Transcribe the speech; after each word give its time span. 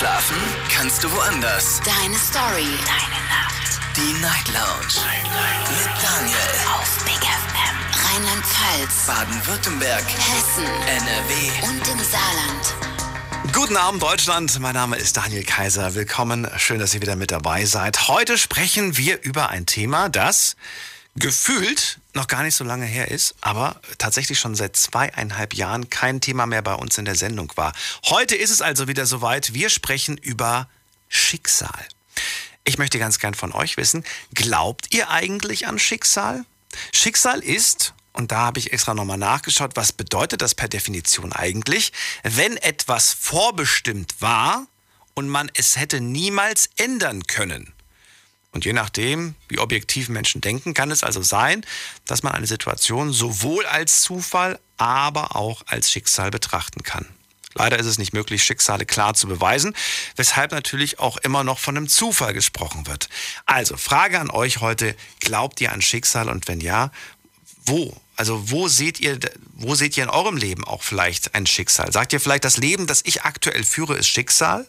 Schlafen 0.00 0.38
kannst 0.70 1.04
du 1.04 1.12
woanders. 1.12 1.78
Deine 1.84 2.16
Story. 2.16 2.64
Deine 2.86 3.20
Nacht. 3.28 3.80
Die 3.94 4.14
Night 4.22 4.48
Lounge. 4.48 4.94
Night, 4.96 5.24
Night. 5.24 5.68
Mit 5.68 6.02
Daniel. 6.02 6.38
Auf 6.72 7.04
Big 7.04 7.20
FM. 7.20 7.76
Rheinland-Pfalz. 8.06 9.06
Baden-Württemberg. 9.06 10.02
Hessen. 10.02 10.64
NRW. 10.64 11.68
Und 11.68 11.86
im 11.86 11.98
Saarland. 11.98 13.52
Guten 13.52 13.76
Abend, 13.76 14.02
Deutschland. 14.02 14.58
Mein 14.58 14.72
Name 14.72 14.96
ist 14.96 15.18
Daniel 15.18 15.44
Kaiser. 15.44 15.94
Willkommen. 15.94 16.48
Schön, 16.56 16.78
dass 16.78 16.94
ihr 16.94 17.02
wieder 17.02 17.16
mit 17.16 17.30
dabei 17.30 17.66
seid. 17.66 18.08
Heute 18.08 18.38
sprechen 18.38 18.96
wir 18.96 19.22
über 19.22 19.50
ein 19.50 19.66
Thema, 19.66 20.08
das 20.08 20.56
gefühlt 21.16 21.99
noch 22.14 22.26
gar 22.26 22.42
nicht 22.42 22.54
so 22.54 22.64
lange 22.64 22.86
her 22.86 23.10
ist, 23.10 23.34
aber 23.40 23.80
tatsächlich 23.98 24.38
schon 24.38 24.54
seit 24.54 24.76
zweieinhalb 24.76 25.54
Jahren 25.54 25.90
kein 25.90 26.20
Thema 26.20 26.46
mehr 26.46 26.62
bei 26.62 26.74
uns 26.74 26.98
in 26.98 27.04
der 27.04 27.14
Sendung 27.14 27.52
war. 27.56 27.72
Heute 28.06 28.36
ist 28.36 28.50
es 28.50 28.62
also 28.62 28.88
wieder 28.88 29.06
soweit. 29.06 29.54
Wir 29.54 29.70
sprechen 29.70 30.16
über 30.16 30.68
Schicksal. 31.08 31.86
Ich 32.64 32.78
möchte 32.78 32.98
ganz 32.98 33.18
gern 33.18 33.34
von 33.34 33.52
euch 33.52 33.76
wissen, 33.76 34.04
glaubt 34.34 34.92
ihr 34.94 35.10
eigentlich 35.10 35.66
an 35.66 35.78
Schicksal? 35.78 36.44
Schicksal 36.92 37.40
ist, 37.40 37.94
und 38.12 38.32
da 38.32 38.38
habe 38.38 38.58
ich 38.58 38.72
extra 38.72 38.94
nochmal 38.94 39.18
nachgeschaut, 39.18 39.72
was 39.76 39.92
bedeutet 39.92 40.42
das 40.42 40.54
per 40.54 40.68
Definition 40.68 41.32
eigentlich, 41.32 41.92
wenn 42.22 42.56
etwas 42.56 43.12
vorbestimmt 43.12 44.20
war 44.20 44.66
und 45.14 45.28
man 45.28 45.50
es 45.54 45.76
hätte 45.76 46.00
niemals 46.00 46.70
ändern 46.76 47.22
können. 47.24 47.72
Und 48.52 48.64
je 48.64 48.72
nachdem, 48.72 49.34
wie 49.48 49.58
objektiv 49.58 50.08
Menschen 50.08 50.40
denken, 50.40 50.74
kann 50.74 50.90
es 50.90 51.04
also 51.04 51.22
sein, 51.22 51.64
dass 52.04 52.22
man 52.22 52.32
eine 52.32 52.46
Situation 52.46 53.12
sowohl 53.12 53.64
als 53.66 54.02
Zufall, 54.02 54.58
aber 54.76 55.36
auch 55.36 55.62
als 55.66 55.90
Schicksal 55.90 56.30
betrachten 56.30 56.82
kann. 56.82 57.06
Leider 57.54 57.78
ist 57.78 57.86
es 57.86 57.98
nicht 57.98 58.12
möglich, 58.12 58.44
Schicksale 58.44 58.86
klar 58.86 59.14
zu 59.14 59.26
beweisen, 59.26 59.74
weshalb 60.16 60.52
natürlich 60.52 61.00
auch 61.00 61.16
immer 61.18 61.42
noch 61.42 61.58
von 61.58 61.76
einem 61.76 61.88
Zufall 61.88 62.32
gesprochen 62.32 62.86
wird. 62.86 63.08
Also, 63.44 63.76
Frage 63.76 64.20
an 64.20 64.30
euch 64.30 64.60
heute, 64.60 64.94
glaubt 65.18 65.60
ihr 65.60 65.72
an 65.72 65.82
Schicksal 65.82 66.28
und 66.28 66.46
wenn 66.46 66.60
ja, 66.60 66.92
wo? 67.64 67.96
Also 68.16 68.50
wo 68.50 68.68
seht 68.68 69.00
ihr, 69.00 69.18
wo 69.54 69.74
seht 69.74 69.96
ihr 69.96 70.04
in 70.04 70.10
eurem 70.10 70.36
Leben 70.36 70.64
auch 70.64 70.82
vielleicht 70.82 71.34
ein 71.34 71.46
Schicksal? 71.46 71.90
Sagt 71.90 72.12
ihr 72.12 72.20
vielleicht, 72.20 72.44
das 72.44 72.58
Leben, 72.58 72.86
das 72.86 73.02
ich 73.04 73.22
aktuell 73.22 73.64
führe, 73.64 73.96
ist 73.96 74.08
Schicksal? 74.08 74.66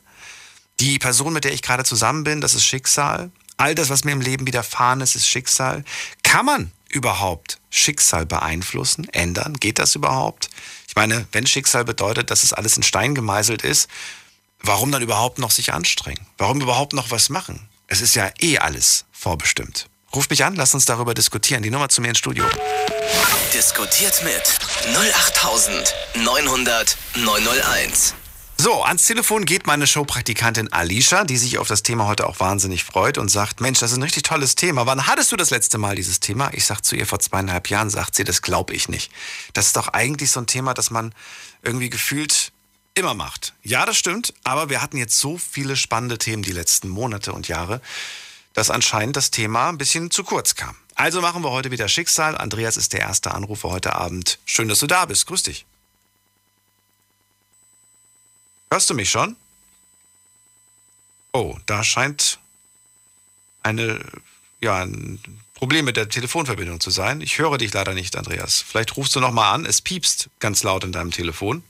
Die 0.79 0.99
Person, 0.99 1.33
mit 1.33 1.43
der 1.43 1.53
ich 1.53 1.61
gerade 1.61 1.83
zusammen 1.83 2.23
bin, 2.23 2.41
das 2.41 2.53
ist 2.53 2.65
Schicksal? 2.65 3.29
All 3.61 3.75
das, 3.75 3.89
was 3.89 4.03
mir 4.03 4.13
im 4.13 4.21
Leben 4.21 4.47
widerfahren 4.47 5.01
ist, 5.01 5.15
ist 5.15 5.27
Schicksal. 5.27 5.83
Kann 6.23 6.47
man 6.47 6.71
überhaupt 6.89 7.59
Schicksal 7.69 8.25
beeinflussen, 8.25 9.07
ändern? 9.09 9.53
Geht 9.59 9.77
das 9.77 9.93
überhaupt? 9.93 10.49
Ich 10.87 10.95
meine, 10.95 11.27
wenn 11.31 11.45
Schicksal 11.45 11.85
bedeutet, 11.85 12.31
dass 12.31 12.41
es 12.41 12.53
alles 12.53 12.75
in 12.75 12.81
Stein 12.81 13.13
gemeißelt 13.13 13.61
ist, 13.61 13.87
warum 14.61 14.91
dann 14.91 15.03
überhaupt 15.03 15.37
noch 15.37 15.51
sich 15.51 15.73
anstrengen? 15.73 16.25
Warum 16.39 16.59
überhaupt 16.59 16.93
noch 16.93 17.11
was 17.11 17.29
machen? 17.29 17.69
Es 17.85 18.01
ist 18.01 18.15
ja 18.15 18.31
eh 18.39 18.57
alles 18.57 19.05
vorbestimmt. 19.11 19.89
Ruf 20.15 20.27
mich 20.31 20.43
an, 20.43 20.55
lass 20.55 20.73
uns 20.73 20.85
darüber 20.85 21.13
diskutieren. 21.13 21.61
Die 21.61 21.69
Nummer 21.69 21.89
zu 21.89 22.01
mir 22.01 22.07
ins 22.07 22.17
Studio. 22.17 22.45
Diskutiert 23.53 24.23
mit 24.23 24.41
08900 24.95 26.97
901. 27.13 28.15
So, 28.63 28.83
ans 28.83 29.05
Telefon 29.05 29.45
geht 29.45 29.65
meine 29.65 29.87
Showpraktikantin 29.87 30.71
Alicia, 30.71 31.23
die 31.23 31.37
sich 31.37 31.57
auf 31.57 31.67
das 31.67 31.81
Thema 31.81 32.05
heute 32.05 32.27
auch 32.27 32.39
wahnsinnig 32.39 32.83
freut 32.83 33.17
und 33.17 33.27
sagt, 33.27 33.59
Mensch, 33.59 33.79
das 33.79 33.89
ist 33.91 33.97
ein 33.97 34.03
richtig 34.03 34.21
tolles 34.21 34.53
Thema. 34.53 34.85
Wann 34.85 35.07
hattest 35.07 35.31
du 35.31 35.35
das 35.35 35.49
letzte 35.49 35.79
Mal 35.79 35.95
dieses 35.95 36.19
Thema? 36.19 36.51
Ich 36.53 36.65
sag 36.65 36.81
zu 36.81 36.95
ihr 36.95 37.07
vor 37.07 37.17
zweieinhalb 37.17 37.71
Jahren, 37.71 37.89
sagt 37.89 38.13
sie, 38.13 38.23
das 38.23 38.43
glaube 38.43 38.75
ich 38.75 38.87
nicht. 38.87 39.11
Das 39.53 39.65
ist 39.65 39.77
doch 39.77 39.87
eigentlich 39.87 40.29
so 40.29 40.41
ein 40.41 40.45
Thema, 40.45 40.75
das 40.75 40.91
man 40.91 41.15
irgendwie 41.63 41.89
gefühlt 41.89 42.51
immer 42.93 43.15
macht. 43.15 43.53
Ja, 43.63 43.87
das 43.87 43.97
stimmt, 43.97 44.35
aber 44.43 44.69
wir 44.69 44.83
hatten 44.83 44.97
jetzt 44.97 45.17
so 45.17 45.39
viele 45.39 45.75
spannende 45.75 46.19
Themen 46.19 46.43
die 46.43 46.51
letzten 46.51 46.87
Monate 46.87 47.33
und 47.33 47.47
Jahre, 47.47 47.81
dass 48.53 48.69
anscheinend 48.69 49.15
das 49.15 49.31
Thema 49.31 49.69
ein 49.69 49.79
bisschen 49.79 50.11
zu 50.11 50.23
kurz 50.23 50.53
kam. 50.53 50.75
Also 50.93 51.19
machen 51.21 51.43
wir 51.43 51.49
heute 51.49 51.71
wieder 51.71 51.87
Schicksal. 51.87 52.37
Andreas 52.37 52.77
ist 52.77 52.93
der 52.93 52.99
erste 52.99 53.31
Anrufer 53.31 53.71
heute 53.71 53.95
Abend. 53.95 54.37
Schön, 54.45 54.67
dass 54.67 54.77
du 54.77 54.85
da 54.85 55.05
bist. 55.07 55.25
Grüß 55.25 55.41
dich. 55.41 55.65
Hörst 58.71 58.89
du 58.89 58.93
mich 58.93 59.11
schon? 59.11 59.35
Oh, 61.33 61.57
da 61.65 61.83
scheint 61.83 62.39
eine, 63.63 63.99
ja, 64.61 64.77
ein 64.77 65.19
Problem 65.53 65.83
mit 65.83 65.97
der 65.97 66.07
Telefonverbindung 66.07 66.79
zu 66.79 66.89
sein. 66.89 67.19
Ich 67.19 67.37
höre 67.37 67.57
dich 67.57 67.73
leider 67.73 67.93
nicht, 67.93 68.15
Andreas. 68.15 68.63
Vielleicht 68.65 68.95
rufst 68.95 69.13
du 69.13 69.19
noch 69.19 69.33
mal 69.33 69.51
an. 69.51 69.65
Es 69.65 69.81
piepst 69.81 70.29
ganz 70.39 70.63
laut 70.63 70.85
in 70.85 70.93
deinem 70.93 71.11
Telefon. 71.11 71.63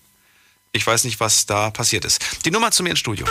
Ich 0.73 0.85
weiß 0.85 1.05
nicht, 1.05 1.19
was 1.19 1.47
da 1.47 1.71
passiert 1.71 2.05
ist. 2.05 2.45
Die 2.45 2.51
Nummer 2.51 2.69
zu 2.69 2.83
mir 2.83 2.91
ins 2.91 2.99
Studio. 2.99 3.25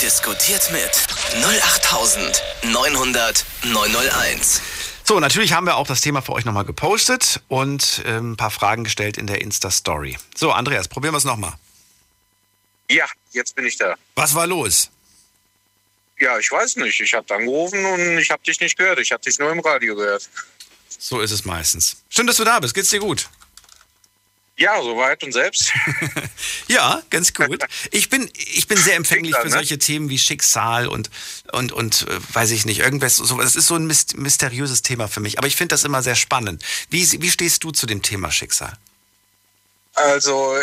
Diskutiert 0.00 0.70
mit 0.70 1.04
08900 1.44 3.44
901. 3.64 4.62
So, 5.02 5.18
natürlich 5.18 5.52
haben 5.52 5.66
wir 5.66 5.74
auch 5.74 5.88
das 5.88 6.00
Thema 6.00 6.22
für 6.22 6.32
euch 6.32 6.44
nochmal 6.44 6.64
gepostet 6.64 7.40
und 7.48 8.02
äh, 8.06 8.18
ein 8.18 8.36
paar 8.36 8.52
Fragen 8.52 8.84
gestellt 8.84 9.18
in 9.18 9.26
der 9.26 9.40
Insta-Story. 9.40 10.16
So, 10.36 10.52
Andreas, 10.52 10.86
probieren 10.86 11.12
wir 11.12 11.18
es 11.18 11.24
nochmal. 11.24 11.54
Ja, 12.90 13.06
jetzt 13.32 13.54
bin 13.54 13.66
ich 13.66 13.76
da. 13.76 13.96
Was 14.14 14.34
war 14.34 14.46
los? 14.46 14.90
Ja, 16.20 16.38
ich 16.38 16.50
weiß 16.50 16.76
nicht. 16.76 17.00
Ich 17.00 17.14
habe 17.14 17.34
angerufen 17.34 17.84
und 17.84 18.18
ich 18.18 18.30
habe 18.30 18.42
dich 18.44 18.60
nicht 18.60 18.76
gehört. 18.76 19.00
Ich 19.00 19.10
habe 19.12 19.22
dich 19.22 19.38
nur 19.38 19.50
im 19.50 19.60
Radio 19.60 19.96
gehört. 19.96 20.28
So 20.98 21.20
ist 21.20 21.32
es 21.32 21.44
meistens. 21.44 21.96
Schön, 22.08 22.26
dass 22.26 22.36
du 22.36 22.44
da 22.44 22.60
bist. 22.60 22.74
Geht's 22.74 22.90
dir 22.90 23.00
gut? 23.00 23.28
Ja, 24.56 24.80
soweit 24.82 25.24
und 25.24 25.32
selbst. 25.32 25.72
ja, 26.68 27.02
ganz 27.10 27.32
gut. 27.32 27.64
Ich 27.90 28.10
bin, 28.10 28.30
ich 28.34 28.68
bin 28.68 28.76
sehr 28.76 28.94
empfänglich 28.94 29.34
für 29.34 29.48
ne? 29.48 29.50
solche 29.50 29.78
Themen 29.78 30.10
wie 30.10 30.18
Schicksal 30.18 30.86
und, 30.86 31.10
und, 31.52 31.72
und 31.72 32.06
äh, 32.06 32.34
weiß 32.34 32.50
ich 32.50 32.66
nicht, 32.66 32.80
irgendwas. 32.80 33.16
So, 33.16 33.38
das 33.38 33.56
ist 33.56 33.66
so 33.66 33.74
ein 33.74 33.86
mysteriöses 33.86 34.82
Thema 34.82 35.08
für 35.08 35.20
mich. 35.20 35.38
Aber 35.38 35.48
ich 35.48 35.56
finde 35.56 35.72
das 35.72 35.84
immer 35.84 36.02
sehr 36.02 36.14
spannend. 36.14 36.62
Wie, 36.90 37.20
wie 37.20 37.30
stehst 37.30 37.64
du 37.64 37.72
zu 37.72 37.86
dem 37.86 38.02
Thema 38.02 38.30
Schicksal? 38.30 38.78
Also 39.94 40.54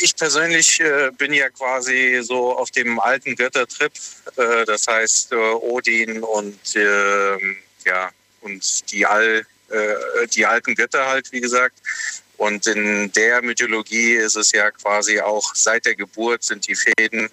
ich 0.00 0.16
persönlich 0.16 0.80
äh, 0.80 1.10
bin 1.16 1.32
ja 1.34 1.50
quasi 1.50 2.20
so 2.22 2.56
auf 2.56 2.70
dem 2.70 2.98
alten 2.98 3.36
Göttertrip, 3.36 3.92
äh, 4.36 4.64
das 4.64 4.86
heißt 4.86 5.32
äh, 5.32 5.36
Odin 5.36 6.22
und 6.22 6.58
ähm, 6.76 7.56
ja 7.84 8.10
und 8.40 8.90
die 8.90 9.04
all 9.04 9.44
äh, 9.68 10.26
die 10.28 10.46
alten 10.46 10.74
Götter 10.74 11.06
halt 11.06 11.30
wie 11.32 11.40
gesagt. 11.40 11.76
Und 12.38 12.66
in 12.66 13.12
der 13.12 13.42
Mythologie 13.42 14.14
ist 14.14 14.36
es 14.36 14.52
ja 14.52 14.70
quasi 14.70 15.20
auch 15.20 15.54
seit 15.54 15.84
der 15.84 15.94
Geburt 15.94 16.42
sind 16.42 16.66
die 16.66 16.74
Fäden 16.74 17.28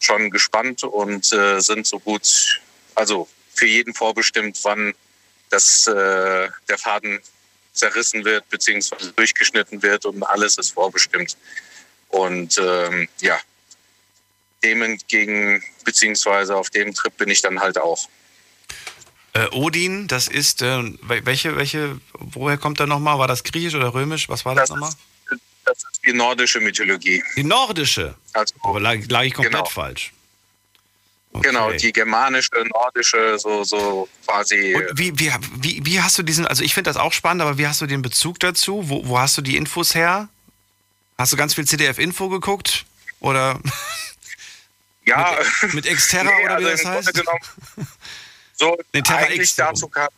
schon 0.00 0.30
gespannt 0.30 0.82
und 0.82 1.30
äh, 1.32 1.60
sind 1.60 1.86
so 1.86 1.98
gut, 1.98 2.62
also 2.94 3.28
für 3.54 3.66
jeden 3.66 3.92
vorbestimmt, 3.92 4.58
wann 4.62 4.94
das 5.50 5.86
äh, 5.86 5.92
der 6.68 6.78
Faden 6.78 7.20
zerrissen 7.76 8.24
wird 8.24 8.48
beziehungsweise 8.48 9.12
durchgeschnitten 9.12 9.82
wird 9.82 10.04
und 10.06 10.22
alles 10.22 10.58
ist 10.58 10.72
vorbestimmt. 10.72 11.36
Und 12.08 12.58
ähm, 12.58 13.08
ja, 13.20 13.38
dem 14.62 14.82
entgegen 14.82 15.62
beziehungsweise 15.84 16.56
auf 16.56 16.70
dem 16.70 16.94
Trip 16.94 17.16
bin 17.16 17.28
ich 17.28 17.42
dann 17.42 17.60
halt 17.60 17.78
auch. 17.78 18.08
Äh, 19.34 19.48
Odin, 19.52 20.08
das 20.08 20.28
ist 20.28 20.62
äh, 20.62 20.82
welche, 21.02 21.56
welche, 21.56 22.00
woher 22.14 22.56
kommt 22.56 22.80
er 22.80 22.86
nochmal? 22.86 23.18
War 23.18 23.28
das 23.28 23.44
griechisch 23.44 23.74
oder 23.74 23.92
römisch? 23.92 24.28
Was 24.28 24.44
war 24.44 24.54
das, 24.54 24.68
das 24.68 24.70
nochmal? 24.70 24.92
das 25.66 25.78
ist 25.78 26.00
die 26.06 26.12
nordische 26.12 26.60
Mythologie. 26.60 27.22
Die 27.36 27.44
nordische? 27.44 28.14
Also, 28.32 28.54
Aber 28.62 28.80
lag, 28.80 28.98
lag 29.08 29.24
ich 29.24 29.34
komplett 29.34 29.52
genau. 29.52 29.64
falsch. 29.66 30.12
Okay. 31.36 31.48
Genau, 31.48 31.72
die 31.72 31.92
germanische, 31.92 32.64
nordische, 32.72 33.38
so, 33.38 33.64
so 33.64 34.08
quasi. 34.26 34.74
Und 34.74 34.98
wie, 34.98 35.18
wie, 35.18 35.32
wie, 35.56 35.84
wie 35.84 36.00
hast 36.00 36.18
du 36.18 36.22
diesen, 36.22 36.46
also 36.46 36.62
ich 36.62 36.74
finde 36.74 36.90
das 36.90 36.96
auch 36.96 37.12
spannend, 37.12 37.42
aber 37.42 37.58
wie 37.58 37.66
hast 37.66 37.80
du 37.80 37.86
den 37.86 38.02
Bezug 38.02 38.40
dazu? 38.40 38.88
Wo, 38.88 39.06
wo 39.06 39.18
hast 39.18 39.36
du 39.36 39.42
die 39.42 39.56
Infos 39.56 39.94
her? 39.94 40.28
Hast 41.18 41.32
du 41.32 41.36
ganz 41.36 41.54
viel 41.54 41.66
CDF-Info 41.66 42.28
geguckt? 42.28 42.84
Oder 43.20 43.60
ja. 45.04 45.38
mit, 45.62 45.74
mit 45.74 45.86
Exterra 45.86 46.24
nee, 46.38 46.44
oder 46.44 46.60
wie 46.60 46.66
also 46.66 46.84
das 46.84 47.06
heißt? 47.06 47.14
Genommen, 47.14 47.40
so 48.54 48.76
nee, 48.92 49.02
eigentlich 49.06 49.40
X 49.40 49.56
dazu 49.56 49.88
kam 49.88 50.08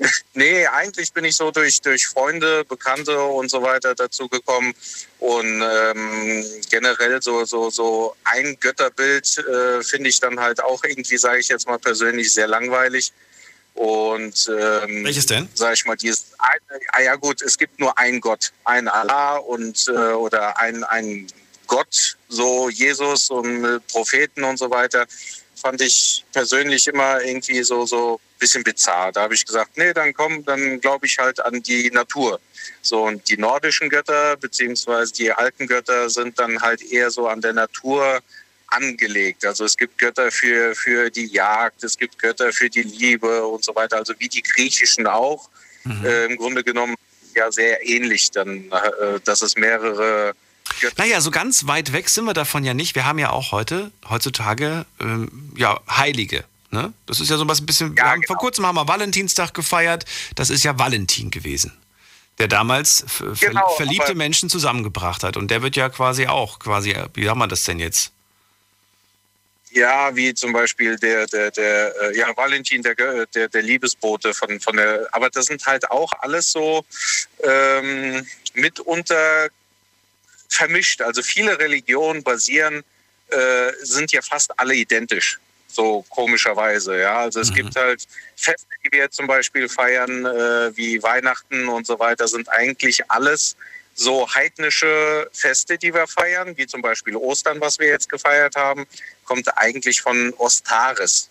Nee, 0.34 0.66
eigentlich 0.66 1.12
bin 1.12 1.24
ich 1.24 1.36
so 1.36 1.50
durch, 1.50 1.80
durch 1.80 2.06
Freunde, 2.06 2.64
Bekannte 2.64 3.22
und 3.22 3.50
so 3.50 3.62
weiter 3.62 3.94
dazu 3.94 4.28
gekommen. 4.28 4.74
Und 5.18 5.62
ähm, 5.62 6.44
generell 6.70 7.20
so, 7.20 7.44
so, 7.44 7.70
so 7.70 8.16
ein 8.24 8.56
Götterbild 8.60 9.38
äh, 9.38 9.82
finde 9.82 10.08
ich 10.08 10.20
dann 10.20 10.40
halt 10.40 10.62
auch 10.62 10.82
irgendwie, 10.84 11.18
sage 11.18 11.40
ich 11.40 11.48
jetzt 11.48 11.66
mal 11.66 11.78
persönlich, 11.78 12.32
sehr 12.32 12.48
langweilig. 12.48 13.12
Und 13.74 14.50
ähm, 14.50 15.04
welches 15.04 15.26
denn? 15.26 15.48
Sag 15.54 15.74
ich 15.74 15.84
mal, 15.84 15.96
dieses, 15.96 16.26
ah 16.38 17.00
ja 17.00 17.14
gut, 17.16 17.40
es 17.42 17.56
gibt 17.56 17.78
nur 17.78 17.96
einen 17.98 18.20
Gott, 18.20 18.52
ein 18.64 18.88
Allah 18.88 19.36
und 19.36 19.86
äh, 19.88 19.92
oder 19.92 20.58
ein, 20.58 20.82
ein 20.84 21.26
Gott, 21.66 22.16
so 22.28 22.68
Jesus 22.68 23.30
und 23.30 23.86
Propheten 23.88 24.42
und 24.44 24.58
so 24.58 24.70
weiter 24.70 25.06
fand 25.60 25.80
ich 25.80 26.24
persönlich 26.32 26.88
immer 26.88 27.20
irgendwie 27.22 27.62
so 27.62 27.86
so 27.86 28.20
bisschen 28.38 28.64
bizarr. 28.64 29.12
Da 29.12 29.22
habe 29.22 29.34
ich 29.34 29.44
gesagt, 29.44 29.76
nee, 29.76 29.92
dann 29.92 30.14
komm, 30.14 30.44
dann 30.44 30.80
glaube 30.80 31.06
ich 31.06 31.18
halt 31.18 31.40
an 31.44 31.62
die 31.62 31.90
Natur. 31.90 32.40
So 32.82 33.04
und 33.04 33.28
die 33.28 33.36
nordischen 33.36 33.88
Götter 33.88 34.36
beziehungsweise 34.36 35.12
die 35.12 35.30
alten 35.30 35.66
Götter 35.66 36.10
sind 36.10 36.38
dann 36.38 36.60
halt 36.60 36.82
eher 36.82 37.10
so 37.10 37.28
an 37.28 37.40
der 37.40 37.52
Natur 37.52 38.20
angelegt. 38.68 39.44
Also 39.44 39.64
es 39.64 39.76
gibt 39.76 39.98
Götter 39.98 40.30
für, 40.30 40.74
für 40.74 41.10
die 41.10 41.26
Jagd, 41.26 41.84
es 41.84 41.96
gibt 41.96 42.18
Götter 42.18 42.52
für 42.52 42.70
die 42.70 42.82
Liebe 42.82 43.46
und 43.46 43.64
so 43.64 43.74
weiter. 43.74 43.96
Also 43.96 44.14
wie 44.18 44.28
die 44.28 44.42
griechischen 44.42 45.06
auch. 45.06 45.48
Mhm. 45.84 46.04
Äh, 46.04 46.24
Im 46.26 46.36
Grunde 46.36 46.64
genommen 46.64 46.94
ja 47.34 47.50
sehr 47.52 47.86
ähnlich, 47.86 48.30
dann, 48.30 48.70
äh, 48.70 49.20
dass 49.24 49.42
es 49.42 49.56
mehrere 49.56 50.34
Götter 50.80 50.94
Naja, 51.02 51.20
so 51.20 51.30
ganz 51.30 51.66
weit 51.66 51.92
weg 51.92 52.08
sind 52.08 52.24
wir 52.24 52.34
davon 52.34 52.64
ja 52.64 52.74
nicht. 52.74 52.94
Wir 52.94 53.04
haben 53.04 53.18
ja 53.18 53.30
auch 53.30 53.52
heute, 53.52 53.90
heutzutage, 54.08 54.86
ähm, 55.00 55.50
ja, 55.56 55.80
Heilige. 55.88 56.44
Ne? 56.70 56.92
Das 57.06 57.20
ist 57.20 57.30
ja 57.30 57.36
so 57.36 57.48
was 57.48 57.60
ein 57.60 57.66
bisschen. 57.66 57.96
Ja, 57.96 58.10
haben, 58.10 58.20
genau. 58.20 58.34
Vor 58.34 58.36
kurzem 58.36 58.66
haben 58.66 58.76
wir 58.76 58.86
Valentinstag 58.86 59.54
gefeiert. 59.54 60.04
Das 60.36 60.50
ist 60.50 60.62
ja 60.64 60.78
Valentin 60.78 61.30
gewesen 61.30 61.72
der 62.40 62.48
damals 62.48 63.04
genau, 63.38 63.68
verliebte 63.76 64.14
Menschen 64.14 64.48
zusammengebracht 64.48 65.22
hat. 65.22 65.36
Und 65.36 65.50
der 65.50 65.60
wird 65.60 65.76
ja 65.76 65.90
quasi 65.90 66.26
auch, 66.26 66.58
quasi, 66.58 66.96
wie 67.12 67.28
haben 67.28 67.38
wir 67.38 67.46
das 67.46 67.64
denn 67.64 67.78
jetzt? 67.78 68.12
Ja, 69.72 70.16
wie 70.16 70.32
zum 70.34 70.52
Beispiel 70.52 70.96
der, 70.96 71.26
der, 71.26 71.50
der, 71.50 71.94
äh, 72.00 72.18
ja, 72.18 72.34
Valentin, 72.36 72.82
der, 72.82 72.94
der, 72.94 73.48
der 73.48 73.62
Liebesbote 73.62 74.32
von, 74.32 74.58
von 74.58 74.76
der, 74.76 75.06
aber 75.12 75.28
das 75.28 75.46
sind 75.46 75.64
halt 75.66 75.90
auch 75.90 76.12
alles 76.20 76.50
so 76.50 76.84
ähm, 77.44 78.26
mitunter 78.54 79.48
vermischt. 80.50 81.00
Also 81.00 81.22
viele 81.22 81.58
Religionen 81.58 82.22
basieren, 82.22 82.84
äh, 83.28 83.72
sind 83.82 84.12
ja 84.12 84.20
fast 84.20 84.58
alle 84.58 84.74
identisch 84.74 85.38
so 85.72 86.04
komischerweise. 86.08 86.98
Ja, 86.98 87.20
also 87.20 87.40
es 87.40 87.50
mhm. 87.50 87.54
gibt 87.54 87.76
halt 87.76 88.06
Feste, 88.36 88.66
die 88.84 88.92
wir 88.92 89.10
zum 89.10 89.26
Beispiel 89.26 89.68
feiern, 89.68 90.26
äh, 90.26 90.76
wie 90.76 91.02
Weihnachten 91.02 91.68
und 91.68 91.86
so 91.86 91.98
weiter, 91.98 92.28
sind 92.28 92.48
eigentlich 92.50 93.10
alles 93.10 93.56
so 93.94 94.32
heidnische 94.34 95.28
Feste, 95.32 95.78
die 95.78 95.92
wir 95.92 96.06
feiern, 96.06 96.56
wie 96.56 96.66
zum 96.66 96.82
Beispiel 96.82 97.16
Ostern, 97.16 97.60
was 97.60 97.78
wir 97.78 97.88
jetzt 97.88 98.08
gefeiert 98.08 98.56
haben, 98.56 98.86
kommt 99.24 99.46
eigentlich 99.58 100.00
von 100.00 100.32
Ostaris. 100.38 101.28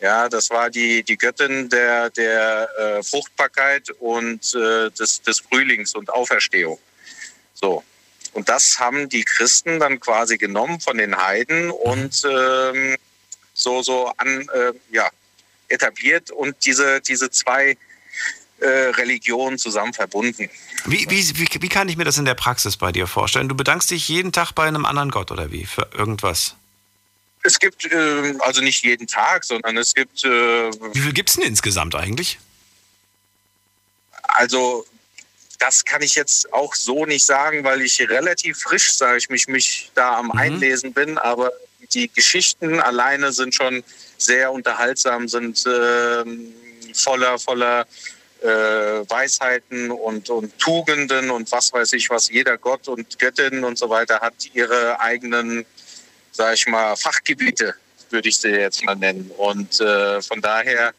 Ja, 0.00 0.28
das 0.28 0.50
war 0.50 0.68
die, 0.70 1.02
die 1.02 1.16
Göttin 1.16 1.68
der, 1.68 2.10
der 2.10 2.68
äh, 2.78 3.02
Fruchtbarkeit 3.02 3.90
und 3.98 4.54
äh, 4.54 4.90
des, 4.90 5.22
des 5.22 5.40
Frühlings 5.40 5.94
und 5.94 6.10
Auferstehung. 6.10 6.78
So. 7.54 7.82
Und 8.36 8.50
das 8.50 8.78
haben 8.78 9.08
die 9.08 9.24
Christen 9.24 9.80
dann 9.80 9.98
quasi 9.98 10.36
genommen 10.36 10.78
von 10.78 10.98
den 10.98 11.16
Heiden 11.16 11.70
und 11.70 12.22
ähm, 12.30 12.96
so, 13.54 13.82
so 13.82 14.12
an, 14.18 14.46
äh, 14.52 14.72
ja, 14.90 15.08
etabliert 15.68 16.30
und 16.30 16.54
diese, 16.66 17.00
diese 17.00 17.30
zwei 17.30 17.78
äh, 18.58 18.66
Religionen 18.66 19.56
zusammen 19.56 19.94
verbunden. 19.94 20.50
Wie, 20.84 21.06
wie, 21.08 21.38
wie, 21.38 21.48
wie 21.62 21.68
kann 21.70 21.88
ich 21.88 21.96
mir 21.96 22.04
das 22.04 22.18
in 22.18 22.26
der 22.26 22.34
Praxis 22.34 22.76
bei 22.76 22.92
dir 22.92 23.06
vorstellen? 23.06 23.48
Du 23.48 23.54
bedankst 23.54 23.90
dich 23.90 24.06
jeden 24.06 24.32
Tag 24.32 24.52
bei 24.52 24.68
einem 24.68 24.84
anderen 24.84 25.10
Gott 25.10 25.30
oder 25.30 25.50
wie? 25.50 25.64
Für 25.64 25.88
irgendwas? 25.94 26.56
Es 27.42 27.58
gibt, 27.58 27.90
äh, 27.90 28.34
also 28.40 28.60
nicht 28.60 28.84
jeden 28.84 29.06
Tag, 29.06 29.44
sondern 29.44 29.78
es 29.78 29.94
gibt. 29.94 30.26
Äh, 30.26 30.70
wie 30.92 31.00
viel 31.00 31.14
gibt 31.14 31.30
es 31.30 31.36
denn 31.36 31.44
insgesamt 31.44 31.94
eigentlich? 31.94 32.38
Also, 34.24 34.84
das 35.58 35.84
kann 35.84 36.02
ich 36.02 36.14
jetzt 36.14 36.52
auch 36.52 36.74
so 36.74 37.06
nicht 37.06 37.24
sagen, 37.24 37.64
weil 37.64 37.82
ich 37.82 38.00
relativ 38.08 38.58
frisch, 38.58 38.94
sage 38.94 39.18
ich 39.18 39.28
mich, 39.28 39.48
mich 39.48 39.90
da 39.94 40.16
am 40.16 40.26
mhm. 40.26 40.38
Einlesen 40.38 40.92
bin. 40.92 41.18
Aber 41.18 41.52
die 41.92 42.08
Geschichten 42.12 42.80
alleine 42.80 43.32
sind 43.32 43.54
schon 43.54 43.82
sehr 44.18 44.52
unterhaltsam, 44.52 45.28
sind 45.28 45.64
äh, 45.66 46.24
voller, 46.94 47.38
voller 47.38 47.86
äh, 48.42 48.46
Weisheiten 48.46 49.90
und, 49.90 50.30
und 50.30 50.58
Tugenden 50.58 51.30
und 51.30 51.50
was 51.52 51.72
weiß 51.72 51.92
ich 51.94 52.10
was. 52.10 52.28
Jeder 52.28 52.58
Gott 52.58 52.88
und 52.88 53.18
Göttin 53.18 53.64
und 53.64 53.78
so 53.78 53.88
weiter 53.88 54.20
hat 54.20 54.34
ihre 54.52 55.00
eigenen, 55.00 55.64
sag 56.32 56.54
ich 56.54 56.66
mal, 56.66 56.96
Fachgebiete, 56.96 57.74
würde 58.10 58.28
ich 58.28 58.38
sie 58.38 58.48
jetzt 58.48 58.84
mal 58.84 58.96
nennen. 58.96 59.30
Und 59.36 59.80
äh, 59.80 60.20
von 60.22 60.40
daher 60.40 60.92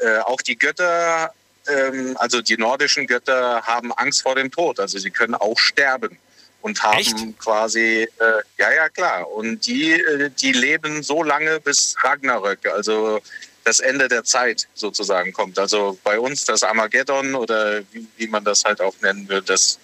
äh, 0.00 0.18
auch 0.18 0.40
die 0.40 0.56
Götter, 0.56 1.32
ähm, 1.68 2.16
also 2.18 2.42
die 2.42 2.56
nordischen 2.56 3.06
Götter 3.06 3.62
haben 3.62 3.92
Angst 3.92 4.22
vor 4.22 4.34
dem 4.34 4.50
Tod. 4.50 4.80
Also 4.80 4.98
sie 4.98 5.10
können 5.10 5.34
auch 5.34 5.58
sterben 5.58 6.18
und 6.60 6.82
haben 6.82 6.98
Echt? 6.98 7.38
quasi, 7.38 8.08
äh, 8.18 8.42
ja, 8.58 8.72
ja, 8.72 8.88
klar. 8.88 9.30
Und 9.30 9.66
die, 9.66 9.92
äh, 9.92 10.30
die 10.30 10.52
leben 10.52 11.02
so 11.02 11.22
lange, 11.22 11.60
bis 11.60 11.96
Ragnarök, 12.02 12.66
also 12.66 13.20
das 13.64 13.80
Ende 13.80 14.08
der 14.08 14.24
Zeit 14.24 14.66
sozusagen 14.74 15.32
kommt. 15.32 15.58
Also 15.58 15.98
bei 16.02 16.18
uns 16.18 16.44
das 16.44 16.62
Armageddon 16.62 17.34
oder 17.34 17.82
wie, 17.92 18.06
wie 18.16 18.26
man 18.26 18.44
das 18.44 18.64
halt 18.64 18.80
auch 18.80 18.94
nennen 19.02 19.28
will, 19.28 19.42
das, 19.42 19.78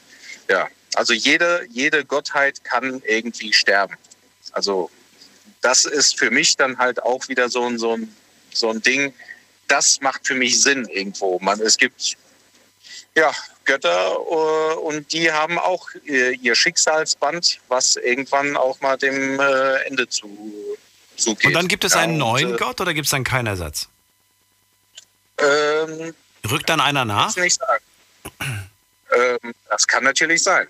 ja. 0.48 0.69
Also 0.94 1.12
jede, 1.12 1.66
jede 1.70 2.04
Gottheit 2.04 2.62
kann 2.62 3.02
irgendwie 3.04 3.52
sterben. 3.52 3.96
Also 4.52 4.90
das 5.60 5.84
ist 5.84 6.19
für 6.19 6.30
mich 6.30 6.56
dann 6.56 6.78
halt 6.78 7.02
auch 7.02 7.28
wieder 7.28 7.48
so 7.48 7.64
ein, 7.66 7.78
so 7.78 7.96
ein, 7.96 8.14
so 8.52 8.70
ein 8.70 8.80
Ding, 8.80 9.12
das 9.69 10.00
macht 10.00 10.26
für 10.26 10.34
mich 10.34 10.61
Sinn 10.61 10.87
irgendwo. 10.88 11.38
Man, 11.40 11.61
es 11.61 11.76
gibt 11.76 12.16
ja, 13.16 13.32
Götter 13.64 14.16
äh, 14.16 14.75
und 14.76 15.12
die 15.12 15.31
haben 15.31 15.58
auch 15.58 15.88
ihr 16.05 16.55
Schicksalsband, 16.55 17.61
was 17.69 17.96
irgendwann 17.96 18.56
auch 18.56 18.81
mal 18.81 18.96
dem 18.96 19.40
äh, 19.40 19.75
Ende 19.87 20.08
zu, 20.08 20.76
zugeht. 21.16 21.46
Und 21.46 21.52
dann 21.55 21.69
gibt 21.69 21.84
es 21.84 21.94
einen 21.94 22.14
ja, 22.14 22.19
neuen 22.19 22.46
und, 22.49 22.55
äh, 22.55 22.58
Gott 22.58 22.81
oder 22.81 22.93
gibt 22.93 23.06
es 23.06 23.11
dann 23.11 23.25
keinen 23.25 23.46
Ersatz? 23.46 23.88
Ähm, 25.38 26.14
Rückt 26.50 26.69
dann 26.69 26.81
einer 26.81 27.05
nach? 27.05 27.26
Das 27.26 27.37
nicht 27.37 27.58
sagen. 27.58 27.84
ähm, 29.12 29.55
das 29.69 29.87
kann 29.87 30.05
natürlich 30.05 30.43
sein. 30.43 30.66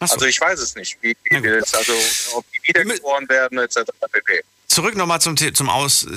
So. 0.00 0.14
Also 0.14 0.26
ich 0.26 0.40
weiß 0.40 0.60
es 0.60 0.76
nicht, 0.76 0.96
wie, 1.00 1.16
wie 1.24 1.36
also 1.36 1.92
ob 2.34 2.44
die 2.52 2.68
wiedergeboren 2.68 3.28
werden 3.28 3.58
etc. 3.58 3.80
pp. 4.12 4.44
Zurück 4.68 4.96
nochmal 4.96 5.20
zum, 5.20 5.36
zum, 5.36 5.54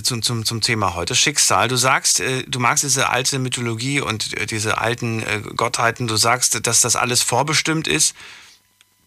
zum, 0.04 0.22
zum, 0.22 0.46
zum 0.46 0.62
Thema 0.62 0.94
heute, 0.94 1.16
Schicksal. 1.16 1.70
Du 1.70 1.78
sagst, 1.78 2.20
äh, 2.20 2.44
du 2.44 2.60
magst 2.60 2.84
diese 2.84 3.10
alte 3.10 3.40
Mythologie 3.40 4.02
und 4.02 4.38
äh, 4.38 4.46
diese 4.46 4.78
alten 4.78 5.24
äh, 5.24 5.42
Gottheiten. 5.56 6.08
Du 6.08 6.18
sagst, 6.18 6.68
dass 6.68 6.82
das 6.82 6.96
alles 6.96 7.24
vorbestimmt 7.24 7.88
ist. 7.88 8.14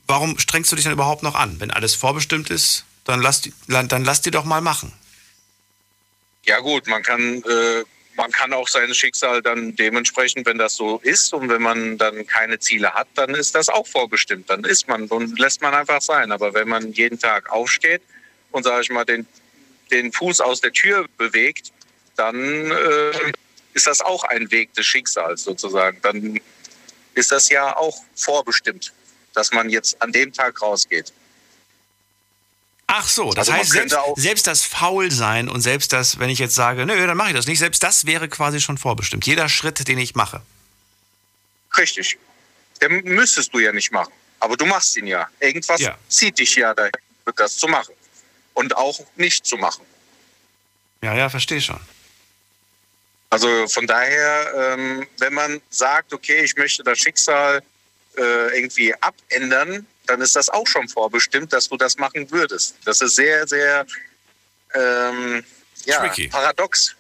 Warum 0.07 0.39
strengst 0.39 0.73
du 0.73 0.77
dich 0.77 0.85
dann 0.85 0.95
überhaupt 0.95 1.23
noch 1.23 1.35
an? 1.35 1.61
Wenn 1.61 1.71
alles 1.71 1.95
vorbestimmt 1.95 2.51
ist, 2.51 2.85
dann 3.05 3.21
lass, 3.21 3.43
die, 3.43 3.53
dann 3.69 4.05
lass 4.05 4.23
die 4.23 4.31
doch 4.31 4.45
mal 4.45 4.61
machen. 4.61 4.93
Ja 6.47 6.61
gut, 6.61 6.87
man 6.89 7.03
kann, 7.03 7.43
äh, 7.43 7.85
man 8.17 8.31
kann 8.33 8.53
auch 8.55 8.69
sein 8.69 8.93
Schicksal 8.95 9.43
dann 9.43 9.77
dementsprechend, 9.77 10.47
wenn 10.47 10.59
das 10.59 10.75
so 10.75 10.99
ist 10.99 11.33
und 11.35 11.49
wenn 11.49 11.63
man 11.63 11.99
dann 11.99 12.27
keine 12.27 12.59
Ziele 12.59 12.93
hat, 12.95 13.09
dann 13.15 13.35
ist 13.35 13.55
das 13.55 13.69
auch 13.69 13.87
vorbestimmt. 13.87 14.49
Dann 14.49 14.65
ist 14.65 14.89
man 14.89 15.07
und 15.07 15.39
lässt 15.39 15.61
man 15.61 15.75
einfach 15.75 16.01
sein. 16.01 16.33
Aber 16.33 16.55
wenn 16.55 16.69
man 16.69 16.93
jeden 16.93 17.19
Tag 17.19 17.51
aufsteht, 17.51 18.03
und 18.55 18.63
sage 18.63 18.83
ich 18.83 18.91
mal 18.91 19.05
den, 19.05 19.27
den 19.91 20.13
Fuß 20.13 20.41
aus 20.41 20.61
der 20.61 20.73
Tür 20.73 21.07
bewegt, 21.19 21.73
dann 22.17 22.71
äh, 22.71 23.33
ist 23.75 23.87
das 23.87 24.01
auch 24.01 24.23
ein 24.25 24.51
Weg 24.51 24.73
des 24.75 24.87
Schicksals 24.87 25.43
sozusagen. 25.43 25.99
Dann 26.03 26.41
ist 27.15 27.33
das 27.33 27.49
ja 27.49 27.77
auch 27.77 27.97
vorbestimmt, 28.15 28.93
dass 29.35 29.51
man 29.51 29.69
jetzt 29.71 30.01
an 30.01 30.13
dem 30.13 30.33
Tag 30.33 30.63
rausgeht. 30.63 31.13
Ach 32.87 33.09
so, 33.09 33.33
das 33.33 33.49
also 33.49 33.53
heißt, 33.59 33.71
selbst, 33.73 33.97
selbst, 34.17 34.47
das 34.47 34.63
Faulsein 34.63 35.49
und 35.49 35.63
selbst 35.63 35.93
das, 35.93 36.21
wenn 36.21 36.31
ich 36.31 36.39
jetzt 36.39 36.55
sage, 36.55 36.87
nö, 36.87 37.07
dann 37.07 37.17
mache 37.17 37.31
ich 37.31 37.35
das 37.35 37.47
nicht, 37.47 37.59
selbst 37.59 37.83
das 37.83 38.07
wäre 38.07 38.29
quasi 38.29 38.61
schon 38.61 38.79
vorbestimmt. 38.79 39.27
Jeder 39.27 39.49
Schritt, 39.49 39.89
den 39.89 39.99
ich 39.99 40.15
mache. 40.15 40.43
Richtig. 41.77 42.19
Den 42.81 43.03
müsstest 43.03 43.53
du 43.53 43.59
ja 43.59 43.73
nicht 43.73 43.91
machen. 43.91 44.13
Aber 44.39 44.57
du 44.57 44.67
machst 44.67 44.97
ihn 44.97 45.09
ja. 45.09 45.27
Irgendwas 45.41 45.81
ja. 45.81 45.97
zieht 46.09 46.39
dich 46.39 46.55
ja 46.55 46.73
dahin, 46.75 46.93
das 47.35 47.57
zu 47.57 47.67
machen 47.67 47.95
und 48.55 48.77
auch 48.77 48.99
nicht 49.17 49.47
zu 49.47 49.57
machen. 49.57 49.85
Ja, 51.03 51.15
ja, 51.15 51.29
verstehe 51.29 51.61
schon. 51.61 51.81
Also 53.31 53.67
von 53.69 53.87
daher, 53.87 54.75
ähm, 54.75 55.07
wenn 55.19 55.35
man 55.35 55.61
sagt, 55.71 56.13
okay, 56.13 56.45
ich 56.45 56.57
möchte 56.57 56.83
das 56.85 56.99
Schicksal 56.99 57.63
äh, 58.17 58.57
irgendwie 58.57 58.95
abändern, 58.95 59.87
dann 60.07 60.21
ist 60.21 60.37
das 60.37 60.49
auch 60.49 60.67
schon 60.67 60.89
vorbestimmt, 60.89 61.53
dass 61.53 61.69
du 61.69 61.77
das 61.77 61.97
machen 61.97 62.31
würdest. 62.31 62.77
Das 62.85 63.01
ist 63.01 63.17
sehr, 63.17 63.47
sehr 63.49 63.87
ähm, 64.75 65.45
ja, 65.85 66.09
paradox. 66.31 66.95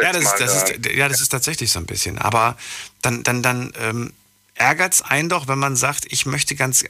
Ja 0.00 0.12
das, 0.12 0.24
ist, 0.24 0.34
das 0.38 0.56
ist, 0.56 0.86
ja, 0.86 1.08
das 1.08 1.20
ist 1.20 1.28
tatsächlich 1.28 1.70
so 1.70 1.78
ein 1.78 1.86
bisschen. 1.86 2.18
Aber 2.18 2.58
dann, 3.00 3.22
dann, 3.22 3.42
dann 3.42 3.72
ähm, 3.78 4.12
ärgert 4.58 4.94
es 4.94 5.02
einen 5.02 5.28
doch, 5.28 5.48
wenn 5.48 5.58
man 5.58 5.76
sagt, 5.76 6.06
ich 6.10 6.26
möchte 6.26 6.54
ganz, 6.54 6.84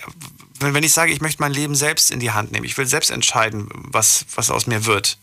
wenn 0.60 0.82
ich 0.82 0.92
sage, 0.92 1.12
ich 1.12 1.20
möchte 1.20 1.40
mein 1.40 1.52
Leben 1.52 1.74
selbst 1.74 2.10
in 2.10 2.20
die 2.20 2.30
Hand 2.30 2.52
nehmen, 2.52 2.64
ich 2.64 2.76
will 2.76 2.86
selbst 2.86 3.10
entscheiden, 3.10 3.68
was, 3.72 4.26
was 4.34 4.50
aus 4.50 4.66
mir 4.66 4.84
wird. 4.86 5.18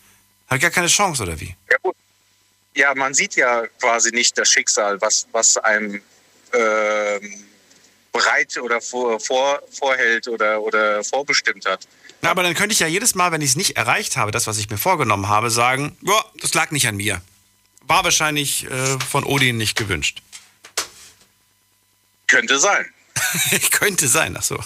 Habe 0.47 0.57
ich 0.57 0.61
gar 0.61 0.71
keine 0.71 0.87
Chance, 0.87 1.23
oder 1.23 1.39
wie? 1.39 1.55
Ja, 1.69 1.77
gut. 1.81 1.95
Ja, 2.75 2.93
man 2.93 3.13
sieht 3.13 3.35
ja 3.35 3.65
quasi 3.79 4.11
nicht 4.11 4.37
das 4.37 4.49
Schicksal, 4.49 4.99
was, 5.01 5.27
was 5.31 5.57
einem 5.57 6.01
äh, 6.51 7.19
bereit 8.11 8.57
oder 8.61 8.81
vor, 8.81 9.19
vor, 9.19 9.61
vorhält 9.71 10.27
oder, 10.27 10.61
oder 10.61 11.03
vorbestimmt 11.03 11.65
hat. 11.65 11.87
Na, 12.21 12.31
aber 12.31 12.43
dann 12.43 12.53
könnte 12.53 12.73
ich 12.73 12.79
ja 12.79 12.87
jedes 12.87 13.15
Mal, 13.15 13.31
wenn 13.31 13.41
ich 13.41 13.51
es 13.51 13.55
nicht 13.55 13.77
erreicht 13.77 14.17
habe, 14.17 14.31
das, 14.31 14.47
was 14.47 14.57
ich 14.57 14.69
mir 14.69 14.77
vorgenommen 14.77 15.29
habe, 15.29 15.51
sagen, 15.51 15.97
ja, 16.01 16.23
das 16.41 16.53
lag 16.53 16.71
nicht 16.71 16.87
an 16.87 16.97
mir. 16.97 17.21
War 17.81 18.03
wahrscheinlich 18.03 18.65
äh, 18.69 18.99
von 18.99 19.23
Odin 19.23 19.57
nicht 19.57 19.75
gewünscht. 19.75 20.21
Könnte 22.35 22.59
sein. 22.59 22.85
könnte 23.71 24.07
sein, 24.07 24.35
ach 24.37 24.43
so. 24.43 24.59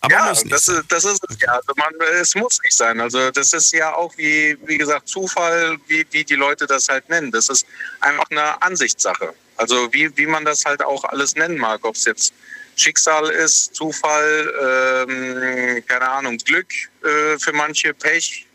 Aber 0.00 0.14
ja, 0.14 0.28
muss 0.28 0.44
nicht 0.44 0.54
das 0.54 0.66
sein. 0.66 0.76
ist, 0.76 0.92
das 0.92 1.04
ist 1.04 1.24
es 1.28 1.36
ja. 1.40 1.52
Also 1.52 1.72
man, 1.76 1.92
es 2.20 2.34
muss 2.34 2.60
nicht 2.62 2.76
sein. 2.76 3.00
Also 3.00 3.30
das 3.30 3.52
ist 3.52 3.72
ja 3.72 3.94
auch 3.94 4.16
wie, 4.16 4.56
wie 4.66 4.78
gesagt 4.78 5.08
Zufall, 5.08 5.78
wie, 5.86 6.06
wie 6.10 6.24
die 6.24 6.34
Leute 6.34 6.66
das 6.66 6.88
halt 6.88 7.08
nennen. 7.08 7.32
Das 7.32 7.48
ist 7.48 7.66
einfach 8.00 8.26
eine 8.30 8.60
Ansichtssache. 8.62 9.34
Also 9.56 9.92
wie, 9.92 10.14
wie 10.16 10.26
man 10.26 10.44
das 10.44 10.64
halt 10.64 10.82
auch 10.82 11.04
alles 11.04 11.34
nennen 11.34 11.56
mag. 11.56 11.84
Ob 11.84 11.96
es 11.96 12.04
jetzt 12.04 12.34
Schicksal 12.76 13.30
ist, 13.30 13.74
Zufall, 13.74 15.06
ähm, 15.08 15.82
keine 15.86 16.08
Ahnung, 16.08 16.36
Glück 16.36 16.68
äh, 17.02 17.38
für 17.38 17.52
manche, 17.54 17.94
Pech, 17.94 18.46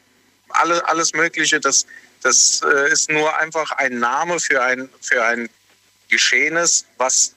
alle, 0.49 0.87
alles 0.87 1.13
Mögliche. 1.13 1.59
Das, 1.59 1.87
das 2.21 2.61
äh, 2.61 2.91
ist 2.91 3.09
nur 3.09 3.35
einfach 3.37 3.71
ein 3.71 3.97
Name 3.97 4.39
für 4.39 4.61
ein, 4.61 4.89
für 5.01 5.23
ein 5.25 5.49
Geschehenes, 6.07 6.85
was 6.97 7.33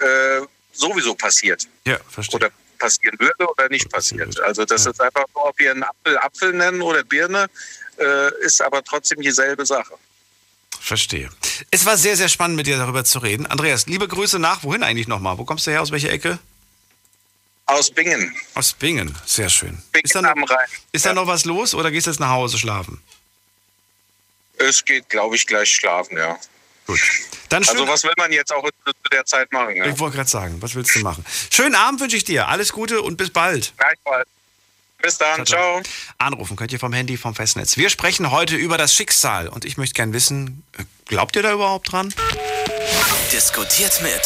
äh, 0.00 0.40
sowieso 0.72 1.14
passiert 1.14 1.66
Ja, 1.86 1.98
verstehe. 2.08 2.36
oder 2.36 2.50
passieren 2.78 3.18
würde 3.18 3.46
oder 3.48 3.68
nicht 3.68 3.88
passiert. 3.90 4.38
Also 4.40 4.64
das 4.64 4.84
Ja. 4.84 4.90
ist 4.90 5.00
einfach 5.00 5.24
nur, 5.34 5.46
ob 5.48 5.58
wir 5.58 5.70
einen 5.70 5.82
Apfel 5.84 6.18
Apfel 6.18 6.52
nennen 6.52 6.82
oder 6.82 7.04
Birne, 7.04 7.48
äh, 7.98 8.44
ist 8.44 8.60
aber 8.62 8.82
trotzdem 8.82 9.20
dieselbe 9.20 9.64
Sache. 9.66 9.94
Verstehe. 10.80 11.30
Es 11.70 11.84
war 11.86 11.96
sehr, 11.96 12.16
sehr 12.16 12.28
spannend, 12.28 12.56
mit 12.56 12.66
dir 12.66 12.76
darüber 12.76 13.04
zu 13.04 13.20
reden. 13.20 13.46
Andreas, 13.46 13.86
liebe 13.86 14.08
Grüße 14.08 14.38
nach. 14.40 14.64
Wohin 14.64 14.82
eigentlich 14.82 15.06
nochmal? 15.06 15.38
Wo 15.38 15.44
kommst 15.44 15.66
du 15.66 15.70
her? 15.70 15.80
Aus 15.82 15.92
welcher 15.92 16.10
Ecke? 16.10 16.38
Aus 17.66 17.88
Bingen. 17.90 18.34
Aus 18.54 18.72
Bingen. 18.72 19.16
Sehr 19.24 19.48
schön. 19.48 19.80
Bingen 19.92 20.04
Ist 20.04 20.14
da, 20.16 20.22
noch, 20.22 20.30
am 20.30 20.42
Rhein. 20.42 20.66
ist 20.90 21.06
da 21.06 21.12
noch 21.14 21.28
was 21.28 21.44
los 21.44 21.74
oder 21.74 21.92
gehst 21.92 22.06
du 22.08 22.10
jetzt 22.10 22.18
nach 22.18 22.30
Hause 22.30 22.58
schlafen? 22.58 23.00
Es 24.58 24.84
geht, 24.84 25.08
glaube 25.08 25.36
ich, 25.36 25.46
gleich 25.46 25.70
schlafen, 25.72 26.16
ja. 26.16 26.38
Gut. 26.92 27.00
Dann 27.48 27.64
schön, 27.64 27.76
Also 27.76 27.88
was 27.88 28.02
will 28.04 28.12
man 28.16 28.32
jetzt 28.32 28.52
auch 28.52 28.62
zu 28.62 28.92
der 29.10 29.24
Zeit 29.24 29.50
machen? 29.52 29.76
Ja? 29.76 29.86
ich 29.86 29.98
wollte 29.98 30.16
gerade 30.16 30.28
sagen, 30.28 30.60
was 30.60 30.74
willst 30.74 30.94
du 30.94 31.00
machen? 31.00 31.24
Schönen 31.50 31.74
Abend 31.74 32.00
wünsche 32.00 32.16
ich 32.16 32.24
dir. 32.24 32.48
Alles 32.48 32.72
Gute 32.72 33.02
und 33.02 33.16
bis 33.16 33.30
bald. 33.30 33.72
Gleichfalls. 33.76 34.28
Bis 35.00 35.18
dann, 35.18 35.44
ciao. 35.44 35.82
Anrufen 36.18 36.56
könnt 36.56 36.72
ihr 36.72 36.78
vom 36.78 36.92
Handy, 36.92 37.16
vom 37.16 37.34
Festnetz. 37.34 37.76
Wir 37.76 37.90
sprechen 37.90 38.30
heute 38.30 38.54
über 38.54 38.78
das 38.78 38.94
Schicksal 38.94 39.48
und 39.48 39.64
ich 39.64 39.76
möchte 39.76 39.94
gern 39.94 40.12
wissen, 40.12 40.62
glaubt 41.06 41.34
ihr 41.34 41.42
da 41.42 41.52
überhaupt 41.52 41.90
dran? 41.90 42.14
Diskutiert 43.32 44.00
mit 44.02 44.20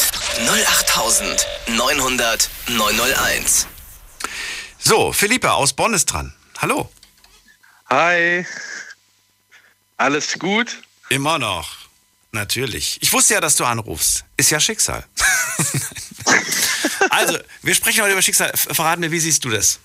08900 0.46 2.50
901. 2.68 3.66
So, 4.78 5.12
Philippa 5.12 5.52
aus 5.52 5.72
Bonn 5.72 5.94
ist 5.94 6.06
dran. 6.06 6.34
Hallo. 6.58 6.90
Hi. 7.88 8.44
Alles 9.96 10.38
gut? 10.38 10.82
Immer 11.08 11.38
noch. 11.38 11.85
Natürlich. 12.36 12.98
Ich 13.00 13.12
wusste 13.14 13.34
ja, 13.34 13.40
dass 13.40 13.56
du 13.56 13.64
anrufst. 13.64 14.24
Ist 14.36 14.50
ja 14.50 14.60
Schicksal. 14.60 15.04
also, 17.10 17.38
wir 17.62 17.74
sprechen 17.74 18.02
heute 18.02 18.12
über 18.12 18.20
Schicksal. 18.20 18.52
Verrat 18.54 18.98
mir, 18.98 19.10
wie 19.10 19.18
siehst 19.18 19.42
du 19.44 19.48
das? 19.48 19.80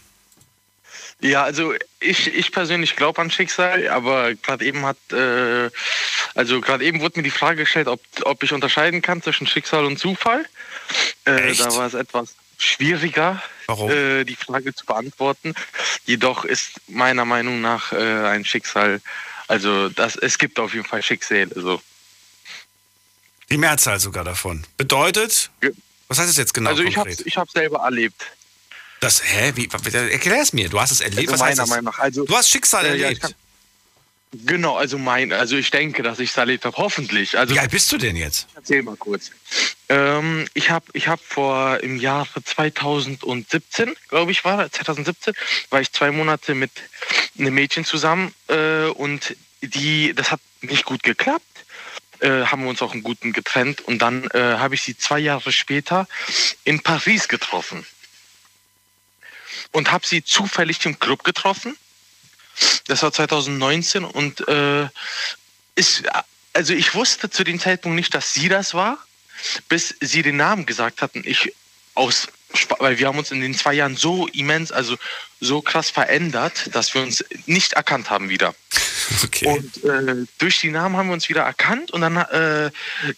Ja, 1.21 1.43
also 1.43 1.73
ich, 2.01 2.27
ich 2.27 2.51
persönlich 2.51 2.97
glaube 2.97 3.21
an 3.21 3.31
Schicksal, 3.31 3.87
aber 3.87 4.33
gerade 4.33 4.65
eben 4.65 4.85
hat, 4.85 4.97
äh, 5.13 5.69
also 6.35 6.59
gerade 6.59 6.83
eben 6.83 6.99
wurde 6.99 7.19
mir 7.19 7.23
die 7.23 7.29
Frage 7.29 7.57
gestellt, 7.57 7.87
ob, 7.87 8.01
ob 8.23 8.43
ich 8.43 8.51
unterscheiden 8.51 9.01
kann 9.01 9.21
zwischen 9.21 9.47
Schicksal 9.47 9.85
und 9.85 9.97
Zufall. 9.97 10.45
Äh, 11.23 11.53
da 11.53 11.73
war 11.75 11.85
es 11.85 11.93
etwas 11.93 12.35
schwieriger, 12.57 13.41
äh, 13.69 14.25
die 14.25 14.35
Frage 14.35 14.73
zu 14.73 14.85
beantworten. 14.85 15.53
Jedoch 16.05 16.43
ist 16.43 16.81
meiner 16.87 17.23
Meinung 17.23 17.61
nach 17.61 17.93
äh, 17.93 18.27
ein 18.27 18.43
Schicksal, 18.43 18.99
also 19.47 19.89
das, 19.89 20.17
es 20.17 20.37
gibt 20.37 20.59
auf 20.59 20.73
jeden 20.73 20.85
Fall 20.85 21.01
Schicksale. 21.01 21.51
So. 21.55 21.81
Die 23.51 23.57
Mehrzahl 23.57 23.99
sogar 23.99 24.23
davon. 24.23 24.65
Bedeutet, 24.77 25.51
Ja. 25.61 25.69
was 26.07 26.17
heißt 26.19 26.29
das 26.29 26.37
jetzt 26.37 26.53
genau 26.53 26.69
also 26.71 26.83
ich 26.83 26.97
habe 26.97 27.09
ich 27.11 27.35
selber 27.53 27.79
erlebt. 27.79 28.25
das, 29.01 29.21
hä? 29.23 29.51
Wie, 29.55 29.69
erklär 29.69 30.41
es 30.41 30.53
mir. 30.53 30.69
Du 30.69 30.79
hast 30.79 30.91
es 30.91 31.01
erlebt. 31.01 31.29
Also 31.29 31.33
was 31.33 31.41
heißt 31.41 31.57
meiner 31.57 31.63
das? 31.63 31.69
Meinung 31.69 31.85
nach. 31.85 31.99
Also, 31.99 32.25
Du 32.25 32.35
hast 32.35 32.49
Schicksal 32.49 32.85
Äh, 32.85 32.89
ja, 32.89 32.95
ich 32.95 33.01
erlebt. 33.03 33.21
kann- 33.21 33.33
Genau, 34.45 34.77
also 34.77 34.97
mein, 34.97 35.33
also 35.33 35.57
ich 35.57 35.71
denke, 35.71 36.03
dass 36.03 36.19
ich 36.19 36.29
es 36.29 36.37
erlebt 36.37 36.63
habe, 36.63 36.77
hoffentlich. 36.77 37.37
Also 37.37 37.53
Wie 37.53 37.59
alt 37.59 37.69
bist 37.71 37.91
du 37.91 37.97
denn 37.97 38.15
jetzt? 38.15 38.47
erzähl 38.55 38.81
mal 38.81 38.95
kurz. 38.95 39.29
Ähm, 39.89 40.47
ich 40.53 40.69
habe 40.69 40.85
ich 40.93 41.09
hab 41.09 41.19
vor 41.21 41.81
im 41.83 41.97
Jahr 41.99 42.25
2017, 42.45 43.93
glaube 44.07 44.31
ich, 44.31 44.45
war 44.45 44.71
2017, 44.71 45.33
war 45.69 45.81
ich 45.81 45.91
zwei 45.91 46.11
Monate 46.11 46.55
mit 46.55 46.71
einem 47.37 47.53
Mädchen 47.53 47.83
zusammen 47.83 48.33
äh, 48.47 48.85
und 48.85 49.35
die, 49.61 50.13
das 50.15 50.31
hat 50.31 50.39
nicht 50.61 50.85
gut 50.85 51.03
geklappt. 51.03 51.43
Äh, 52.21 52.45
haben 52.45 52.63
wir 52.63 52.69
uns 52.69 52.83
auch 52.83 52.93
einen 52.93 53.01
guten 53.01 53.33
getrennt 53.33 53.81
und 53.81 53.99
dann 53.99 54.25
äh, 54.31 54.57
habe 54.57 54.75
ich 54.75 54.83
sie 54.83 54.95
zwei 54.95 55.17
Jahre 55.17 55.51
später 55.51 56.07
in 56.63 56.79
Paris 56.81 57.27
getroffen 57.27 57.83
und 59.71 59.91
habe 59.91 60.05
sie 60.05 60.23
zufällig 60.23 60.85
im 60.85 60.99
Club 60.99 61.23
getroffen. 61.23 61.75
Das 62.85 63.01
war 63.01 63.11
2019 63.11 64.03
und 64.03 64.47
äh, 64.47 64.87
ist, 65.73 66.03
also 66.53 66.73
ich 66.73 66.93
wusste 66.93 67.31
zu 67.31 67.43
dem 67.43 67.59
Zeitpunkt 67.59 67.95
nicht, 67.95 68.13
dass 68.13 68.35
sie 68.35 68.49
das 68.49 68.75
war, 68.75 69.03
bis 69.67 69.95
sie 69.99 70.21
den 70.21 70.37
Namen 70.37 70.67
gesagt 70.67 71.01
hatten. 71.01 71.23
Ich 71.25 71.55
aus, 71.95 72.27
weil 72.79 72.97
wir 72.99 73.07
haben 73.07 73.17
uns 73.17 73.31
in 73.31 73.41
den 73.41 73.53
zwei 73.53 73.73
Jahren 73.73 73.95
so 73.95 74.27
immens, 74.27 74.71
also 74.71 74.97
so 75.39 75.61
krass 75.61 75.89
verändert, 75.89 76.69
dass 76.75 76.93
wir 76.93 77.01
uns 77.01 77.23
nicht 77.45 77.73
erkannt 77.73 78.09
haben 78.09 78.29
wieder. 78.29 78.55
Okay. 79.23 79.45
Und 79.47 79.83
äh, 79.83 80.25
durch 80.37 80.61
die 80.61 80.69
Namen 80.69 80.95
haben 80.95 81.07
wir 81.07 81.13
uns 81.13 81.27
wieder 81.27 81.41
erkannt 81.41 81.91
und 81.91 82.01
dann 82.01 82.15
äh, 82.17 82.71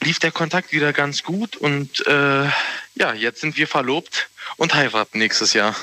lief 0.04 0.18
der 0.18 0.32
Kontakt 0.32 0.72
wieder 0.72 0.92
ganz 0.92 1.22
gut 1.24 1.56
und 1.56 2.06
äh, 2.08 2.46
ja, 2.96 3.13
jetzt 3.13 3.42
sind 3.42 3.58
wir 3.58 3.68
verlobt 3.68 4.30
und 4.58 4.74
heiraten 4.74 5.20
nächstes 5.20 5.54
Jahr. 5.54 5.75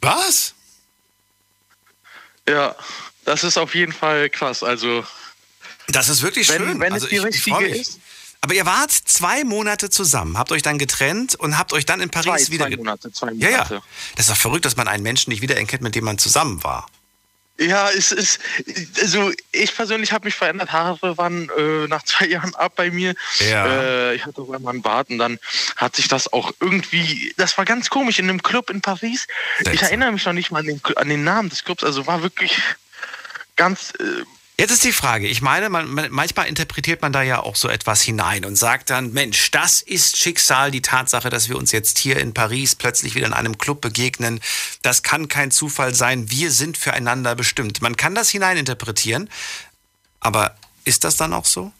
was? 0.00 0.54
Ja, 2.48 2.76
das 3.24 3.42
ist 3.42 3.56
auf 3.58 3.74
jeden 3.74 3.92
Fall 3.92 4.30
krass. 4.30 4.62
Also 4.62 5.04
Das 5.88 6.08
ist 6.08 6.22
wirklich 6.22 6.48
wenn, 6.50 6.62
schön. 6.62 6.80
wenn 6.80 6.92
also 6.92 7.06
es 7.06 7.10
die 7.10 7.16
ich, 7.16 7.22
ich 7.22 7.26
richtige 7.26 7.60
mich. 7.60 7.80
ist, 7.80 8.00
Aber 8.40 8.54
ihr 8.54 8.66
wart 8.66 8.92
zwei 8.92 9.42
Monate 9.44 9.90
zusammen, 9.90 10.38
habt 10.38 10.52
euch 10.52 10.62
dann 10.62 10.78
getrennt 10.78 11.34
und 11.34 11.58
habt 11.58 11.72
euch 11.72 11.84
dann 11.84 12.00
in 12.00 12.10
zwei, 12.12 12.22
Paris 12.22 12.50
wieder. 12.50 12.66
zwei 12.68 12.76
Monate, 12.76 13.12
zwei 13.12 13.32
Ja, 13.32 13.50
Monate. 13.50 13.74
ja. 13.74 13.82
Das 14.16 14.26
ist 14.26 14.30
doch 14.32 14.36
verrückt, 14.40 14.64
dass 14.64 14.76
man 14.76 14.86
einen 14.88 15.02
Menschen 15.02 15.30
nicht 15.30 15.42
wiedererkennt, 15.42 15.82
mit 15.82 15.94
dem 15.94 16.04
man 16.04 16.18
zusammen 16.18 16.62
war. 16.62 16.86
Ja, 17.58 17.88
es 17.88 18.12
ist, 18.12 18.38
also 19.00 19.32
ich 19.50 19.74
persönlich 19.74 20.12
habe 20.12 20.26
mich 20.26 20.34
verändert. 20.34 20.72
Haare 20.72 21.16
waren 21.16 21.48
äh, 21.56 21.88
nach 21.88 22.02
zwei 22.02 22.26
Jahren 22.26 22.54
ab 22.54 22.74
bei 22.76 22.90
mir. 22.90 23.14
Ja. 23.40 23.66
Äh, 23.66 24.14
ich 24.14 24.26
hatte 24.26 24.42
auch 24.42 24.52
einmal 24.52 24.74
einen 24.74 24.82
Bart 24.82 25.08
und 25.08 25.16
dann 25.18 25.38
hat 25.76 25.96
sich 25.96 26.06
das 26.06 26.30
auch 26.32 26.52
irgendwie, 26.60 27.32
das 27.38 27.56
war 27.56 27.64
ganz 27.64 27.88
komisch 27.88 28.18
in 28.18 28.28
einem 28.28 28.42
Club 28.42 28.68
in 28.68 28.82
Paris. 28.82 29.26
Ich 29.60 29.64
Seltsam. 29.64 29.86
erinnere 29.88 30.12
mich 30.12 30.24
noch 30.26 30.34
nicht 30.34 30.50
mal 30.50 30.58
an 30.60 30.66
den, 30.66 30.80
an 30.96 31.08
den 31.08 31.24
Namen 31.24 31.48
des 31.48 31.64
Clubs, 31.64 31.82
also 31.82 32.06
war 32.06 32.22
wirklich 32.22 32.60
ganz, 33.56 33.92
äh, 34.00 34.22
Jetzt 34.58 34.70
ist 34.70 34.84
die 34.84 34.92
Frage, 34.92 35.26
ich 35.28 35.42
meine, 35.42 35.68
man, 35.68 35.86
man, 35.92 36.10
manchmal 36.10 36.46
interpretiert 36.46 37.02
man 37.02 37.12
da 37.12 37.20
ja 37.20 37.40
auch 37.40 37.56
so 37.56 37.68
etwas 37.68 38.00
hinein 38.00 38.46
und 38.46 38.56
sagt 38.56 38.88
dann, 38.88 39.12
Mensch, 39.12 39.50
das 39.50 39.82
ist 39.82 40.16
Schicksal, 40.16 40.70
die 40.70 40.80
Tatsache, 40.80 41.28
dass 41.28 41.50
wir 41.50 41.58
uns 41.58 41.72
jetzt 41.72 41.98
hier 41.98 42.16
in 42.16 42.32
Paris 42.32 42.74
plötzlich 42.74 43.14
wieder 43.14 43.26
in 43.26 43.34
einem 43.34 43.58
Club 43.58 43.82
begegnen, 43.82 44.40
das 44.80 45.02
kann 45.02 45.28
kein 45.28 45.50
Zufall 45.50 45.94
sein, 45.94 46.30
wir 46.30 46.50
sind 46.50 46.78
füreinander 46.78 47.34
bestimmt. 47.34 47.82
Man 47.82 47.98
kann 47.98 48.14
das 48.14 48.30
hineininterpretieren, 48.30 49.28
aber 50.20 50.56
ist 50.86 51.04
das 51.04 51.16
dann 51.16 51.34
auch 51.34 51.44
so? 51.44 51.72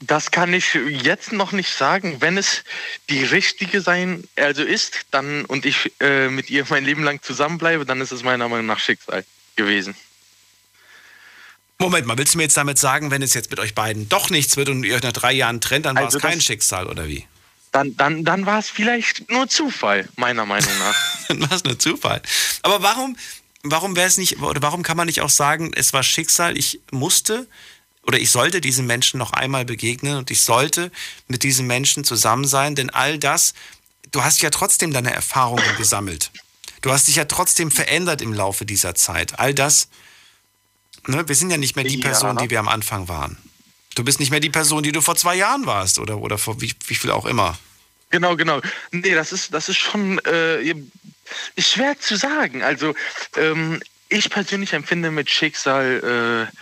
das 0.00 0.30
kann 0.30 0.54
ich 0.54 0.74
jetzt 0.74 1.32
noch 1.32 1.52
nicht 1.52 1.72
sagen. 1.74 2.20
Wenn 2.20 2.38
es 2.38 2.64
die 3.10 3.22
richtige 3.22 3.82
sein, 3.82 4.24
also 4.36 4.62
ist, 4.62 5.06
dann 5.10 5.44
und 5.44 5.66
ich 5.66 5.92
äh, 6.00 6.28
mit 6.28 6.48
ihr 6.48 6.64
mein 6.70 6.84
Leben 6.84 7.04
lang 7.04 7.22
zusammenbleibe, 7.22 7.84
dann 7.84 8.00
ist 8.00 8.10
es 8.10 8.22
meiner 8.22 8.48
Meinung 8.48 8.66
nach 8.66 8.78
Schicksal 8.78 9.24
gewesen. 9.56 9.94
Moment 11.80 12.06
mal, 12.06 12.16
willst 12.18 12.34
du 12.34 12.38
mir 12.38 12.44
jetzt 12.44 12.56
damit 12.56 12.78
sagen, 12.78 13.10
wenn 13.10 13.22
es 13.22 13.34
jetzt 13.34 13.50
mit 13.50 13.58
euch 13.58 13.74
beiden 13.74 14.08
doch 14.08 14.30
nichts 14.30 14.56
wird 14.56 14.68
und 14.68 14.84
ihr 14.84 14.94
euch 14.94 15.02
nach 15.02 15.12
drei 15.12 15.32
Jahren 15.32 15.60
trennt, 15.60 15.86
dann 15.86 15.96
war 15.96 16.04
Also 16.04 16.18
es 16.18 16.22
kein 16.22 16.34
das- 16.38 16.44
Schicksal 16.44 16.86
oder 16.86 17.08
wie? 17.08 17.26
Dann, 17.72 17.96
dann, 17.96 18.24
dann 18.24 18.46
war 18.46 18.58
es 18.58 18.68
vielleicht 18.68 19.30
nur 19.30 19.48
Zufall, 19.48 20.08
meiner 20.16 20.44
Meinung 20.44 20.76
nach. 20.80 20.96
Dann 21.28 21.40
war 21.42 21.52
es 21.52 21.62
nur 21.62 21.78
Zufall. 21.78 22.20
Aber 22.62 22.82
warum, 22.82 23.16
warum 23.62 23.94
wäre 23.94 24.08
es 24.08 24.16
nicht, 24.16 24.40
oder 24.40 24.60
warum 24.60 24.82
kann 24.82 24.96
man 24.96 25.06
nicht 25.06 25.20
auch 25.20 25.30
sagen, 25.30 25.70
es 25.76 25.92
war 25.92 26.02
Schicksal, 26.02 26.58
ich 26.58 26.80
musste 26.90 27.46
oder 28.02 28.18
ich 28.18 28.32
sollte 28.32 28.60
diesem 28.60 28.86
Menschen 28.86 29.18
noch 29.18 29.32
einmal 29.32 29.64
begegnen 29.64 30.16
und 30.16 30.32
ich 30.32 30.40
sollte 30.42 30.90
mit 31.28 31.44
diesem 31.44 31.68
Menschen 31.68 32.02
zusammen 32.02 32.44
sein, 32.44 32.74
denn 32.74 32.90
all 32.90 33.18
das, 33.18 33.54
du 34.10 34.24
hast 34.24 34.42
ja 34.42 34.50
trotzdem 34.50 34.92
deine 34.92 35.12
Erfahrungen 35.12 35.76
gesammelt. 35.78 36.32
Du 36.82 36.90
hast 36.90 37.06
dich 37.06 37.14
ja 37.14 37.26
trotzdem 37.26 37.70
verändert 37.70 38.20
im 38.20 38.32
Laufe 38.34 38.66
dieser 38.66 38.96
Zeit. 38.96 39.38
All 39.38 39.54
das, 39.54 39.86
ne, 41.06 41.26
wir 41.28 41.34
sind 41.34 41.50
ja 41.50 41.56
nicht 41.56 41.76
mehr 41.76 41.84
die. 41.84 41.98
Person, 41.98 42.36
die 42.36 42.50
wir 42.50 42.58
am 42.58 42.68
Anfang 42.68 43.08
waren. 43.08 43.36
Du 43.94 44.04
bist 44.04 44.20
nicht 44.20 44.30
mehr 44.30 44.40
die 44.40 44.50
Person, 44.50 44.82
die 44.82 44.92
du 44.92 45.00
vor 45.00 45.16
zwei 45.16 45.34
Jahren 45.34 45.66
warst 45.66 45.98
oder, 45.98 46.18
oder 46.18 46.38
vor 46.38 46.60
wie, 46.60 46.72
wie 46.86 46.94
viel 46.94 47.10
auch 47.10 47.26
immer. 47.26 47.58
Genau, 48.10 48.36
genau. 48.36 48.60
Nee, 48.90 49.14
das 49.14 49.32
ist, 49.32 49.52
das 49.54 49.68
ist 49.68 49.78
schon 49.78 50.18
äh, 50.20 50.74
schwer 51.58 51.98
zu 51.98 52.16
sagen. 52.16 52.62
Also 52.62 52.94
ähm, 53.36 53.80
ich 54.08 54.30
persönlich 54.30 54.72
empfinde 54.72 55.10
mit 55.10 55.30
Schicksal 55.30 56.48
äh, 56.50 56.56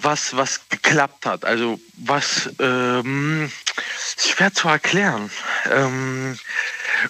was, 0.00 0.36
was 0.36 0.68
geklappt 0.68 1.26
hat. 1.26 1.44
Also 1.44 1.80
was 1.96 2.50
ähm, 2.58 3.50
ist 4.06 4.28
schwer 4.28 4.52
zu 4.52 4.68
erklären. 4.68 5.30
Ähm, 5.70 6.38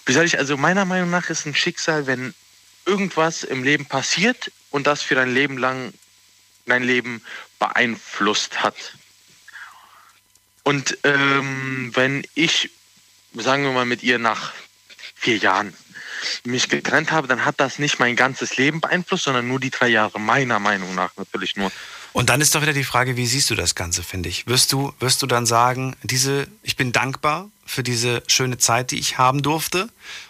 wie 0.06 0.12
soll 0.12 0.26
ich, 0.26 0.38
also 0.38 0.56
meiner 0.56 0.84
Meinung 0.84 1.10
nach 1.10 1.30
ist 1.30 1.46
ein 1.46 1.54
Schicksal, 1.54 2.06
wenn 2.06 2.34
irgendwas 2.86 3.42
im 3.42 3.64
Leben 3.64 3.86
passiert 3.86 4.52
und 4.70 4.86
das 4.86 5.02
für 5.02 5.14
dein 5.14 5.32
Leben 5.32 5.56
lang 5.56 5.92
dein 6.66 6.82
Leben 6.82 7.22
beeinflusst 7.58 8.62
hat. 8.62 8.74
Und 10.62 10.98
ähm, 11.04 11.90
wenn 11.94 12.26
ich, 12.34 12.70
sagen 13.34 13.64
wir 13.64 13.72
mal, 13.72 13.84
mit 13.84 14.02
ihr 14.02 14.18
nach 14.18 14.52
vier 15.14 15.36
Jahren 15.36 15.74
mich 16.44 16.68
getrennt 16.68 17.10
habe, 17.12 17.28
dann 17.28 17.44
hat 17.44 17.60
das 17.60 17.78
nicht 17.78 17.98
mein 17.98 18.16
ganzes 18.16 18.56
Leben 18.56 18.80
beeinflusst, 18.80 19.24
sondern 19.24 19.46
nur 19.46 19.60
die 19.60 19.70
drei 19.70 19.88
Jahre, 19.88 20.18
meiner 20.18 20.58
Meinung 20.58 20.94
nach 20.94 21.10
natürlich 21.16 21.56
nur. 21.56 21.70
Und 22.14 22.30
dann 22.30 22.40
ist 22.40 22.54
doch 22.54 22.62
wieder 22.62 22.72
die 22.72 22.84
Frage, 22.84 23.16
wie 23.16 23.26
siehst 23.26 23.50
du 23.50 23.54
das 23.54 23.74
Ganze, 23.74 24.02
finde 24.02 24.28
ich? 24.28 24.46
Wirst 24.46 24.72
du, 24.72 24.94
wirst 25.00 25.20
du 25.22 25.26
dann 25.26 25.46
sagen, 25.46 25.96
diese, 26.02 26.46
ich 26.62 26.76
bin 26.76 26.92
dankbar 26.92 27.50
für 27.66 27.82
diese 27.82 28.22
schöne 28.28 28.56
Zeit, 28.56 28.92
die 28.92 28.98
ich 28.98 29.18
haben 29.18 29.42
durfte? 29.42 29.88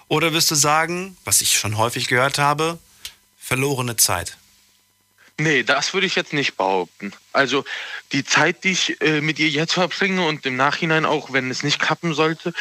Oder 0.09 0.33
wirst 0.33 0.51
du 0.51 0.55
sagen, 0.55 1.17
was 1.25 1.43
ich 1.43 1.59
schon 1.59 1.77
häufig 1.77 2.09
gehört 2.09 2.39
habe, 2.39 2.79
verlorene 3.39 3.97
Zeit? 3.97 4.39
Nee, 5.37 5.65
das 5.65 5.93
würde 5.93 6.07
ich 6.07 6.15
jetzt 6.15 6.33
nicht 6.33 6.57
behaupten. 6.57 7.13
Also 7.33 7.65
die 8.13 8.25
Zeit, 8.25 8.63
die 8.63 8.71
ich 8.71 9.01
äh, 9.01 9.21
mit 9.21 9.41
ihr 9.41 9.49
jetzt 9.49 9.73
verbringe 9.73 10.25
und 10.25 10.47
im 10.47 10.55
Nachhinein 10.55 11.05
auch, 11.05 11.33
wenn 11.33 11.51
es 11.51 11.65
nicht 11.65 11.81
klappen 11.81 12.15
sollte, 12.15 12.53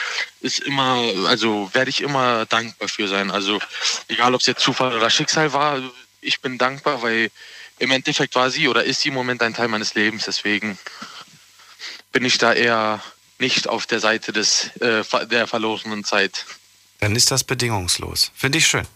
ist 0.41 0.59
immer, 0.59 1.03
also 1.27 1.69
werde 1.73 1.91
ich 1.91 2.01
immer 2.01 2.47
dankbar 2.47 2.87
für 2.87 3.07
sein. 3.07 3.29
Also 3.29 3.59
egal, 4.07 4.33
ob 4.33 4.41
es 4.41 4.47
jetzt 4.47 4.61
Zufall 4.61 4.95
oder 4.95 5.11
Schicksal 5.11 5.53
war, 5.53 5.81
ich 6.21 6.41
bin 6.41 6.57
dankbar, 6.57 7.03
weil 7.03 7.29
im 7.77 7.91
Endeffekt 7.91 8.33
war 8.33 8.49
sie 8.49 8.67
oder 8.67 8.83
ist 8.83 9.01
sie 9.01 9.09
im 9.09 9.15
Moment 9.15 9.43
ein 9.43 9.53
Teil 9.53 9.67
meines 9.67 9.93
Lebens. 9.93 10.25
Deswegen 10.25 10.79
bin 12.11 12.25
ich 12.25 12.39
da 12.39 12.53
eher 12.53 13.03
nicht 13.37 13.67
auf 13.67 13.85
der 13.85 13.99
Seite 13.99 14.33
des, 14.33 14.75
äh, 14.77 15.03
der 15.27 15.45
verlorenen 15.45 16.03
Zeit. 16.03 16.45
Dann 17.01 17.15
ist 17.15 17.29
das 17.29 17.43
bedingungslos. 17.43 18.31
Finde 18.33 18.57
ich 18.57 18.65
schön. 18.65 18.87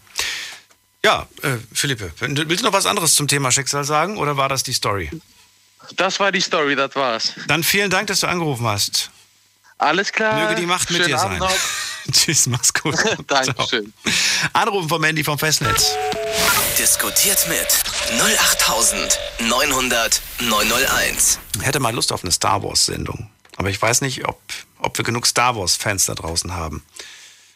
Ja, 1.08 1.26
äh, 1.40 1.56
Philippe, 1.72 2.12
willst 2.20 2.62
du 2.62 2.66
noch 2.66 2.74
was 2.74 2.84
anderes 2.84 3.14
zum 3.14 3.28
Thema 3.28 3.50
Schicksal 3.50 3.82
sagen 3.82 4.18
oder 4.18 4.36
war 4.36 4.50
das 4.50 4.62
die 4.62 4.74
Story? 4.74 5.10
Das 5.96 6.20
war 6.20 6.30
die 6.30 6.42
Story, 6.42 6.76
das 6.76 6.94
war's. 6.96 7.32
Dann 7.46 7.64
vielen 7.64 7.88
Dank, 7.88 8.08
dass 8.08 8.20
du 8.20 8.26
angerufen 8.26 8.66
hast. 8.66 9.10
Alles 9.78 10.12
klar. 10.12 10.38
Möge 10.38 10.56
die 10.60 10.66
Macht 10.66 10.90
mit 10.90 11.02
Schönen 11.02 11.16
dir 11.16 11.18
sein. 11.18 11.42
Tschüss, 12.12 12.46
mach's 12.48 12.74
gut. 12.74 12.94
Dankeschön. 13.26 13.90
Anrufen 14.52 14.90
vom 14.90 15.00
Mandy 15.00 15.24
vom 15.24 15.38
Festnetz. 15.38 15.96
Diskutiert 16.78 17.48
mit 17.48 17.68
08900 18.20 20.20
901. 20.40 21.38
Hätte 21.62 21.80
mal 21.80 21.94
Lust 21.94 22.12
auf 22.12 22.22
eine 22.22 22.32
Star 22.32 22.62
Wars 22.62 22.84
Sendung. 22.84 23.30
Aber 23.56 23.70
ich 23.70 23.80
weiß 23.80 24.02
nicht, 24.02 24.28
ob, 24.28 24.38
ob 24.78 24.98
wir 24.98 25.06
genug 25.06 25.26
Star 25.26 25.56
Wars 25.56 25.74
Fans 25.74 26.04
da 26.04 26.14
draußen 26.14 26.52
haben. 26.52 26.84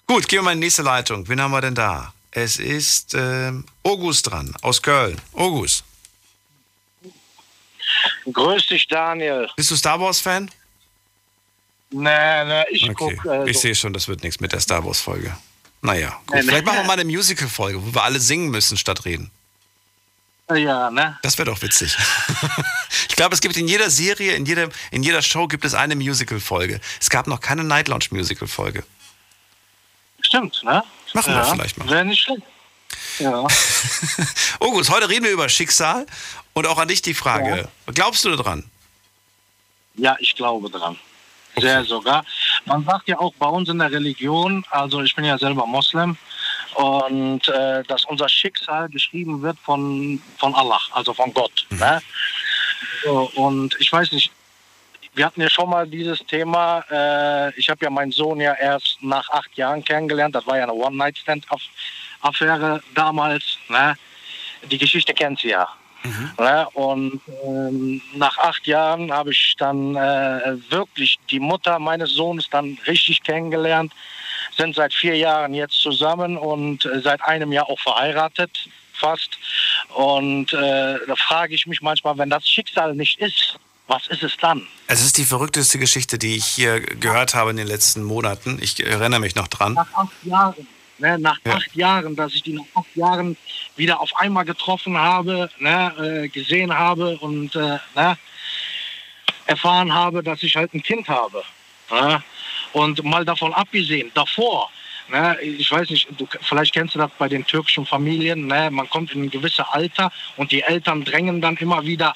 Gut, 0.07 0.27
gehen 0.29 0.39
wir 0.39 0.45
mal 0.45 0.53
in 0.53 0.63
die 0.63 0.69
nächste 0.69 0.81
Leitung. 0.81 1.29
Wen 1.29 1.39
haben 1.39 1.51
wir 1.51 1.61
denn 1.61 1.75
da? 1.75 2.15
Es 2.33 2.57
ist 2.57 3.15
äh, 3.15 3.53
August 3.83 4.31
dran, 4.31 4.55
aus 4.63 4.81
Köln. 4.83 5.21
August. 5.35 5.85
Grüß 8.33 8.67
dich, 8.69 8.89
Daniel. 8.89 9.49
Bist 9.57 9.71
du 9.71 9.77
Star 9.77 10.01
Wars-Fan? 10.01 10.51
Nee, 11.91 12.45
nee, 12.45 12.65
ich 12.71 12.89
Okay. 12.89 13.19
guck. 13.23 13.27
Äh, 13.33 13.51
ich 13.51 13.57
so. 13.57 13.63
sehe 13.63 13.75
schon, 13.75 13.93
das 13.93 14.09
wird 14.09 14.23
nichts 14.23 14.41
mit 14.41 14.53
der 14.53 14.61
Star 14.61 14.85
Wars-Folge. 14.85 15.37
Naja, 15.83 16.11
gut. 16.27 16.37
Nee, 16.37 16.37
nee. 16.37 16.43
Vielleicht 16.49 16.65
machen 16.65 16.79
wir 16.79 16.85
mal 16.85 16.93
eine 16.95 17.05
Musical-Folge, 17.05 17.85
wo 17.85 17.95
wir 17.95 18.03
alle 18.03 18.19
singen 18.21 18.49
müssen 18.51 18.79
statt 18.79 19.05
reden. 19.05 19.31
Ja, 20.55 20.91
ne? 20.91 21.19
Das 21.23 21.37
wäre 21.39 21.51
doch 21.51 21.61
witzig. 21.63 21.97
ich 23.09 23.17
glaube, 23.17 23.35
es 23.35 23.41
gibt 23.41 23.57
in 23.57 23.69
jeder 23.69 23.91
Serie, 23.91 24.35
in 24.35 24.47
jeder, 24.47 24.69
in 24.91 25.03
jeder 25.03 25.23
Show 25.23 25.49
gibt 25.49 25.65
es 25.65 25.75
eine 25.75 25.97
Musical-Folge. 25.97 26.81
Es 27.01 27.11
gab 27.11 27.27
noch 27.27 27.41
keine 27.41 27.65
Night 27.65 27.89
Lounge 27.89 28.07
Musical-Folge. 28.11 28.85
Stimmt, 30.21 30.63
ne? 30.65 30.83
Machen 31.13 31.35
wir 31.35 31.43
ja. 31.43 31.45
vielleicht 31.45 31.79
mal. 31.79 31.89
Wäre 31.89 32.05
nicht 32.05 32.23
schlecht. 32.23 32.43
Ja. 33.19 33.47
August, 34.61 34.91
heute 34.91 35.09
reden 35.09 35.25
wir 35.25 35.33
über 35.33 35.49
Schicksal 35.49 36.07
und 36.53 36.67
auch 36.67 36.79
an 36.79 36.89
dich 36.89 37.03
die 37.03 37.15
Frage. 37.15 37.69
Glaubst 37.95 38.25
du 38.25 38.35
daran? 38.37 38.65
ja, 39.95 40.17
ich 40.19 40.35
glaube 40.35 40.71
dran. 40.71 40.97
Sehr 41.57 41.85
sogar. 41.85 42.25
Man 42.65 42.85
sagt 42.85 43.09
ja 43.09 43.19
auch 43.19 43.35
bei 43.35 43.47
uns 43.47 43.69
in 43.69 43.79
der 43.79 43.93
Religion, 43.93 44.65
also 44.71 45.03
ich 45.03 45.15
bin 45.15 45.25
ja 45.27 45.37
selber 45.37 45.67
Moslem, 45.67 46.17
und 46.77 47.47
äh, 47.49 47.85
dass 47.85 48.05
unser 48.07 48.29
Schicksal 48.29 48.89
geschrieben 48.89 49.43
wird 49.43 49.59
von, 49.59 50.23
von 50.39 50.55
Allah, 50.55 50.81
also 50.93 51.13
von 51.13 51.33
Gott. 51.35 51.67
Ne? 51.69 52.01
So, 53.05 53.31
und 53.35 53.77
ich 53.79 53.93
weiß 53.93 54.13
nicht, 54.13 54.33
wir 55.15 55.27
hatten 55.27 55.41
ja 55.41 55.51
schon 55.51 55.69
mal 55.69 55.87
dieses 55.87 56.25
Thema. 56.27 56.85
Äh, 56.91 57.59
ich 57.59 57.69
habe 57.69 57.85
ja 57.85 57.91
meinen 57.91 58.13
Sohn 58.13 58.41
ja 58.41 58.55
erst 58.55 58.99
nach 59.03 59.29
acht 59.31 59.55
Jahren 59.57 59.85
kennengelernt. 59.85 60.35
Das 60.35 60.47
war 60.47 60.57
ja 60.57 60.65
eine 60.65 60.75
One-Night-Stand-Affäre 60.75 62.83
damals. 62.95 63.59
Ne? 63.69 63.95
Die 64.71 64.79
Geschichte 64.79 65.13
kennt 65.13 65.41
sie 65.41 65.51
ja. 65.51 65.69
Ne? 66.39 66.67
Und 66.75 67.21
ähm, 67.45 68.03
nach 68.15 68.37
acht 68.39 68.67
Jahren 68.67 69.13
habe 69.13 69.31
ich 69.31 69.55
dann 69.59 69.95
äh, 69.95 70.57
wirklich 70.71 71.19
die 71.31 71.39
Mutter 71.39 71.79
meines 71.79 72.15
Sohnes 72.15 72.49
dann 72.51 72.79
richtig 72.87 73.23
kennengelernt. 73.23 73.93
Sind 74.57 74.75
seit 74.75 74.93
vier 74.93 75.17
Jahren 75.17 75.55
jetzt 75.55 75.81
zusammen 75.81 76.37
und 76.37 76.85
äh, 76.87 77.01
seit 77.01 77.23
einem 77.23 77.53
Jahr 77.53 77.69
auch 77.69 77.79
verheiratet, 77.79 78.69
fast. 78.95 79.39
Und 79.95 80.53
äh, 80.53 80.99
da 81.07 81.17
frage 81.17 81.55
ich 81.55 81.67
mich 81.67 81.83
manchmal, 81.83 82.19
wenn 82.19 82.31
das 82.31 82.49
Schicksal 82.49 82.95
nicht 82.95 83.21
ist, 83.21 83.59
was 83.93 84.07
ist 84.09 84.23
es 84.23 84.37
dann? 84.39 84.67
Es 84.87 85.05
ist 85.05 85.19
die 85.19 85.25
verrückteste 85.25 85.79
Geschichte, 85.79 86.17
die 86.19 86.37
ich 86.37 86.47
hier 86.47 86.81
gehört 86.81 87.35
habe 87.35 87.51
in 87.51 87.59
den 87.59 87.67
letzten 87.67 88.03
Monaten. 88.03 88.59
Ich 88.63 88.83
erinnere 88.85 89.21
mich 89.21 89.35
noch 89.35 89.49
dran. 89.49 89.75
Nach 89.75 89.93
acht 89.95 90.13
Jahren. 90.25 90.67
Ne, 90.99 91.19
nach 91.19 91.39
Ja. 91.45 91.57
acht 91.57 91.75
Jahren, 91.75 92.17
dass 92.17 92.33
ich 92.33 92.43
die 92.43 92.55
nach 92.55 92.65
acht 92.75 92.95
Jahren 92.95 93.37
wieder 93.77 94.01
auf 94.01 94.11
einmal 94.17 94.45
getroffen 94.45 94.97
habe, 94.97 95.51
ne, 95.59 95.93
äh, 96.25 96.29
gesehen 96.29 96.73
habe 96.73 97.19
und 97.19 97.55
äh, 97.55 97.79
ne, 97.95 98.17
erfahren 99.47 99.93
habe, 99.93 100.23
dass 100.23 100.43
ich 100.43 100.57
halt 100.57 100.73
ein 100.75 100.83
Kind 100.83 101.09
habe. 101.09 101.43
Ne? 101.91 102.23
Und 102.73 103.03
mal 103.05 103.25
davon 103.25 103.53
abgesehen, 103.53 104.11
davor, 104.15 104.71
ne, 105.11 105.37
ich 105.43 105.71
weiß 105.71 105.91
nicht, 105.91 106.09
du, 106.17 106.27
vielleicht 106.41 106.73
kennst 106.73 106.95
du 106.95 106.99
das 106.99 107.11
bei 107.19 107.29
den 107.29 107.45
türkischen 107.45 107.85
Familien, 107.85 108.47
ne, 108.47 108.71
man 108.71 108.89
kommt 108.89 109.13
in 109.13 109.25
ein 109.25 109.31
gewisses 109.31 109.65
Alter 109.73 110.11
und 110.37 110.53
die 110.53 110.63
Eltern 110.63 111.05
drängen 111.05 111.41
dann 111.41 111.57
immer 111.57 111.85
wieder 111.85 112.15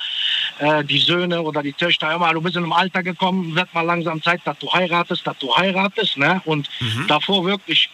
äh, 0.59 0.85
die 0.85 0.99
Söhne 0.99 1.43
oder 1.43 1.63
die 1.63 1.73
Töchter, 1.73 2.15
immer, 2.15 2.33
du 2.33 2.41
bist 2.41 2.57
in 2.57 2.63
einem 2.63 2.73
Alter 2.73 3.03
gekommen, 3.03 3.55
wird 3.55 3.73
mal 3.75 3.83
langsam 3.83 4.23
Zeit, 4.23 4.41
dass 4.45 4.59
du 4.59 4.73
heiratest, 4.73 5.27
dass 5.27 5.39
du 5.39 5.55
heiratest. 5.57 6.17
Ne? 6.17 6.41
Und 6.45 6.69
davor 7.09 7.45
wirklich 7.45 7.91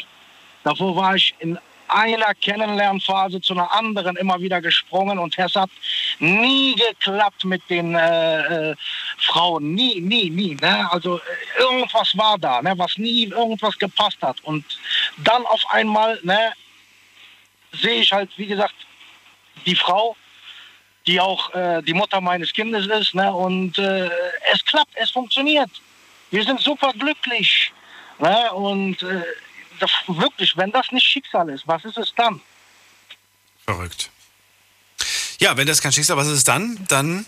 Davor 0.64 0.94
war 0.96 1.16
ich 1.16 1.34
in 1.40 1.58
einer 1.88 2.34
Kennenlernphase 2.34 3.40
zu 3.40 3.52
einer 3.52 3.70
anderen 3.72 4.16
immer 4.16 4.40
wieder 4.40 4.62
gesprungen 4.62 5.18
und 5.18 5.36
es 5.36 5.54
hat 5.54 5.70
nie 6.20 6.74
geklappt 6.74 7.44
mit 7.44 7.68
den 7.68 7.94
äh, 7.94 8.70
äh, 8.70 8.76
Frauen. 9.18 9.74
Nie, 9.74 10.00
nie, 10.00 10.30
nie. 10.30 10.56
Ne? 10.60 10.90
Also 10.90 11.18
äh, 11.18 11.60
irgendwas 11.60 12.16
war 12.16 12.38
da, 12.38 12.62
ne? 12.62 12.72
was 12.76 12.96
nie 12.96 13.24
irgendwas 13.24 13.78
gepasst 13.78 14.18
hat. 14.22 14.42
Und 14.44 14.64
dann 15.18 15.44
auf 15.46 15.62
einmal 15.70 16.18
ne, 16.22 16.52
sehe 17.72 18.00
ich 18.00 18.12
halt, 18.12 18.30
wie 18.36 18.46
gesagt, 18.46 18.74
die 19.66 19.76
Frau, 19.76 20.16
die 21.06 21.20
auch 21.20 21.52
äh, 21.54 21.82
die 21.82 21.94
Mutter 21.94 22.20
meines 22.20 22.52
Kindes 22.52 22.86
ist. 22.86 23.14
Ne? 23.14 23.32
Und 23.32 23.78
äh, 23.78 24.10
es 24.52 24.64
klappt, 24.64 24.92
es 24.94 25.10
funktioniert. 25.10 25.70
Wir 26.30 26.44
sind 26.44 26.60
super 26.60 26.92
glücklich. 26.92 27.72
Ne? 28.18 28.52
Und 28.52 29.02
äh, 29.02 29.22
das, 29.80 29.90
wirklich, 30.06 30.56
wenn 30.56 30.70
das 30.70 30.90
nicht 30.92 31.06
Schicksal 31.06 31.48
ist, 31.50 31.66
was 31.66 31.84
ist 31.84 31.98
es 31.98 32.12
dann? 32.16 32.40
Verrückt. 33.64 34.10
Ja, 35.38 35.56
wenn 35.56 35.66
das 35.66 35.82
kein 35.82 35.92
Schicksal, 35.92 36.16
was 36.16 36.28
ist 36.28 36.38
es 36.38 36.44
dann? 36.44 36.84
Dann 36.88 37.26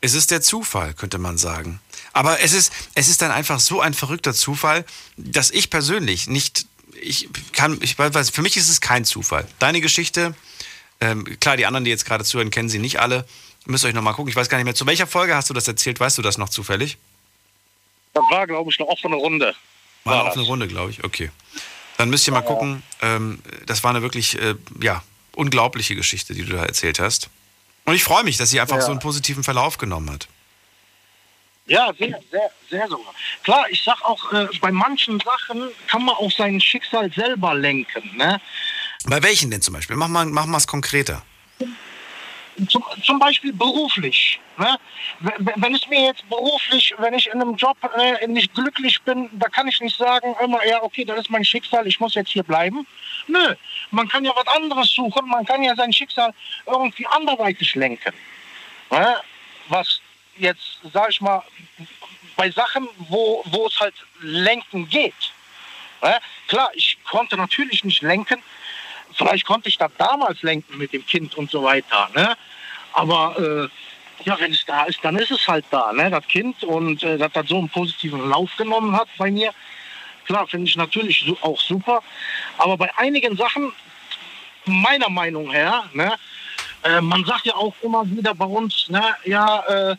ist 0.00 0.14
es 0.14 0.26
der 0.26 0.40
Zufall, 0.40 0.94
könnte 0.94 1.18
man 1.18 1.38
sagen. 1.38 1.80
Aber 2.12 2.40
es 2.40 2.52
ist, 2.52 2.72
es 2.94 3.08
ist 3.08 3.22
dann 3.22 3.30
einfach 3.30 3.58
so 3.58 3.80
ein 3.80 3.94
verrückter 3.94 4.34
Zufall, 4.34 4.84
dass 5.16 5.50
ich 5.50 5.70
persönlich 5.70 6.28
nicht, 6.28 6.66
ich 7.00 7.28
kann, 7.52 7.78
ich 7.80 7.98
weiß, 7.98 8.30
für 8.30 8.42
mich 8.42 8.56
ist 8.56 8.68
es 8.68 8.80
kein 8.80 9.04
Zufall. 9.04 9.48
Deine 9.58 9.80
Geschichte, 9.80 10.34
ähm, 11.00 11.24
klar, 11.40 11.56
die 11.56 11.66
anderen, 11.66 11.84
die 11.84 11.90
jetzt 11.90 12.04
gerade 12.06 12.24
zuhören, 12.24 12.50
kennen 12.50 12.68
sie 12.68 12.78
nicht 12.78 13.00
alle. 13.00 13.26
Müsst 13.66 13.84
ihr 13.84 13.88
euch 13.88 13.94
nochmal 13.94 14.14
gucken. 14.14 14.28
Ich 14.30 14.36
weiß 14.36 14.48
gar 14.48 14.58
nicht 14.58 14.64
mehr, 14.66 14.74
zu 14.74 14.86
welcher 14.86 15.06
Folge 15.06 15.34
hast 15.34 15.48
du 15.50 15.54
das 15.54 15.66
erzählt? 15.68 15.98
Weißt 16.00 16.18
du 16.18 16.22
das 16.22 16.38
noch 16.38 16.48
zufällig? 16.50 16.98
Das 18.12 18.22
war, 18.30 18.46
glaube 18.46 18.70
ich, 18.70 18.78
eine 18.78 18.88
offene 18.88 19.16
Runde. 19.16 19.54
War 20.04 20.16
War 20.16 20.26
eine 20.26 20.34
das. 20.34 20.46
Runde, 20.46 20.68
glaube 20.68 20.90
ich. 20.90 21.02
Okay. 21.02 21.30
Dann 21.96 22.10
müsst 22.10 22.26
ihr 22.26 22.32
mal 22.32 22.42
gucken. 22.42 22.82
Ähm, 23.02 23.40
das 23.66 23.82
war 23.82 23.90
eine 23.90 24.02
wirklich, 24.02 24.38
äh, 24.40 24.54
ja, 24.80 25.02
unglaubliche 25.34 25.94
Geschichte, 25.96 26.34
die 26.34 26.44
du 26.44 26.52
da 26.54 26.64
erzählt 26.64 26.98
hast. 27.00 27.30
Und 27.86 27.94
ich 27.94 28.04
freue 28.04 28.24
mich, 28.24 28.36
dass 28.36 28.50
sie 28.50 28.60
einfach 28.60 28.76
Ja. 28.76 28.82
so 28.82 28.90
einen 28.90 29.00
positiven 29.00 29.42
Verlauf 29.44 29.78
genommen 29.78 30.10
hat. 30.10 30.28
Ja, 31.66 31.92
sehr, 31.98 32.20
sehr, 32.30 32.50
sehr 32.68 32.88
sogar. 32.88 33.14
Klar, 33.42 33.64
ich 33.70 33.82
sag 33.82 34.02
auch, 34.02 34.32
äh, 34.34 34.48
bei 34.60 34.70
manchen 34.70 35.18
Sachen 35.20 35.70
kann 35.88 36.04
man 36.04 36.14
auch 36.16 36.30
sein 36.30 36.60
Schicksal 36.60 37.10
selber 37.12 37.54
lenken. 37.54 38.16
Ne? 38.16 38.38
Bei 39.06 39.22
welchen 39.22 39.50
denn 39.50 39.60
zum 39.60 39.74
Beispiel? 39.74 39.96
Mach 39.96 40.08
mal, 40.08 40.26
mach 40.26 40.46
mal 40.46 40.56
es 40.56 40.66
konkreter. 40.66 41.22
Zum, 42.68 42.84
zum 43.02 43.18
Beispiel 43.18 43.52
beruflich. 43.52 44.40
Ne? 44.56 44.78
Wenn 45.18 45.74
es 45.74 45.86
mir 45.88 46.06
jetzt 46.06 46.26
beruflich, 46.28 46.94
wenn 46.98 47.12
ich 47.12 47.26
in 47.26 47.42
einem 47.42 47.56
Job 47.56 47.76
äh, 47.98 48.26
nicht 48.28 48.54
glücklich 48.54 49.02
bin, 49.02 49.28
da 49.32 49.48
kann 49.48 49.66
ich 49.66 49.80
nicht 49.80 49.96
sagen, 49.98 50.34
immer, 50.42 50.64
ja, 50.64 50.80
okay, 50.82 51.04
das 51.04 51.18
ist 51.20 51.30
mein 51.30 51.44
Schicksal, 51.44 51.86
ich 51.86 51.98
muss 51.98 52.14
jetzt 52.14 52.30
hier 52.30 52.44
bleiben. 52.44 52.86
Nö, 53.26 53.54
man 53.90 54.08
kann 54.08 54.24
ja 54.24 54.32
was 54.36 54.46
anderes 54.46 54.90
suchen, 54.90 55.28
man 55.28 55.44
kann 55.44 55.62
ja 55.64 55.74
sein 55.74 55.92
Schicksal 55.92 56.32
irgendwie 56.66 57.06
anderweitig 57.08 57.74
lenken. 57.74 58.14
Ne? 58.90 59.16
Was 59.68 60.00
jetzt, 60.36 60.78
sag 60.92 61.10
ich 61.10 61.20
mal, 61.20 61.42
bei 62.36 62.50
Sachen, 62.52 62.88
wo, 62.98 63.42
wo 63.46 63.66
es 63.66 63.78
halt 63.80 63.94
lenken 64.20 64.88
geht. 64.88 65.32
Ne? 66.02 66.20
Klar, 66.46 66.70
ich 66.74 66.98
konnte 67.04 67.36
natürlich 67.36 67.82
nicht 67.82 68.02
lenken, 68.02 68.40
vielleicht 69.16 69.46
konnte 69.46 69.68
ich 69.68 69.78
das 69.78 69.90
damals 69.98 70.42
lenken 70.42 70.78
mit 70.78 70.92
dem 70.92 71.04
Kind 71.06 71.34
und 71.36 71.50
so 71.50 71.62
weiter. 71.62 72.08
Ne? 72.14 72.36
Aber 72.92 73.36
äh, 73.38 73.68
ja, 74.24 74.38
wenn 74.38 74.52
es 74.52 74.64
da 74.64 74.84
ist, 74.84 74.98
dann 75.02 75.16
ist 75.16 75.30
es 75.30 75.46
halt 75.46 75.64
da, 75.70 75.92
ne, 75.92 76.10
das 76.10 76.26
Kind. 76.28 76.62
Und 76.64 77.02
äh, 77.02 77.18
dass 77.18 77.32
das 77.32 77.48
so 77.48 77.58
einen 77.58 77.68
positiven 77.68 78.28
Lauf 78.28 78.50
genommen 78.56 78.96
hat 78.96 79.08
bei 79.18 79.30
mir, 79.30 79.52
klar, 80.26 80.46
finde 80.46 80.68
ich 80.68 80.76
natürlich 80.76 81.24
auch 81.42 81.60
super. 81.60 82.02
Aber 82.58 82.76
bei 82.76 82.90
einigen 82.96 83.36
Sachen, 83.36 83.72
meiner 84.64 85.10
Meinung 85.10 85.50
her, 85.50 85.84
ne, 85.92 86.14
äh, 86.84 87.00
man 87.00 87.24
sagt 87.24 87.46
ja 87.46 87.54
auch 87.54 87.74
immer 87.82 88.08
wieder 88.08 88.34
bei 88.34 88.46
uns, 88.46 88.88
ne, 88.88 89.02
ja, 89.24 89.90
äh, 89.90 89.96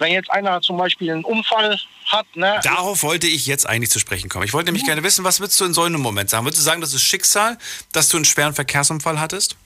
wenn 0.00 0.12
jetzt 0.12 0.30
einer 0.30 0.60
zum 0.62 0.76
Beispiel 0.76 1.12
einen 1.12 1.24
Unfall 1.24 1.78
hat. 2.06 2.26
Ne? 2.34 2.58
Darauf 2.62 3.02
wollte 3.02 3.26
ich 3.26 3.46
jetzt 3.46 3.68
eigentlich 3.68 3.90
zu 3.90 4.00
sprechen 4.00 4.28
kommen. 4.28 4.44
Ich 4.44 4.52
wollte 4.52 4.66
nämlich 4.66 4.84
gerne 4.84 5.02
wissen, 5.02 5.24
was 5.24 5.40
würdest 5.40 5.60
du 5.60 5.66
in 5.66 5.74
so 5.74 5.82
einem 5.82 6.00
Moment 6.00 6.30
sagen? 6.30 6.44
Würdest 6.44 6.60
du 6.60 6.64
sagen, 6.64 6.80
das 6.80 6.94
ist 6.94 7.02
Schicksal, 7.02 7.58
dass 7.92 8.08
du 8.08 8.16
einen 8.16 8.24
schweren 8.24 8.54
Verkehrsunfall 8.54 9.20
hattest? 9.20 9.56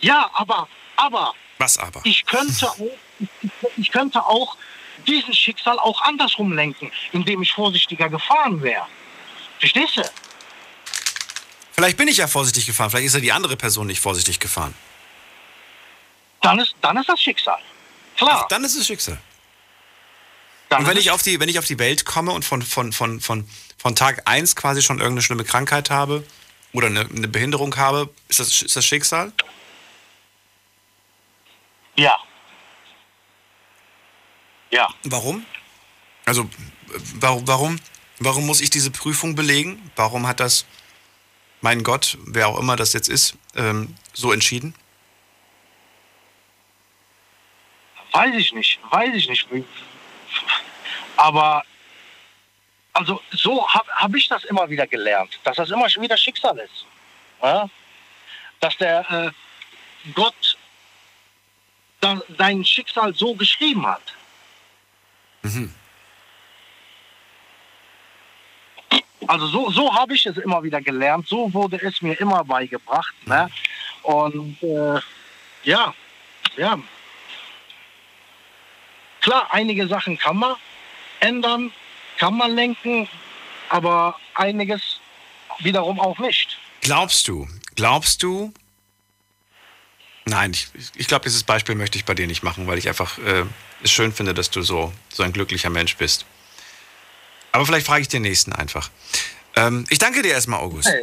Ja, 0.00 0.30
aber, 0.34 0.68
aber. 0.96 1.34
Was 1.58 1.76
aber? 1.76 2.00
Ich 2.04 2.24
könnte 2.24 2.70
auch, 2.70 2.78
ich 3.76 3.90
könnte 3.90 4.24
auch 4.24 4.56
diesen 5.06 5.34
Schicksal 5.34 5.78
auch 5.80 6.00
andersrum 6.02 6.52
lenken, 6.52 6.90
indem 7.12 7.42
ich 7.42 7.52
vorsichtiger 7.52 8.08
gefahren 8.08 8.62
wäre. 8.62 8.86
Verstehst 9.58 9.96
du? 9.96 10.02
Vielleicht 11.72 11.96
bin 11.96 12.06
ich 12.06 12.18
ja 12.18 12.28
vorsichtig 12.28 12.66
gefahren, 12.66 12.90
vielleicht 12.90 13.06
ist 13.06 13.14
ja 13.14 13.20
die 13.20 13.32
andere 13.32 13.56
Person 13.56 13.88
nicht 13.88 14.00
vorsichtig 14.00 14.38
gefahren. 14.38 14.74
Dann 16.40 16.58
ist, 16.58 16.74
dann 16.80 16.96
ist 16.96 17.08
das 17.08 17.20
Schicksal. 17.20 17.58
Klar. 18.16 18.42
Ach, 18.42 18.48
dann 18.48 18.64
ist 18.64 18.76
es 18.76 18.86
Schicksal. 18.86 19.18
Dann 20.68 20.80
und 20.80 20.86
wenn 20.88 20.96
ich, 20.96 21.10
auf 21.10 21.22
die, 21.22 21.40
wenn 21.40 21.48
ich 21.48 21.58
auf 21.58 21.64
die 21.64 21.78
Welt 21.78 22.04
komme 22.04 22.32
und 22.32 22.44
von, 22.44 22.62
von, 22.62 22.92
von, 22.92 23.20
von, 23.20 23.48
von 23.78 23.96
Tag 23.96 24.22
1 24.28 24.54
quasi 24.54 24.82
schon 24.82 24.98
irgendeine 24.98 25.22
schlimme 25.22 25.44
Krankheit 25.44 25.90
habe 25.90 26.24
oder 26.72 26.88
eine, 26.88 27.00
eine 27.00 27.28
Behinderung 27.28 27.76
habe, 27.76 28.10
ist 28.28 28.38
das, 28.40 28.62
ist 28.62 28.76
das 28.76 28.84
Schicksal? 28.84 29.32
Ja. 31.96 32.16
Ja. 34.70 34.88
Warum? 35.04 35.44
Also, 36.26 36.48
warum, 37.14 37.80
warum 38.18 38.46
muss 38.46 38.60
ich 38.60 38.68
diese 38.68 38.90
Prüfung 38.90 39.34
belegen? 39.34 39.90
Warum 39.96 40.26
hat 40.26 40.40
das, 40.40 40.66
mein 41.62 41.82
Gott, 41.82 42.18
wer 42.26 42.48
auch 42.48 42.58
immer 42.58 42.76
das 42.76 42.92
jetzt 42.92 43.08
ist, 43.08 43.34
ähm, 43.56 43.94
so 44.12 44.32
entschieden? 44.32 44.74
Weiß 48.12 48.34
ich 48.34 48.52
nicht, 48.52 48.80
weiß 48.90 49.14
ich 49.14 49.28
nicht. 49.28 49.48
Aber 51.16 51.64
also 52.92 53.20
so 53.30 53.68
habe 53.68 53.88
hab 53.94 54.14
ich 54.14 54.28
das 54.28 54.44
immer 54.44 54.68
wieder 54.68 54.86
gelernt, 54.86 55.38
dass 55.44 55.56
das 55.56 55.70
immer 55.70 55.86
wieder 55.86 56.16
Schicksal 56.16 56.58
ist. 56.58 56.86
Ja? 57.42 57.68
Dass 58.60 58.76
der 58.76 59.10
äh, 59.10 60.10
Gott 60.14 60.56
sein 62.36 62.64
Schicksal 62.64 63.14
so 63.14 63.34
geschrieben 63.34 63.86
hat. 63.86 64.02
Mhm. 65.42 65.74
Also 69.26 69.46
so, 69.46 69.70
so 69.70 69.94
habe 69.94 70.14
ich 70.14 70.24
es 70.24 70.38
immer 70.38 70.62
wieder 70.62 70.80
gelernt, 70.80 71.28
so 71.28 71.52
wurde 71.52 71.76
es 71.82 72.00
mir 72.00 72.18
immer 72.18 72.42
beigebracht. 72.44 73.14
Ne? 73.26 73.50
Und 74.02 74.62
äh, 74.62 75.00
ja, 75.64 75.94
ja. 76.56 76.78
Klar, 79.20 79.48
einige 79.50 79.88
Sachen 79.88 80.18
kann 80.18 80.36
man 80.36 80.56
ändern, 81.20 81.72
kann 82.18 82.36
man 82.36 82.54
lenken, 82.54 83.08
aber 83.68 84.18
einiges 84.34 85.00
wiederum 85.60 86.00
auch 86.00 86.18
nicht. 86.18 86.58
Glaubst 86.80 87.28
du, 87.28 87.48
glaubst 87.74 88.22
du, 88.22 88.52
Nein, 90.28 90.52
ich, 90.52 90.68
ich 90.94 91.08
glaube, 91.08 91.24
dieses 91.24 91.42
Beispiel 91.42 91.74
möchte 91.74 91.96
ich 91.96 92.04
bei 92.04 92.14
dir 92.14 92.26
nicht 92.26 92.42
machen, 92.42 92.66
weil 92.66 92.76
ich 92.76 92.86
einfach 92.86 93.18
äh, 93.18 93.44
es 93.82 93.90
schön 93.90 94.12
finde, 94.12 94.34
dass 94.34 94.50
du 94.50 94.60
so, 94.62 94.92
so 95.08 95.22
ein 95.22 95.32
glücklicher 95.32 95.70
Mensch 95.70 95.96
bist. 95.96 96.26
Aber 97.52 97.64
vielleicht 97.64 97.86
frage 97.86 98.02
ich 98.02 98.08
den 98.08 98.22
nächsten 98.22 98.52
einfach. 98.52 98.90
Ähm, 99.56 99.86
ich 99.88 99.98
danke 99.98 100.20
dir 100.22 100.32
erstmal, 100.32 100.60
August. 100.60 100.88
Hey, 100.88 101.02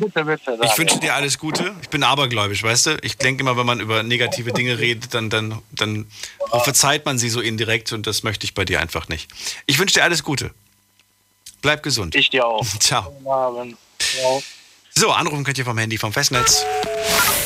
bitte, 0.00 0.24
bitte. 0.24 0.58
Ich 0.62 0.78
wünsche 0.78 0.98
dir 0.98 1.14
alles 1.14 1.38
Gute. 1.38 1.74
Ich 1.82 1.88
bin 1.88 2.02
abergläubisch, 2.02 2.62
weißt 2.62 2.86
du? 2.86 2.98
Ich 3.02 3.16
denke 3.16 3.42
immer, 3.42 3.56
wenn 3.56 3.66
man 3.66 3.80
über 3.80 4.02
negative 4.02 4.52
Dinge 4.52 4.78
redet, 4.78 5.14
dann, 5.14 5.30
dann, 5.30 5.62
dann 5.70 6.10
verzeiht 6.64 7.06
man 7.06 7.18
sie 7.18 7.28
so 7.28 7.40
indirekt 7.40 7.92
und 7.92 8.06
das 8.06 8.22
möchte 8.22 8.44
ich 8.44 8.54
bei 8.54 8.64
dir 8.64 8.80
einfach 8.80 9.08
nicht. 9.08 9.30
Ich 9.66 9.78
wünsche 9.78 9.94
dir 9.94 10.04
alles 10.04 10.24
Gute. 10.24 10.52
Bleib 11.62 11.82
gesund. 11.82 12.14
Ich 12.14 12.30
dir 12.30 12.46
auch. 12.46 12.64
Ciao. 12.80 13.14
Ciao. 13.98 14.42
So, 14.94 15.12
anrufen 15.12 15.44
könnt 15.44 15.58
ihr 15.58 15.64
vom 15.64 15.78
Handy 15.78 15.98
vom 15.98 16.12
Festnetz. 16.12 16.64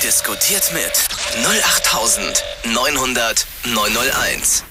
Diskutiert 0.03 0.73
mit 0.73 0.93
08900 1.45 3.47
901. 3.65 4.65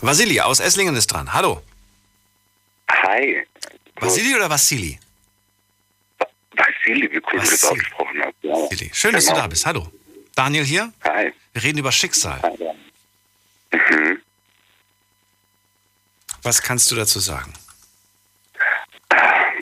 Vasili 0.00 0.40
aus 0.40 0.60
Esslingen 0.60 0.96
ist 0.96 1.08
dran. 1.08 1.32
Hallo. 1.32 1.62
Hi. 2.90 3.44
Vasili 4.00 4.34
oder 4.34 4.48
Vassili? 4.48 4.98
Vasili, 6.58 7.10
wie 7.10 7.20
cool 7.32 7.40
du 7.40 7.50
das 7.50 7.64
ausgesprochen 7.64 8.22
hast. 8.22 8.34
Ja. 8.42 8.52
Vasili. 8.52 8.90
Schön, 8.92 9.12
dass 9.12 9.24
du 9.24 9.30
genau. 9.30 9.42
da 9.42 9.48
bist. 9.48 9.66
Hallo. 9.66 9.86
Daniel 10.34 10.64
hier. 10.64 10.92
Hi. 11.04 11.32
Wir 11.52 11.62
reden 11.62 11.78
über 11.78 11.92
Schicksal. 11.92 12.40
Mhm. 13.72 14.20
Was 16.42 16.62
kannst 16.62 16.90
du 16.90 16.96
dazu 16.96 17.18
sagen? 17.18 17.52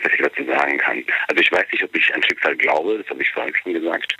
was 0.06 0.12
ich 0.12 0.20
dazu 0.20 0.44
sagen 0.44 0.78
kann. 0.78 1.04
Also 1.28 1.40
ich 1.40 1.52
weiß 1.52 1.66
nicht, 1.72 1.82
ob 1.82 1.94
ich 1.96 2.14
an 2.14 2.22
Schicksal 2.22 2.56
glaube, 2.56 2.98
das 2.98 3.09
habe 3.09 3.22
ich 3.22 3.30
vorhin 3.30 3.54
schon 3.56 3.74
gesagt. 3.74 4.14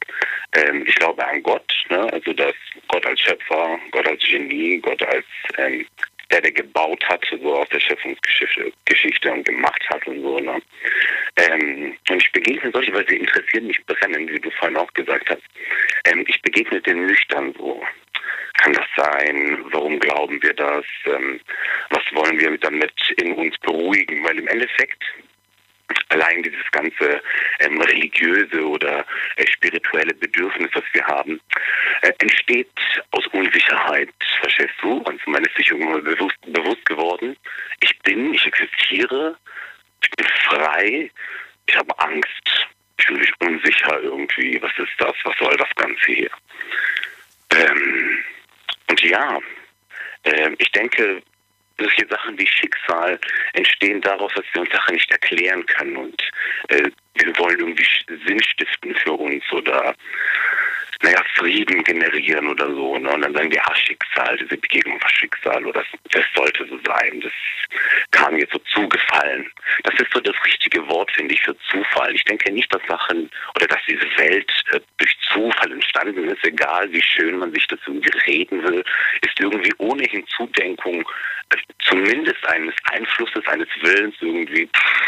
Ähm, 0.52 0.84
ich 0.86 0.94
glaube 0.96 1.24
an 1.26 1.42
Gott, 1.42 1.72
ne? 1.90 2.12
also 2.12 2.32
dass 2.32 2.54
Gott 2.88 3.06
als 3.06 3.20
Schöpfer, 3.20 3.78
Gott 3.92 4.06
als 4.06 4.20
Genie, 4.20 4.78
Gott 4.78 5.02
als 5.02 5.24
ähm, 5.58 5.86
der, 6.30 6.40
der 6.40 6.52
gebaut 6.52 7.02
hat, 7.08 7.24
so 7.30 7.54
aus 7.54 7.68
der 7.68 7.80
Schöpfungsgeschichte 7.80 8.72
Geschichte 8.84 9.32
und 9.32 9.44
gemacht 9.44 9.82
hat 9.88 10.06
und 10.06 10.20
so. 10.22 10.38
Ne? 10.38 10.60
Ähm, 11.36 11.96
und 12.08 12.22
ich 12.22 12.32
begegne 12.32 12.70
solche, 12.72 12.92
weil 12.92 13.08
sie 13.08 13.16
interessieren 13.16 13.66
mich 13.66 13.84
brennend, 13.86 14.30
wie 14.30 14.40
du 14.40 14.50
vorhin 14.52 14.76
auch 14.76 14.92
gesagt 14.94 15.28
hast. 15.30 15.42
Ähm, 16.04 16.24
ich 16.26 16.40
begegne 16.42 16.80
den 16.80 17.06
nüchtern 17.06 17.54
so. 17.56 17.82
Kann 18.58 18.72
das 18.72 18.86
sein? 18.96 19.58
Warum 19.70 19.98
glauben 19.98 20.42
wir 20.42 20.54
das? 20.54 20.84
Ähm, 21.04 21.40
was 21.90 22.02
wollen 22.12 22.38
wir 22.38 22.56
damit 22.58 22.94
in 23.20 23.32
uns 23.34 23.56
beruhigen? 23.58 24.24
Weil 24.24 24.38
im 24.38 24.48
Endeffekt 24.48 25.04
allein 26.09 26.42
dieses 26.42 26.70
ganze 26.72 27.22
ähm, 27.61 27.81
religiöse 27.81 28.66
oder 28.66 29.05
äh, 29.37 29.46
spirituelle 29.46 30.14
Bedürfnis, 30.14 30.70
das 30.72 30.85
wir 30.92 31.07
haben, 31.07 31.40
äh, 32.03 32.12
entsteht 32.18 32.70
aus 33.11 33.27
Unsicherheit, 33.29 34.11
verstehst 34.40 34.75
du? 34.83 34.99
Und 34.99 35.27
man 35.27 35.44
ist 35.44 35.57
sich 35.57 35.70
irgendwann 35.70 36.05
bewusst, 36.05 36.37
bewusst 36.46 36.85
geworden, 36.87 37.37
ich 37.81 37.99
bin, 38.01 38.35
ich 38.35 38.46
existiere, 38.46 39.37
ich 40.03 40.11
bin 40.11 40.27
frei, 40.49 41.11
ich 41.66 41.77
habe 41.77 41.99
Angst, 41.99 42.66
ich 42.99 43.07
fühle 43.07 43.20
mich 43.20 43.33
unsicher 43.40 44.01
irgendwie, 44.01 44.61
was 44.62 44.72
ist 44.79 44.92
das, 44.99 45.14
was 45.25 45.37
soll 45.38 45.57
das 45.57 45.75
Ganze 45.77 46.07
hier? 46.07 46.31
Ähm, 47.53 48.25
und 48.88 49.03
ja, 49.03 49.38
äh, 50.25 50.51
ich 50.59 50.70
denke, 50.72 51.22
solche 51.78 52.06
Sachen 52.08 52.38
wie 52.38 52.46
Schicksal 52.46 53.18
entstehen 53.52 54.00
daraus, 54.00 54.32
dass 54.34 54.44
wir 54.52 54.62
uns 54.62 54.70
Sachen 54.70 54.94
nicht 54.94 55.10
erklären 55.10 55.64
können 55.66 55.96
und 55.96 56.22
äh, 56.68 56.90
wir 57.14 57.38
wollen 57.38 57.58
irgendwie 57.60 57.86
Sinn 58.26 58.42
stiften 58.42 58.94
für 58.94 59.12
uns 59.12 59.44
oder 59.52 59.94
naja, 61.02 61.22
Frieden 61.35 61.85
generieren 61.85 62.48
oder 62.48 62.66
so. 62.68 62.98
Ne? 62.98 63.11
Und 63.11 63.22
dann 63.22 63.35
sagen 63.35 63.50
wir, 63.50 63.62
ah, 63.66 63.74
Schicksal, 63.74 64.37
diese 64.38 64.56
Begegnung 64.56 65.00
war 65.02 65.11
Schicksal 65.11 65.64
oder 65.64 65.80
das, 65.82 66.00
das 66.11 66.24
sollte 66.35 66.66
so 66.66 66.78
sein. 66.87 67.20
Das 67.20 67.32
kam 68.11 68.35
mir 68.35 68.46
so 68.50 68.59
zugefallen. 68.72 69.50
Das 69.82 69.94
ist 69.94 70.12
so 70.12 70.20
das 70.20 70.35
richtige 70.44 70.87
Wort, 70.88 71.11
finde 71.12 71.35
ich, 71.35 71.42
für 71.42 71.56
Zufall. 71.70 72.14
Ich 72.14 72.24
denke 72.24 72.50
nicht, 72.52 72.72
dass 72.74 72.82
Sachen 72.88 73.30
oder 73.54 73.66
dass 73.66 73.80
diese 73.88 74.06
Welt 74.16 74.50
äh, 74.72 74.80
durch 74.98 75.16
Zufall 75.32 75.72
entstanden 75.72 76.28
ist, 76.28 76.44
egal 76.44 76.90
wie 76.92 77.02
schön 77.02 77.38
man 77.38 77.52
sich 77.52 77.66
das 77.66 77.80
irgendwie 77.87 78.18
reden 78.26 78.62
will, 78.62 78.85
ist 79.22 79.38
irgendwie 79.38 79.74
ohne 79.78 80.04
Hinzudenkung 80.04 81.02
äh, 81.50 81.56
zumindest 81.80 82.44
eines 82.46 82.74
Einflusses, 82.85 83.46
eines 83.46 83.68
Willens 83.82 84.14
irgendwie, 84.20 84.66
pff, 84.66 85.06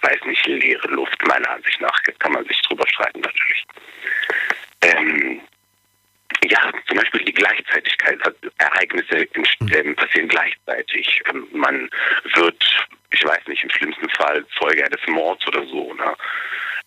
weiß 0.00 0.20
nicht, 0.26 0.46
leere 0.46 0.88
Luft, 0.88 1.26
meiner 1.26 1.50
Ansicht 1.50 1.80
nach. 1.80 1.98
Kann 2.18 2.32
man 2.32 2.44
sich 2.46 2.60
drüber 2.62 2.86
streiten, 2.88 3.20
natürlich. 3.20 3.66
Ähm, 4.82 5.40
ja, 6.50 6.72
Ereignisse 8.58 9.16
äh, 9.16 9.94
passieren 9.94 10.28
gleichzeitig. 10.28 11.22
Ähm, 11.30 11.46
man 11.52 11.90
wird, 12.34 12.64
ich 13.10 13.24
weiß 13.24 13.46
nicht, 13.46 13.62
im 13.62 13.70
schlimmsten 13.70 14.08
Fall 14.10 14.44
Zeuge 14.58 14.84
eines 14.84 15.00
Mords 15.08 15.46
oder 15.46 15.66
so. 15.66 15.94
Ne? 15.94 16.16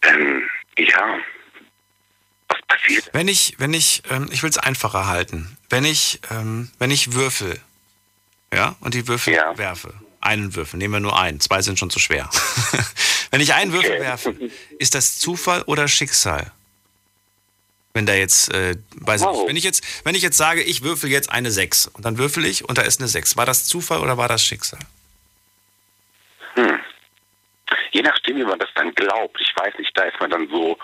Ähm, 0.04 0.50
ja, 0.78 1.18
was 2.48 2.62
passiert? 2.68 3.10
Wenn 3.14 3.28
ich, 3.28 3.56
wenn 3.58 3.74
ich, 3.74 4.04
ähm, 4.10 4.30
ich 4.32 4.44
will 4.44 4.50
es 4.50 4.58
einfacher 4.58 5.08
halten. 5.08 5.58
Wenn 5.70 5.86
ich, 5.86 6.20
ähm, 6.32 6.72
wenn 6.80 6.92
ich 6.92 7.14
würfel, 7.14 7.60
ja, 8.54 8.76
und 8.82 8.94
die 8.94 9.08
Würfel 9.08 9.34
ja. 9.34 9.58
werfe, 9.58 9.94
einen 10.20 10.56
Würfel, 10.56 10.78
nehmen 10.78 10.94
wir 10.94 11.00
nur 11.00 11.20
einen, 11.20 11.40
zwei 11.40 11.62
sind 11.62 11.80
schon 11.80 11.90
zu 11.90 12.00
schwer. 12.00 12.30
wenn 13.32 13.42
ich 13.42 13.54
einen 13.54 13.72
Würfel 13.72 14.00
werfe, 14.00 14.36
ist 14.78 14.96
das 14.96 15.20
Zufall 15.20 15.64
oder 15.64 15.88
Schicksal? 15.88 16.52
Wenn 17.94 18.06
da 18.06 18.14
jetzt, 18.14 18.54
äh, 18.54 18.76
weiß 18.96 19.22
wow. 19.22 19.42
ich 19.42 19.50
wenn 19.50 19.56
ich 19.56 19.64
jetzt, 19.64 19.84
wenn 20.06 20.16
ich 20.16 20.22
jetzt 20.22 20.38
sage, 20.38 20.62
ich 20.62 20.84
würfel 20.84 21.10
jetzt 21.10 21.30
eine 21.30 21.52
6 21.52 21.88
und 21.88 22.06
dann 22.06 22.18
würfel 22.18 22.46
ich 22.46 22.68
und 22.68 22.78
da 22.78 22.84
ist 22.84 23.00
eine 23.00 23.08
6, 23.08 23.36
war 23.36 23.46
das 23.46 23.66
Zufall 23.66 24.00
oder 24.00 24.18
war 24.18 24.30
das 24.30 24.44
Schicksal? 24.44 24.80
Hm. 26.56 26.80
Je 27.92 28.02
nachdem, 28.02 28.38
wie 28.38 28.44
man 28.44 28.60
das 28.60 28.70
dann 28.76 28.94
glaubt. 28.96 29.40
Ich 29.42 29.54
weiß 29.56 29.78
nicht, 29.78 29.98
da 29.98 30.04
ist 30.04 30.20
man 30.20 30.30
dann 30.30 30.48
so 30.50 30.78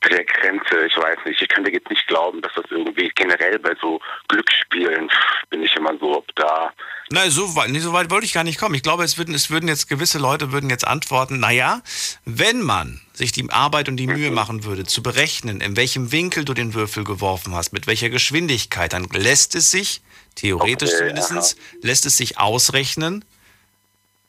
bei 0.00 0.10
der 0.10 0.24
Grenze, 0.24 0.86
ich 0.86 0.96
weiß 0.96 1.18
nicht, 1.24 1.40
ich 1.40 1.48
könnte 1.48 1.72
jetzt 1.72 1.88
nicht 1.88 2.06
glauben, 2.06 2.42
dass 2.42 2.52
das 2.54 2.66
irgendwie 2.70 3.10
generell 3.14 3.58
bei 3.58 3.74
so 3.80 4.00
Glücksspielen 4.28 5.10
bin 5.50 5.62
ich 5.62 5.74
immer 5.76 5.96
so, 5.98 6.18
ob 6.18 6.34
da. 6.34 6.72
Nein, 7.10 7.30
so 7.30 7.54
weit, 7.54 7.70
so 7.82 7.92
weit 7.92 8.10
wollte 8.10 8.24
ich 8.24 8.32
gar 8.32 8.44
nicht 8.44 8.58
kommen. 8.58 8.74
Ich 8.74 8.82
glaube, 8.82 9.04
es 9.04 9.18
würden, 9.18 9.34
es 9.34 9.50
würden 9.50 9.68
jetzt 9.68 9.88
gewisse 9.88 10.18
Leute 10.18 10.52
würden 10.52 10.70
jetzt 10.70 10.86
antworten, 10.86 11.38
naja, 11.38 11.82
wenn 12.24 12.62
man 12.62 13.00
sich 13.12 13.30
die 13.30 13.48
Arbeit 13.50 13.88
und 13.88 13.96
die 13.96 14.06
Mühe 14.06 14.30
mhm. 14.30 14.34
machen 14.34 14.64
würde, 14.64 14.84
zu 14.84 15.02
berechnen, 15.02 15.60
in 15.60 15.76
welchem 15.76 16.12
Winkel 16.12 16.44
du 16.44 16.54
den 16.54 16.72
Würfel 16.72 17.04
geworfen 17.04 17.54
hast, 17.54 17.72
mit 17.72 17.86
welcher 17.86 18.08
Geschwindigkeit, 18.08 18.92
dann 18.94 19.04
lässt 19.12 19.54
es 19.54 19.70
sich, 19.70 20.00
theoretisch 20.34 20.90
okay, 20.90 21.14
zumindest, 21.14 21.56
ja. 21.56 21.78
lässt 21.82 22.06
es 22.06 22.16
sich 22.16 22.38
ausrechnen, 22.38 23.24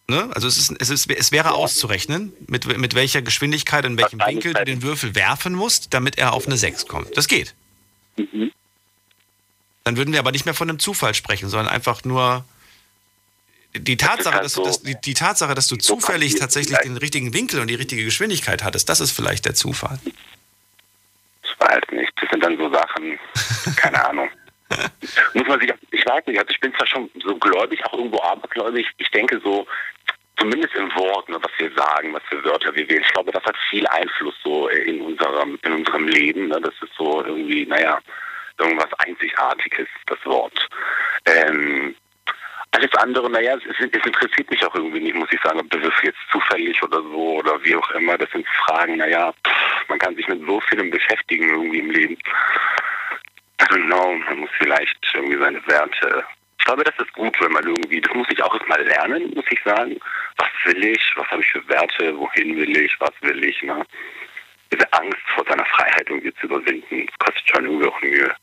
Ne? 0.07 0.29
Also 0.35 0.47
es, 0.47 0.57
ist, 0.57 0.75
es, 0.79 0.89
ist, 0.91 1.09
es 1.09 1.31
wäre 1.31 1.53
auszurechnen, 1.53 2.31
mit, 2.45 2.77
mit 2.77 2.93
welcher 2.93 3.23
Geschwindigkeit 3.23 3.85
und 3.85 3.97
welchem 3.97 4.19
Winkel 4.19 4.53
du 4.53 4.63
den 4.63 4.83
Würfel 4.83 5.15
werfen 5.15 5.55
musst, 5.55 5.95
damit 5.95 6.19
er 6.19 6.33
auf 6.33 6.45
eine 6.45 6.57
6 6.57 6.85
kommt. 6.85 7.17
Das 7.17 7.27
geht. 7.27 7.55
Mhm. 8.15 8.51
Dann 9.83 9.97
würden 9.97 10.13
wir 10.13 10.19
aber 10.19 10.31
nicht 10.31 10.45
mehr 10.45 10.53
von 10.53 10.69
einem 10.69 10.77
Zufall 10.77 11.15
sprechen, 11.15 11.49
sondern 11.49 11.73
einfach 11.73 12.03
nur 12.03 12.45
die 13.79 13.97
Tatsache, 13.97 14.35
halt 14.35 14.45
dass 14.45 14.53
du, 14.53 14.63
dass, 14.63 14.81
die, 14.81 14.95
die, 14.99 15.13
Tatsache, 15.13 15.53
dass 15.53 15.67
du 15.67 15.75
zufällig 15.75 16.35
tatsächlich 16.35 16.77
den 16.79 16.97
richtigen 16.97 17.33
Winkel 17.33 17.59
und 17.59 17.67
die 17.67 17.75
richtige 17.75 18.03
Geschwindigkeit 18.03 18.63
hattest, 18.63 18.89
das 18.89 18.99
ist 18.99 19.11
vielleicht 19.11 19.45
der 19.45 19.55
Zufall. 19.55 19.99
Ich 21.43 21.59
weiß 21.59 21.81
nicht. 21.91 22.11
Das 22.21 22.29
sind 22.29 22.43
dann 22.43 22.57
so 22.57 22.71
Sachen, 22.71 23.19
keine 23.75 24.05
Ahnung. 24.05 24.29
Muss 25.33 25.47
man 25.47 25.59
sich, 25.59 25.71
ich 25.91 26.05
weiß 26.05 26.25
nicht, 26.27 26.39
also 26.39 26.49
ich 26.49 26.59
bin 26.59 26.73
zwar 26.75 26.88
schon 26.88 27.09
so 27.23 27.35
gläubig, 27.38 27.85
auch 27.85 27.93
irgendwo 27.93 28.21
abergläubig. 28.21 28.88
Ich 28.97 29.09
denke 29.11 29.39
so, 29.43 29.67
zumindest 30.38 30.75
im 30.75 30.93
Wort, 30.95 31.29
ne, 31.29 31.38
was 31.41 31.51
wir 31.57 31.71
sagen, 31.75 32.13
was 32.13 32.23
für 32.29 32.43
Wörter 32.43 32.75
wir 32.75 32.88
wählen. 32.89 33.03
Ich 33.05 33.13
glaube, 33.13 33.31
das 33.31 33.43
hat 33.43 33.55
viel 33.69 33.85
Einfluss 33.88 34.35
so 34.43 34.67
in 34.69 35.01
unserem, 35.01 35.59
in 35.63 35.73
unserem 35.73 36.07
Leben. 36.07 36.47
Ne? 36.47 36.59
Das 36.61 36.73
ist 36.81 36.93
so 36.97 37.23
irgendwie, 37.23 37.65
naja, 37.65 37.99
irgendwas 38.57 38.91
Einzigartiges, 38.99 39.88
das 40.07 40.23
Wort. 40.25 40.67
Ähm, 41.25 41.95
alles 42.75 42.93
andere, 42.95 43.29
naja, 43.29 43.55
es, 43.55 43.63
es, 43.79 44.05
interessiert 44.05 44.49
mich 44.49 44.65
auch 44.65 44.75
irgendwie 44.75 44.99
nicht, 44.99 45.15
muss 45.15 45.31
ich 45.31 45.41
sagen, 45.41 45.59
ob 45.59 45.69
das 45.69 45.83
ist 45.83 46.03
jetzt 46.03 46.19
zufällig 46.31 46.81
oder 46.83 47.01
so 47.01 47.35
oder 47.38 47.63
wie 47.63 47.75
auch 47.75 47.89
immer. 47.91 48.17
Das 48.17 48.29
sind 48.31 48.47
Fragen, 48.65 48.97
naja, 48.97 49.33
man 49.88 49.99
kann 49.99 50.15
sich 50.15 50.27
mit 50.27 50.45
so 50.45 50.59
vielem 50.61 50.89
beschäftigen 50.89 51.49
irgendwie 51.49 51.79
im 51.79 51.91
Leben. 51.91 52.17
I 53.61 53.65
don't 53.65 53.85
know, 53.85 54.15
man 54.27 54.39
muss 54.39 54.49
vielleicht 54.57 54.97
irgendwie 55.13 55.38
seine 55.38 55.65
Werte 55.67 56.25
ich 56.65 56.67
glaube, 56.67 56.83
das 56.83 56.95
ist 56.97 57.13
gut, 57.13 57.39
wenn 57.41 57.51
man 57.51 57.63
irgendwie, 57.63 58.01
das 58.01 58.11
muss 58.15 58.25
ich 58.31 58.41
auch 58.41 58.55
erstmal 58.55 58.81
lernen, 58.81 59.31
muss 59.35 59.45
ich 59.51 59.61
sagen. 59.63 59.99
Was 60.38 60.49
will 60.63 60.83
ich? 60.83 61.13
Was 61.15 61.27
habe 61.27 61.43
ich 61.43 61.51
für 61.51 61.69
Werte? 61.69 62.17
Wohin 62.17 62.57
will 62.57 62.75
ich? 62.75 62.99
Was 62.99 63.11
will 63.21 63.43
ich? 63.43 63.61
Ne? 63.61 63.85
Diese 64.73 64.91
Angst 64.93 65.21
vor 65.35 65.45
seiner 65.47 65.65
Freiheit 65.65 66.09
irgendwie 66.09 66.33
zu 66.33 66.47
überwinden, 66.47 67.07
kostet 67.19 67.47
schon 67.47 67.65
irgendwie 67.65 67.85
auch 67.85 68.01
Mühe. 68.01 68.35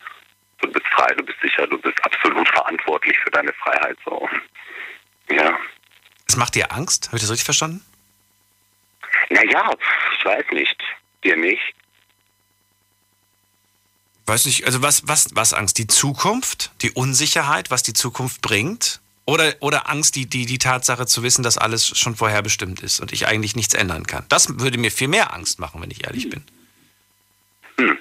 Du 0.62 0.70
bist 0.70 0.86
frei, 0.86 1.12
du 1.14 1.24
bist 1.24 1.38
sicher, 1.42 1.66
du 1.66 1.78
bist 1.78 2.02
absolut 2.04 2.48
verantwortlich 2.48 3.18
für 3.18 3.30
deine 3.30 3.52
Freiheit. 3.52 3.98
So. 4.04 4.28
Ja. 5.28 5.58
Es 6.28 6.36
macht 6.36 6.54
dir 6.54 6.72
Angst? 6.72 7.08
Habe 7.08 7.16
ich 7.16 7.22
das 7.22 7.30
richtig 7.30 7.44
verstanden? 7.44 7.84
Naja, 9.28 9.70
ich 10.18 10.24
weiß 10.24 10.44
nicht. 10.52 10.80
Dir 11.24 11.36
nicht? 11.36 11.74
Weiß 14.26 14.46
nicht, 14.46 14.64
also 14.64 14.82
was, 14.82 15.06
was, 15.08 15.34
was 15.34 15.52
Angst? 15.52 15.78
Die 15.78 15.86
Zukunft? 15.86 16.70
Die 16.82 16.92
Unsicherheit, 16.92 17.70
was 17.70 17.82
die 17.82 17.92
Zukunft 17.92 18.40
bringt? 18.40 19.00
Oder, 19.24 19.54
oder 19.60 19.88
Angst, 19.88 20.16
die, 20.16 20.26
die, 20.26 20.46
die 20.46 20.58
Tatsache 20.58 21.06
zu 21.06 21.22
wissen, 21.22 21.42
dass 21.42 21.58
alles 21.58 21.96
schon 21.98 22.16
vorherbestimmt 22.16 22.80
ist 22.80 23.00
und 23.00 23.12
ich 23.12 23.26
eigentlich 23.26 23.56
nichts 23.56 23.74
ändern 23.74 24.06
kann? 24.06 24.24
Das 24.28 24.58
würde 24.58 24.78
mir 24.78 24.90
viel 24.90 25.08
mehr 25.08 25.32
Angst 25.32 25.58
machen, 25.58 25.80
wenn 25.80 25.90
ich 25.90 26.04
ehrlich 26.04 26.28
bin. 26.28 26.44
Hm. 27.78 27.98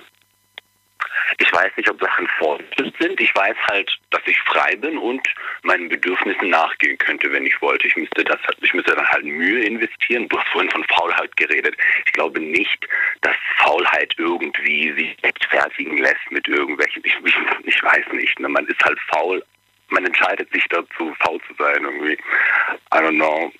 Ich 1.37 1.51
weiß 1.51 1.71
nicht, 1.77 1.89
ob 1.89 2.01
Sachen 2.01 2.27
vorbestimmt 2.37 2.95
sind. 2.99 3.19
Ich 3.19 3.33
weiß 3.35 3.55
halt, 3.69 3.91
dass 4.09 4.21
ich 4.25 4.39
frei 4.41 4.75
bin 4.75 4.97
und 4.97 5.27
meinen 5.63 5.89
Bedürfnissen 5.89 6.49
nachgehen 6.49 6.97
könnte, 6.97 7.31
wenn 7.31 7.45
ich 7.45 7.61
wollte. 7.61 7.87
Ich 7.87 7.95
müsste 7.95 8.23
das, 8.23 8.39
ich 8.61 8.73
müsste 8.73 8.95
dann 8.95 9.07
halt 9.07 9.23
Mühe 9.23 9.63
investieren. 9.63 10.27
Du 10.29 10.37
hast 10.37 10.47
vorhin 10.49 10.71
von 10.71 10.83
Faulheit 10.85 11.35
geredet. 11.37 11.75
Ich 12.05 12.13
glaube 12.13 12.39
nicht, 12.39 12.87
dass 13.21 13.35
Faulheit 13.57 14.13
irgendwie 14.17 14.91
sich 14.93 15.17
rechtfertigen 15.23 15.97
lässt 15.97 16.31
mit 16.31 16.47
irgendwelchen. 16.47 17.01
Ich, 17.05 17.15
ich, 17.23 17.35
ich 17.65 17.83
weiß 17.83 18.05
nicht. 18.13 18.39
Ne? 18.39 18.49
Man 18.49 18.67
ist 18.67 18.83
halt 18.83 18.99
faul. 19.13 19.43
Man 19.89 20.05
entscheidet 20.05 20.51
sich 20.53 20.63
dazu, 20.69 21.13
faul 21.19 21.39
zu 21.47 21.53
sein 21.57 21.83
irgendwie. 21.83 22.13
I 22.13 22.97
don't 22.97 23.15
know. 23.15 23.51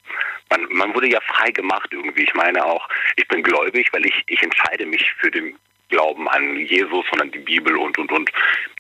Man, 0.50 0.66
man 0.70 0.94
wurde 0.94 1.10
ja 1.10 1.20
frei 1.22 1.52
gemacht 1.52 1.90
irgendwie. 1.92 2.24
Ich 2.24 2.34
meine 2.34 2.64
auch, 2.64 2.88
ich 3.16 3.28
bin 3.28 3.44
gläubig, 3.44 3.92
weil 3.92 4.06
ich, 4.06 4.24
ich 4.28 4.42
entscheide 4.42 4.86
mich 4.86 5.12
für 5.20 5.32
den 5.32 5.58
Glauben 5.92 6.28
an 6.30 6.58
Jesus 6.66 7.06
und 7.12 7.22
an 7.22 7.32
die 7.32 7.40
Bibel 7.40 7.78
und, 7.78 7.98
und, 7.98 8.12
und. 8.12 8.32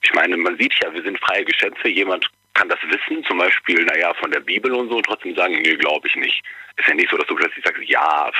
Ich 0.01 0.13
meine, 0.13 0.35
man 0.37 0.57
sieht 0.57 0.73
ja, 0.81 0.91
wir 0.93 1.03
sind 1.03 1.19
freie 1.19 1.45
Geschöpfe. 1.45 1.89
Jemand 1.89 2.25
kann 2.55 2.69
das 2.69 2.79
wissen, 2.83 3.23
zum 3.25 3.37
Beispiel, 3.37 3.85
naja, 3.85 4.13
von 4.15 4.31
der 4.31 4.39
Bibel 4.39 4.73
und 4.73 4.89
so, 4.89 4.97
und 4.97 5.05
trotzdem 5.05 5.35
sagen, 5.35 5.53
nee, 5.61 5.75
glaube 5.75 6.07
ich 6.07 6.15
nicht. 6.15 6.41
Ist 6.77 6.87
ja 6.87 6.95
nicht 6.95 7.09
so, 7.09 7.17
dass 7.17 7.27
du 7.27 7.35
plötzlich 7.35 7.63
sagst, 7.63 7.81
ja, 7.85 8.31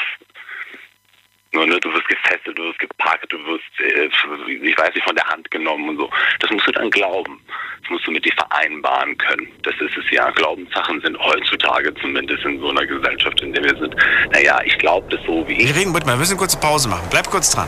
nur, 1.53 1.67
ne, 1.67 1.79
du 1.81 1.91
wirst 1.91 2.07
gefesselt, 2.07 2.57
du 2.57 2.63
wirst 2.63 2.79
geparkt, 2.79 3.31
du 3.31 3.37
wirst, 3.45 3.63
äh, 3.79 4.05
ich 4.05 4.77
weiß 4.77 4.93
nicht, 4.95 5.03
von 5.03 5.15
der 5.15 5.27
Hand 5.27 5.51
genommen 5.51 5.89
und 5.89 5.97
so. 5.97 6.09
Das 6.39 6.49
musst 6.49 6.67
du 6.67 6.71
dann 6.71 6.89
glauben. 6.89 7.41
Das 7.81 7.89
musst 7.89 8.07
du 8.07 8.11
mit 8.11 8.23
dir 8.23 8.31
vereinbaren 8.33 9.17
können. 9.17 9.49
Das 9.63 9.73
ist 9.81 9.97
es 9.97 10.09
ja. 10.11 10.29
Glaubenssachen 10.31 11.01
sind 11.01 11.17
heutzutage 11.19 11.93
zumindest 11.95 12.45
in 12.45 12.59
so 12.59 12.69
einer 12.69 12.85
Gesellschaft, 12.85 13.41
in 13.41 13.51
der 13.51 13.65
wir 13.65 13.75
sind. 13.75 13.95
Naja, 14.31 14.61
ich 14.63 14.77
glaube 14.77 15.13
das 15.13 15.25
so 15.25 15.45
wie 15.47 15.53
ich. 15.53 15.67
Wir 15.67 15.75
reden 15.75 15.91
mit 15.91 16.05
mal, 16.05 16.13
wir 16.13 16.19
müssen 16.19 16.37
kurze 16.37 16.57
Pause 16.57 16.87
machen. 16.87 17.07
Bleib 17.09 17.29
kurz 17.29 17.51
dran. 17.51 17.67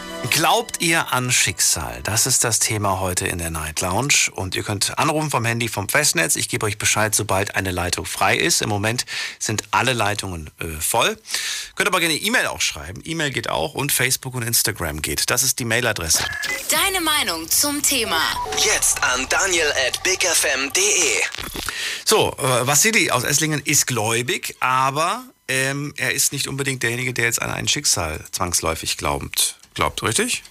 Glaubt 0.29 0.81
ihr 0.81 1.11
an 1.11 1.31
Schicksal? 1.31 2.01
Das 2.03 2.25
ist 2.25 2.43
das 2.43 2.59
Thema 2.59 2.99
heute 2.99 3.27
in 3.27 3.39
der 3.39 3.49
Night 3.49 3.81
Lounge. 3.81 4.29
Und 4.31 4.55
ihr 4.55 4.63
könnt 4.63 4.97
anrufen 4.97 5.31
vom 5.31 5.45
Handy 5.45 5.67
vom 5.67 5.89
Festnetz. 5.89 6.35
Ich 6.35 6.47
gebe 6.47 6.65
euch 6.65 6.77
Bescheid, 6.77 7.15
sobald 7.15 7.55
eine 7.55 7.71
Leitung 7.71 8.05
frei 8.05 8.37
ist. 8.37 8.61
Im 8.61 8.69
Moment 8.69 9.05
sind 9.39 9.63
alle 9.71 9.93
Leitungen 9.93 10.49
äh, 10.59 10.67
voll. 10.79 11.17
Könnt 11.75 11.87
aber 11.87 11.99
gerne 11.99 12.15
E-Mail 12.15 12.47
auch 12.47 12.61
schreiben. 12.61 13.01
E-Mail 13.03 13.31
geht 13.31 13.49
auch 13.49 13.73
und 13.73 13.91
Facebook 13.91 14.35
und 14.35 14.43
Instagram 14.43 15.01
geht. 15.01 15.29
Das 15.29 15.43
ist 15.43 15.59
die 15.59 15.65
Mailadresse. 15.65 16.23
Deine 16.69 17.01
Meinung 17.01 17.49
zum 17.49 17.81
Thema. 17.81 18.21
Jetzt 18.63 19.03
an 19.03 19.27
daniel 19.29 19.71
at 19.87 20.03
bigfm.de. 20.03 21.21
So, 22.05 22.35
äh, 22.37 22.67
Vassili 22.67 23.09
aus 23.09 23.23
Esslingen 23.23 23.61
ist 23.63 23.87
gläubig, 23.87 24.55
aber 24.59 25.23
ähm, 25.47 25.93
er 25.97 26.13
ist 26.13 26.31
nicht 26.31 26.47
unbedingt 26.47 26.83
derjenige, 26.83 27.13
der 27.13 27.25
jetzt 27.25 27.41
an 27.41 27.49
ein 27.49 27.67
Schicksal 27.67 28.23
zwangsläufig 28.31 28.97
glaubt 28.97 29.60
glaubt, 29.73 30.03
richtig? 30.03 30.43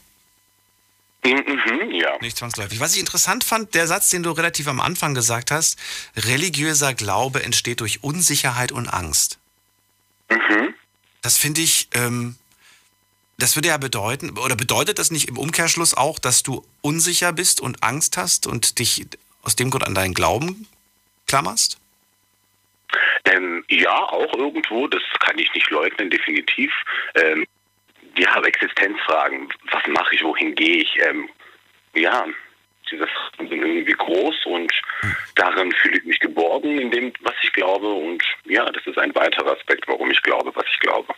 Mhm, 1.24 1.90
ja. 1.92 2.16
Nicht 2.20 2.38
zwangsläufig. 2.38 2.80
Was 2.80 2.94
ich 2.94 3.00
interessant 3.00 3.44
fand, 3.44 3.74
der 3.74 3.86
Satz, 3.86 4.08
den 4.08 4.22
du 4.22 4.30
relativ 4.30 4.68
am 4.68 4.80
Anfang 4.80 5.14
gesagt 5.14 5.50
hast, 5.50 5.78
religiöser 6.16 6.94
Glaube 6.94 7.42
entsteht 7.42 7.80
durch 7.80 8.02
Unsicherheit 8.02 8.72
und 8.72 8.88
Angst. 8.88 9.38
Mhm. 10.30 10.74
Das 11.20 11.36
finde 11.36 11.60
ich, 11.60 11.88
ähm, 11.92 12.36
das 13.36 13.56
würde 13.56 13.68
ja 13.68 13.76
bedeuten, 13.76 14.38
oder 14.38 14.56
bedeutet 14.56 14.98
das 14.98 15.10
nicht 15.10 15.28
im 15.28 15.36
Umkehrschluss 15.36 15.94
auch, 15.94 16.18
dass 16.18 16.42
du 16.42 16.64
unsicher 16.80 17.32
bist 17.32 17.60
und 17.60 17.82
Angst 17.82 18.16
hast 18.16 18.46
und 18.46 18.78
dich 18.78 19.06
aus 19.42 19.56
dem 19.56 19.70
Grund 19.70 19.84
an 19.84 19.94
deinen 19.94 20.14
Glauben 20.14 20.66
klammerst? 21.26 21.78
Ähm, 23.26 23.62
ja, 23.68 23.94
auch 23.94 24.34
irgendwo, 24.34 24.86
das 24.88 25.02
kann 25.20 25.38
ich 25.38 25.52
nicht 25.52 25.70
leugnen, 25.70 26.10
definitiv. 26.10 26.72
Ähm, 27.14 27.46
ja, 28.16 28.42
Existenzfragen. 28.42 29.48
Was 29.70 29.86
mache 29.88 30.14
ich, 30.14 30.22
wohin 30.22 30.54
gehe 30.54 30.82
ich? 30.82 30.98
Ähm, 31.00 31.28
ja, 31.94 32.26
diese 32.90 33.06
Fragen 33.06 33.48
sind 33.48 33.62
irgendwie 33.62 33.92
groß 33.92 34.46
und 34.46 34.72
darin 35.36 35.72
fühle 35.72 35.98
ich 35.98 36.04
mich 36.04 36.20
geborgen 36.20 36.78
in 36.78 36.90
dem, 36.90 37.12
was 37.20 37.34
ich 37.42 37.52
glaube. 37.52 37.88
Und 37.88 38.22
ja, 38.44 38.70
das 38.70 38.84
ist 38.86 38.98
ein 38.98 39.14
weiterer 39.14 39.56
Aspekt, 39.56 39.86
warum 39.86 40.10
ich 40.10 40.22
glaube, 40.22 40.50
was 40.54 40.64
ich 40.72 40.80
glaube. 40.80 41.14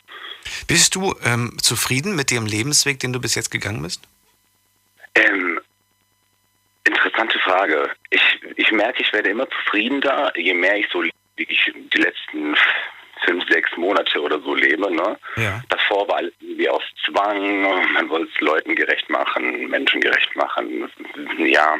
Bist 0.66 0.94
du 0.94 1.14
ähm, 1.24 1.56
zufrieden 1.60 2.14
mit 2.14 2.30
dem 2.30 2.46
Lebensweg, 2.46 2.98
den 3.00 3.12
du 3.12 3.20
bis 3.20 3.34
jetzt 3.34 3.50
gegangen 3.50 3.82
bist? 3.82 4.02
Ähm, 5.14 5.60
interessante 6.84 7.38
Frage. 7.40 7.90
Ich, 8.10 8.22
ich 8.56 8.70
merke, 8.72 9.02
ich 9.02 9.12
werde 9.12 9.30
immer 9.30 9.48
zufriedener, 9.48 10.32
je 10.36 10.54
mehr 10.54 10.76
ich 10.76 10.88
so 10.90 11.02
ich 11.02 11.72
die 11.74 11.98
letzten 11.98 12.54
fünf, 13.24 13.48
sechs 13.48 13.70
Monate 13.76 14.20
oder 14.20 14.40
so 14.40 14.54
lebe. 14.54 14.92
Ne? 14.92 15.18
Ja. 15.36 15.62
Davor 15.68 16.08
war 16.08 16.16
alles 16.16 16.32
irgendwie 16.40 16.68
aus 16.68 16.82
Zwang, 17.04 17.62
man 17.92 18.08
wollte 18.08 18.30
es 18.34 18.40
Leuten 18.40 18.74
gerecht 18.74 19.08
machen, 19.10 19.68
Menschen 19.68 20.00
gerecht 20.00 20.34
machen. 20.36 20.90
Ja, 21.38 21.76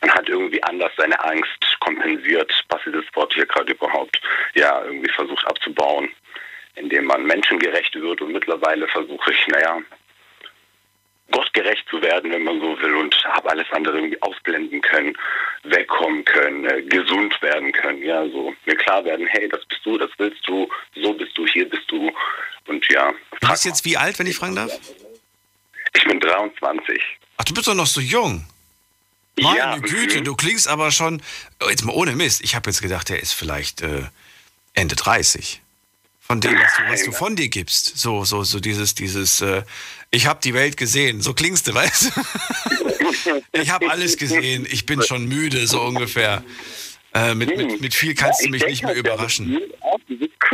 man 0.00 0.10
hat 0.10 0.28
irgendwie 0.28 0.62
anders 0.62 0.92
seine 0.96 1.22
Angst 1.24 1.76
kompensiert, 1.80 2.52
was 2.68 2.80
das 2.84 3.04
Wort 3.14 3.32
hier 3.34 3.46
gerade 3.46 3.72
überhaupt, 3.72 4.20
ja, 4.54 4.84
irgendwie 4.84 5.10
versucht 5.10 5.46
abzubauen, 5.46 6.08
indem 6.74 7.04
man 7.04 7.24
menschengerecht 7.24 7.94
wird 7.94 8.20
und 8.20 8.32
mittlerweile 8.32 8.86
versuche 8.88 9.32
ich, 9.32 9.46
naja, 9.48 9.80
gottgerecht 11.30 11.84
zu 11.90 12.00
werden, 12.02 12.30
wenn 12.30 12.44
man 12.44 12.60
so 12.60 12.78
will, 12.80 12.94
und 12.94 13.14
habe 13.24 13.50
alles 13.50 13.66
andere 13.72 13.96
irgendwie 13.96 14.20
ausblenden 14.22 14.80
können, 14.80 15.16
wegkommen 15.64 16.24
können, 16.24 16.64
äh, 16.64 16.82
gesund 16.82 17.40
werden 17.42 17.72
können. 17.72 18.02
Ja, 18.02 18.26
so 18.28 18.54
mir 18.64 18.76
klar 18.76 19.04
werden, 19.04 19.26
hey, 19.26 19.48
das 19.48 19.64
bist 19.66 19.84
du, 19.84 19.98
das 19.98 20.10
willst 20.18 20.46
du, 20.46 20.68
so 20.94 21.12
bist 21.14 21.36
du, 21.36 21.46
hier 21.46 21.68
bist 21.68 21.90
du. 21.90 22.12
Und 22.66 22.86
ja. 22.88 23.12
Du 23.40 23.48
bist 23.48 23.64
jetzt 23.64 23.84
wie 23.84 23.96
alt, 23.96 24.18
wenn 24.18 24.26
ich 24.26 24.36
fragen 24.36 24.56
darf? 24.56 24.72
Ich 25.94 26.04
bin 26.04 26.20
23. 26.20 27.00
Ach, 27.38 27.44
du 27.44 27.54
bist 27.54 27.68
doch 27.68 27.74
noch 27.74 27.86
so 27.86 28.00
jung. 28.00 28.44
Meine 29.38 29.58
ja, 29.58 29.76
Güte, 29.76 30.20
mhm. 30.20 30.24
du 30.24 30.34
klingst 30.34 30.68
aber 30.68 30.90
schon, 30.90 31.22
oh, 31.62 31.68
jetzt 31.68 31.84
mal 31.84 31.92
ohne 31.92 32.16
Mist, 32.16 32.42
ich 32.42 32.54
habe 32.54 32.70
jetzt 32.70 32.80
gedacht, 32.80 33.08
der 33.08 33.20
ist 33.20 33.32
vielleicht 33.32 33.82
äh, 33.82 34.04
Ende 34.74 34.96
30. 34.96 35.60
Von 36.20 36.40
dem, 36.40 36.58
was 36.58 36.76
du, 36.76 36.82
was 36.88 37.04
du 37.04 37.12
von 37.12 37.36
dir 37.36 37.48
gibst. 37.48 37.98
So, 37.98 38.24
so, 38.24 38.42
so 38.42 38.58
dieses, 38.58 38.96
dieses, 38.96 39.40
äh, 39.42 39.62
ich 40.16 40.26
habe 40.26 40.40
die 40.42 40.54
Welt 40.54 40.76
gesehen. 40.76 41.20
So 41.20 41.34
klingst 41.34 41.68
du, 41.68 41.74
weißt 41.74 42.10
du? 42.16 43.40
ich 43.60 43.70
habe 43.70 43.90
alles 43.90 44.16
gesehen, 44.16 44.66
ich 44.68 44.86
bin 44.86 45.02
schon 45.02 45.26
müde, 45.26 45.66
so 45.66 45.82
ungefähr. 45.82 46.42
Äh, 47.14 47.34
mit, 47.34 47.56
mit, 47.56 47.80
mit 47.80 47.94
viel 47.94 48.14
kannst 48.14 48.44
du 48.44 48.48
mich 48.48 48.62
ich 48.62 48.68
nicht 48.68 48.82
mehr 48.82 48.94
das 48.94 49.00
überraschen. 49.00 49.60
auch 49.80 49.98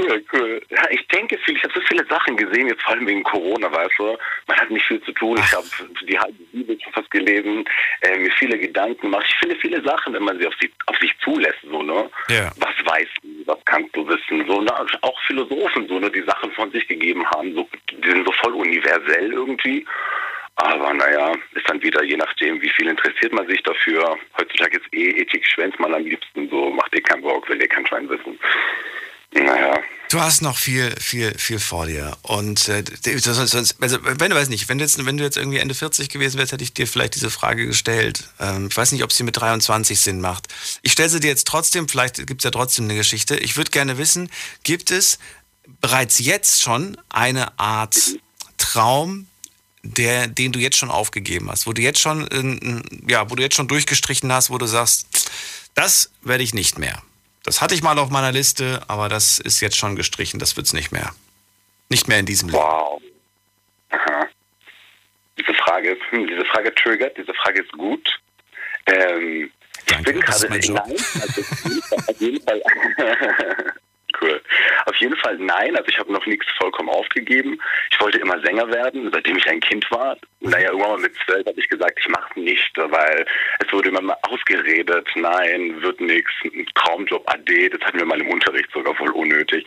Cool, 0.02 0.24
cool. 0.32 0.62
Ja, 0.70 0.82
ich 0.90 1.06
denke 1.08 1.38
viel, 1.38 1.56
ich 1.56 1.62
habe 1.62 1.74
so 1.74 1.80
viele 1.82 2.04
Sachen 2.06 2.36
gesehen, 2.36 2.66
jetzt 2.66 2.82
vor 2.82 2.92
allem 2.92 3.06
wegen 3.06 3.22
Corona, 3.22 3.72
weißt 3.72 3.98
du. 3.98 4.16
Man 4.46 4.56
hat 4.56 4.70
nicht 4.70 4.86
viel 4.86 5.00
zu 5.02 5.12
tun. 5.12 5.38
Ich 5.38 5.52
habe 5.52 5.66
die 6.06 6.18
halbe 6.18 6.42
Bibel 6.52 6.78
schon 6.80 6.92
fast 6.92 7.10
gelesen, 7.10 7.64
äh, 8.00 8.18
mir 8.18 8.32
viele 8.32 8.58
Gedanken 8.58 9.02
gemacht. 9.02 9.26
Ich 9.28 9.36
finde 9.36 9.56
viele 9.56 9.82
Sachen, 9.82 10.12
wenn 10.14 10.24
man 10.24 10.38
sie 10.38 10.46
auf 10.46 10.54
sich, 10.60 10.70
auf 10.86 10.96
sich 10.98 11.12
zulässt, 11.22 11.60
so, 11.62 11.82
ne? 11.82 12.10
Ja. 12.28 12.50
Was 12.58 12.74
weißt 12.84 13.10
du, 13.22 13.46
was 13.46 13.58
kannst 13.64 13.94
du 13.94 14.06
wissen? 14.08 14.46
So, 14.46 14.60
ne? 14.60 14.72
Auch 15.02 15.20
Philosophen, 15.26 15.86
so, 15.88 15.98
ne, 15.98 16.10
die 16.10 16.22
Sachen 16.22 16.50
von 16.52 16.70
sich 16.72 16.86
gegeben 16.88 17.24
haben, 17.30 17.54
so, 17.54 17.68
die 17.90 18.08
sind 18.08 18.26
so 18.26 18.32
voll 18.32 18.54
universell 18.54 19.32
irgendwie. 19.32 19.86
Aber 20.56 20.92
naja, 20.92 21.32
ist 21.54 21.68
dann 21.68 21.82
wieder 21.82 22.02
je 22.04 22.16
nachdem, 22.16 22.60
wie 22.60 22.68
viel 22.68 22.88
interessiert 22.88 23.32
man 23.32 23.46
sich 23.46 23.62
dafür. 23.62 24.18
Heutzutage 24.38 24.78
ist 24.78 24.92
eh 24.92 25.20
Ethik 25.20 25.46
schwänzt 25.46 25.80
man 25.80 25.94
am 25.94 26.04
liebsten 26.04 26.48
so, 26.50 26.70
macht 26.70 26.94
ihr 26.94 27.02
keinen 27.02 27.22
Bock, 27.22 27.48
will 27.48 27.60
ihr 27.60 27.68
kein 27.68 27.86
Schein 27.86 28.08
wissen. 28.08 28.38
Naja. 29.32 29.78
Du 30.12 30.20
hast 30.20 30.42
noch 30.42 30.58
viel, 30.58 30.94
viel, 31.00 31.32
viel 31.38 31.58
vor 31.58 31.86
dir. 31.86 32.18
Und 32.20 32.68
äh, 32.68 32.84
sonst, 33.16 33.50
sonst, 33.50 33.76
also, 33.80 33.98
wenn 34.02 34.30
du 34.30 34.36
weiß 34.36 34.50
nicht, 34.50 34.68
wenn 34.68 34.76
du 34.76 34.84
jetzt, 34.84 35.02
wenn 35.06 35.16
du 35.16 35.24
jetzt 35.24 35.38
irgendwie 35.38 35.56
Ende 35.56 35.74
40 35.74 36.10
gewesen 36.10 36.36
wärst, 36.36 36.52
hätte 36.52 36.62
ich 36.62 36.74
dir 36.74 36.86
vielleicht 36.86 37.14
diese 37.14 37.30
Frage 37.30 37.66
gestellt. 37.66 38.24
Ähm, 38.38 38.68
ich 38.70 38.76
weiß 38.76 38.92
nicht, 38.92 39.04
ob 39.04 39.12
sie 39.12 39.22
mit 39.22 39.38
23 39.38 39.98
Sinn 39.98 40.20
macht. 40.20 40.48
Ich 40.82 40.92
stelle 40.92 41.08
sie 41.08 41.20
dir 41.20 41.28
jetzt 41.28 41.46
trotzdem, 41.46 41.88
vielleicht 41.88 42.26
gibt 42.26 42.42
es 42.42 42.44
ja 42.44 42.50
trotzdem 42.50 42.84
eine 42.84 42.94
Geschichte. 42.94 43.36
Ich 43.36 43.56
würde 43.56 43.70
gerne 43.70 43.96
wissen, 43.96 44.30
gibt 44.64 44.90
es 44.90 45.18
bereits 45.80 46.18
jetzt 46.18 46.60
schon 46.60 46.98
eine 47.08 47.58
Art 47.58 47.96
Traum, 48.58 49.28
der, 49.82 50.26
den 50.26 50.52
du 50.52 50.58
jetzt 50.58 50.76
schon 50.76 50.90
aufgegeben 50.90 51.50
hast, 51.50 51.66
wo 51.66 51.72
du 51.72 51.80
jetzt 51.80 52.00
schon, 52.00 52.28
äh, 52.28 53.10
ja, 53.10 53.30
wo 53.30 53.34
du 53.34 53.42
jetzt 53.42 53.56
schon 53.56 53.66
durchgestrichen 53.66 54.30
hast, 54.30 54.50
wo 54.50 54.58
du 54.58 54.66
sagst, 54.66 55.06
das 55.74 56.10
werde 56.20 56.44
ich 56.44 56.52
nicht 56.52 56.78
mehr. 56.78 57.02
Das 57.44 57.60
hatte 57.60 57.74
ich 57.74 57.82
mal 57.82 57.98
auf 57.98 58.10
meiner 58.10 58.32
Liste, 58.32 58.82
aber 58.88 59.08
das 59.08 59.38
ist 59.38 59.60
jetzt 59.60 59.76
schon 59.76 59.96
gestrichen, 59.96 60.38
das 60.38 60.56
wird's 60.56 60.72
nicht 60.72 60.92
mehr. 60.92 61.12
Nicht 61.88 62.08
mehr 62.08 62.18
in 62.18 62.26
diesem 62.26 62.48
Leben. 62.48 62.62
Wow. 62.62 63.02
Aha. 63.90 64.28
Diese 65.38 65.54
Frage, 65.54 65.96
hm, 66.10 66.26
diese 66.26 66.44
Frage 66.44 66.74
triggert, 66.74 67.16
diese 67.16 67.32
Frage 67.32 67.62
ist 67.62 67.72
gut. 67.72 68.20
Ähm, 68.86 69.50
Danke, 69.86 70.10
ich 70.10 70.16
bin 70.16 70.20
gerade 70.20 70.58
Job. 70.58 70.76
nein, 70.86 70.96
also 71.20 72.06
auf 72.06 72.20
jeden 72.20 72.42
Fall. 72.42 72.62
cool. 74.22 74.40
Auf 74.86 74.96
jeden 74.96 75.16
Fall 75.16 75.36
nein. 75.38 75.76
Also 75.76 75.88
ich 75.88 75.98
habe 75.98 76.12
noch 76.12 76.24
nichts 76.26 76.46
vollkommen 76.58 76.88
aufgegeben. 76.88 77.58
Ich 77.90 78.00
wollte 78.00 78.18
immer 78.18 78.40
Sänger 78.40 78.68
werden, 78.72 79.10
seitdem 79.12 79.36
ich 79.36 79.48
ein 79.48 79.60
Kind 79.60 79.90
war. 79.90 80.16
Naja, 80.40 80.70
irgendwann 80.70 80.90
mal 80.92 80.98
mit 81.00 81.14
zwölf 81.24 81.46
habe 81.46 81.58
ich 81.60 81.68
gesagt, 81.68 81.98
ich 82.00 82.08
mache 82.08 82.38
nicht, 82.40 82.70
weil 82.76 83.24
es 83.64 83.72
wurde 83.72 83.88
immer 83.90 84.00
mal 84.00 84.16
ausgeredet, 84.22 85.06
nein, 85.14 85.80
wird 85.82 86.00
nichts, 86.00 86.32
Traumjob 86.74 87.22
AD, 87.30 87.68
das 87.68 87.80
hatten 87.82 87.98
wir 88.00 88.06
mal 88.06 88.20
im 88.20 88.28
Unterricht 88.28 88.68
sogar 88.72 88.94
voll 88.96 89.10
unnötig. 89.10 89.64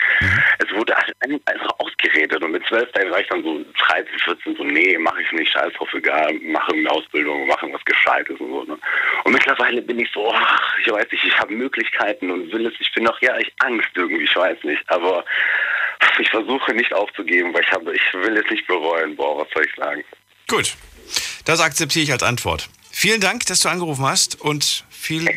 Es 0.59 0.69
wurde 0.75 0.93
ein- 1.21 1.39
einfach 1.45 1.69
ausgeredet 1.79 2.43
und 2.43 2.51
mit 2.51 2.65
zwölf 2.67 2.91
da 2.91 3.09
war 3.09 3.21
ich 3.21 3.27
dann 3.27 3.43
so 3.43 3.63
13, 3.87 4.19
14, 4.19 4.55
so 4.57 4.63
nee, 4.65 4.97
mache 4.97 5.21
ich 5.21 5.31
nicht, 5.31 5.51
scheiß 5.51 5.71
drauf, 5.73 5.93
egal, 5.93 6.33
mache 6.41 6.73
eine 6.73 6.91
Ausbildung, 6.91 7.47
mache 7.47 7.71
was 7.71 7.83
Gescheites 7.85 8.37
und 8.39 8.49
so. 8.49 8.63
Ne? 8.65 8.77
Und 9.23 9.31
mittlerweile 9.31 9.81
bin 9.81 9.99
ich 9.99 10.11
so, 10.11 10.29
ach, 10.33 10.77
ich 10.79 10.91
weiß 10.91 11.09
nicht, 11.11 11.23
ich 11.23 11.39
habe 11.39 11.53
Möglichkeiten 11.53 12.31
und 12.31 12.51
will 12.51 12.67
es, 12.67 12.73
ich 12.79 12.91
bin 12.93 13.05
noch, 13.05 13.19
ja, 13.21 13.37
ich 13.37 13.51
Angst 13.59 13.89
irgendwie, 13.95 14.23
ich 14.25 14.35
weiß 14.35 14.44
nicht, 14.63 14.83
aber 14.87 15.25
ich 16.19 16.29
versuche 16.29 16.73
nicht 16.73 16.93
aufzugeben, 16.93 17.53
weil 17.53 17.63
ich 17.63 17.71
habe, 17.71 17.95
ich 17.95 18.01
will 18.13 18.37
es 18.37 18.49
nicht 18.49 18.67
bereuen, 18.67 19.15
boah, 19.15 19.39
was 19.39 19.47
soll 19.53 19.65
ich 19.65 19.75
sagen. 19.75 20.03
Gut, 20.47 20.75
das 21.45 21.59
akzeptiere 21.59 22.03
ich 22.03 22.11
als 22.11 22.23
Antwort. 22.23 22.69
Vielen 22.91 23.21
Dank, 23.21 23.45
dass 23.47 23.61
du 23.61 23.69
angerufen 23.69 24.05
hast 24.05 24.39
und 24.41 24.85
viel, 24.89 25.27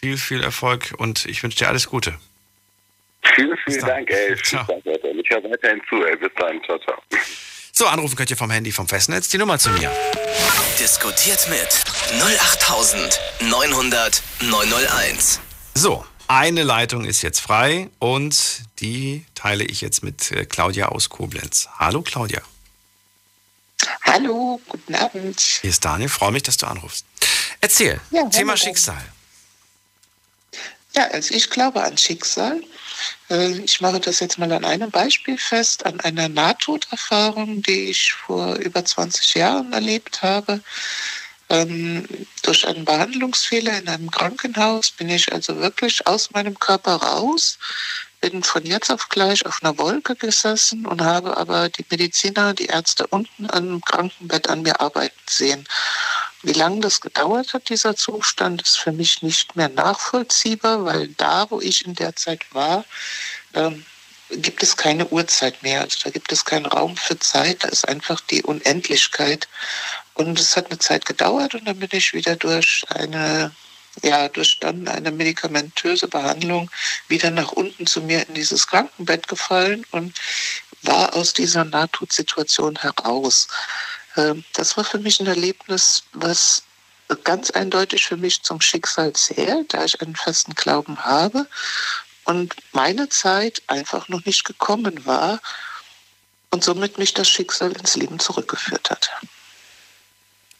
viel, 0.00 0.16
viel 0.16 0.42
Erfolg 0.42 0.94
und 0.98 1.26
ich 1.26 1.42
wünsche 1.42 1.58
dir 1.58 1.68
alles 1.68 1.88
Gute. 1.88 2.14
Vielen, 3.34 3.56
vielen. 3.64 3.80
Dank, 3.80 4.10
ey. 4.10 4.36
Ciao. 4.42 4.66
Ich 4.84 5.30
höre 5.30 5.44
weiterhin 5.44 5.80
zu, 5.88 6.04
ey. 6.04 6.16
Bis 6.16 6.30
dann. 6.38 6.62
Ciao, 6.64 6.78
ciao. 6.80 6.98
So, 7.72 7.86
anrufen 7.86 8.16
könnt 8.16 8.30
ihr 8.30 8.36
vom 8.36 8.50
Handy 8.50 8.72
vom 8.72 8.88
Festnetz 8.88 9.28
die 9.28 9.38
Nummer 9.38 9.58
zu 9.58 9.70
mir. 9.70 9.90
Diskutiert 10.78 11.48
mit 11.48 11.68
08900 12.20 14.22
901. 14.40 15.40
So, 15.74 16.04
eine 16.36 16.62
Leitung 16.62 17.04
ist 17.04 17.20
jetzt 17.22 17.40
frei 17.40 17.90
und 17.98 18.62
die 18.80 19.26
teile 19.34 19.64
ich 19.64 19.80
jetzt 19.82 20.02
mit 20.02 20.32
äh, 20.32 20.46
Claudia 20.46 20.88
aus 20.88 21.10
Koblenz. 21.10 21.68
Hallo 21.78 22.00
Claudia. 22.00 22.40
Hallo, 24.02 24.60
guten 24.68 24.94
Abend. 24.94 25.40
Hier 25.40 25.70
ist 25.70 25.84
Daniel, 25.84 26.08
freue 26.08 26.32
mich, 26.32 26.42
dass 26.42 26.56
du 26.56 26.66
anrufst. 26.66 27.04
Erzähl, 27.60 28.00
Ja, 28.10 28.24
Thema. 28.28 28.56
Schicksal. 28.56 29.02
Ja, 30.94 31.04
also 31.08 31.34
ich 31.34 31.50
glaube 31.50 31.82
an 31.82 31.98
Schicksal. 31.98 32.62
Äh, 33.28 33.50
Ich 33.64 33.80
mache 33.80 34.00
das 34.00 34.20
jetzt 34.20 34.38
mal 34.38 34.50
an 34.52 34.64
einem 34.64 34.90
Beispiel 34.90 35.36
fest, 35.36 35.84
an 35.84 36.00
einer 36.00 36.28
Nahtoderfahrung, 36.28 37.62
die 37.62 37.90
ich 37.90 38.12
vor 38.14 38.54
über 38.56 38.84
20 38.84 39.34
Jahren 39.34 39.72
erlebt 39.72 40.22
habe. 40.22 40.60
Ähm, 41.52 42.08
durch 42.40 42.66
einen 42.66 42.86
Behandlungsfehler 42.86 43.76
in 43.76 43.86
einem 43.86 44.10
Krankenhaus 44.10 44.90
bin 44.90 45.10
ich 45.10 45.30
also 45.30 45.58
wirklich 45.58 46.06
aus 46.06 46.30
meinem 46.30 46.58
Körper 46.58 46.94
raus, 46.94 47.58
bin 48.22 48.42
von 48.42 48.64
jetzt 48.64 48.90
auf 48.90 49.10
gleich 49.10 49.44
auf 49.44 49.62
einer 49.62 49.76
Wolke 49.76 50.16
gesessen 50.16 50.86
und 50.86 51.02
habe 51.02 51.36
aber 51.36 51.68
die 51.68 51.84
Mediziner, 51.90 52.54
die 52.54 52.66
Ärzte 52.66 53.06
unten 53.06 53.50
am 53.50 53.82
Krankenbett 53.82 54.48
an 54.48 54.62
mir 54.62 54.80
arbeiten 54.80 55.20
sehen. 55.28 55.68
Wie 56.42 56.54
lange 56.54 56.80
das 56.80 57.02
gedauert 57.02 57.52
hat, 57.52 57.68
dieser 57.68 57.96
Zustand, 57.96 58.62
ist 58.62 58.78
für 58.78 58.92
mich 58.92 59.20
nicht 59.20 59.54
mehr 59.54 59.68
nachvollziehbar, 59.68 60.86
weil 60.86 61.08
da, 61.08 61.50
wo 61.50 61.60
ich 61.60 61.84
in 61.84 61.94
der 61.94 62.16
Zeit 62.16 62.46
war, 62.54 62.86
ähm, 63.52 63.84
gibt 64.30 64.62
es 64.62 64.76
keine 64.76 65.06
Uhrzeit 65.08 65.62
mehr. 65.62 65.82
Also 65.82 65.98
da 66.04 66.10
gibt 66.10 66.32
es 66.32 66.46
keinen 66.46 66.66
Raum 66.66 66.96
für 66.96 67.18
Zeit, 67.18 67.64
da 67.64 67.68
ist 67.68 67.86
einfach 67.86 68.20
die 68.22 68.42
Unendlichkeit. 68.42 69.48
Und 70.14 70.38
es 70.38 70.56
hat 70.56 70.66
eine 70.66 70.78
Zeit 70.78 71.06
gedauert 71.06 71.54
und 71.54 71.66
dann 71.66 71.78
bin 71.78 71.88
ich 71.92 72.12
wieder 72.12 72.36
durch 72.36 72.84
eine, 72.88 73.52
ja, 74.02 74.28
durch 74.28 74.58
dann 74.60 74.86
eine 74.88 75.10
medikamentöse 75.10 76.08
Behandlung 76.08 76.70
wieder 77.08 77.30
nach 77.30 77.52
unten 77.52 77.86
zu 77.86 78.00
mir 78.02 78.26
in 78.28 78.34
dieses 78.34 78.66
Krankenbett 78.66 79.28
gefallen 79.28 79.86
und 79.90 80.14
war 80.82 81.14
aus 81.14 81.32
dieser 81.32 81.64
Nahtodsituation 81.64 82.76
heraus. 82.76 83.48
Ähm, 84.16 84.44
das 84.54 84.76
war 84.76 84.84
für 84.84 84.98
mich 84.98 85.20
ein 85.20 85.26
Erlebnis, 85.26 86.04
was 86.12 86.62
ganz 87.24 87.50
eindeutig 87.50 88.06
für 88.06 88.16
mich 88.16 88.42
zum 88.42 88.60
Schicksal 88.60 89.12
zählt, 89.12 89.74
da 89.74 89.84
ich 89.84 90.00
einen 90.00 90.16
festen 90.16 90.54
Glauben 90.54 91.04
habe 91.04 91.46
und 92.24 92.54
meine 92.72 93.08
Zeit 93.08 93.62
einfach 93.66 94.08
noch 94.08 94.24
nicht 94.24 94.44
gekommen 94.44 95.04
war 95.04 95.40
und 96.50 96.64
somit 96.64 96.98
mich 96.98 97.14
das 97.14 97.28
Schicksal 97.28 97.72
ins 97.72 97.96
Leben 97.96 98.18
zurückgeführt 98.18 98.90
hat. 98.90 99.10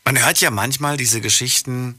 Man 0.05 0.22
hört 0.24 0.40
ja 0.40 0.50
manchmal 0.50 0.96
diese 0.96 1.20
Geschichten, 1.20 1.98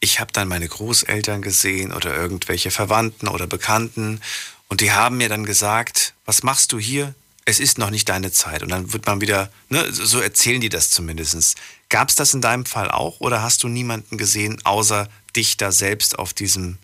ich 0.00 0.20
habe 0.20 0.32
dann 0.32 0.48
meine 0.48 0.68
Großeltern 0.68 1.40
gesehen 1.40 1.92
oder 1.92 2.14
irgendwelche 2.14 2.70
Verwandten 2.70 3.28
oder 3.28 3.46
Bekannten 3.46 4.20
und 4.68 4.80
die 4.80 4.92
haben 4.92 5.18
mir 5.18 5.28
dann 5.28 5.46
gesagt, 5.46 6.14
was 6.24 6.42
machst 6.42 6.72
du 6.72 6.78
hier? 6.78 7.14
Es 7.44 7.60
ist 7.60 7.78
noch 7.78 7.90
nicht 7.90 8.08
deine 8.08 8.32
Zeit. 8.32 8.62
Und 8.62 8.70
dann 8.70 8.92
wird 8.92 9.06
man 9.06 9.20
wieder, 9.20 9.50
ne, 9.68 9.86
so 9.92 10.20
erzählen 10.20 10.60
die 10.60 10.70
das 10.70 10.90
zumindest. 10.90 11.56
Gab 11.90 12.08
es 12.08 12.14
das 12.14 12.34
in 12.34 12.40
deinem 12.40 12.64
Fall 12.64 12.90
auch 12.90 13.20
oder 13.20 13.42
hast 13.42 13.62
du 13.62 13.68
niemanden 13.68 14.18
gesehen, 14.18 14.60
außer 14.64 15.08
dich 15.36 15.56
da 15.56 15.70
selbst 15.70 16.18
auf 16.18 16.32
diesem 16.32 16.78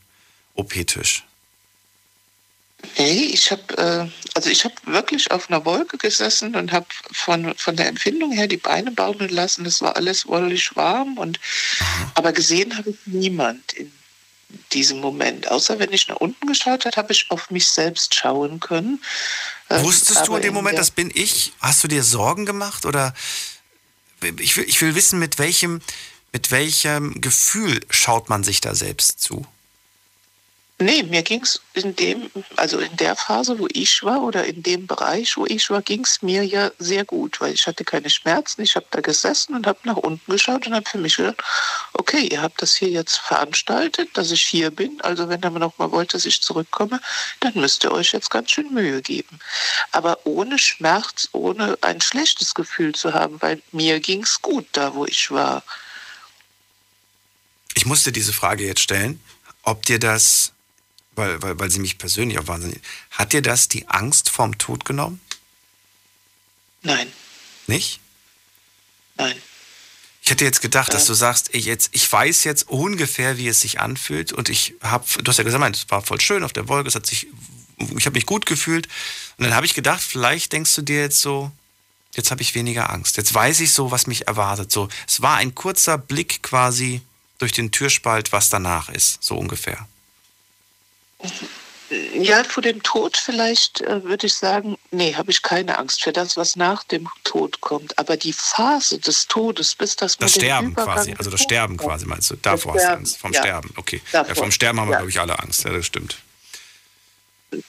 OP-Tisch? 0.55 1.25
Nee, 2.99 3.31
ich 3.33 3.51
habe 3.51 3.77
äh, 3.79 4.09
also 4.35 4.49
ich 4.49 4.65
habe 4.65 4.75
wirklich 4.87 5.31
auf 5.31 5.49
einer 5.49 5.65
Wolke 5.65 5.99
gesessen 5.99 6.55
und 6.55 6.73
habe 6.73 6.87
von, 7.13 7.55
von 7.57 7.77
der 7.77 7.89
Empfindung 7.89 8.33
her 8.33 8.47
die 8.47 8.57
Beine 8.57 8.91
baumeln 8.91 9.31
lassen. 9.31 9.67
Es 9.67 9.83
war 9.83 9.97
alles 9.97 10.27
wollig 10.27 10.77
warm 10.77 11.19
und 11.19 11.41
aber 12.15 12.33
gesehen 12.33 12.77
habe 12.77 12.91
ich 12.91 12.97
niemand 13.07 13.73
in 13.73 13.93
diesem 14.73 15.01
Moment. 15.01 15.51
Außer 15.51 15.79
wenn 15.79 15.93
ich 15.93 16.09
nach 16.09 16.17
unten 16.17 16.47
geschaut 16.47 16.87
habe, 16.87 16.97
habe 16.97 17.13
ich 17.13 17.31
auf 17.31 17.51
mich 17.51 17.69
selbst 17.69 18.15
schauen 18.15 18.61
können. 18.61 19.03
Ähm, 19.69 19.85
Wusstest 19.85 20.27
du 20.27 20.37
in 20.37 20.43
dem 20.43 20.55
Moment, 20.55 20.79
das 20.79 20.91
bin 20.91 21.11
ich? 21.15 21.53
Hast 21.61 21.83
du 21.85 21.89
dir 21.89 22.03
Sorgen 22.03 22.47
gemacht 22.47 22.87
oder 22.87 23.15
ich 24.39 24.57
will, 24.57 24.65
ich 24.65 24.81
will 24.81 24.95
wissen, 24.95 25.19
mit 25.19 25.39
welchem, 25.39 25.81
mit 26.33 26.51
welchem 26.51 27.21
Gefühl 27.21 27.81
schaut 27.91 28.29
man 28.29 28.45
sich 28.45 28.61
da 28.61 28.75
selbst 28.75 29.21
zu? 29.21 29.47
Nee, 30.83 31.03
mir 31.03 31.23
ging 31.23 31.43
es 31.43 31.61
in 31.75 31.95
dem, 31.95 32.31
also 32.57 32.79
in 32.79 32.97
der 32.97 33.15
Phase, 33.15 33.59
wo 33.59 33.69
ich 33.71 34.03
war 34.03 34.23
oder 34.23 34.47
in 34.47 34.63
dem 34.63 34.87
Bereich, 34.87 35.37
wo 35.37 35.45
ich 35.45 35.69
war, 35.69 35.83
ging 35.83 36.05
es 36.05 36.23
mir 36.23 36.43
ja 36.43 36.71
sehr 36.79 37.05
gut, 37.05 37.39
weil 37.43 37.53
ich 37.53 37.67
hatte 37.67 37.85
keine 37.85 38.09
Schmerzen. 38.09 38.63
Ich 38.63 38.77
habe 38.77 38.87
da 38.91 39.03
gesessen 39.03 39.55
und 39.55 39.67
habe 39.67 39.79
nach 39.85 39.99
unten 39.99 40.33
geschaut 40.33 40.67
und 40.67 40.75
habe 40.75 40.89
für 40.89 40.97
mich 40.97 41.17
gedacht, 41.17 41.43
okay, 41.93 42.29
ihr 42.33 42.41
habt 42.41 42.63
das 42.63 42.75
hier 42.75 42.89
jetzt 42.89 43.19
veranstaltet, 43.19 44.17
dass 44.17 44.31
ich 44.31 44.41
hier 44.41 44.71
bin. 44.71 44.99
Also 45.03 45.29
wenn 45.29 45.43
ihr 45.45 45.51
noch 45.51 45.77
mal 45.77 45.93
wollt, 45.93 46.15
dass 46.15 46.25
ich 46.25 46.41
zurückkomme, 46.41 46.99
dann 47.41 47.53
müsst 47.57 47.85
ihr 47.85 47.93
euch 47.93 48.13
jetzt 48.13 48.31
ganz 48.31 48.51
schön 48.51 48.73
Mühe 48.73 49.03
geben. 49.03 49.39
Aber 49.93 50.25
ohne 50.25 50.59
Schmerz, 50.59 51.29
ohne 51.33 51.77
ein 51.83 52.01
schlechtes 52.01 52.55
Gefühl 52.55 52.95
zu 52.95 53.13
haben, 53.13 53.37
weil 53.43 53.61
mir 53.71 54.01
ging 54.01 54.23
es 54.23 54.41
gut 54.41 54.67
da, 54.73 54.95
wo 54.95 55.05
ich 55.05 55.31
war. 55.31 55.63
Ich 57.75 57.85
musste 57.85 58.13
diese 58.13 58.33
Frage 58.33 58.65
jetzt 58.65 58.81
stellen, 58.81 59.21
ob 59.63 59.85
dir 59.85 59.99
das 59.99 60.55
weil, 61.21 61.43
weil, 61.43 61.59
weil 61.59 61.71
sie 61.71 61.79
mich 61.79 61.99
persönlich 61.99 62.39
auch 62.39 62.47
wahnsinnig. 62.47 62.81
Hat 63.11 63.33
dir 63.33 63.43
das 63.43 63.69
die 63.69 63.89
Angst 63.89 64.31
vorm 64.31 64.59
Tod 64.59 64.85
genommen? 64.85 65.21
Nein. 66.83 67.13
Nicht? 67.67 68.01
Nein. 69.17 69.37
Ich 70.23 70.31
hätte 70.31 70.45
jetzt 70.45 70.61
gedacht, 70.61 70.95
dass 70.95 71.07
du 71.07 71.15
sagst, 71.15 71.51
ich, 71.55 71.65
jetzt, 71.65 71.91
ich 71.93 72.11
weiß 72.11 72.45
jetzt 72.45 72.69
ungefähr, 72.69 73.37
wie 73.37 73.49
es 73.49 73.61
sich 73.61 73.81
anfühlt 73.81 74.33
und 74.33 74.49
ich 74.49 74.75
habe, 74.81 75.05
du 75.23 75.29
hast 75.29 75.39
ja 75.39 75.45
gesagt, 75.45 75.77
es 75.77 75.91
war 75.91 76.03
voll 76.03 76.21
schön 76.21 76.45
auf 76.45 76.53
der 76.53 76.69
Wolke, 76.69 76.89
es 76.89 76.95
hat 76.95 77.07
sich, 77.07 77.27
ich 77.97 78.07
habe 78.07 78.15
mich 78.15 78.27
gut 78.27 78.47
gefühlt 78.47 78.87
und 79.39 79.45
dann 79.45 79.55
habe 79.55 79.67
ich 79.67 79.75
gedacht, 79.75 80.01
vielleicht 80.01 80.53
denkst 80.53 80.75
du 80.75 80.83
dir 80.83 81.01
jetzt 81.01 81.21
so, 81.21 81.51
jetzt 82.15 82.31
habe 82.31 82.43
ich 82.43 82.55
weniger 82.55 82.91
Angst, 82.91 83.17
jetzt 83.17 83.35
weiß 83.35 83.61
ich 83.61 83.73
so, 83.73 83.91
was 83.91 84.07
mich 84.07 84.29
erwartet. 84.29 84.71
So, 84.71 84.89
es 85.09 85.21
war 85.21 85.37
ein 85.37 85.55
kurzer 85.55 85.99
Blick 85.99 86.43
quasi 86.43 87.01
durch 87.39 87.53
den 87.53 87.73
Türspalt, 87.73 88.33
was 88.33 88.51
danach 88.51 88.89
ist, 88.89 89.23
so 89.23 89.37
ungefähr. 89.37 89.89
Ja, 92.15 92.45
vor 92.45 92.63
dem 92.63 92.83
Tod 92.85 93.17
vielleicht 93.17 93.81
äh, 93.81 94.05
würde 94.05 94.29
ich 94.29 94.35
sagen, 94.35 94.79
nee, 94.93 95.15
habe 95.17 95.33
ich 95.33 95.43
keine 95.43 95.77
Angst 95.77 96.05
für 96.05 96.13
das, 96.13 96.37
was 96.37 96.55
nach 96.55 96.85
dem 96.85 97.09
Tod 97.25 97.61
kommt. 97.61 97.99
Aber 97.99 98.17
die 98.17 98.33
Phase 98.33 99.01
des 99.01 99.27
Todes, 99.27 99.75
bis 99.75 99.97
das 99.97 100.17
Das 100.17 100.35
Sterben 100.35 100.75
quasi, 100.77 101.15
also 101.19 101.31
das 101.31 101.43
Sterben 101.43 101.77
quasi 101.77 102.07
meinst 102.07 102.31
du? 102.31 102.37
Davor 102.37 102.75
hast 102.75 102.85
du 102.85 102.93
Angst, 102.93 103.17
vom 103.19 103.33
ja. 103.33 103.41
Sterben, 103.41 103.75
okay. 103.77 104.01
Ja, 104.13 104.25
vom 104.25 104.53
Sterben 104.53 104.79
haben 104.79 104.89
wir, 104.89 104.93
ja. 104.93 104.99
glaube 104.99 105.11
ich, 105.11 105.19
alle 105.19 105.37
Angst, 105.41 105.65
ja, 105.65 105.73
das 105.73 105.85
stimmt. 105.85 106.19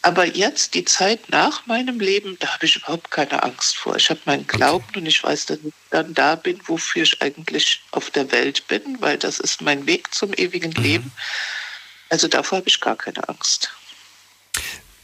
Aber 0.04 0.26
jetzt, 0.26 0.76
die 0.76 0.86
Zeit 0.86 1.30
nach 1.30 1.66
meinem 1.66 2.00
Leben, 2.00 2.38
da 2.40 2.54
habe 2.54 2.66
ich 2.66 2.76
überhaupt 2.76 3.10
keine 3.10 3.42
Angst 3.42 3.78
vor. 3.78 3.96
Ich 3.96 4.12
habe 4.12 4.20
meinen 4.26 4.46
Glauben 4.46 4.86
okay. 4.90 5.00
und 5.00 5.08
ich 5.08 5.24
weiß, 5.24 5.48
dass 5.48 5.58
ich 5.64 5.74
dann 5.90 6.14
da 6.14 6.36
bin, 6.36 6.60
wofür 6.68 7.02
ich 7.02 7.20
eigentlich 7.24 7.82
auf 7.90 8.12
der 8.12 8.32
Welt 8.32 8.68
bin, 8.68 9.02
weil 9.02 9.18
das 9.18 9.40
ist 9.40 9.62
mein 9.62 9.88
Weg 9.88 10.14
zum 10.14 10.34
ewigen 10.34 10.74
mhm. 10.78 10.84
Leben. 10.84 11.12
Also 12.12 12.28
davor 12.28 12.58
habe 12.58 12.68
ich 12.68 12.82
gar 12.82 12.98
keine 12.98 13.28
Angst. 13.30 13.72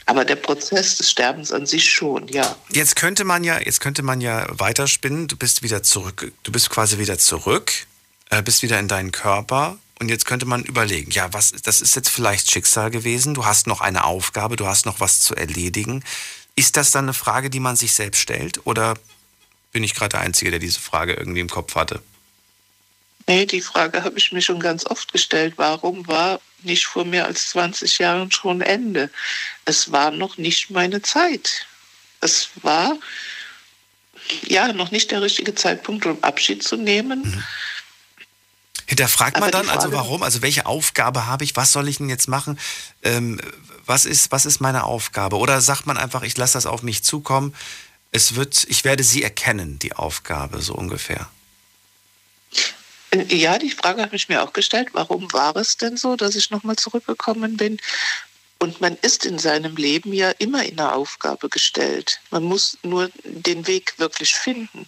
Aber 0.04 0.26
der 0.26 0.36
Prozess 0.36 0.96
des 0.96 1.10
Sterbens 1.10 1.52
an 1.52 1.64
sich 1.64 1.90
schon, 1.90 2.28
ja. 2.28 2.54
Jetzt 2.70 2.96
könnte 2.96 3.24
man 3.24 3.44
ja, 3.44 3.58
jetzt 3.60 3.80
könnte 3.80 4.02
man 4.02 4.20
ja 4.20 4.46
weiterspinnen. 4.50 5.26
Du 5.26 5.36
bist 5.36 5.62
wieder 5.62 5.82
zurück, 5.82 6.32
du 6.42 6.52
bist 6.52 6.68
quasi 6.68 6.98
wieder 6.98 7.18
zurück, 7.18 7.72
äh, 8.28 8.42
bist 8.42 8.62
wieder 8.62 8.78
in 8.78 8.88
deinen 8.88 9.10
Körper. 9.10 9.78
Und 9.98 10.10
jetzt 10.10 10.26
könnte 10.26 10.44
man 10.44 10.64
überlegen, 10.64 11.10
ja, 11.10 11.32
was, 11.32 11.52
das 11.62 11.80
ist 11.80 11.96
jetzt 11.96 12.10
vielleicht 12.10 12.50
Schicksal 12.50 12.90
gewesen. 12.90 13.32
Du 13.32 13.46
hast 13.46 13.66
noch 13.66 13.80
eine 13.80 14.04
Aufgabe, 14.04 14.56
du 14.56 14.66
hast 14.66 14.84
noch 14.84 15.00
was 15.00 15.20
zu 15.20 15.34
erledigen. 15.34 16.04
Ist 16.56 16.76
das 16.76 16.90
dann 16.90 17.06
eine 17.06 17.14
Frage, 17.14 17.48
die 17.48 17.60
man 17.60 17.74
sich 17.74 17.94
selbst 17.94 18.20
stellt? 18.20 18.66
Oder 18.66 18.94
bin 19.72 19.82
ich 19.82 19.94
gerade 19.94 20.10
der 20.10 20.20
Einzige, 20.20 20.50
der 20.50 20.60
diese 20.60 20.80
Frage 20.80 21.14
irgendwie 21.14 21.40
im 21.40 21.48
Kopf 21.48 21.74
hatte? 21.74 22.02
Nee, 23.28 23.44
die 23.44 23.60
Frage 23.60 24.04
habe 24.04 24.18
ich 24.18 24.32
mir 24.32 24.40
schon 24.40 24.58
ganz 24.58 24.86
oft 24.86 25.12
gestellt. 25.12 25.54
Warum 25.56 26.08
war 26.08 26.40
nicht 26.62 26.86
vor 26.86 27.04
mehr 27.04 27.26
als 27.26 27.50
20 27.50 27.98
Jahren 27.98 28.32
schon 28.32 28.62
Ende? 28.62 29.10
Es 29.66 29.92
war 29.92 30.10
noch 30.10 30.38
nicht 30.38 30.70
meine 30.70 31.02
Zeit. 31.02 31.66
Es 32.22 32.48
war 32.62 32.96
ja 34.46 34.72
noch 34.72 34.90
nicht 34.92 35.10
der 35.10 35.20
richtige 35.20 35.54
Zeitpunkt, 35.54 36.06
um 36.06 36.24
Abschied 36.24 36.62
zu 36.62 36.76
nehmen. 36.76 37.20
Mhm. 37.20 37.44
Hinterfragt 38.86 39.38
man 39.38 39.50
dann 39.50 39.68
also 39.68 39.92
warum? 39.92 40.22
Also 40.22 40.40
welche 40.40 40.64
Aufgabe 40.64 41.26
habe 41.26 41.44
ich? 41.44 41.54
Was 41.54 41.72
soll 41.72 41.86
ich 41.86 41.98
denn 41.98 42.08
jetzt 42.08 42.28
machen? 42.28 42.58
Ähm, 43.02 43.38
was, 43.84 44.06
ist, 44.06 44.32
was 44.32 44.46
ist 44.46 44.62
meine 44.62 44.84
Aufgabe? 44.84 45.36
Oder 45.36 45.60
sagt 45.60 45.86
man 45.86 45.98
einfach, 45.98 46.22
ich 46.22 46.34
lasse 46.38 46.54
das 46.54 46.64
auf 46.64 46.82
mich 46.82 47.04
zukommen? 47.04 47.54
Es 48.10 48.36
wird, 48.36 48.64
ich 48.70 48.84
werde 48.84 49.04
sie 49.04 49.22
erkennen, 49.22 49.78
die 49.78 49.92
Aufgabe, 49.92 50.62
so 50.62 50.72
ungefähr. 50.72 51.28
Ja, 53.14 53.58
die 53.58 53.70
Frage 53.70 54.02
habe 54.02 54.16
ich 54.16 54.28
mir 54.28 54.42
auch 54.42 54.52
gestellt. 54.52 54.88
Warum 54.92 55.32
war 55.32 55.56
es 55.56 55.76
denn 55.78 55.96
so, 55.96 56.16
dass 56.16 56.34
ich 56.34 56.50
nochmal 56.50 56.76
zurückgekommen 56.76 57.56
bin? 57.56 57.78
Und 58.58 58.80
man 58.80 58.96
ist 59.02 59.24
in 59.24 59.38
seinem 59.38 59.76
Leben 59.76 60.12
ja 60.12 60.30
immer 60.32 60.64
in 60.64 60.78
einer 60.78 60.94
Aufgabe 60.94 61.48
gestellt. 61.48 62.20
Man 62.30 62.42
muss 62.42 62.76
nur 62.82 63.10
den 63.24 63.66
Weg 63.66 63.94
wirklich 63.98 64.34
finden. 64.34 64.86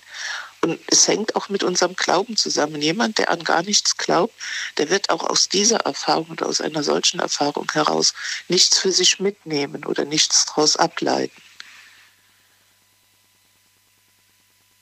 Und 0.60 0.78
es 0.88 1.08
hängt 1.08 1.36
auch 1.36 1.48
mit 1.48 1.62
unserem 1.62 1.96
Glauben 1.96 2.36
zusammen. 2.36 2.82
Jemand, 2.82 3.16
der 3.18 3.30
an 3.30 3.42
gar 3.44 3.62
nichts 3.62 3.96
glaubt, 3.96 4.34
der 4.76 4.90
wird 4.90 5.08
auch 5.08 5.24
aus 5.24 5.48
dieser 5.48 5.78
Erfahrung 5.80 6.26
oder 6.30 6.46
aus 6.46 6.60
einer 6.60 6.82
solchen 6.82 7.20
Erfahrung 7.20 7.70
heraus 7.72 8.12
nichts 8.48 8.78
für 8.78 8.92
sich 8.92 9.20
mitnehmen 9.20 9.86
oder 9.86 10.04
nichts 10.04 10.44
daraus 10.46 10.76
ableiten. 10.76 11.40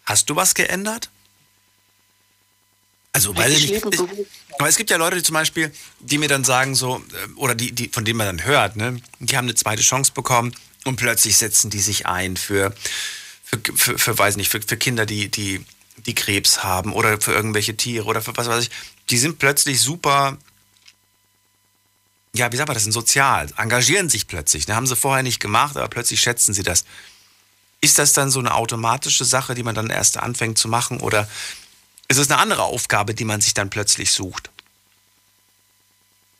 Hast 0.06 0.28
du 0.30 0.34
was 0.34 0.54
geändert? 0.54 1.10
Also, 3.12 3.36
weil 3.36 3.52
ich 3.52 3.70
nicht. 3.70 3.84
Ich, 3.84 4.00
aber 4.58 4.68
es 4.68 4.76
gibt 4.76 4.90
ja 4.90 4.96
Leute, 4.96 5.16
die 5.16 5.22
zum 5.22 5.34
Beispiel, 5.34 5.72
die 6.00 6.18
mir 6.18 6.28
dann 6.28 6.44
sagen 6.44 6.74
so, 6.74 7.02
äh, 7.12 7.32
oder 7.36 7.54
die, 7.54 7.72
die, 7.72 7.88
von 7.88 8.04
denen 8.04 8.18
man 8.18 8.26
dann 8.26 8.44
hört, 8.44 8.76
ne, 8.76 9.00
die 9.18 9.36
haben 9.36 9.46
eine 9.46 9.54
zweite 9.54 9.82
Chance 9.82 10.12
bekommen 10.12 10.54
und 10.84 10.96
plötzlich 10.96 11.36
setzen 11.36 11.70
die 11.70 11.80
sich 11.80 12.06
ein 12.06 12.36
für, 12.36 12.74
für, 13.44 13.60
für, 13.74 13.98
für 13.98 14.18
weiß 14.18 14.36
nicht, 14.36 14.50
für, 14.50 14.60
für 14.60 14.76
Kinder, 14.76 15.06
die, 15.06 15.28
die, 15.28 15.64
die 16.06 16.14
Krebs 16.14 16.62
haben 16.62 16.92
oder 16.92 17.20
für 17.20 17.32
irgendwelche 17.32 17.76
Tiere 17.76 18.06
oder 18.06 18.22
für 18.22 18.36
was 18.36 18.48
weiß 18.48 18.64
ich. 18.64 18.70
Die 19.10 19.18
sind 19.18 19.38
plötzlich 19.38 19.80
super, 19.80 20.36
ja, 22.34 22.52
wie 22.52 22.56
sagt 22.56 22.68
man 22.68 22.74
das 22.74 22.84
denn, 22.84 22.92
sozial, 22.92 23.48
engagieren 23.56 24.08
sich 24.08 24.26
plötzlich. 24.26 24.68
Ne? 24.68 24.74
Haben 24.74 24.86
sie 24.86 24.96
vorher 24.96 25.22
nicht 25.22 25.40
gemacht, 25.40 25.76
aber 25.76 25.88
plötzlich 25.88 26.20
schätzen 26.20 26.52
sie 26.52 26.62
das. 26.62 26.84
Ist 27.80 27.98
das 27.98 28.12
dann 28.12 28.30
so 28.30 28.40
eine 28.40 28.54
automatische 28.54 29.24
Sache, 29.24 29.54
die 29.54 29.62
man 29.62 29.74
dann 29.74 29.88
erst 29.88 30.16
anfängt 30.16 30.58
zu 30.58 30.68
machen 30.68 31.00
oder 31.00 31.28
ist 32.08 32.18
es 32.18 32.30
eine 32.30 32.40
andere 32.40 32.64
Aufgabe, 32.64 33.14
die 33.14 33.24
man 33.24 33.40
sich 33.40 33.54
dann 33.54 33.70
plötzlich 33.70 34.12
sucht? 34.12 34.50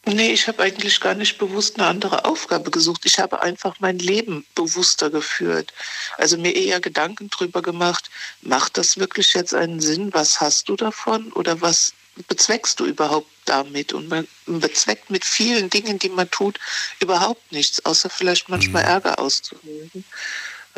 Nee, 0.07 0.33
ich 0.33 0.49
habe 0.49 0.63
eigentlich 0.63 1.01
gar 1.01 1.15
nicht 1.15 1.37
bewusst 1.37 1.79
eine 1.79 1.87
andere 1.87 2.25
Aufgabe 2.25 2.71
gesucht. 2.71 3.05
Ich 3.05 3.19
habe 3.19 3.43
einfach 3.43 3.77
mein 3.81 3.99
Leben 3.99 4.47
bewusster 4.55 5.11
geführt. 5.11 5.75
Also 6.17 6.39
mir 6.39 6.55
eher 6.55 6.81
Gedanken 6.81 7.29
drüber 7.29 7.61
gemacht, 7.61 8.09
macht 8.41 8.79
das 8.79 8.97
wirklich 8.97 9.35
jetzt 9.35 9.53
einen 9.53 9.81
Sinn? 9.81 10.15
Was 10.15 10.41
hast 10.41 10.71
du 10.71 10.77
davon? 10.77 11.31
Oder 11.33 11.61
was 11.61 11.93
bezweckst 12.27 12.81
du 12.81 12.87
überhaupt 12.87 13.31
damit? 13.45 13.93
Und 13.93 14.09
man 14.09 14.27
bezweckt 14.47 15.11
mit 15.11 15.27
vielen 15.27 15.69
Dingen, 15.69 15.99
die 15.99 16.09
man 16.09 16.31
tut, 16.31 16.59
überhaupt 17.01 17.53
nichts, 17.53 17.85
außer 17.85 18.09
vielleicht 18.09 18.49
manchmal 18.49 18.85
mhm. 18.85 18.89
Ärger 18.89 19.19
auszulösen. 19.19 20.05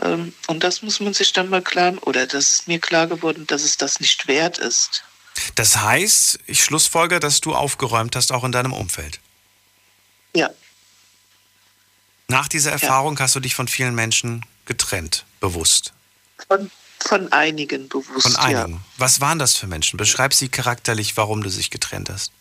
Ähm, 0.03 0.33
und 0.47 0.63
das 0.65 0.83
muss 0.83 1.01
man 1.01 1.15
sich 1.15 1.33
dann 1.33 1.49
mal 1.49 1.63
klar, 1.63 1.95
oder 2.03 2.27
das 2.27 2.51
ist 2.51 2.69
mir 2.69 2.79
klar 2.79 3.07
geworden, 3.07 3.47
dass 3.47 3.63
es 3.63 3.77
das 3.77 4.01
nicht 4.01 4.27
wert 4.29 4.59
ist. 4.59 5.05
Das 5.55 5.77
heißt, 5.77 6.39
ich 6.47 6.63
schlussfolge, 6.65 7.21
dass 7.21 7.41
du 7.41 7.55
aufgeräumt 7.55 8.17
hast, 8.17 8.33
auch 8.33 8.45
in 8.45 8.53
deinem 8.53 8.73
Umfeld. 8.73 9.21
Ja. 10.35 10.51
Nach 12.29 12.49
dieser 12.49 12.73
Erfahrung 12.73 13.17
ja. 13.17 13.25
hast 13.25 13.35
du 13.35 13.41
dich 13.41 13.55
von 13.55 13.69
vielen 13.69 13.95
Menschen 13.95 14.45
getrennt, 14.65 15.25
bewusst. 15.41 15.93
Von, 16.49 16.71
von 17.01 17.33
einigen 17.33 17.89
bewusst. 17.89 18.23
Von 18.23 18.37
einigen. 18.37 18.75
Ja. 18.75 18.81
Was 18.99 19.21
waren 19.21 19.39
das 19.39 19.57
für 19.57 19.67
Menschen? 19.67 19.97
Beschreib 19.97 20.33
sie 20.35 20.49
charakterlich, 20.49 21.17
warum 21.17 21.43
du 21.43 21.51
sich 21.51 21.71
getrennt 21.71 22.09
hast. 22.11 22.33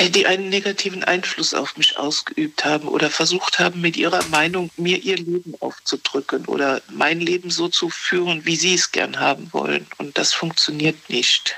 Äh, 0.00 0.08
die 0.08 0.26
einen 0.26 0.48
negativen 0.48 1.04
Einfluss 1.04 1.52
auf 1.52 1.76
mich 1.76 1.98
ausgeübt 1.98 2.64
haben 2.64 2.88
oder 2.88 3.10
versucht 3.10 3.58
haben, 3.58 3.82
mit 3.82 3.98
ihrer 3.98 4.24
Meinung 4.28 4.70
mir 4.78 4.98
ihr 4.98 5.16
Leben 5.16 5.54
aufzudrücken 5.60 6.46
oder 6.46 6.80
mein 6.88 7.20
Leben 7.20 7.50
so 7.50 7.68
zu 7.68 7.90
führen, 7.90 8.46
wie 8.46 8.56
sie 8.56 8.74
es 8.74 8.92
gern 8.92 9.20
haben 9.20 9.52
wollen. 9.52 9.86
Und 9.98 10.16
das 10.16 10.32
funktioniert 10.32 11.10
nicht. 11.10 11.54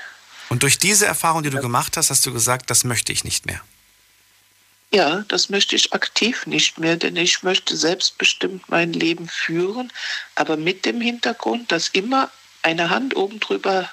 Und 0.49 0.61
durch 0.61 0.77
diese 0.77 1.05
Erfahrung, 1.05 1.41
die 1.43 1.49
du 1.49 1.61
gemacht 1.61 1.95
hast, 1.95 2.09
hast 2.09 2.25
du 2.25 2.33
gesagt, 2.33 2.69
das 2.69 2.83
möchte 2.83 3.13
ich 3.13 3.23
nicht 3.23 3.45
mehr. 3.45 3.61
Ja, 4.91 5.23
das 5.29 5.49
möchte 5.49 5.75
ich 5.75 5.93
aktiv 5.93 6.45
nicht 6.45 6.77
mehr, 6.77 6.97
denn 6.97 7.15
ich 7.15 7.41
möchte 7.41 7.77
selbstbestimmt 7.77 8.69
mein 8.69 8.93
Leben 8.93 9.27
führen, 9.27 9.91
aber 10.35 10.57
mit 10.57 10.85
dem 10.85 11.01
Hintergrund, 11.01 11.71
dass 11.71 11.87
immer 11.87 12.29
eine 12.61 12.89
Hand 12.89 13.15
oben 13.15 13.39
drüber 13.39 13.89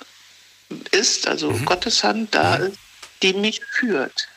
ist, 0.90 1.26
also 1.26 1.53
mhm. 1.53 1.64
Gottes 1.64 2.05
Hand 2.05 2.34
da 2.34 2.57
ist, 2.57 2.78
die 3.22 3.32
mich 3.32 3.62
führt. 3.64 4.28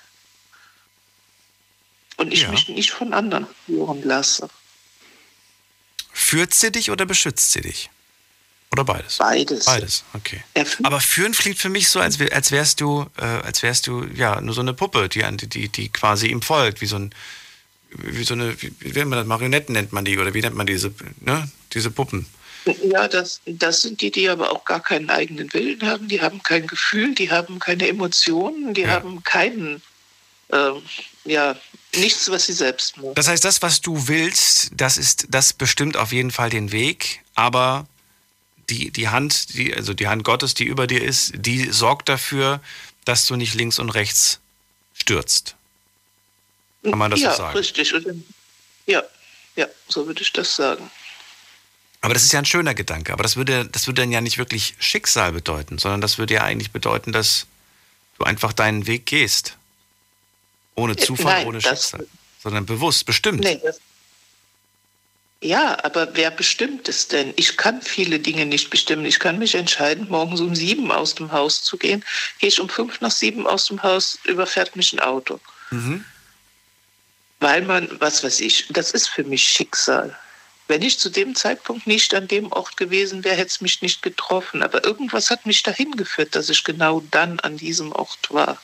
Und 2.23 2.31
ich 2.31 2.43
ja. 2.43 2.51
mich 2.51 2.69
nicht 2.69 2.91
von 2.91 3.13
anderen 3.13 3.45
führen 3.65 4.01
lasse. 4.03 4.47
Führt 6.13 6.53
sie 6.53 6.71
dich 6.71 6.89
oder 6.89 7.05
beschützt 7.05 7.51
sie 7.51 7.59
dich? 7.59 7.89
Oder 8.71 8.85
beides? 8.85 9.17
Beides. 9.17 9.65
Beides, 9.65 10.03
okay. 10.13 10.41
Aber 10.83 11.01
führen 11.01 11.33
klingt 11.33 11.59
für 11.59 11.67
mich 11.67 11.89
so, 11.89 11.99
als, 11.99 12.17
als 12.31 12.51
wärst 12.51 12.79
du, 12.79 13.05
äh, 13.17 13.25
als 13.25 13.61
wärst 13.61 13.87
du 13.87 14.05
ja 14.15 14.39
nur 14.39 14.55
so 14.55 14.61
eine 14.61 14.73
Puppe, 14.73 15.09
die, 15.09 15.21
die, 15.47 15.67
die 15.67 15.89
quasi 15.89 16.27
ihm 16.27 16.41
folgt, 16.41 16.79
wie 16.79 16.85
so 16.85 16.95
ein, 16.95 17.13
wie 17.91 18.23
so 18.23 18.35
eine, 18.35 18.59
wie, 18.61 18.73
wie 18.79 18.91
nennt 18.93 19.09
man 19.09 19.19
das, 19.19 19.27
Marionetten 19.27 19.73
nennt 19.73 19.91
man 19.91 20.05
die, 20.05 20.17
oder 20.17 20.33
wie 20.33 20.41
nennt 20.41 20.55
man 20.55 20.65
diese, 20.65 20.93
ne, 21.19 21.51
diese 21.73 21.91
Puppen? 21.91 22.25
Ja, 22.83 23.09
das, 23.09 23.41
das 23.45 23.81
sind 23.81 23.99
die, 23.99 24.11
die 24.11 24.29
aber 24.29 24.49
auch 24.49 24.63
gar 24.63 24.79
keinen 24.79 25.09
eigenen 25.09 25.53
Willen 25.53 25.85
haben, 25.85 26.07
die 26.07 26.21
haben 26.21 26.41
kein 26.41 26.65
Gefühl, 26.65 27.13
die 27.13 27.29
haben 27.29 27.59
keine 27.59 27.89
Emotionen, 27.89 28.73
die 28.73 28.83
ja. 28.83 28.91
haben 28.91 29.23
keinen, 29.23 29.81
äh, 30.47 30.71
ja, 31.25 31.57
nichts, 31.95 32.29
was 32.29 32.45
sie 32.45 32.53
selbst 32.53 32.97
machen. 32.97 33.15
Das 33.15 33.27
heißt, 33.27 33.43
das, 33.43 33.61
was 33.61 33.81
du 33.81 34.07
willst, 34.07 34.71
das 34.75 34.97
ist, 34.97 35.27
das 35.29 35.53
bestimmt 35.53 35.97
auf 35.97 36.11
jeden 36.11 36.31
Fall 36.31 36.49
den 36.49 36.71
Weg, 36.71 37.21
aber 37.35 37.87
die, 38.69 38.91
die 38.91 39.09
Hand, 39.09 39.53
die, 39.53 39.73
also 39.73 39.93
die 39.93 40.07
Hand 40.07 40.23
Gottes, 40.23 40.53
die 40.53 40.65
über 40.65 40.87
dir 40.87 41.03
ist, 41.03 41.33
die 41.35 41.71
sorgt 41.71 42.09
dafür, 42.09 42.61
dass 43.05 43.25
du 43.25 43.35
nicht 43.35 43.53
links 43.53 43.79
und 43.79 43.89
rechts 43.89 44.39
stürzt. 44.93 45.55
Kann 46.83 46.97
man 46.97 47.11
das 47.11 47.21
ja, 47.21 47.31
so 47.31 47.37
sagen? 47.37 47.57
Richtig. 47.57 47.93
Ja, 48.85 49.03
ja, 49.55 49.67
so 49.87 50.07
würde 50.07 50.21
ich 50.21 50.33
das 50.33 50.55
sagen. 50.55 50.89
Aber 52.01 52.13
das 52.13 52.23
ist 52.23 52.33
ja 52.33 52.39
ein 52.39 52.45
schöner 52.45 52.73
Gedanke. 52.73 53.13
Aber 53.13 53.23
das 53.23 53.37
würde, 53.37 53.65
das 53.65 53.87
würde 53.87 54.01
dann 54.01 54.11
ja 54.11 54.19
nicht 54.19 54.37
wirklich 54.37 54.75
Schicksal 54.79 55.31
bedeuten, 55.31 55.77
sondern 55.77 56.01
das 56.01 56.17
würde 56.17 56.33
ja 56.33 56.43
eigentlich 56.43 56.71
bedeuten, 56.71 57.13
dass 57.13 57.47
du 58.17 58.25
einfach 58.25 58.51
deinen 58.51 58.87
Weg 58.87 59.05
gehst. 59.05 59.57
Ohne 60.75 60.95
Zufall, 60.95 61.33
Nein, 61.39 61.47
ohne 61.47 61.61
Schicksal. 61.61 62.07
Sondern 62.41 62.65
bewusst, 62.65 63.05
bestimmt. 63.05 63.41
Nee, 63.41 63.59
das, 63.63 63.79
ja, 65.43 65.77
aber 65.83 66.15
wer 66.15 66.31
bestimmt 66.31 66.87
es 66.87 67.09
denn? 67.09 67.33
Ich 67.35 67.57
kann 67.57 67.81
viele 67.81 68.17
Dinge 68.19 68.45
nicht 68.45 68.69
bestimmen. 68.69 69.03
Ich 69.03 69.19
kann 69.19 69.39
mich 69.39 69.55
entscheiden, 69.55 70.07
morgens 70.09 70.39
um 70.39 70.55
sieben 70.55 70.89
aus 70.89 71.15
dem 71.15 71.33
Haus 71.33 71.61
zu 71.63 71.77
gehen. 71.77 72.03
Gehe 72.39 72.47
ich 72.47 72.61
um 72.61 72.69
fünf 72.69 73.01
nach 73.01 73.11
sieben 73.11 73.45
aus 73.45 73.65
dem 73.67 73.83
Haus, 73.83 74.17
überfährt 74.23 74.77
mich 74.77 74.93
ein 74.93 75.01
Auto. 75.01 75.41
Mhm. 75.71 76.05
Weil 77.41 77.63
man, 77.63 77.89
was 77.99 78.23
weiß 78.23 78.39
ich, 78.39 78.67
das 78.69 78.91
ist 78.91 79.09
für 79.09 79.25
mich 79.25 79.43
Schicksal. 79.43 80.17
Wenn 80.69 80.81
ich 80.81 80.97
zu 80.97 81.09
dem 81.09 81.35
Zeitpunkt 81.35 81.87
nicht 81.87 82.13
an 82.13 82.29
dem 82.29 82.49
Ort 82.53 82.77
gewesen 82.77 83.25
wäre, 83.25 83.35
hätte 83.35 83.49
es 83.51 83.59
mich 83.59 83.81
nicht 83.81 84.01
getroffen. 84.01 84.63
Aber 84.63 84.85
irgendwas 84.85 85.29
hat 85.29 85.45
mich 85.45 85.61
dahin 85.61 85.91
geführt, 85.97 86.35
dass 86.35 86.47
ich 86.47 86.63
genau 86.63 87.03
dann 87.11 87.41
an 87.41 87.57
diesem 87.57 87.91
Ort 87.91 88.29
war. 88.29 88.61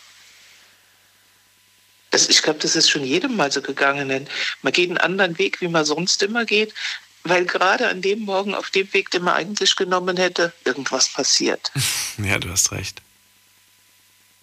Das, 2.12 2.28
ich 2.28 2.42
glaube, 2.42 2.60
das 2.60 2.76
ist 2.76 2.90
schon 2.90 3.04
jedem 3.04 3.36
mal 3.36 3.52
so 3.52 3.62
gegangen. 3.62 4.10
Denn 4.10 4.28
man 4.62 4.74
geht 4.74 4.90
einen 4.90 4.98
anderen 4.98 5.38
Weg, 5.38 5.62
wie 5.62 5.68
man 5.68 5.86
sonst 5.86 6.24
immer 6.24 6.46
geht, 6.46 6.74
weil 7.24 7.46
gerade 7.46 7.88
an 7.88 8.02
dem 8.02 8.20
Morgen, 8.20 8.56
auf 8.56 8.70
dem 8.70 8.92
Weg, 8.94 9.12
den 9.12 9.24
man 9.24 9.36
eigentlich 9.36 9.76
genommen 9.76 10.18
hätte, 10.18 10.54
irgendwas 10.66 11.10
passiert. 11.10 11.72
Ja, 12.22 12.38
du 12.38 12.50
hast 12.50 12.74
recht. 12.74 13.02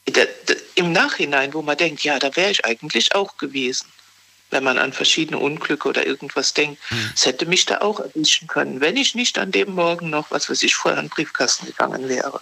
Da, 0.06 0.22
da, 0.46 0.54
Im 0.76 0.92
Nachhinein, 0.92 1.52
wo 1.52 1.60
man 1.60 1.76
denkt, 1.76 2.02
ja, 2.04 2.18
da 2.18 2.34
wäre 2.34 2.50
ich 2.50 2.64
eigentlich 2.64 3.14
auch 3.14 3.36
gewesen, 3.36 3.86
wenn 4.50 4.64
man 4.64 4.78
an 4.78 4.94
verschiedene 4.94 5.38
Unglücke 5.38 5.86
oder 5.86 6.06
irgendwas 6.06 6.54
denkt. 6.54 6.80
Hm. 6.88 7.10
Es 7.14 7.26
hm. 7.26 7.32
hätte 7.32 7.44
mich 7.44 7.66
da 7.66 7.82
auch 7.82 8.00
erwischen 8.00 8.48
können, 8.48 8.80
wenn 8.80 8.96
ich 8.96 9.14
nicht 9.14 9.38
an 9.38 9.52
dem 9.52 9.72
Morgen 9.72 10.08
noch, 10.08 10.30
was 10.30 10.48
weiß 10.48 10.62
ich, 10.62 10.74
vorher 10.74 10.98
an 10.98 11.06
den 11.06 11.10
Briefkasten 11.10 11.66
gegangen 11.66 12.08
wäre. 12.08 12.40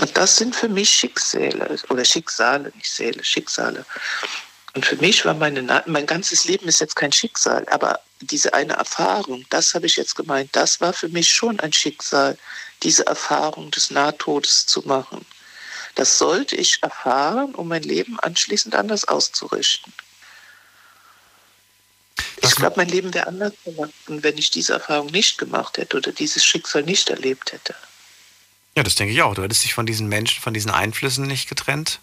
Und 0.00 0.16
das 0.16 0.36
sind 0.36 0.56
für 0.56 0.68
mich 0.68 0.90
Schicksale 0.90 1.78
oder 1.88 2.04
Schicksale, 2.04 2.72
nicht 2.74 2.90
Seele, 2.90 3.22
Schicksale. 3.22 3.84
Und 4.74 4.86
für 4.86 4.96
mich 4.96 5.24
war 5.24 5.34
meine, 5.34 5.82
mein 5.86 6.06
ganzes 6.06 6.44
Leben 6.44 6.66
ist 6.66 6.80
jetzt 6.80 6.96
kein 6.96 7.12
Schicksal, 7.12 7.66
aber 7.70 8.00
diese 8.20 8.54
eine 8.54 8.74
Erfahrung, 8.74 9.44
das 9.50 9.74
habe 9.74 9.86
ich 9.86 9.96
jetzt 9.96 10.14
gemeint, 10.14 10.50
das 10.52 10.80
war 10.80 10.92
für 10.92 11.08
mich 11.08 11.28
schon 11.28 11.60
ein 11.60 11.72
Schicksal, 11.72 12.38
diese 12.82 13.06
Erfahrung 13.06 13.70
des 13.70 13.90
Nahtodes 13.90 14.66
zu 14.66 14.80
machen. 14.82 15.26
Das 15.94 16.16
sollte 16.16 16.56
ich 16.56 16.82
erfahren, 16.82 17.54
um 17.54 17.68
mein 17.68 17.82
Leben 17.82 18.18
anschließend 18.20 18.74
anders 18.74 19.06
auszurichten. 19.06 19.92
Ich 22.40 22.54
glaube, 22.56 22.76
mein 22.76 22.88
Leben 22.88 23.12
wäre 23.12 23.26
anders 23.26 23.52
geworden, 23.64 23.92
wenn 24.06 24.38
ich 24.38 24.50
diese 24.50 24.72
Erfahrung 24.72 25.08
nicht 25.08 25.36
gemacht 25.36 25.76
hätte 25.76 25.98
oder 25.98 26.12
dieses 26.12 26.44
Schicksal 26.44 26.82
nicht 26.82 27.10
erlebt 27.10 27.52
hätte. 27.52 27.74
Ja, 28.76 28.82
das 28.82 28.94
denke 28.94 29.12
ich 29.12 29.22
auch. 29.22 29.34
Du 29.34 29.42
hättest 29.42 29.64
dich 29.64 29.74
von 29.74 29.86
diesen 29.86 30.08
Menschen, 30.08 30.40
von 30.40 30.54
diesen 30.54 30.70
Einflüssen 30.70 31.26
nicht 31.26 31.48
getrennt. 31.48 32.00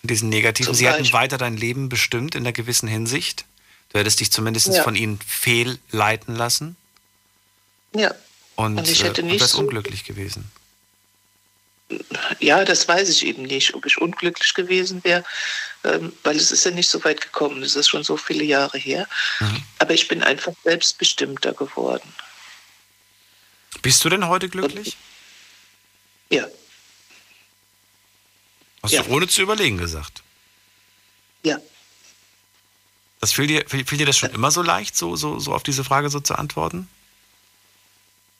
Von 0.00 0.08
diesen 0.08 0.28
negativen. 0.28 0.66
Zum 0.66 0.74
Sie 0.74 0.88
hätten 0.88 1.12
weiter 1.12 1.38
dein 1.38 1.56
Leben 1.56 1.88
bestimmt 1.88 2.34
in 2.34 2.42
einer 2.42 2.52
gewissen 2.52 2.88
Hinsicht. 2.88 3.44
Du 3.92 3.98
hättest 3.98 4.20
dich 4.20 4.30
zumindest 4.30 4.68
ja. 4.68 4.82
von 4.82 4.94
ihnen 4.94 5.18
fehlleiten 5.26 6.34
lassen. 6.34 6.76
Ja. 7.94 8.14
Und, 8.56 8.78
und 8.78 8.88
ich 8.88 9.02
hätte 9.02 9.22
äh, 9.22 9.24
nicht. 9.24 9.42
Und 9.42 9.48
so 9.48 9.58
unglücklich 9.58 10.04
gewesen. 10.04 10.50
Ja, 12.40 12.64
das 12.64 12.88
weiß 12.88 13.08
ich 13.08 13.26
eben 13.26 13.42
nicht, 13.42 13.74
ob 13.74 13.86
ich 13.86 14.00
unglücklich 14.00 14.54
gewesen 14.54 15.04
wäre, 15.04 15.22
ähm, 15.84 16.12
weil 16.22 16.36
es 16.36 16.50
ist 16.50 16.64
ja 16.64 16.70
nicht 16.70 16.88
so 16.88 17.04
weit 17.04 17.20
gekommen. 17.20 17.62
Es 17.62 17.76
ist 17.76 17.88
schon 17.88 18.04
so 18.04 18.16
viele 18.16 18.44
Jahre 18.44 18.78
her. 18.78 19.06
Mhm. 19.40 19.62
Aber 19.78 19.92
ich 19.92 20.08
bin 20.08 20.22
einfach 20.22 20.52
selbstbestimmter 20.64 21.52
geworden. 21.52 22.12
Bist 23.82 24.04
du 24.04 24.08
denn 24.08 24.28
heute 24.28 24.48
glücklich? 24.48 24.96
Und 24.96 25.13
ja. 26.30 26.46
Hast 28.82 28.92
ja. 28.92 29.02
du 29.02 29.10
ohne 29.10 29.28
zu 29.28 29.42
überlegen 29.42 29.78
gesagt? 29.78 30.22
Ja. 31.42 31.58
Das 33.20 33.32
fiel 33.32 33.46
dir, 33.46 33.64
fiel, 33.66 33.86
fiel 33.86 33.98
dir 33.98 34.06
das 34.06 34.18
schon 34.18 34.30
ja. 34.30 34.34
immer 34.34 34.50
so 34.50 34.62
leicht, 34.62 34.96
so, 34.96 35.16
so, 35.16 35.38
so 35.38 35.54
auf 35.54 35.62
diese 35.62 35.84
Frage 35.84 36.10
so 36.10 36.20
zu 36.20 36.34
antworten? 36.34 36.88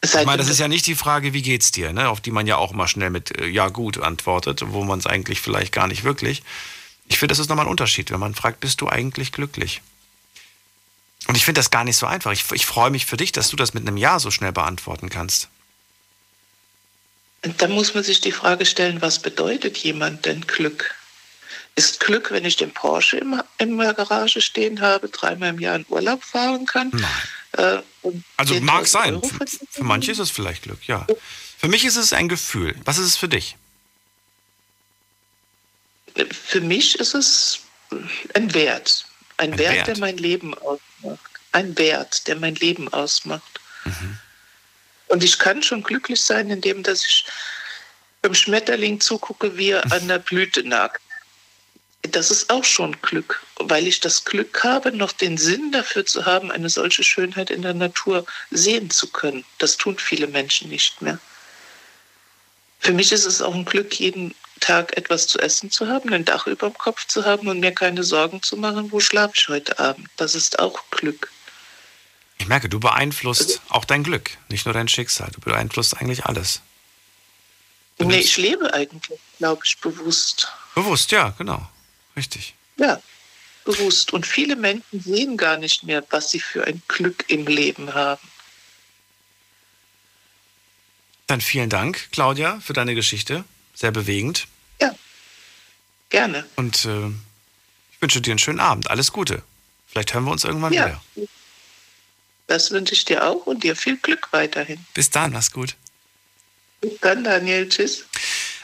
ich 0.05 0.15
meine, 0.27 0.37
das 0.37 0.49
ist 0.49 0.59
ja 0.59 0.69
nicht 0.69 0.87
die 0.87 0.95
Frage, 0.95 1.33
wie 1.33 1.43
geht's 1.43 1.73
dir, 1.73 1.93
ne? 1.93 2.09
auf 2.09 2.21
die 2.21 2.31
man 2.31 2.47
ja 2.47 2.57
auch 2.57 2.73
mal 2.73 2.89
schnell 2.89 3.11
mit 3.11 3.39
äh, 3.39 3.47
ja 3.47 3.69
gut 3.69 3.99
antwortet, 3.99 4.63
wo 4.67 4.85
man 4.85 4.99
es 4.99 5.07
eigentlich 5.07 5.41
vielleicht 5.41 5.73
gar 5.73 5.89
nicht 5.89 6.05
wirklich. 6.05 6.43
Ich 7.09 7.19
finde, 7.19 7.33
das 7.33 7.39
ist 7.39 7.49
nochmal 7.49 7.67
ein 7.67 7.71
Unterschied, 7.71 8.11
wenn 8.11 8.21
man 8.21 8.35
fragt, 8.35 8.61
bist 8.61 8.81
du 8.81 8.89
eigentlich 8.89 9.33
glücklich? 9.33 9.83
Und 11.27 11.37
ich 11.37 11.45
finde 11.45 11.59
das 11.59 11.71
gar 11.71 11.85
nicht 11.85 11.97
so 11.97 12.07
einfach. 12.07 12.33
Ich, 12.33 12.45
ich 12.53 12.67
freue 12.67 12.91
mich 12.91 13.07
für 13.07 13.17
dich, 13.17 13.33
dass 13.33 13.49
du 13.49 13.57
das 13.57 13.73
mit 13.73 13.87
einem 13.87 13.97
Ja 13.97 14.19
so 14.19 14.31
schnell 14.31 14.53
beantworten 14.53 15.09
kannst. 15.09 15.49
Und 17.45 17.61
dann 17.61 17.73
muss 17.73 17.95
man 17.95 18.03
sich 18.03 18.21
die 18.21 18.33
Frage 18.33 18.65
stellen, 18.65 19.03
was 19.03 19.19
bedeutet 19.19 19.77
jemand 19.79 20.25
denn 20.25 20.47
Glück? 20.47 20.95
Ist 21.77 22.01
Glück, 22.01 22.31
wenn 22.31 22.45
ich 22.45 22.57
den 22.57 22.73
Porsche 22.73 23.19
im, 23.19 23.43
in 23.59 23.77
der 23.77 23.95
Garage 23.95 24.41
stehen 24.41 24.81
habe, 24.81 25.09
dreimal 25.09 25.51
im 25.51 25.59
Jahr 25.59 25.77
in 25.77 25.85
Urlaub 25.89 26.25
fahren 26.25 26.67
kann? 26.67 26.91
Nein. 26.93 27.83
Äh, 28.05 28.11
also 28.37 28.61
mag 28.61 28.87
sein. 28.87 29.21
Für, 29.23 29.47
für 29.71 29.85
manche 29.85 30.13
ist 30.13 30.21
es 30.21 30.31
vielleicht 30.31 30.63
Glück, 30.63 30.87
ja. 30.87 31.07
Für 31.59 31.69
mich 31.69 31.85
ist 31.85 31.97
es 31.97 32.13
ein 32.13 32.29
Gefühl. 32.29 32.75
Was 32.85 32.99
ist 32.99 33.07
es 33.07 33.17
für 33.17 33.29
dich? 33.29 33.57
Für 36.31 36.61
mich 36.61 36.99
ist 36.99 37.15
es 37.15 37.61
ein 38.35 38.55
Wert. 38.55 39.07
Ein, 39.37 39.53
ein 39.53 39.59
Wert, 39.59 39.75
Wert, 39.75 39.87
der 39.89 39.99
mein 39.99 40.17
Leben 40.17 40.55
ausmacht. 40.55 41.31
Ein 41.53 41.77
Wert, 41.77 42.27
der 42.29 42.37
mein 42.37 42.55
Leben 42.55 42.93
ausmacht. 42.93 43.61
Mhm. 43.85 44.19
Und 45.09 45.23
ich 45.23 45.39
kann 45.39 45.63
schon 45.63 45.83
glücklich 45.83 46.21
sein, 46.21 46.51
indem 46.51 46.83
dass 46.83 47.07
ich 47.07 47.25
beim 48.23 48.35
Schmetterling 48.35 49.01
zugucke, 49.01 49.57
wie 49.57 49.71
er 49.71 49.93
an 49.93 50.09
der 50.09 50.19
Blüte 50.19 50.67
nagt. 50.67 51.01
Das 52.03 52.31
ist 52.31 52.51
auch 52.51 52.65
schon 52.65 53.01
Glück, 53.03 53.43
weil 53.57 53.87
ich 53.87 54.01
das 54.01 54.25
Glück 54.25 54.63
habe, 54.63 54.93
noch 54.93 55.13
den 55.13 55.39
Sinn 55.39 55.73
dafür 55.73 56.05
zu 56.05 56.27
haben, 56.27 56.51
eine 56.51 56.69
solche 56.69 57.03
Schönheit 57.03 57.51
in 57.51 57.63
der 57.63 57.75
Natur 57.75 58.27
sehen 58.51 58.91
zu 58.91 59.11
können. 59.11 59.45
Das 59.59 59.77
tun 59.77 59.99
viele 59.99 60.27
Menschen 60.27 60.69
nicht 60.69 61.01
mehr. 61.01 61.19
Für 62.81 62.93
mich 62.93 63.13
ist 63.13 63.25
es 63.25 63.41
auch 63.41 63.55
ein 63.55 63.65
Glück, 63.65 63.95
jeden 63.99 64.35
Tag 64.61 64.97
etwas 64.97 65.27
zu 65.27 65.39
essen 65.39 65.71
zu 65.71 65.89
haben, 65.89 66.13
ein 66.13 66.25
Dach 66.25 66.47
über 66.47 66.69
dem 66.69 66.79
Kopf 66.79 67.07
zu 67.07 67.25
haben 67.25 67.49
und 67.49 67.61
mir 67.61 67.73
keine 67.73 68.05
Sorgen 68.05 68.43
zu 68.43 68.57
machen, 68.57 68.93
wo 68.93 69.01
schlafe 69.01 69.35
ich 69.37 69.49
heute 69.49 69.79
Abend. 69.79 70.09
Das 70.17 70.35
ist 70.35 70.59
auch 70.59 70.83
Glück. 70.91 71.31
Ich 72.45 72.49
merke, 72.49 72.69
du 72.69 72.79
beeinflusst 72.79 73.63
auch 73.71 73.87
dein 73.87 74.03
Glück, 74.03 74.37
nicht 74.51 74.67
nur 74.67 74.75
dein 74.75 74.87
Schicksal. 74.87 75.31
Du 75.33 75.41
beeinflusst 75.41 75.97
eigentlich 75.97 76.27
alles. 76.27 76.61
Du 77.97 78.05
nee, 78.05 78.19
ich 78.19 78.37
lebe 78.37 78.75
eigentlich, 78.75 79.19
glaube 79.39 79.63
ich, 79.65 79.79
bewusst. 79.79 80.53
Bewusst, 80.75 81.11
ja, 81.11 81.31
genau. 81.39 81.67
Richtig. 82.15 82.53
Ja, 82.77 83.01
bewusst. 83.65 84.13
Und 84.13 84.27
viele 84.27 84.57
Menschen 84.57 85.01
sehen 85.01 85.39
gar 85.39 85.57
nicht 85.57 85.85
mehr, 85.85 86.05
was 86.11 86.33
sie 86.33 86.39
für 86.39 86.67
ein 86.67 86.83
Glück 86.87 87.25
im 87.29 87.47
Leben 87.47 87.95
haben. 87.95 88.29
Dann 91.27 91.41
vielen 91.41 91.71
Dank, 91.71 92.11
Claudia, 92.13 92.61
für 92.61 92.75
deine 92.75 92.95
Geschichte. 92.95 93.47
Sehr 93.73 93.91
bewegend. 93.91 94.49
Ja, 94.83 94.95
gerne. 96.11 96.45
Und 96.57 96.85
äh, 96.85 97.07
ich 97.91 98.03
wünsche 98.03 98.21
dir 98.21 98.33
einen 98.33 98.39
schönen 98.39 98.61
Abend. 98.61 98.91
Alles 98.91 99.13
Gute. 99.13 99.43
Vielleicht 99.87 100.13
hören 100.13 100.25
wir 100.25 100.33
uns 100.33 100.45
irgendwann 100.45 100.75
ja. 100.75 101.01
wieder. 101.17 101.29
Das 102.47 102.71
wünsche 102.71 102.95
ich 102.95 103.05
dir 103.05 103.27
auch 103.27 103.47
und 103.47 103.65
dir 103.65 103.77
viel 103.77 103.97
Glück 103.97 104.29
weiterhin. 104.33 104.85
Bis 104.95 105.11
dann, 105.11 105.33
mach's 105.33 105.51
gut. 105.51 105.77
Bis 106.81 106.93
dann, 107.01 107.25
Daniel. 107.25 107.69
Tschüss. 107.69 108.05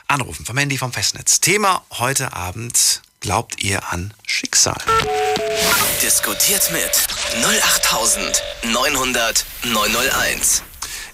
Anrufen 0.07 0.45
vom 0.45 0.59
Handy 0.59 0.77
vom 0.77 0.93
Festnetz. 0.93 1.41
Thema 1.41 1.85
heute 1.93 2.33
Abend. 2.33 3.03
Glaubt 3.21 3.63
ihr 3.63 3.93
an 3.93 4.15
Schicksal? 4.27 4.81
Diskutiert 6.03 6.71
mit 6.73 6.91
08900 7.45 9.45
901 9.65 10.63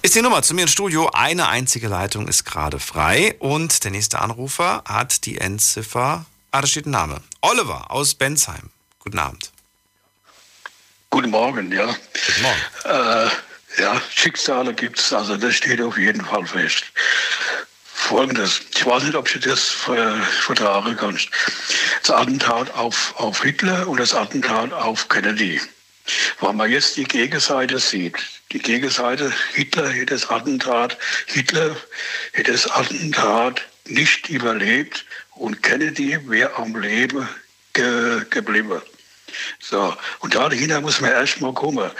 ist 0.06 0.14
die 0.14 0.22
Nummer 0.22 0.40
zu 0.40 0.54
mir 0.54 0.62
ins 0.62 0.70
Studio. 0.70 1.10
Eine 1.12 1.48
einzige 1.48 1.88
Leitung 1.88 2.28
ist 2.28 2.44
gerade 2.44 2.78
frei 2.78 3.34
und 3.40 3.82
der 3.82 3.90
nächste 3.90 4.20
Anrufer 4.20 4.84
hat 4.86 5.26
die 5.26 5.38
Endziffer. 5.38 6.24
Ah, 6.52 6.60
da 6.60 6.66
steht 6.68 6.86
ein 6.86 6.92
Name. 6.92 7.20
Oliver 7.40 7.90
aus 7.90 8.14
Bensheim. 8.14 8.70
Guten 9.00 9.18
Abend. 9.18 9.50
Guten 11.16 11.30
Morgen, 11.30 11.72
ja. 11.72 11.86
Guten 11.86 12.42
Morgen. 12.42 12.60
Äh, 12.84 13.80
ja, 13.80 14.02
Schicksale 14.14 14.74
gibt 14.74 14.98
es, 14.98 15.14
also 15.14 15.38
das 15.38 15.54
steht 15.54 15.80
auf 15.80 15.96
jeden 15.96 16.22
Fall 16.22 16.44
fest. 16.44 16.84
Folgendes, 17.86 18.60
ich 18.74 18.84
weiß 18.84 19.04
nicht, 19.04 19.14
ob 19.14 19.26
du 19.26 19.38
das 19.38 19.62
vertragen 19.62 20.94
kannst. 20.94 21.30
Das 22.02 22.10
Attentat 22.10 22.70
auf, 22.74 23.14
auf 23.16 23.42
Hitler 23.42 23.88
und 23.88 23.98
das 23.98 24.14
Attentat 24.14 24.74
auf 24.74 25.08
Kennedy. 25.08 25.58
Weil 26.40 26.52
man 26.52 26.70
jetzt 26.70 26.98
die 26.98 27.04
Gegenseite 27.04 27.78
sieht. 27.78 28.18
Die 28.52 28.58
Gegenseite, 28.58 29.32
Hitler 29.54 29.88
hätte 29.88 30.16
das 30.16 30.28
Attentat, 30.28 30.98
Hitler 31.28 31.74
hätte 32.32 32.52
das 32.52 32.70
Attentat 32.70 33.62
nicht 33.86 34.28
überlebt 34.28 35.06
und 35.30 35.62
Kennedy 35.62 36.18
wäre 36.28 36.54
am 36.56 36.78
Leben 36.78 37.26
ge 37.72 38.20
geblieben. 38.28 38.82
So, 39.58 39.96
und 40.20 40.34
dahinter 40.34 40.80
muss 40.80 41.00
man 41.00 41.10
erstmal 41.10 41.52
kommen. 41.52 41.90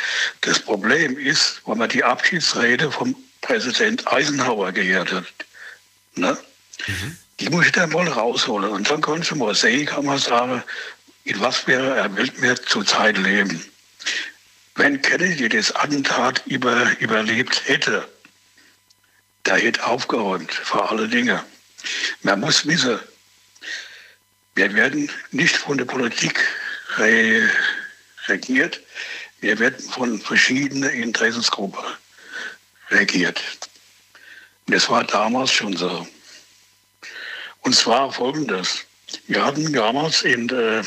Das 0.43 0.59
Problem 0.59 1.19
ist, 1.19 1.63
wenn 1.67 1.79
man 1.79 1.89
die 1.89 2.05
Abschiedsrede 2.05 2.91
vom 2.91 3.17
Präsident 3.41 4.07
Eisenhower 4.11 4.73
gehört 4.73 5.13
hat, 5.13 5.27
ne? 6.15 6.37
Mhm. 6.87 7.17
die 7.41 7.49
muss 7.49 7.67
ich 7.67 7.73
dann 7.73 7.91
mal 7.91 8.09
rausholen. 8.09 8.71
Und 8.71 8.91
dann 8.91 9.01
kannst 9.01 9.31
du 9.31 9.37
mal 9.37 9.55
sehen, 9.55 9.87
kann 9.87 10.05
man 10.05 10.19
sagen, 10.19 10.63
in 11.25 11.41
was 11.41 11.67
wäre 11.67 11.97
er 11.97 12.17
will 12.17 12.31
mir 12.39 12.57
zurzeit 12.57 13.19
leben. 13.19 13.65
Wenn 14.75 15.01
Kennedy 15.01 15.49
das 15.49 15.75
Attentat 15.75 16.43
über, 16.47 16.93
überlebt 17.01 17.63
hätte, 17.67 18.07
der 19.47 19.57
hätte 19.57 19.85
aufgeräumt 19.85 20.53
vor 20.53 20.91
alle 20.91 21.09
Dinge. 21.09 21.43
Man 22.23 22.41
muss 22.41 22.67
wissen, 22.67 22.99
wir 24.55 24.75
werden 24.75 25.11
nicht 25.31 25.57
von 25.57 25.79
der 25.79 25.85
Politik 25.85 26.45
regiert, 26.99 28.81
wir 29.41 29.59
werden 29.59 29.79
von 29.91 30.21
verschiedenen 30.21 30.91
Interessensgruppen 30.91 31.85
regiert. 32.91 33.43
Das 34.67 34.89
war 34.89 35.05
damals 35.05 35.53
schon 35.53 35.77
so. 35.77 36.07
Und 37.61 37.75
zwar 37.75 38.13
folgendes. 38.13 38.85
Wir 39.27 39.45
hatten 39.45 39.73
damals 39.73 40.23
in 40.23 40.49
der, 40.49 40.85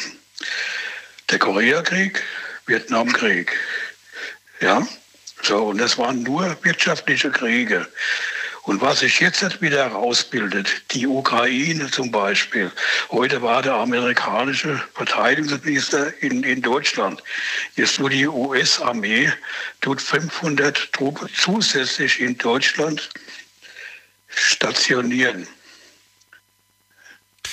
der 1.29 1.39
Koreakrieg, 1.39 2.21
Vietnamkrieg, 2.65 3.55
ja, 4.59 4.85
so, 5.41 5.67
und 5.67 5.77
das 5.77 5.97
waren 5.97 6.23
nur 6.23 6.57
wirtschaftliche 6.63 7.31
Kriege. 7.31 7.87
Und 8.69 8.81
was 8.81 8.99
sich 8.99 9.19
jetzt 9.19 9.63
wieder 9.63 9.89
herausbildet, 9.89 10.83
die 10.91 11.07
Ukraine 11.07 11.89
zum 11.89 12.11
Beispiel. 12.11 12.71
Heute 13.09 13.41
war 13.41 13.63
der 13.63 13.73
amerikanische 13.73 14.79
Verteidigungsminister 14.93 16.13
in, 16.21 16.43
in 16.43 16.61
Deutschland. 16.61 17.23
Jetzt 17.75 17.99
nur 17.99 18.11
die 18.11 18.27
US-Armee 18.27 19.33
tut 19.81 19.99
500 19.99 20.93
Truppen 20.93 21.27
zusätzlich 21.35 22.21
in 22.21 22.37
Deutschland 22.37 23.09
stationieren. 24.27 25.47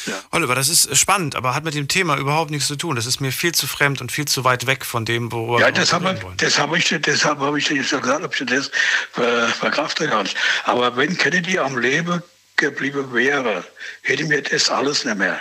Ja. 0.06 0.14
Oliver, 0.30 0.54
das 0.54 0.68
ist 0.68 0.96
spannend, 0.96 1.36
aber 1.36 1.54
hat 1.54 1.64
mit 1.64 1.74
dem 1.74 1.88
Thema 1.88 2.16
überhaupt 2.16 2.50
nichts 2.50 2.68
zu 2.68 2.76
tun. 2.76 2.96
Das 2.96 3.06
ist 3.06 3.20
mir 3.20 3.32
viel 3.32 3.52
zu 3.52 3.66
fremd 3.66 4.00
und 4.00 4.12
viel 4.12 4.26
zu 4.26 4.44
weit 4.44 4.66
weg 4.66 4.84
von 4.84 5.04
dem, 5.04 5.32
worüber 5.32 5.60
ja, 5.60 5.66
wir 5.66 5.72
das 5.72 5.92
haben 5.92 6.04
wollen. 6.04 6.36
Das 6.36 6.58
habe 6.58 6.78
ich, 6.78 6.88
deshalb 6.88 7.40
habe 7.40 7.58
ich 7.58 7.66
dir 7.66 7.76
jetzt 7.76 7.90
gesagt, 7.90 8.24
ob 8.24 8.36
du 8.36 8.44
das 8.44 8.70
ver, 9.12 9.48
verkraften 9.48 10.08
kannst. 10.08 10.36
Aber 10.64 10.96
wenn 10.96 11.16
Kennedy 11.16 11.58
am 11.58 11.78
Leben 11.78 12.22
geblieben 12.56 13.12
wäre, 13.12 13.64
hätte 14.02 14.24
mir 14.24 14.42
das 14.42 14.70
alles 14.70 15.04
nicht 15.04 15.18
mehr. 15.18 15.40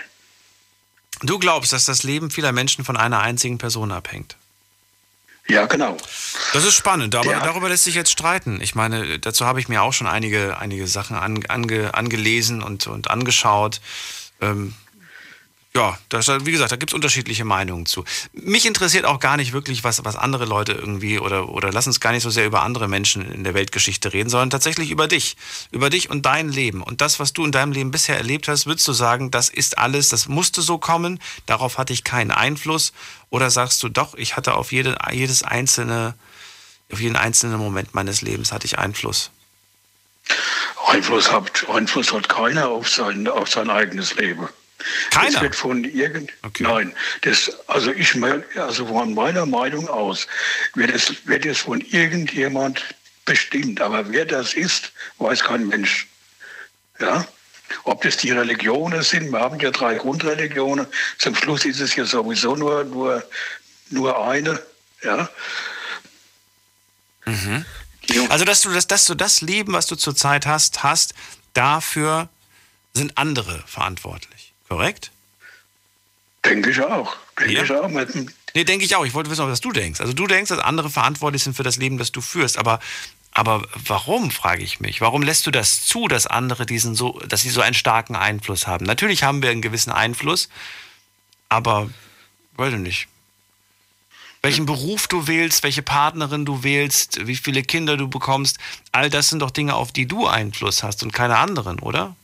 Du 1.22 1.40
glaubst, 1.40 1.72
dass 1.72 1.86
das 1.86 2.04
Leben 2.04 2.30
vieler 2.30 2.52
Menschen 2.52 2.84
von 2.84 2.98
einer 2.98 3.22
einzigen 3.22 3.58
Person 3.58 3.92
abhängt? 3.92 4.36
Ja, 5.48 5.66
genau. 5.68 5.96
Das 6.54 6.66
ist 6.66 6.74
spannend, 6.74 7.14
aber 7.14 7.32
ja. 7.32 7.40
darüber 7.40 7.70
lässt 7.70 7.84
sich 7.84 7.94
jetzt 7.94 8.12
streiten. 8.12 8.60
Ich 8.62 8.74
meine, 8.74 9.20
dazu 9.20 9.46
habe 9.46 9.60
ich 9.60 9.68
mir 9.68 9.84
auch 9.84 9.94
schon 9.94 10.08
einige, 10.08 10.58
einige 10.58 10.88
Sachen 10.88 11.16
an, 11.16 11.46
ange, 11.48 11.94
angelesen 11.94 12.64
und, 12.64 12.88
und 12.88 13.12
angeschaut 13.12 13.80
ähm, 14.42 14.74
ja, 15.76 15.98
das, 16.08 16.28
wie 16.46 16.52
gesagt, 16.52 16.72
da 16.72 16.78
gibt 16.78 16.92
es 16.92 16.94
unterschiedliche 16.94 17.44
Meinungen 17.44 17.86
zu. 17.86 18.06
Mich 18.32 18.66
interessiert 18.66 19.04
auch 19.04 19.20
gar 19.20 19.36
nicht 19.36 19.52
wirklich, 19.52 19.84
was, 19.84 20.06
was 20.06 20.16
andere 20.16 20.46
Leute 20.46 20.72
irgendwie 20.72 21.20
oder, 21.20 21.50
oder 21.50 21.70
lass 21.74 21.86
uns 21.86 22.00
gar 22.00 22.14
nicht 22.14 22.24
so 22.24 22.30
sehr 22.30 22.46
über 22.46 22.64
andere 22.64 22.88
Menschen 22.88 23.30
in 23.30 23.44
der 23.44 23.54
Weltgeschichte 23.54 24.14
reden, 24.14 24.30
sondern 24.30 24.50
tatsächlich 24.50 24.90
über 24.90 25.10
dich. 25.10 25.36
Über 25.72 25.90
dich 25.90 26.10
und 26.10 26.26
dein 26.26 26.48
Leben. 26.48 26.82
Und 26.82 27.02
das, 27.02 27.20
was 27.20 27.34
du 27.34 27.44
in 27.44 27.52
deinem 27.52 27.74
Leben 27.74 27.92
bisher 27.92 28.16
erlebt 28.16 28.48
hast, 28.48 28.68
würdest 28.68 28.88
du 28.88 28.94
sagen, 28.94 29.32
das 29.32 29.50
ist 29.50 29.78
alles, 29.78 30.08
das 30.08 30.30
musste 30.30 30.62
so 30.62 30.78
kommen, 30.78 31.20
darauf 31.46 31.78
hatte 31.78 31.92
ich 31.92 32.06
keinen 32.06 32.32
Einfluss? 32.32 32.94
Oder 33.30 33.52
sagst 33.52 33.84
du 33.84 33.90
doch, 33.90 34.16
ich 34.16 34.38
hatte 34.38 34.56
auf 34.56 34.72
jede, 34.72 34.98
jedes 35.12 35.44
einzelne, 35.44 36.16
auf 36.90 37.02
jeden 37.02 37.18
einzelnen 37.18 37.58
Moment 37.58 37.94
meines 37.94 38.22
Lebens 38.22 38.54
hatte 38.54 38.66
ich 38.66 38.80
Einfluss? 38.80 39.30
Einfluss 40.88 41.32
hat, 41.32 41.68
Einfluss 41.70 42.14
hat 42.14 42.30
keiner 42.30 42.70
auf 42.70 42.90
sein, 42.90 43.28
auf 43.28 43.50
sein 43.50 43.70
eigenes 43.70 44.16
Leben. 44.16 44.48
Keiner? 45.10 45.32
Das 45.32 45.42
wird 45.42 45.56
von 45.56 45.84
irgend 45.84 46.32
okay. 46.44 46.64
Nein, 46.64 46.94
das, 47.22 47.52
also 47.68 47.92
ich 47.92 48.16
also 48.56 48.88
von 48.88 49.14
meiner 49.14 49.46
Meinung 49.46 49.88
aus 49.88 50.28
wird 50.76 50.92
es, 50.92 51.28
wird 51.28 51.46
es 51.46 51.60
von 51.60 51.82
irgendjemand 51.82 52.84
bestimmt. 53.26 53.82
Aber 53.82 54.12
wer 54.12 54.26
das 54.26 54.54
ist, 54.54 54.92
weiß 55.18 55.44
kein 55.44 55.68
Mensch. 55.68 56.08
Ja? 57.00 57.28
Ob 57.84 58.04
das 58.04 58.18
die 58.18 58.32
Religionen 58.32 59.02
sind, 59.02 59.32
wir 59.32 59.40
haben 59.40 59.60
ja 59.60 59.72
drei 59.72 59.96
Grundreligionen. 59.96 60.86
Zum 61.18 61.36
Schluss 61.36 61.66
ist 61.66 61.80
es 61.80 61.96
ja 61.96 62.06
sowieso 62.06 62.56
nur, 62.56 62.84
nur, 62.84 63.24
nur 63.90 64.28
eine. 64.28 64.62
Ja? 65.02 65.30
Mhm. 67.26 67.66
Also, 68.30 68.46
dass 68.46 68.62
du 68.62 68.70
das, 68.72 68.88
dass 68.88 69.06
du 69.06 69.16
das 69.16 69.42
Leben, 69.42 69.74
was 69.74 69.88
du 69.88 69.96
zurzeit 69.96 70.46
hast, 70.46 70.84
hast, 70.84 71.14
dafür 71.54 72.30
sind 72.94 73.18
andere 73.18 73.64
verantwortlich. 73.68 74.54
Korrekt? 74.68 75.12
Denke 76.44 76.72
ich 76.72 76.82
auch. 76.82 77.16
Denke 77.40 77.54
ja? 77.54 77.64
ich 77.64 77.72
auch. 77.72 77.90
Nee, 77.90 78.64
denke 78.64 78.86
ich 78.86 78.96
auch. 78.96 79.06
Ich 79.06 79.14
wollte 79.14 79.30
wissen, 79.30 79.48
was 79.48 79.62
du 79.62 79.72
denkst. 79.72 80.00
Also 80.00 80.14
du 80.14 80.28
denkst, 80.28 80.50
dass 80.50 80.60
andere 80.60 80.90
verantwortlich 80.90 81.44
sind 81.44 81.56
für 81.56 81.64
das 81.64 81.78
Leben, 81.78 81.98
das 81.98 82.12
du 82.12 82.22
führst. 82.22 82.58
Aber 82.58 82.80
Aber 83.34 83.68
warum, 83.74 84.32
frage 84.32 84.64
ich 84.64 84.80
mich. 84.80 85.02
Warum 85.02 85.22
lässt 85.22 85.46
du 85.46 85.52
das 85.52 85.86
zu, 85.86 86.08
dass 86.08 86.26
andere 86.26 86.66
diesen 86.66 86.96
so, 86.96 87.20
dass 87.28 87.42
sie 87.42 87.50
so 87.50 87.60
einen 87.60 87.74
starken 87.74 88.16
Einfluss 88.16 88.66
haben? 88.66 88.86
Natürlich 88.86 89.24
haben 89.24 89.42
wir 89.42 89.50
einen 89.50 89.62
gewissen 89.62 89.92
Einfluss, 89.92 90.48
aber 91.50 91.90
weiß 92.56 92.76
ich 92.76 92.80
nicht. 92.80 93.08
Welchen 94.46 94.68
Beruf 94.68 95.08
du 95.08 95.26
wählst, 95.26 95.64
welche 95.64 95.82
Partnerin 95.82 96.46
du 96.46 96.62
wählst, 96.62 97.26
wie 97.26 97.36
viele 97.36 97.64
Kinder 97.64 97.98
du 97.98 98.08
bekommst, 98.08 98.60
all 98.92 99.10
das 99.10 99.30
sind 99.30 99.40
doch 99.40 99.50
Dinge, 99.50 99.74
auf 99.74 99.92
die 99.92 100.08
du 100.08 100.28
Einfluss 100.28 100.84
hast 100.84 101.02
und 101.02 101.12
keine 101.12 101.40
anderen, 101.40 101.80
oder? 101.80 102.16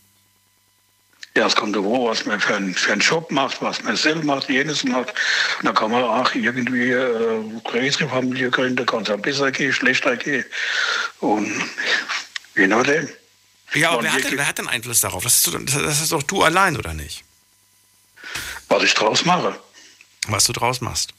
Ja, 1.35 1.47
es 1.47 1.55
kommt 1.55 1.75
davor, 1.75 2.11
was 2.11 2.27
man 2.27 2.39
für, 2.39 2.55
einen, 2.55 2.75
für 2.75 2.91
einen 2.91 3.01
Job 3.01 3.31
macht, 3.31 3.59
was 3.63 3.81
man 3.81 3.95
selber 3.95 4.23
macht, 4.23 4.49
jenes 4.49 4.83
macht. 4.83 5.15
Und 5.57 5.65
da 5.65 5.71
kann 5.71 5.89
man 5.89 6.03
auch 6.03 6.35
irgendwie 6.35 6.91
äh, 6.91 7.43
größere 7.63 8.07
Familie 8.07 8.51
gründen, 8.51 8.85
kann 8.85 9.01
es 9.01 9.09
auch 9.09 9.17
besser 9.17 9.51
gehen, 9.51 9.73
schlechter 9.73 10.15
gehen. 10.15 10.45
Und 11.21 11.51
je 12.55 12.67
nachdem. 12.67 13.09
Ja, 13.73 13.93
aber 13.93 14.03
wer 14.03 14.13
hat, 14.13 14.23
denn, 14.25 14.37
wer 14.37 14.47
hat 14.47 14.59
denn 14.59 14.67
Einfluss 14.67 15.01
darauf? 15.01 15.23
Das 15.23 15.47
ist, 15.47 15.51
das 15.73 16.01
ist 16.01 16.11
doch 16.11 16.21
du 16.21 16.43
allein, 16.43 16.77
oder 16.77 16.93
nicht? 16.93 17.23
Was 18.67 18.83
ich 18.83 18.93
draus 18.93 19.25
mache. 19.25 19.59
Was 20.27 20.43
du 20.43 20.53
draus 20.53 20.81
machst. 20.81 21.15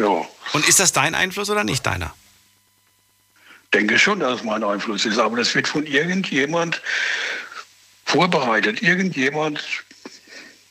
Ja. 0.00 0.26
Und 0.54 0.66
ist 0.66 0.80
das 0.80 0.92
dein 0.92 1.14
Einfluss 1.14 1.50
oder 1.50 1.62
nicht 1.62 1.84
deiner? 1.84 2.14
Denke 3.74 3.98
schon, 3.98 4.20
dass 4.20 4.40
es 4.40 4.44
mein 4.44 4.64
Einfluss 4.64 5.04
ist, 5.04 5.18
aber 5.18 5.36
das 5.36 5.54
wird 5.54 5.68
von 5.68 5.84
irgendjemand 5.86 6.80
vorbereitet. 8.06 8.80
Irgendjemand. 8.82 9.62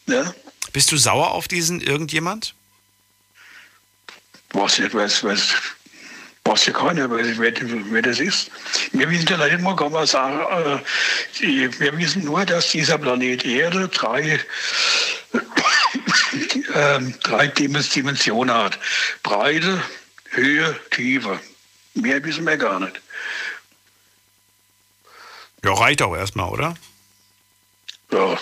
Ja. 0.08 0.34
Bist 0.74 0.92
du 0.92 0.98
sauer 0.98 1.32
auf 1.32 1.48
diesen 1.48 1.80
irgendjemand? 1.80 2.56
Was 4.54 4.80
weiß, 4.80 5.24
weiß, 5.24 5.54
weiß 6.46 6.66
ja 6.66 6.74
keiner, 6.74 7.12
wer, 7.12 7.38
wer, 7.38 7.54
wer 7.92 8.02
das 8.02 8.20
ist. 8.20 8.50
Wir 8.94 9.08
wissen 9.12 9.28
ja 9.28 9.38
nicht 9.38 9.62
mal, 9.62 9.76
kann 9.76 9.92
man 9.92 10.08
sagen, 10.08 10.40
äh, 11.40 11.80
wir 11.80 11.98
wissen 12.00 12.26
nur, 12.26 12.44
dass 12.46 12.72
dieser 12.72 12.98
Planet 12.98 13.46
Erde 13.46 13.88
drei, 13.90 14.40
äh, 16.74 17.00
drei 17.24 17.48
Dimensionen 17.48 18.54
hat. 18.54 18.80
Breite, 19.24 19.82
Höhe, 20.30 20.80
Tiefe. 20.92 21.40
Mehr 21.94 22.24
wissen 22.24 22.46
wir 22.46 22.58
gar 22.58 22.80
nicht. 22.80 23.02
Ja, 25.64 25.74
reicht 25.74 26.02
auch 26.02 26.16
erstmal, 26.16 26.50
oder? 26.50 26.76
Ja, 28.12 28.38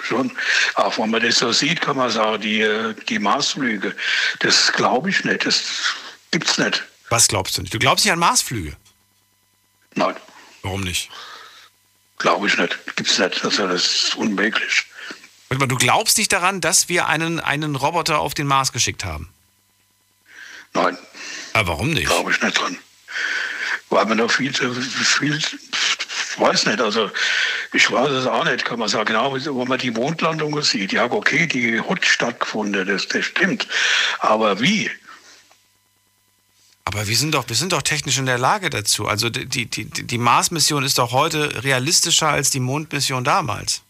schon. 0.00 0.32
Auch 0.74 0.98
wenn 0.98 1.10
man 1.10 1.22
das 1.22 1.38
so 1.38 1.52
sieht, 1.52 1.80
kann 1.80 1.96
man 1.96 2.10
sagen, 2.10 2.42
die, 2.42 2.94
die 3.08 3.18
Marsflüge, 3.18 3.94
das 4.40 4.72
glaube 4.72 5.10
ich 5.10 5.24
nicht. 5.24 5.46
Das 5.46 5.94
gibt's 6.30 6.58
nicht. 6.58 6.82
Was 7.08 7.28
glaubst 7.28 7.56
du 7.56 7.62
nicht? 7.62 7.74
Du 7.74 7.78
glaubst 7.78 8.04
nicht 8.04 8.12
an 8.12 8.18
Marsflüge? 8.18 8.76
Nein. 9.94 10.16
Warum 10.62 10.82
nicht? 10.82 11.10
Glaube 12.18 12.46
ich 12.46 12.56
nicht. 12.56 12.78
Gibt's 12.96 13.18
nicht. 13.18 13.44
Also 13.44 13.66
das 13.66 13.84
ist 13.84 14.14
unmöglich. 14.16 14.86
Du 15.50 15.76
glaubst 15.76 16.16
nicht 16.16 16.32
daran, 16.32 16.60
dass 16.60 16.88
wir 16.88 17.08
einen, 17.08 17.40
einen 17.40 17.74
Roboter 17.74 18.20
auf 18.20 18.34
den 18.34 18.46
Mars 18.46 18.70
geschickt 18.72 19.04
haben? 19.04 19.28
Nein. 20.74 20.96
Aber 21.54 21.72
warum 21.72 21.90
nicht? 21.90 22.06
Glaube 22.06 22.30
ich 22.30 22.40
nicht 22.40 22.56
dran. 22.56 22.78
Weil 23.88 24.06
man 24.06 24.18
noch 24.18 24.30
viel 24.30 24.54
zu 24.54 24.72
viel, 24.72 25.42
weiß 26.36 26.66
nicht, 26.66 26.80
also 26.80 27.10
ich 27.72 27.90
weiß 27.90 28.10
es 28.10 28.26
auch 28.26 28.44
nicht, 28.44 28.64
kann 28.64 28.78
man 28.78 28.88
sagen, 28.88 29.06
genau, 29.06 29.34
wenn 29.34 29.68
man 29.68 29.78
die 29.80 29.90
Mondlandung 29.90 30.62
sieht, 30.62 30.92
ja 30.92 31.10
okay, 31.10 31.48
die 31.48 31.80
hat 31.80 32.04
stattgefunden, 32.04 32.86
das, 32.86 33.08
das 33.08 33.24
stimmt. 33.24 33.66
Aber 34.20 34.60
wie? 34.60 34.88
Aber 36.84 37.08
wir 37.08 37.16
sind 37.16 37.34
doch, 37.34 37.48
wir 37.48 37.56
sind 37.56 37.72
doch 37.72 37.82
technisch 37.82 38.18
in 38.18 38.26
der 38.26 38.38
Lage 38.38 38.70
dazu. 38.70 39.08
Also 39.08 39.28
die, 39.28 39.66
die, 39.66 39.84
die 39.86 40.18
Mars-Mission 40.18 40.84
ist 40.84 40.98
doch 40.98 41.10
heute 41.10 41.64
realistischer 41.64 42.28
als 42.28 42.50
die 42.50 42.60
Mondmission 42.60 43.24
damals. 43.24 43.82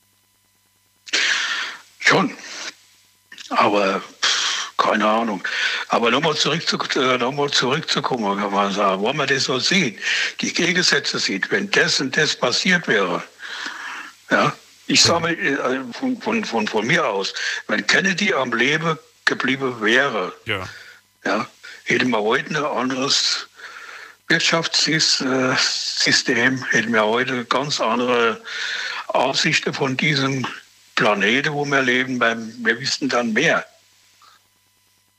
Schon. 2.11 2.37
Aber 3.51 4.03
keine 4.77 5.07
Ahnung. 5.07 5.47
Aber 5.91 6.11
nochmal 6.11 6.35
zurück 6.35 6.67
zu, 6.67 6.77
äh, 6.99 7.19
noch 7.19 7.51
zurückzukommen, 7.53 8.41
kann 8.41 8.53
man 8.53 8.73
sagen, 8.73 9.05
wenn 9.05 9.17
man 9.17 9.29
das 9.29 9.45
so 9.45 9.61
sieht, 9.61 10.01
die 10.41 10.53
Gegensätze 10.53 11.21
sieht, 11.21 11.53
wenn 11.53 11.71
das 11.71 12.01
und 12.01 12.17
das 12.17 12.35
passiert 12.35 12.89
wäre, 12.89 13.23
ja, 14.29 14.53
ich 14.89 15.03
sage 15.03 15.21
mal 15.21 15.35
äh, 15.35 15.85
von, 15.93 16.21
von, 16.21 16.45
von, 16.45 16.67
von, 16.67 16.85
mir 16.85 17.07
aus, 17.07 17.33
wenn 17.69 17.87
Kennedy 17.87 18.35
am 18.35 18.53
Leben 18.55 18.99
geblieben 19.25 19.81
wäre, 19.81 20.33
ja. 20.47 20.69
Ja, 21.25 21.47
hätten 21.85 22.11
wir 22.11 22.23
heute 22.23 22.57
ein 22.57 22.65
anderes 22.65 23.47
Wirtschaftssystem, 24.27 26.65
hätten 26.71 26.93
wir 26.93 27.05
heute 27.05 27.45
ganz 27.45 27.81
andere 27.81 28.43
Aussichten 29.09 29.73
von 29.73 29.97
diesem 29.97 30.45
Planeten, 31.01 31.55
wo 31.55 31.65
wir 31.65 31.81
leben, 31.81 32.21
weil 32.21 32.37
wir 32.59 32.79
wissen 32.79 33.09
dann 33.09 33.33
mehr. 33.33 33.65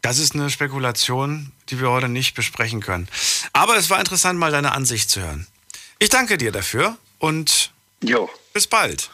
Das 0.04 0.20
ist 0.20 0.36
eine 0.36 0.52
Spekulation, 0.52 1.52
die 1.70 1.80
wir 1.80 1.90
heute 1.90 2.08
nicht 2.08 2.36
besprechen 2.36 2.82
können. 2.82 3.08
Aber 3.52 3.76
es 3.78 3.90
war 3.90 4.00
interessant, 4.00 4.38
mal 4.38 4.52
deine 4.52 4.74
Ansicht 4.74 5.10
zu 5.10 5.22
hören. 5.22 5.48
Ich 5.98 6.10
danke 6.10 6.38
dir 6.38 6.52
dafür 6.52 6.98
und 7.18 7.72
jo. 8.04 8.30
bis 8.54 8.68
bald. 8.68 9.10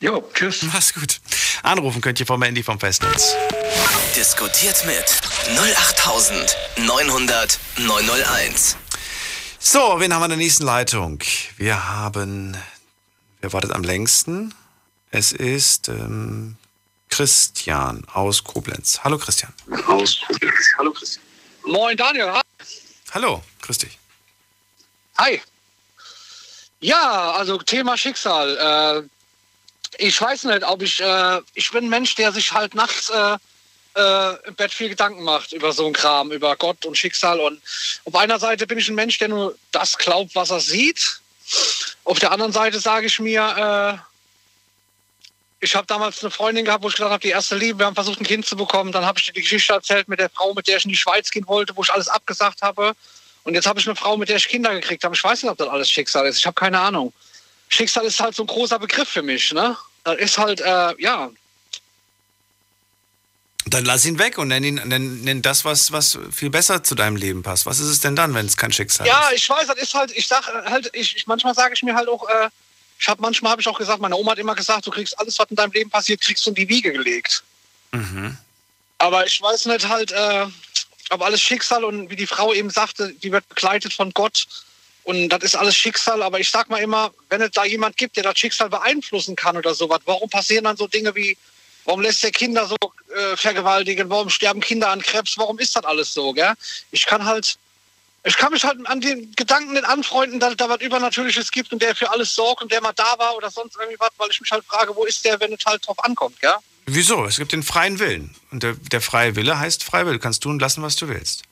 Jo, 0.00 0.28
tschüss. 0.34 0.62
Mach's 0.62 0.92
gut. 0.92 1.20
Anrufen 1.62 2.00
könnt 2.00 2.18
ihr 2.18 2.26
vom 2.26 2.42
Handy 2.42 2.64
vom 2.64 2.80
Festnetz. 2.80 3.36
Diskutiert 4.16 4.84
mit 4.86 5.04
08900 5.56 7.60
901. 7.76 8.76
So, 9.60 10.00
wen 10.00 10.12
haben 10.12 10.20
wir 10.20 10.24
in 10.24 10.30
der 10.30 10.38
nächsten 10.38 10.64
Leitung? 10.64 11.20
Wir 11.58 11.88
haben, 11.88 12.56
wer 13.40 13.52
wartet 13.52 13.70
am 13.70 13.84
längsten? 13.84 14.52
Es 15.10 15.32
ist 15.32 15.88
ähm, 15.88 16.56
Christian 17.08 18.06
aus 18.12 18.44
Koblenz. 18.44 19.00
Hallo 19.02 19.18
Christian. 19.18 19.52
Aus 19.86 20.20
Koblenz. 20.26 20.54
Hallo 20.78 20.92
Christian. 20.92 21.24
Moin 21.64 21.96
Daniel. 21.96 22.32
Hallo, 23.12 23.42
grüß 23.62 23.78
dich. 23.78 23.98
Hi. 25.18 25.42
Ja, 26.78 27.32
also 27.32 27.58
Thema 27.58 27.96
Schicksal. 27.96 29.08
Äh, 29.98 30.04
ich 30.06 30.20
weiß 30.20 30.44
nicht, 30.44 30.62
ob 30.62 30.80
ich, 30.80 31.00
äh, 31.00 31.40
ich 31.54 31.70
bin 31.72 31.86
ein 31.86 31.90
Mensch, 31.90 32.14
der 32.14 32.32
sich 32.32 32.52
halt 32.52 32.76
nachts 32.76 33.10
äh, 33.10 33.36
äh, 33.96 34.46
im 34.46 34.54
Bett 34.54 34.72
viel 34.72 34.88
Gedanken 34.88 35.24
macht 35.24 35.52
über 35.52 35.72
so 35.72 35.84
einen 35.84 35.92
Kram, 35.92 36.30
über 36.30 36.54
Gott 36.54 36.86
und 36.86 36.96
Schicksal. 36.96 37.40
Und 37.40 37.60
auf 38.04 38.14
einer 38.14 38.38
Seite 38.38 38.66
bin 38.68 38.78
ich 38.78 38.88
ein 38.88 38.94
Mensch, 38.94 39.18
der 39.18 39.28
nur 39.28 39.58
das 39.72 39.98
glaubt, 39.98 40.36
was 40.36 40.50
er 40.50 40.60
sieht. 40.60 41.20
Auf 42.04 42.20
der 42.20 42.30
anderen 42.30 42.52
Seite 42.52 42.78
sage 42.78 43.06
ich 43.06 43.18
mir, 43.18 43.98
äh, 43.98 44.09
ich 45.60 45.74
habe 45.74 45.86
damals 45.86 46.22
eine 46.22 46.30
Freundin 46.30 46.64
gehabt, 46.64 46.82
wo 46.82 46.88
ich 46.88 46.94
gesagt 46.94 47.10
habe, 47.10 47.20
die 47.20 47.28
erste 47.28 47.56
Liebe, 47.56 47.80
wir 47.80 47.86
haben 47.86 47.94
versucht, 47.94 48.20
ein 48.20 48.26
Kind 48.26 48.46
zu 48.46 48.56
bekommen. 48.56 48.92
Dann 48.92 49.04
habe 49.04 49.18
ich 49.18 49.26
dir 49.26 49.32
die 49.32 49.42
Geschichte 49.42 49.72
erzählt 49.72 50.08
mit 50.08 50.18
der 50.18 50.30
Frau, 50.30 50.54
mit 50.54 50.66
der 50.66 50.78
ich 50.78 50.84
in 50.84 50.90
die 50.90 50.96
Schweiz 50.96 51.30
gehen 51.30 51.46
wollte, 51.46 51.76
wo 51.76 51.82
ich 51.82 51.92
alles 51.92 52.08
abgesagt 52.08 52.62
habe. 52.62 52.94
Und 53.44 53.54
jetzt 53.54 53.66
habe 53.66 53.78
ich 53.78 53.86
eine 53.86 53.96
Frau, 53.96 54.16
mit 54.16 54.28
der 54.28 54.36
ich 54.36 54.48
Kinder 54.48 54.72
gekriegt 54.72 55.04
habe. 55.04 55.14
Ich 55.14 55.22
weiß 55.22 55.42
nicht, 55.42 55.50
ob 55.50 55.58
das 55.58 55.68
alles 55.68 55.90
Schicksal 55.90 56.26
ist. 56.26 56.38
Ich 56.38 56.46
habe 56.46 56.54
keine 56.54 56.80
Ahnung. 56.80 57.12
Schicksal 57.68 58.04
ist 58.06 58.20
halt 58.20 58.34
so 58.34 58.42
ein 58.42 58.46
großer 58.46 58.78
Begriff 58.78 59.08
für 59.08 59.22
mich. 59.22 59.52
Ne? 59.52 59.76
Das 60.04 60.16
ist 60.18 60.38
halt, 60.38 60.60
äh, 60.60 60.94
ja. 60.98 61.30
Dann 63.66 63.84
lass 63.84 64.06
ihn 64.06 64.18
weg 64.18 64.38
und 64.38 64.48
nenn, 64.48 64.64
ihn, 64.64 64.80
nenn, 64.86 65.20
nenn 65.22 65.42
das, 65.42 65.66
was, 65.66 65.92
was 65.92 66.18
viel 66.32 66.50
besser 66.50 66.82
zu 66.82 66.94
deinem 66.94 67.16
Leben 67.16 67.42
passt. 67.42 67.66
Was 67.66 67.78
ist 67.78 67.88
es 67.88 68.00
denn 68.00 68.16
dann, 68.16 68.34
wenn 68.34 68.46
es 68.46 68.56
kein 68.56 68.72
Schicksal 68.72 69.06
ja, 69.06 69.18
ist? 69.18 69.30
Ja, 69.30 69.36
ich 69.36 69.50
weiß, 69.50 69.66
das 69.66 69.78
ist 69.78 69.94
halt, 69.94 70.10
ich 70.12 70.26
sag 70.26 70.46
halt, 70.46 70.90
ich, 70.94 71.16
ich 71.16 71.26
manchmal 71.26 71.54
sage 71.54 71.74
ich 71.74 71.82
mir 71.82 71.94
halt 71.94 72.08
auch, 72.08 72.26
äh, 72.28 72.48
ich 73.00 73.08
habe 73.08 73.22
manchmal 73.22 73.52
habe 73.52 73.62
ich 73.62 73.68
auch 73.68 73.78
gesagt, 73.78 74.02
meine 74.02 74.14
Oma 74.14 74.32
hat 74.32 74.38
immer 74.38 74.54
gesagt, 74.54 74.86
du 74.86 74.90
kriegst 74.90 75.18
alles, 75.18 75.38
was 75.38 75.48
in 75.48 75.56
deinem 75.56 75.72
Leben 75.72 75.88
passiert, 75.88 76.20
kriegst 76.20 76.44
du 76.44 76.50
in 76.50 76.54
die 76.54 76.68
Wiege 76.68 76.92
gelegt. 76.92 77.42
Mhm. 77.92 78.36
Aber 78.98 79.26
ich 79.26 79.40
weiß 79.40 79.64
nicht 79.66 79.88
halt, 79.88 80.12
äh, 80.12 80.46
ob 81.08 81.22
alles 81.22 81.40
Schicksal 81.40 81.82
und 81.82 82.10
wie 82.10 82.16
die 82.16 82.26
Frau 82.26 82.52
eben 82.52 82.68
sagte, 82.68 83.14
die 83.14 83.32
wird 83.32 83.48
begleitet 83.48 83.94
von 83.94 84.12
Gott 84.12 84.46
und 85.04 85.30
das 85.30 85.42
ist 85.42 85.54
alles 85.54 85.74
Schicksal. 85.74 86.22
Aber 86.22 86.40
ich 86.40 86.50
sag 86.50 86.68
mal 86.68 86.76
immer, 86.76 87.10
wenn 87.30 87.40
es 87.40 87.52
da 87.52 87.64
jemand 87.64 87.96
gibt, 87.96 88.16
der 88.16 88.22
das 88.22 88.38
Schicksal 88.38 88.68
beeinflussen 88.68 89.34
kann 89.34 89.56
oder 89.56 89.74
sowas, 89.74 90.00
warum 90.04 90.28
passieren 90.28 90.64
dann 90.64 90.76
so 90.76 90.86
Dinge 90.86 91.14
wie, 91.14 91.38
warum 91.86 92.02
lässt 92.02 92.22
der 92.22 92.32
Kinder 92.32 92.66
so 92.66 92.76
äh, 93.16 93.34
vergewaltigen, 93.34 94.10
warum 94.10 94.28
sterben 94.28 94.60
Kinder 94.60 94.90
an 94.90 95.00
Krebs, 95.00 95.38
warum 95.38 95.58
ist 95.58 95.74
das 95.74 95.84
alles 95.84 96.12
so, 96.12 96.34
gell? 96.34 96.52
Ich 96.90 97.06
kann 97.06 97.24
halt 97.24 97.56
ich 98.24 98.36
kann 98.36 98.52
mich 98.52 98.64
halt 98.64 98.78
an 98.86 99.00
den 99.00 99.32
Gedanken 99.32 99.72
nicht 99.72 99.84
anfreunden, 99.84 100.40
dass 100.40 100.56
da 100.56 100.68
was 100.68 100.80
Übernatürliches 100.80 101.50
gibt 101.50 101.72
und 101.72 101.80
der 101.80 101.94
für 101.94 102.10
alles 102.10 102.34
sorgt 102.34 102.62
und 102.62 102.70
der 102.70 102.82
mal 102.82 102.92
da 102.92 103.18
war 103.18 103.34
oder 103.36 103.50
sonst 103.50 103.76
irgendwie 103.76 103.98
was, 103.98 104.10
weil 104.18 104.28
ich 104.30 104.40
mich 104.40 104.50
halt 104.50 104.64
frage, 104.64 104.94
wo 104.94 105.04
ist 105.04 105.24
der, 105.24 105.40
wenn 105.40 105.52
es 105.52 105.64
halt 105.64 105.86
drauf 105.86 106.02
ankommt, 106.04 106.36
ja? 106.42 106.58
Wieso? 106.86 107.24
Es 107.24 107.36
gibt 107.36 107.52
den 107.52 107.62
freien 107.62 107.98
Willen. 107.98 108.34
Und 108.50 108.62
der, 108.62 108.74
der 108.74 109.00
freie 109.00 109.36
Wille 109.36 109.58
heißt 109.58 109.84
Freiwille. 109.84 110.14
Du 110.16 110.22
kannst 110.22 110.42
tun 110.42 110.52
und 110.52 110.60
lassen, 110.60 110.82
was 110.82 110.96
du 110.96 111.08
willst. 111.08 111.44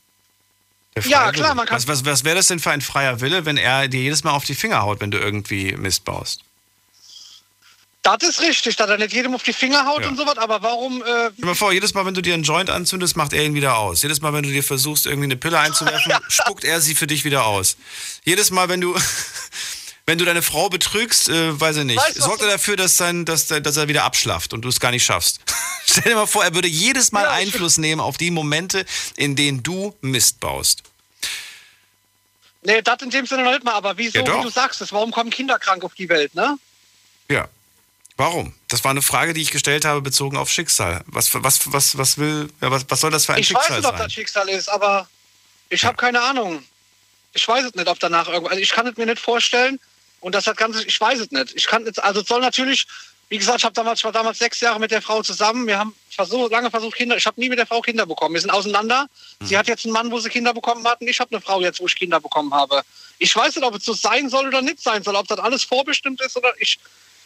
Ja, 1.05 1.31
klar, 1.31 1.55
man 1.55 1.66
kann. 1.66 1.77
Was, 1.77 1.87
was, 1.87 2.05
was 2.05 2.25
wäre 2.25 2.37
das 2.37 2.49
denn 2.49 2.59
für 2.59 2.71
ein 2.71 2.81
freier 2.81 3.21
Wille, 3.21 3.45
wenn 3.45 3.57
er 3.57 3.89
dir 3.89 4.01
jedes 4.01 4.25
Mal 4.25 4.33
auf 4.33 4.45
die 4.45 4.57
Finger 4.57 4.83
haut, 4.83 5.01
wenn 5.01 5.11
du 5.11 5.19
irgendwie 5.19 5.77
Mist 5.77 6.05
baust? 6.05 6.43
Das 8.03 8.23
ist 8.23 8.41
richtig, 8.41 8.77
dass 8.77 8.89
er 8.89 8.97
nicht 8.97 9.13
jedem 9.13 9.35
auf 9.35 9.43
die 9.43 9.53
Finger 9.53 9.85
haut 9.85 10.03
Ja. 10.03 10.09
und 10.09 10.17
sowas, 10.17 10.39
aber 10.39 10.63
warum. 10.63 11.03
Äh, 11.03 11.05
Stell 11.05 11.31
dir 11.37 11.47
mal 11.47 11.55
vor, 11.55 11.73
jedes 11.73 11.95
Mal, 11.95 12.07
wenn 12.07 12.15
du 12.15 12.23
dir 12.23 12.35
einen 12.35 12.45
Joint 12.45 12.71
anzündest, 12.71 13.17
macht 13.17 13.33
er 13.33 13.45
ihn 13.45 13.55
wieder 13.55 13.77
aus. 13.77 14.03
Jedes 14.03 14.21
Mal, 14.21 14.33
wenn 14.33 14.45
du 14.45 14.51
dir 14.51 14.63
versuchst, 14.63 15.07
irgendwie 15.07 15.25
eine 15.25 15.37
Pille 15.37 15.59
einzuwerfen, 15.59 16.13
spuckt 16.29 16.65
er 16.65 16.81
sie 16.81 16.95
für 16.95 17.07
dich 17.07 17.25
wieder 17.25 17.45
aus. 17.45 17.77
Jedes 18.25 18.51
Mal, 18.51 18.69
wenn 18.69 18.81
du, 18.81 18.95
wenn 20.07 20.17
du 20.17 20.25
deine 20.25 20.43
Frau 20.43 20.69
betrügst, 20.71 21.29
äh, 21.29 21.61
weiß 21.61 21.79
ich 21.79 21.85
nicht, 21.85 21.99
Weißt 21.99 22.15
sorgt 22.23 22.41
er 22.43 22.49
dafür, 22.49 22.77
dass, 22.77 22.97
sein, 22.97 23.25
dass, 23.25 23.47
dass 23.49 23.77
er 23.77 23.89
wieder 23.89 24.05
abschlafft 24.05 24.53
und 24.55 24.63
du 24.63 24.69
es 24.69 24.79
gar 24.81 24.93
nicht 24.93 25.05
schaffst. 25.05 25.41
Stell 25.87 26.05
dir 26.05 26.15
mal 26.15 26.27
vor, 26.27 26.45
er 26.45 26.55
würde 26.55 26.69
jedes 26.69 27.13
Mal 27.13 27.25
Ja, 27.25 27.33
Einfluss 27.33 27.79
nehmen 27.79 28.01
auf 28.01 28.17
die 28.17 28.31
Momente, 28.31 28.87
in 29.17 29.35
denen 29.37 29.63
du 29.63 29.95
Mist 30.03 30.39
baust. 30.41 30.83
nee, 32.63 32.81
das 32.81 33.03
in 33.03 33.11
dem 33.11 33.27
Sinne 33.27 33.43
noch 33.43 33.51
nicht 33.53 33.65
mal, 33.65 33.75
aber 33.75 33.99
wieso, 33.99 34.21
Ja, 34.21 34.39
wie 34.39 34.43
du 34.45 34.51
sagst, 34.51 34.81
es, 34.81 34.93
warum 34.93 35.11
kommen 35.11 35.31
Kinder 35.31 35.59
krank 35.59 35.83
auf 35.85 35.95
die 35.95 36.09
Welt, 36.09 36.35
ne? 36.35 36.57
Ja. 37.31 37.49
Warum? 38.19 38.53
Das 38.66 38.83
war 38.83 38.91
eine 38.91 39.01
Frage, 39.01 39.33
die 39.33 39.41
ich 39.41 39.53
gestellt 39.53 39.85
habe, 39.85 40.03
bezogen 40.03 40.37
auf 40.37 40.51
Schicksal. 40.51 41.03
Was, 41.07 41.33
was, 41.35 41.73
was, 41.73 41.97
was 41.97 42.19
will, 42.19 42.51
ja, 42.61 42.69
was, 42.71 42.85
was 42.89 43.01
soll 43.01 43.12
das 43.12 43.25
für 43.27 43.35
ein 43.35 43.41
Ich 43.41 43.55
weiß 43.55 43.62
Schicksal 43.62 43.77
nicht, 43.79 43.87
ob 43.89 43.97
sein? 43.97 44.03
das 44.07 44.12
Schicksal 44.12 44.49
ist, 44.49 44.69
aber 44.69 45.09
ich 45.71 45.85
habe 45.85 45.97
keine 45.97 46.21
Ahnung. 46.21 46.64
Ich 47.33 47.47
weiß 47.47 47.64
es 47.66 47.75
nicht, 47.75 47.87
ob 47.89 48.01
danach 48.01 48.27
irgendwas. 48.29 48.51
Also 48.51 48.62
ich 48.62 48.71
kann 48.71 48.87
es 48.89 48.97
mir 48.97 49.07
nicht 49.07 49.21
vorstellen. 49.21 49.79
Und 50.21 50.35
das 50.35 50.49
hat 50.49 50.57
ganze, 50.57 50.83
ich 50.85 51.01
weiß 51.01 51.21
es 51.21 51.31
nicht. 51.31 51.53
Ich 51.55 51.66
kann 51.69 51.87
jetzt, 51.87 52.03
also 52.03 52.23
es 52.23 52.27
soll 52.27 52.41
natürlich, 52.41 52.89
wie 53.29 53.39
gesagt, 53.39 53.59
ich 53.59 53.64
habe 53.64 53.75
damals, 53.75 54.01
ich 54.01 54.05
war 54.05 54.11
damals 54.11 54.41
sechs 54.41 54.59
Jahre 54.59 54.81
mit 54.81 54.91
der 54.91 55.01
Frau 55.01 55.23
zusammen. 55.23 55.69
Wir 55.69 55.79
haben 55.79 55.95
versucht, 56.11 56.51
lange 56.51 56.73
versucht, 56.73 56.97
Kinder. 56.97 57.16
Ich 57.16 57.25
habe 57.27 57.41
nie 57.41 57.49
mit 57.49 57.61
der 57.61 57.69
Frau 57.69 57.81
Kinder 57.83 58.05
bekommen. 58.05 58.35
Wir 58.35 58.41
sind 58.41 58.51
auseinander. 58.51 59.07
Sie 59.45 59.55
Mhm. 59.55 59.59
hat 59.61 59.69
jetzt 59.69 59.85
einen 59.85 59.93
Mann, 59.93 60.11
wo 60.11 60.19
sie 60.19 60.29
Kinder 60.29 60.53
bekommen 60.53 60.85
hat, 60.89 61.01
und 61.01 61.07
ich 61.07 61.21
habe 61.21 61.31
eine 61.31 61.41
Frau 61.41 61.61
jetzt, 61.61 61.79
wo 61.79 61.87
ich 61.87 61.95
Kinder 61.95 62.19
bekommen 62.19 62.53
habe. 62.53 62.83
Ich 63.21 63.37
weiß 63.37 63.55
nicht, 63.55 63.64
ob 63.64 63.77
es 63.77 63.85
so 63.85 63.93
sein 63.93 64.29
soll 64.29 64.49
oder 64.49 64.61
nicht 64.61 64.83
sein 64.83 65.05
soll, 65.05 65.14
ob 65.14 65.29
das 65.29 65.39
alles 65.39 65.62
vorbestimmt 65.62 66.21
ist 66.21 66.37
oder 66.37 66.53
ich. 66.59 66.81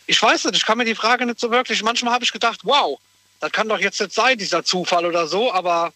Ich 0.07 0.21
weiß 0.21 0.45
nicht, 0.45 0.57
ich 0.57 0.67
kann 0.67 0.79
mir 0.79 0.85
die 0.85 0.95
Frage 0.95 1.27
nicht 1.27 1.41
so 1.41 1.51
wirklich. 1.51 1.83
Manchmal 1.83 2.15
habe 2.15 2.25
ich 2.25 2.33
gedacht, 2.33 2.61
wow, 2.65 2.99
das 3.41 3.53
kann 3.53 3.69
doch 3.69 3.79
jetzt 3.79 4.01
nicht 4.01 4.13
sein, 4.13 4.39
dieser 4.39 4.65
Zufall 4.65 5.07
oder 5.07 5.27
so, 5.27 5.53
aber 5.53 5.93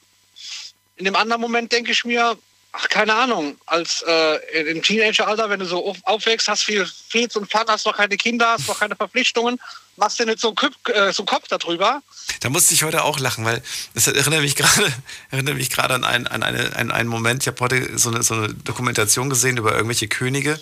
in 0.97 1.05
dem 1.05 1.17
anderen 1.17 1.41
Moment 1.41 1.71
denke 1.73 1.93
ich 1.93 2.05
mir, 2.05 2.37
ach, 2.73 2.89
keine 2.89 3.15
Ahnung, 3.15 3.57
als 3.67 4.03
äh, 4.07 4.71
im 4.71 4.83
Teenageralter, 4.83 5.49
wenn 5.51 5.61
du 5.61 5.67
so 5.67 5.87
auf, 5.87 5.99
aufwächst, 6.03 6.49
hast 6.49 6.65
viel 6.65 6.87
Fez 6.87 7.37
und 7.37 7.51
Fun, 7.51 7.63
hast 7.69 7.87
noch 7.87 7.97
keine 7.97 8.17
Kinder, 8.17 8.49
hast 8.49 8.69
noch 8.69 8.79
keine 8.79 8.97
Verpflichtungen, 8.97 9.61
machst 9.97 10.19
dir 10.19 10.27
nicht 10.27 10.41
so 10.41 10.49
einen, 10.49 10.57
Köp 10.57 10.73
äh, 10.89 11.13
so 11.13 11.23
einen 11.23 11.27
Kopf 11.27 11.49
darüber. 11.49 12.03
Da 12.41 12.49
musste 12.49 12.75
ich 12.75 12.83
heute 12.83 13.05
auch 13.05 13.19
lachen, 13.19 13.45
weil 13.45 13.63
das 13.95 14.07
erinnert 14.07 14.43
mich 14.43 14.57
gerade, 14.57 14.93
erinnert 15.31 15.57
mich 15.57 15.71
gerade 15.71 15.95
an, 15.95 16.05
ein, 16.05 16.27
an 16.27 16.43
eine, 16.43 16.75
an 16.77 16.91
einen 16.91 17.09
Moment. 17.09 17.43
Ich 17.43 17.49
habe 17.49 17.61
heute 17.61 17.99
so 17.99 18.11
eine, 18.11 18.23
so 18.23 18.35
eine 18.35 18.55
Dokumentation 18.55 19.31
gesehen 19.31 19.57
über 19.57 19.73
irgendwelche 19.73 20.09
Könige 20.09 20.59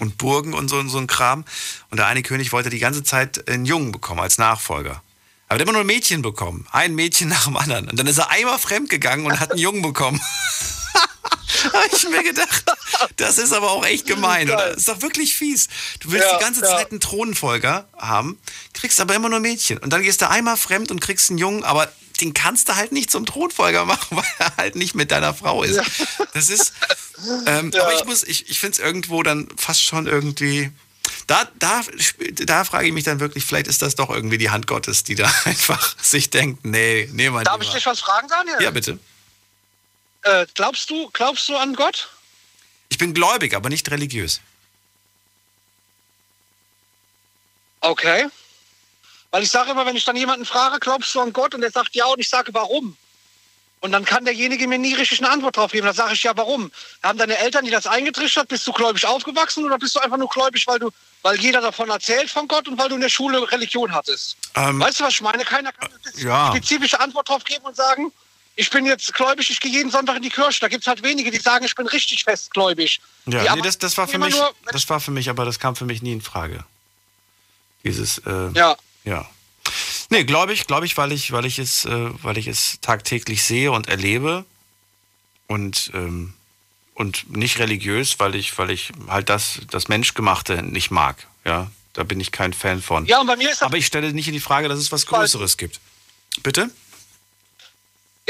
und 0.00 0.18
Burgen 0.18 0.54
und 0.54 0.68
so, 0.68 0.82
so 0.88 0.98
ein 0.98 1.06
Kram. 1.06 1.44
Und 1.90 1.98
der 1.98 2.06
eine 2.06 2.22
König 2.22 2.52
wollte 2.52 2.70
die 2.70 2.78
ganze 2.78 3.02
Zeit 3.02 3.48
einen 3.48 3.64
Jungen 3.64 3.92
bekommen 3.92 4.20
als 4.20 4.38
Nachfolger. 4.38 5.02
Aber 5.48 5.58
der 5.58 5.60
hat 5.60 5.62
immer 5.62 5.72
nur 5.72 5.82
ein 5.82 5.86
Mädchen 5.86 6.22
bekommen. 6.22 6.66
Ein 6.72 6.94
Mädchen 6.94 7.28
nach 7.28 7.44
dem 7.44 7.56
anderen. 7.56 7.88
Und 7.88 7.98
dann 7.98 8.06
ist 8.06 8.18
er 8.18 8.30
einmal 8.30 8.58
fremd 8.58 8.90
gegangen 8.90 9.26
und 9.26 9.40
hat 9.40 9.52
einen 9.52 9.60
Jungen 9.60 9.82
bekommen. 9.82 10.20
habe 11.72 11.88
ich 11.92 12.08
mir 12.08 12.22
gedacht, 12.22 12.64
das 13.16 13.38
ist 13.38 13.52
aber 13.52 13.70
auch 13.70 13.84
echt 13.84 14.06
gemein, 14.06 14.48
oder? 14.50 14.68
Das 14.68 14.78
ist 14.78 14.88
doch 14.88 15.02
wirklich 15.02 15.34
fies. 15.34 15.68
Du 16.00 16.10
willst 16.10 16.26
Ja, 16.26 16.38
die 16.38 16.44
ganze 16.44 16.60
ja. 16.62 16.66
Zeit 16.68 16.90
einen 16.90 17.00
Thronfolger 17.00 17.86
haben, 17.96 18.38
kriegst 18.72 19.00
aber 19.00 19.14
immer 19.14 19.28
nur 19.28 19.40
Mädchen. 19.40 19.78
Und 19.78 19.92
dann 19.92 20.02
gehst 20.02 20.20
du 20.20 20.28
einmal 20.28 20.56
fremd 20.56 20.90
und 20.90 21.00
kriegst 21.00 21.30
einen 21.30 21.38
Jungen, 21.38 21.64
aber 21.64 21.90
den 22.20 22.34
kannst 22.34 22.68
du 22.68 22.76
halt 22.76 22.92
nicht 22.92 23.10
zum 23.10 23.26
Thronfolger 23.26 23.84
machen, 23.84 24.16
weil 24.16 24.24
er 24.38 24.56
halt 24.56 24.76
nicht 24.76 24.94
mit 24.94 25.10
deiner 25.10 25.34
Frau 25.34 25.62
ist. 25.62 25.80
Das 26.32 26.48
ist. 26.50 26.72
Ähm, 27.46 27.72
Aber 27.74 27.94
ich 27.94 28.04
muss, 28.04 28.22
ich, 28.22 28.50
ich 28.50 28.60
finde 28.60 28.74
es 28.74 28.78
irgendwo 28.78 29.22
dann 29.22 29.48
fast 29.56 29.82
schon 29.82 30.06
irgendwie. 30.06 30.70
Da, 31.26 31.48
da, 31.58 31.82
da 32.44 32.64
frage 32.64 32.86
ich 32.86 32.92
mich 32.92 33.04
dann 33.04 33.20
wirklich, 33.20 33.44
vielleicht 33.44 33.66
ist 33.66 33.82
das 33.82 33.94
doch 33.94 34.10
irgendwie 34.10 34.38
die 34.38 34.50
Hand 34.50 34.66
Gottes, 34.66 35.04
die 35.04 35.14
da 35.14 35.30
einfach 35.44 35.96
sich 36.02 36.30
denkt, 36.30 36.64
nee, 36.64 37.08
nee, 37.12 37.30
mein 37.30 37.44
Darf 37.44 37.62
ich 37.62 37.70
dich 37.70 37.86
was 37.86 38.00
fragen, 38.00 38.28
Daniel? 38.28 38.56
Ja, 38.60 38.70
bitte. 38.70 38.98
Äh, 40.22 40.46
glaubst 40.54 40.88
du, 40.88 41.10
glaubst 41.12 41.48
du 41.48 41.56
an 41.56 41.74
Gott? 41.74 42.08
Ich 42.88 42.98
bin 42.98 43.12
gläubig, 43.12 43.54
aber 43.54 43.68
nicht 43.68 43.90
religiös. 43.90 44.40
Okay. 47.80 48.28
Weil 49.34 49.42
ich 49.42 49.50
sage 49.50 49.72
immer, 49.72 49.84
wenn 49.84 49.96
ich 49.96 50.04
dann 50.04 50.14
jemanden 50.14 50.44
frage, 50.44 50.78
glaubst 50.78 51.12
du 51.12 51.20
an 51.20 51.32
Gott? 51.32 51.56
Und 51.56 51.64
er 51.64 51.72
sagt 51.72 51.96
ja 51.96 52.06
und 52.06 52.20
ich 52.20 52.28
sage, 52.28 52.54
warum? 52.54 52.96
Und 53.80 53.90
dann 53.90 54.04
kann 54.04 54.24
derjenige 54.24 54.68
mir 54.68 54.78
nie 54.78 54.94
richtig 54.94 55.18
eine 55.18 55.28
Antwort 55.28 55.56
drauf 55.56 55.72
geben. 55.72 55.88
Da 55.88 55.92
sage 55.92 56.14
ich 56.14 56.22
ja, 56.22 56.36
warum? 56.36 56.70
Haben 57.02 57.18
deine 57.18 57.36
Eltern, 57.38 57.64
die 57.64 57.72
das 57.72 57.88
eingetrichtert, 57.88 58.46
bist 58.46 58.64
du 58.64 58.70
gläubig 58.70 59.04
aufgewachsen 59.04 59.64
oder 59.64 59.76
bist 59.76 59.96
du 59.96 59.98
einfach 59.98 60.18
nur 60.18 60.28
gläubig, 60.28 60.64
weil 60.68 60.78
du, 60.78 60.90
weil 61.22 61.34
jeder 61.40 61.60
davon 61.60 61.90
erzählt 61.90 62.30
von 62.30 62.46
Gott 62.46 62.68
und 62.68 62.78
weil 62.78 62.88
du 62.88 62.94
in 62.94 63.00
der 63.00 63.08
Schule 63.08 63.50
Religion 63.50 63.92
hattest? 63.92 64.36
Ähm, 64.54 64.78
weißt 64.78 65.00
du, 65.00 65.04
was 65.04 65.14
ich 65.14 65.20
meine? 65.20 65.42
Keiner 65.42 65.72
kann 65.72 65.90
eine 65.90 66.24
ja. 66.24 66.52
spezifische 66.54 67.00
Antwort 67.00 67.28
drauf 67.28 67.42
geben 67.42 67.64
und 67.64 67.74
sagen, 67.74 68.12
ich 68.54 68.70
bin 68.70 68.86
jetzt 68.86 69.12
gläubig, 69.14 69.50
ich 69.50 69.58
gehe 69.58 69.72
jeden 69.72 69.90
Sonntag 69.90 70.14
in 70.14 70.22
die 70.22 70.30
Kirche. 70.30 70.60
Da 70.60 70.68
gibt 70.68 70.84
es 70.84 70.86
halt 70.86 71.02
wenige, 71.02 71.32
die 71.32 71.40
sagen, 71.40 71.64
ich 71.64 71.74
bin 71.74 71.88
richtig 71.88 72.22
festgläubig. 72.22 73.00
Ja, 73.26 73.56
nee, 73.56 73.62
das, 73.62 73.78
das 73.78 73.98
war 73.98 74.06
für 74.06 74.18
mich, 74.18 74.36
nur- 74.36 74.54
das 74.70 74.88
war 74.88 75.00
für 75.00 75.10
mich, 75.10 75.28
aber 75.28 75.44
das 75.44 75.58
kam 75.58 75.74
für 75.74 75.86
mich 75.86 76.02
nie 76.02 76.12
in 76.12 76.22
Frage. 76.22 76.64
Dieses, 77.82 78.18
äh, 78.18 78.50
Ja. 78.54 78.76
Ja. 79.04 79.28
Nee, 80.10 80.24
glaube 80.24 80.52
ich, 80.52 80.66
glaube 80.66 80.86
ich, 80.86 80.96
weil 80.96 81.12
ich, 81.12 81.32
weil 81.32 81.46
ich 81.46 81.58
es, 81.58 81.84
äh, 81.86 82.10
weil 82.22 82.36
ich 82.38 82.46
es 82.46 82.78
tagtäglich 82.82 83.42
sehe 83.42 83.72
und 83.72 83.88
erlebe 83.88 84.44
und 85.46 85.90
ähm, 85.94 86.34
und 86.94 87.28
nicht 87.36 87.58
religiös, 87.58 88.20
weil 88.20 88.36
ich, 88.36 88.56
weil 88.56 88.70
ich 88.70 88.92
halt 89.08 89.28
das, 89.28 89.58
das 89.70 89.88
Menschgemachte 89.88 90.62
nicht 90.62 90.90
mag. 90.92 91.26
Ja, 91.44 91.70
da 91.92 92.04
bin 92.04 92.20
ich 92.20 92.30
kein 92.30 92.52
Fan 92.52 92.80
von. 92.80 93.04
Ja, 93.06 93.20
und 93.20 93.26
bei 93.26 93.36
mir 93.36 93.50
ist 93.50 93.60
das 93.62 93.66
Aber 93.66 93.76
ich 93.76 93.86
stelle 93.86 94.12
nicht 94.12 94.28
in 94.28 94.32
die 94.32 94.40
Frage, 94.40 94.68
dass 94.68 94.78
es 94.78 94.92
was 94.92 95.06
Größeres 95.06 95.56
gibt. 95.56 95.80
Bitte? 96.44 96.70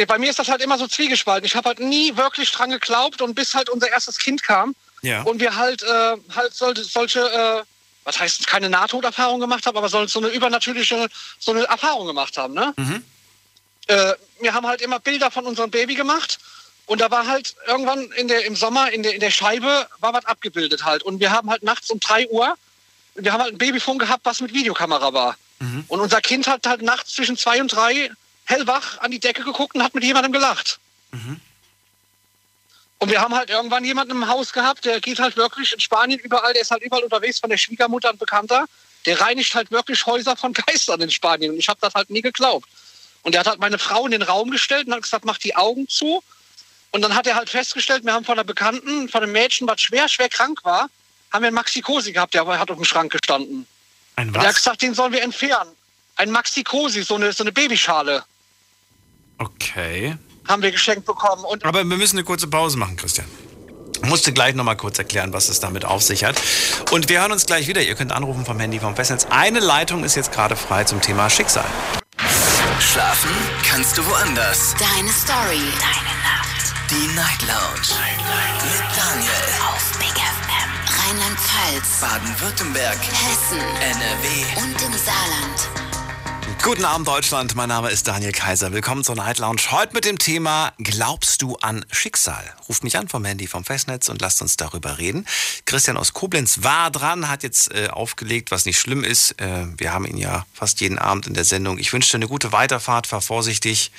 Bei 0.09 0.19
mir 0.19 0.31
ist 0.31 0.39
das 0.39 0.49
halt 0.49 0.63
immer 0.63 0.79
so 0.79 0.89
zwiegespalten. 0.89 1.47
Ich 1.47 1.55
habe 1.55 1.69
halt 1.69 1.79
nie 1.79 2.17
wirklich 2.17 2.51
dran 2.51 2.71
geglaubt 2.71 3.21
und 3.23 3.35
bis 3.35 3.55
halt 3.55 3.69
unser 3.69 3.91
erstes 3.91 4.19
Kind 4.19 4.43
kam 4.43 4.75
Ja. 5.03 5.23
und 5.23 5.41
wir 5.41 5.55
halt 5.57 5.83
äh, 5.83 6.17
halt 6.35 6.55
solche, 6.55 6.85
solche 6.85 7.21
äh, 7.21 7.63
was 8.05 8.21
heißt 8.21 8.47
keine 8.47 8.71
Nahtoderfahrung 8.71 9.41
gemacht 9.41 9.67
haben, 9.67 9.77
aber 9.77 9.89
so, 9.89 10.07
so 10.07 10.21
eine 10.21 10.29
übernatürliche 10.29 11.09
so 11.39 11.53
eine 11.53 11.65
Erfahrung 11.65 12.07
gemacht 12.07 12.37
haben. 12.37 12.55
Ne? 12.55 12.75
Äh, 13.87 14.15
wir 14.41 14.55
haben 14.55 14.67
halt 14.67 14.81
immer 14.81 15.01
Bilder 15.01 15.31
von 15.31 15.47
unserem 15.47 15.71
Baby 15.71 15.95
gemacht 15.95 16.39
und 16.87 17.01
da 17.01 17.11
war 17.11 17.27
halt 17.27 17.55
irgendwann 17.67 18.11
in 18.13 18.29
der, 18.29 18.45
im 18.45 18.57
Sommer 18.57 18.91
in 18.93 19.03
der, 19.03 19.15
in 19.15 19.21
der 19.21 19.31
Scheibe 19.31 19.89
war 20.01 20.13
was 20.13 20.25
abgebildet 20.27 20.85
halt 20.85 21.03
und 21.03 21.21
wir 21.21 21.31
haben 21.31 21.51
halt 21.51 21.63
nachts 21.63 21.91
um 21.91 22.01
3 22.01 22.29
Uhr 22.29 22.57
wir 23.15 23.33
haben 23.33 23.43
halt 23.43 23.55
ein 23.55 23.59
Babyfon 23.59 23.99
gehabt, 23.99 24.25
was 24.25 24.41
mit 24.41 24.53
Videokamera 24.53 25.13
war. 25.13 25.37
Und 25.89 26.01
unser 26.01 26.21
Kind 26.21 26.47
hat 26.47 26.67
halt 26.67 26.83
nachts 26.83 27.15
zwischen 27.15 27.37
zwei 27.37 27.61
und 27.61 27.69
drei 27.69 28.11
hellwach 28.45 28.99
an 28.99 29.11
die 29.11 29.21
Decke 29.21 29.45
geguckt 29.45 29.75
und 29.75 29.83
hat 29.83 29.95
mit 29.95 30.05
jemandem 30.05 30.33
gelacht. 30.33 30.79
Und 33.05 33.11
wir 33.11 33.21
haben 33.21 33.35
halt 33.35 33.51
irgendwann 33.51 33.85
jemanden 33.85 34.13
im 34.13 34.29
Haus 34.29 34.51
gehabt, 34.51 34.87
der 34.87 34.99
geht 34.99 35.19
halt 35.19 35.37
wirklich 35.37 35.75
in 35.75 35.79
Spanien 35.79 36.19
überall, 36.21 36.55
der 36.55 36.63
ist 36.63 36.71
halt 36.71 36.83
überall 36.83 37.03
unterwegs 37.03 37.39
von 37.39 37.51
der 37.51 37.59
Schwiegermutter 37.59 38.09
ein 38.09 38.17
Bekannter. 38.17 38.65
Der 39.05 39.21
reinigt 39.21 39.55
halt 39.55 39.71
wirklich 39.71 40.07
Häuser 40.07 40.39
von 40.39 40.53
Geistern 40.67 41.03
in 41.03 41.11
Spanien. 41.11 41.53
Und 41.53 41.59
ich 41.59 41.69
habe 41.69 41.79
das 41.83 41.93
halt 41.93 42.09
nie 42.09 42.23
geglaubt. 42.23 42.67
Und 43.21 43.33
der 43.33 43.41
hat 43.41 43.47
halt 43.47 43.61
meine 43.61 43.77
Frau 43.79 44.07
in 44.07 44.13
den 44.13 44.23
Raum 44.23 44.51
gestellt 44.51 44.87
und 44.87 44.95
hat 44.95 45.03
gesagt, 45.03 45.27
mach 45.27 45.37
die 45.37 45.55
Augen 45.55 45.87
zu. 45.87 46.23
Und 46.93 47.03
dann 47.03 47.15
hat 47.15 47.27
er 47.27 47.35
halt 47.35 47.51
festgestellt, 47.51 48.07
wir 48.07 48.15
haben 48.15 48.25
von 48.25 48.39
einer 48.39 48.45
Bekannten, 48.45 49.11
von 49.11 49.23
einem 49.23 49.33
Mädchen, 49.33 49.69
was 49.69 49.83
schwer, 49.83 50.09
schwer 50.09 50.31
krank 50.31 50.61
war, 50.65 50.89
haben 51.31 51.43
wir 51.43 51.49
einen 51.49 51.57
Maxi-Cosi 51.57 52.11
gehabt, 52.11 52.33
der 52.33 52.47
hat 52.47 52.71
auf 52.71 52.77
dem 52.79 52.87
Schrank 52.87 53.13
gestanden. 53.13 53.67
Ein 54.17 54.29
Und 54.29 54.37
er 54.37 54.41
hat 54.41 54.49
was? 54.49 54.57
gesagt, 54.57 54.81
den 54.81 54.95
sollen 54.95 55.13
wir 55.13 55.21
entfernen. 55.21 55.73
Ein 56.17 56.31
Maxi-Cosi, 56.31 57.03
so 57.03 57.17
eine, 57.17 57.35
so 57.35 57.45
eine 57.45 57.53
Babyschale, 57.53 58.25
Okay. 59.37 60.17
Haben 60.49 60.63
wir 60.63 60.71
geschenkt 60.71 61.07
bekommen. 61.07 61.45
Und 61.45 61.65
Aber 61.65 61.85
wir 61.85 61.97
müssen 61.97 62.17
eine 62.17 62.25
kurze 62.25 62.47
Pause 62.47 62.77
machen, 62.79 62.97
Christian. 62.97 63.27
Ich 64.03 64.09
musste 64.11 64.33
gleich 64.33 64.55
nochmal 64.55 64.77
kurz 64.77 64.99
erklären, 64.99 65.33
was 65.33 65.49
es 65.49 65.61
damit 65.61 65.85
auf 65.85 66.03
sich 66.03 66.25
hat. 66.25 66.41
Und 66.91 67.09
wir 67.09 67.21
hören 67.21 67.33
uns 67.33 67.47
gleich 67.47 67.69
wieder. 67.69 67.81
Ihr 67.81 67.95
könnt 67.95 68.13
anrufen 68.13 68.45
vom 68.45 68.61
Handy 68.61 68.79
vom 68.79 68.95
Festnetz. 68.95 69.27
Eine 69.31 69.61
Leitung 69.61 70.05
ist 70.05 70.15
jetzt 70.15 70.31
gerade 70.33 70.57
frei 70.57 70.85
zum 70.85 71.01
Thema 71.01 71.31
Schicksal. 71.31 71.65
Schlafen 72.81 73.31
kannst 73.67 73.97
du 73.97 74.07
woanders. 74.07 74.75
Deine 74.79 75.09
Story. 75.11 75.63
Deine 75.81 76.15
Nacht. 76.23 76.75
Die 76.91 77.15
Night 77.17 77.41
Lounge. 77.49 77.99
Mit 78.63 78.97
Daniel. 78.97 79.31
Auf 79.73 79.99
Big 79.99 80.13
FM. 80.13 81.09
Rheinland-Pfalz. 81.09 82.01
Baden-Württemberg. 82.01 82.99
Hessen. 82.99 83.59
NRW. 83.59 84.63
Und 84.63 84.83
im 84.83 84.93
Saarland. 84.99 85.84
Guten 86.65 86.87
Abend, 86.87 87.07
Deutschland. 87.07 87.55
Mein 87.57 87.69
Name 87.69 87.91
ist 87.91 88.09
Daniel 88.09 88.33
Kaiser. 88.33 88.73
Willkommen 88.73 89.05
zur 89.05 89.17
Night 89.17 89.37
Lounge. 89.37 89.61
Heute 89.71 89.93
mit 89.93 90.07
dem 90.07 90.17
Thema 90.17 90.73
Glaubst 90.79 91.43
du 91.43 91.57
an 91.57 91.85
Schicksal? 91.91 92.43
Ruft 92.71 92.85
mich 92.85 92.97
an 92.97 93.07
vom 93.07 93.23
Handy 93.27 93.47
vom 93.47 93.67
Festnetz 93.67 94.09
und 94.09 94.23
lasst 94.23 94.41
uns 94.41 94.57
darüber 94.57 94.97
reden. 94.97 95.27
Christian 95.67 95.99
aus 95.99 96.15
Koblenz 96.15 96.63
war 96.63 96.91
dran, 96.91 97.29
hat 97.29 97.43
jetzt 97.43 97.71
äh, 97.75 97.89
aufgelegt, 97.89 98.51
was 98.51 98.65
nicht 98.65 98.79
schlimm 98.79 99.05
ist. 99.05 99.39
Äh, 99.43 99.67
wir 99.77 99.93
haben 99.93 100.07
ihn 100.07 100.17
ja 100.17 100.47
fast 100.55 100.81
jeden 100.81 100.99
Abend 100.99 101.27
in 101.27 101.35
der 101.35 101.45
Sendung. 101.45 101.77
Ich 101.77 101.93
wünsche 101.93 102.13
dir 102.13 102.17
eine 102.17 102.29
gute 102.29 102.51
Weiterfahrt, 102.51 103.09
fahr 103.09 103.21
vorsichtig 103.21 103.93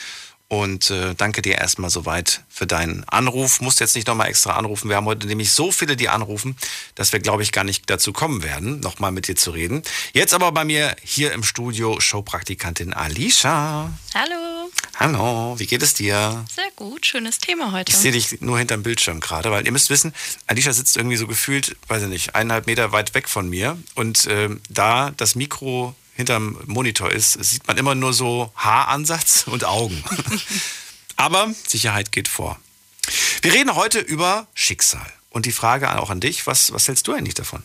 Und 0.48 0.92
äh, 0.92 1.16
danke 1.16 1.42
dir 1.42 1.56
erstmal 1.56 1.90
soweit 1.90 2.44
für 2.50 2.68
deinen 2.68 3.04
Anruf. 3.06 3.62
Musst 3.62 3.80
jetzt 3.80 3.96
nicht 3.96 4.08
nochmal 4.08 4.28
extra 4.28 4.56
anrufen. 4.56 4.90
Wir 4.90 4.96
haben 4.96 5.06
heute 5.06 5.26
nämlich 5.26 5.52
so 5.52 5.72
viele, 5.72 5.96
die 5.96 6.08
anrufen, 6.08 6.56
dass 6.94 7.14
wir, 7.14 7.20
glaube 7.20 7.42
ich, 7.42 7.52
gar 7.52 7.64
nicht 7.64 7.90
dazu 7.90 8.14
kommen 8.14 8.44
werden, 8.44 8.80
nochmal 8.80 9.12
mit 9.12 9.28
dir 9.28 9.36
zu 9.36 9.52
reden. 9.52 9.82
Jetzt 10.14 10.36
aber 10.36 10.52
bei 10.52 10.64
mir 10.64 10.96
hier 11.02 11.32
im 11.32 11.44
Studio 11.44 12.00
Showpraktikantin 12.00 12.94
Alicia. 12.94 13.92
Hallo. 14.14 14.70
Hallo, 14.98 15.56
wie 15.58 15.66
geht 15.66 15.82
es 15.82 15.96
dir? 15.96 16.46
Sehr 16.56 16.72
gut, 16.76 17.08
schönes 17.08 17.40
Thema 17.40 17.72
heute. 17.72 17.92
Ich 17.92 17.98
sehe 17.98 18.12
dich 18.12 18.40
nur 18.42 18.60
hinterm 18.60 18.84
Bildschirm 18.84 19.20
gerade, 19.20 19.50
weil 19.52 19.66
ihr 19.66 19.72
müsst 19.72 19.90
wissen, 19.90 20.14
Alicia 20.46 20.72
sitzt 20.74 20.96
irgendwie 20.96 21.18
so 21.18 21.26
gefühlt, 21.26 21.76
weiß 21.88 22.04
ich 22.04 22.10
nicht, 22.10 22.36
eineinhalb 22.36 22.68
Meter 22.68 22.92
weit 22.92 23.16
weg 23.16 23.28
von 23.28 23.50
mir. 23.50 23.78
Und 23.96 24.28
äh, 24.28 24.50
da 24.70 25.12
das 25.18 25.34
Mikro 25.34 25.96
hinterm 26.16 26.58
Monitor 26.66 27.12
ist, 27.12 27.34
sieht 27.34 27.68
man 27.68 27.78
immer 27.78 27.94
nur 27.94 28.14
so 28.14 28.52
Haaransatz 28.56 29.44
und 29.48 29.66
Augen. 29.66 30.04
Aber 31.18 31.54
Sicherheit 31.68 32.12
geht 32.12 32.28
vor. 32.28 32.60
Wir 33.42 33.54
reden 33.54 33.76
heute 33.76 34.00
über 34.00 34.48
Schicksal. 34.54 35.12
Und 35.30 35.46
die 35.46 35.52
Frage 35.52 36.00
auch 36.00 36.10
an 36.10 36.22
dich, 36.22 36.48
was, 36.48 36.72
was 36.72 36.88
hältst 36.88 37.08
du 37.08 37.14
eigentlich 37.14 37.34
davon? 37.34 37.62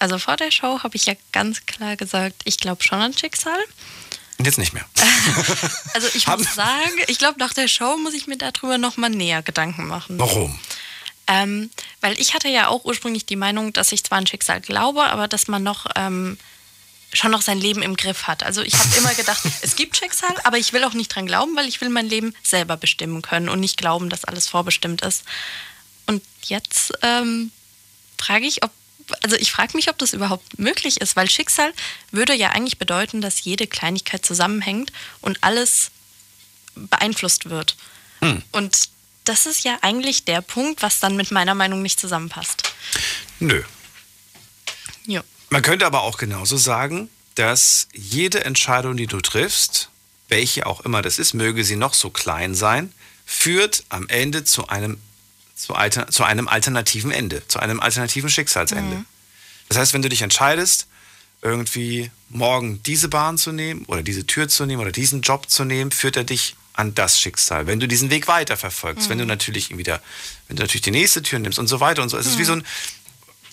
Also 0.00 0.18
vor 0.18 0.36
der 0.36 0.50
Show 0.50 0.82
habe 0.82 0.96
ich 0.96 1.06
ja 1.06 1.14
ganz 1.30 1.66
klar 1.66 1.96
gesagt, 1.96 2.42
ich 2.44 2.58
glaube 2.58 2.82
schon 2.82 3.00
an 3.00 3.16
Schicksal. 3.16 3.58
Und 4.38 4.46
jetzt 4.46 4.58
nicht 4.58 4.72
mehr. 4.72 4.84
also 5.94 6.08
ich 6.14 6.26
muss 6.26 6.54
sagen, 6.54 6.92
ich 7.06 7.18
glaube 7.18 7.38
nach 7.38 7.52
der 7.52 7.68
Show 7.68 7.96
muss 7.98 8.14
ich 8.14 8.26
mir 8.26 8.38
darüber 8.38 8.78
nochmal 8.78 9.10
näher 9.10 9.42
Gedanken 9.42 9.86
machen. 9.86 10.18
Warum? 10.18 10.58
Ähm, 11.26 11.70
weil 12.00 12.18
ich 12.18 12.34
hatte 12.34 12.48
ja 12.48 12.68
auch 12.68 12.84
ursprünglich 12.84 13.24
die 13.24 13.36
Meinung, 13.36 13.72
dass 13.72 13.92
ich 13.92 14.02
zwar 14.02 14.18
an 14.18 14.26
Schicksal 14.26 14.60
glaube, 14.60 15.04
aber 15.04 15.28
dass 15.28 15.46
man 15.46 15.62
noch 15.62 15.86
ähm, 15.94 16.38
schon 17.12 17.30
noch 17.30 17.42
sein 17.42 17.58
Leben 17.58 17.82
im 17.82 17.96
Griff 17.96 18.24
hat. 18.24 18.42
Also 18.42 18.62
ich 18.62 18.74
habe 18.74 18.96
immer 18.96 19.14
gedacht, 19.14 19.42
es 19.62 19.76
gibt 19.76 19.96
Schicksal, 19.96 20.34
aber 20.44 20.58
ich 20.58 20.72
will 20.72 20.84
auch 20.84 20.94
nicht 20.94 21.14
dran 21.14 21.26
glauben, 21.26 21.56
weil 21.56 21.68
ich 21.68 21.80
will 21.80 21.88
mein 21.88 22.08
Leben 22.08 22.34
selber 22.42 22.76
bestimmen 22.76 23.22
können 23.22 23.48
und 23.48 23.60
nicht 23.60 23.76
glauben, 23.76 24.10
dass 24.10 24.24
alles 24.24 24.48
vorbestimmt 24.48 25.02
ist. 25.02 25.24
Und 26.06 26.22
jetzt 26.42 26.92
ähm, 27.02 27.50
frage 28.18 28.46
ich, 28.46 28.62
ob, 28.62 28.70
also 29.22 29.36
ich 29.36 29.50
frage 29.52 29.76
mich, 29.76 29.88
ob 29.90 29.98
das 29.98 30.12
überhaupt 30.12 30.58
möglich 30.58 31.00
ist, 31.00 31.16
weil 31.16 31.28
Schicksal 31.28 31.72
würde 32.10 32.34
ja 32.34 32.50
eigentlich 32.50 32.78
bedeuten, 32.78 33.20
dass 33.20 33.42
jede 33.42 33.66
Kleinigkeit 33.66 34.24
zusammenhängt 34.24 34.92
und 35.20 35.42
alles 35.42 35.90
beeinflusst 36.74 37.50
wird. 37.50 37.76
Hm. 38.20 38.42
Und 38.52 38.88
das 39.24 39.46
ist 39.46 39.64
ja 39.64 39.78
eigentlich 39.82 40.24
der 40.24 40.40
Punkt, 40.40 40.82
was 40.82 41.00
dann 41.00 41.16
mit 41.16 41.30
meiner 41.30 41.54
Meinung 41.54 41.82
nicht 41.82 42.00
zusammenpasst. 42.00 42.72
Nö. 43.38 43.62
Man 45.50 45.62
könnte 45.62 45.84
aber 45.84 46.02
auch 46.02 46.16
genauso 46.16 46.56
sagen, 46.56 47.10
dass 47.34 47.88
jede 47.92 48.44
Entscheidung, 48.44 48.96
die 48.96 49.06
du 49.06 49.20
triffst, 49.20 49.90
welche 50.28 50.66
auch 50.66 50.80
immer 50.80 51.02
das 51.02 51.18
ist, 51.18 51.34
möge 51.34 51.64
sie 51.64 51.76
noch 51.76 51.94
so 51.94 52.10
klein 52.10 52.54
sein, 52.54 52.92
führt 53.26 53.84
am 53.88 54.08
Ende 54.08 54.44
zu 54.44 54.68
einem, 54.68 54.98
zu, 55.54 55.74
alter, 55.74 56.08
zu 56.08 56.24
einem 56.24 56.48
alternativen 56.48 57.10
Ende, 57.10 57.46
zu 57.48 57.58
einem 57.58 57.80
alternativen 57.80 58.30
Schicksalsende. 58.30 58.96
Mhm. 58.96 59.06
Das 59.68 59.78
heißt, 59.78 59.92
wenn 59.92 60.02
du 60.02 60.08
dich 60.08 60.22
entscheidest, 60.22 60.86
irgendwie 61.42 62.10
morgen 62.28 62.82
diese 62.84 63.08
Bahn 63.08 63.38
zu 63.38 63.52
nehmen 63.52 63.84
oder 63.86 64.02
diese 64.02 64.26
Tür 64.26 64.48
zu 64.48 64.66
nehmen 64.66 64.82
oder 64.82 64.92
diesen 64.92 65.22
Job 65.22 65.48
zu 65.48 65.64
nehmen, 65.64 65.90
führt 65.90 66.16
er 66.16 66.24
dich 66.24 66.56
an 66.74 66.94
das 66.94 67.20
Schicksal. 67.20 67.66
Wenn 67.66 67.80
du 67.80 67.88
diesen 67.88 68.10
Weg 68.10 68.28
weiterverfolgst, 68.28 69.06
mhm. 69.06 69.10
wenn 69.10 69.18
du 69.18 69.26
natürlich 69.26 69.76
wieder, 69.76 70.00
wenn 70.48 70.56
du 70.56 70.62
natürlich 70.62 70.82
die 70.82 70.90
nächste 70.90 71.22
Tür 71.22 71.38
nimmst 71.38 71.58
und 71.58 71.66
so 71.66 71.80
weiter 71.80 72.02
und 72.02 72.08
so. 72.08 72.16
Es 72.16 72.26
mhm. 72.26 72.32
ist 72.32 72.38
wie 72.38 72.44
so 72.44 72.52
ein, 72.52 72.64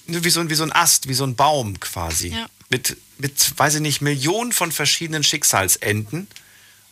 wie 0.07 0.29
so, 0.29 0.49
wie 0.49 0.55
so 0.55 0.63
ein 0.63 0.71
Ast, 0.71 1.07
wie 1.07 1.13
so 1.13 1.25
ein 1.25 1.35
Baum 1.35 1.79
quasi. 1.79 2.29
Ja. 2.29 2.47
Mit, 2.69 2.97
mit, 3.17 3.57
weiß 3.57 3.75
ich 3.75 3.81
nicht, 3.81 4.01
Millionen 4.01 4.51
von 4.51 4.71
verschiedenen 4.71 5.23
Schicksalsenden. 5.23 6.27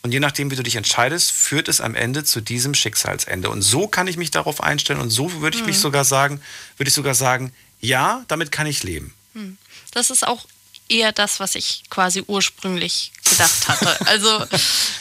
Und 0.02 0.12
je 0.12 0.20
nachdem, 0.20 0.50
wie 0.50 0.56
du 0.56 0.62
dich 0.62 0.76
entscheidest, 0.76 1.32
führt 1.32 1.68
es 1.68 1.80
am 1.80 1.94
Ende 1.94 2.22
zu 2.22 2.40
diesem 2.40 2.74
Schicksalsende. 2.74 3.50
Und 3.50 3.62
so 3.62 3.88
kann 3.88 4.06
ich 4.06 4.16
mich 4.16 4.30
darauf 4.30 4.62
einstellen 4.62 5.00
und 5.00 5.10
so 5.10 5.40
würde 5.40 5.56
ich 5.56 5.62
mhm. 5.62 5.70
mich 5.70 5.78
sogar 5.78 6.04
sagen, 6.04 6.40
würde 6.76 6.88
ich 6.88 6.94
sogar 6.94 7.14
sagen, 7.14 7.52
ja, 7.80 8.24
damit 8.28 8.52
kann 8.52 8.66
ich 8.66 8.82
leben. 8.84 9.12
Mhm. 9.34 9.58
Das 9.90 10.10
ist 10.10 10.26
auch 10.26 10.46
eher 10.88 11.12
das, 11.12 11.40
was 11.40 11.54
ich 11.54 11.82
quasi 11.90 12.22
ursprünglich 12.26 13.12
gedacht 13.28 13.68
hatte. 13.68 13.98
Also 14.06 14.46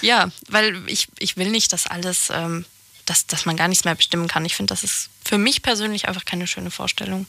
ja, 0.02 0.32
weil 0.48 0.82
ich, 0.88 1.08
ich 1.20 1.38
will 1.38 1.52
nicht, 1.52 1.72
dass 1.74 1.86
alles, 1.86 2.30
ähm, 2.32 2.66
dass, 3.06 3.28
dass 3.28 3.46
man 3.46 3.58
gar 3.58 3.68
nichts 3.68 3.86
mehr 3.86 3.96
bestimmen 3.96 4.28
kann. 4.28 4.46
Ich 4.46 4.56
finde, 4.56 4.74
das 4.74 4.84
ist 4.84 5.10
für 5.24 5.38
mich 5.38 5.62
persönlich 5.62 6.08
einfach 6.08 6.26
keine 6.26 6.48
schöne 6.48 6.72
Vorstellung. 6.72 7.28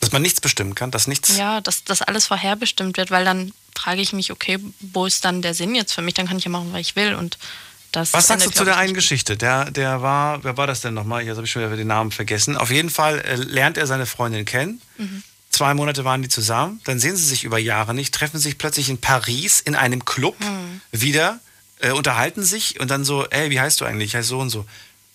Dass 0.00 0.12
man 0.12 0.22
nichts 0.22 0.40
bestimmen 0.40 0.74
kann, 0.74 0.90
dass 0.90 1.06
nichts. 1.06 1.36
Ja, 1.36 1.60
dass 1.60 1.84
das 1.84 2.02
alles 2.02 2.26
vorherbestimmt 2.26 2.96
wird, 2.96 3.10
weil 3.10 3.24
dann 3.24 3.52
frage 3.74 4.00
ich 4.00 4.12
mich, 4.12 4.32
okay, 4.32 4.58
wo 4.80 5.06
ist 5.06 5.24
dann 5.24 5.42
der 5.42 5.54
Sinn 5.54 5.74
jetzt 5.74 5.92
für 5.92 6.02
mich? 6.02 6.14
Dann 6.14 6.26
kann 6.26 6.38
ich 6.38 6.44
ja 6.44 6.50
machen, 6.50 6.72
was 6.72 6.80
ich 6.80 6.96
will. 6.96 7.14
Und 7.14 7.38
das 7.92 8.12
was 8.12 8.28
sagst 8.28 8.46
du 8.46 8.50
zu 8.50 8.64
der 8.64 8.76
einen 8.76 8.94
Geschichte? 8.94 9.36
Der, 9.36 9.70
der 9.70 10.00
war, 10.00 10.44
wer 10.44 10.56
war 10.56 10.66
das 10.66 10.80
denn 10.80 10.94
nochmal? 10.94 11.24
Jetzt 11.24 11.36
habe 11.36 11.46
ich 11.46 11.52
schon 11.52 11.62
wieder 11.62 11.76
den 11.76 11.88
Namen 11.88 12.12
vergessen. 12.12 12.56
Auf 12.56 12.70
jeden 12.70 12.90
Fall 12.90 13.20
äh, 13.20 13.36
lernt 13.36 13.76
er 13.76 13.86
seine 13.86 14.06
Freundin 14.06 14.44
kennen. 14.44 14.80
Mhm. 14.96 15.22
Zwei 15.50 15.74
Monate 15.74 16.04
waren 16.04 16.22
die 16.22 16.28
zusammen. 16.28 16.80
Dann 16.84 17.00
sehen 17.00 17.16
sie 17.16 17.24
sich 17.24 17.42
über 17.42 17.58
Jahre 17.58 17.92
nicht, 17.92 18.14
treffen 18.14 18.38
sich 18.38 18.58
plötzlich 18.58 18.88
in 18.88 18.98
Paris 18.98 19.60
in 19.60 19.74
einem 19.74 20.04
Club 20.04 20.38
mhm. 20.40 20.80
wieder, 20.92 21.40
äh, 21.80 21.90
unterhalten 21.90 22.44
sich 22.44 22.78
und 22.80 22.90
dann 22.90 23.04
so, 23.04 23.26
ey, 23.26 23.50
wie 23.50 23.60
heißt 23.60 23.80
du 23.80 23.84
eigentlich? 23.84 24.10
Ich 24.10 24.16
heiße 24.16 24.28
so 24.28 24.38
und 24.38 24.50
so. 24.50 24.64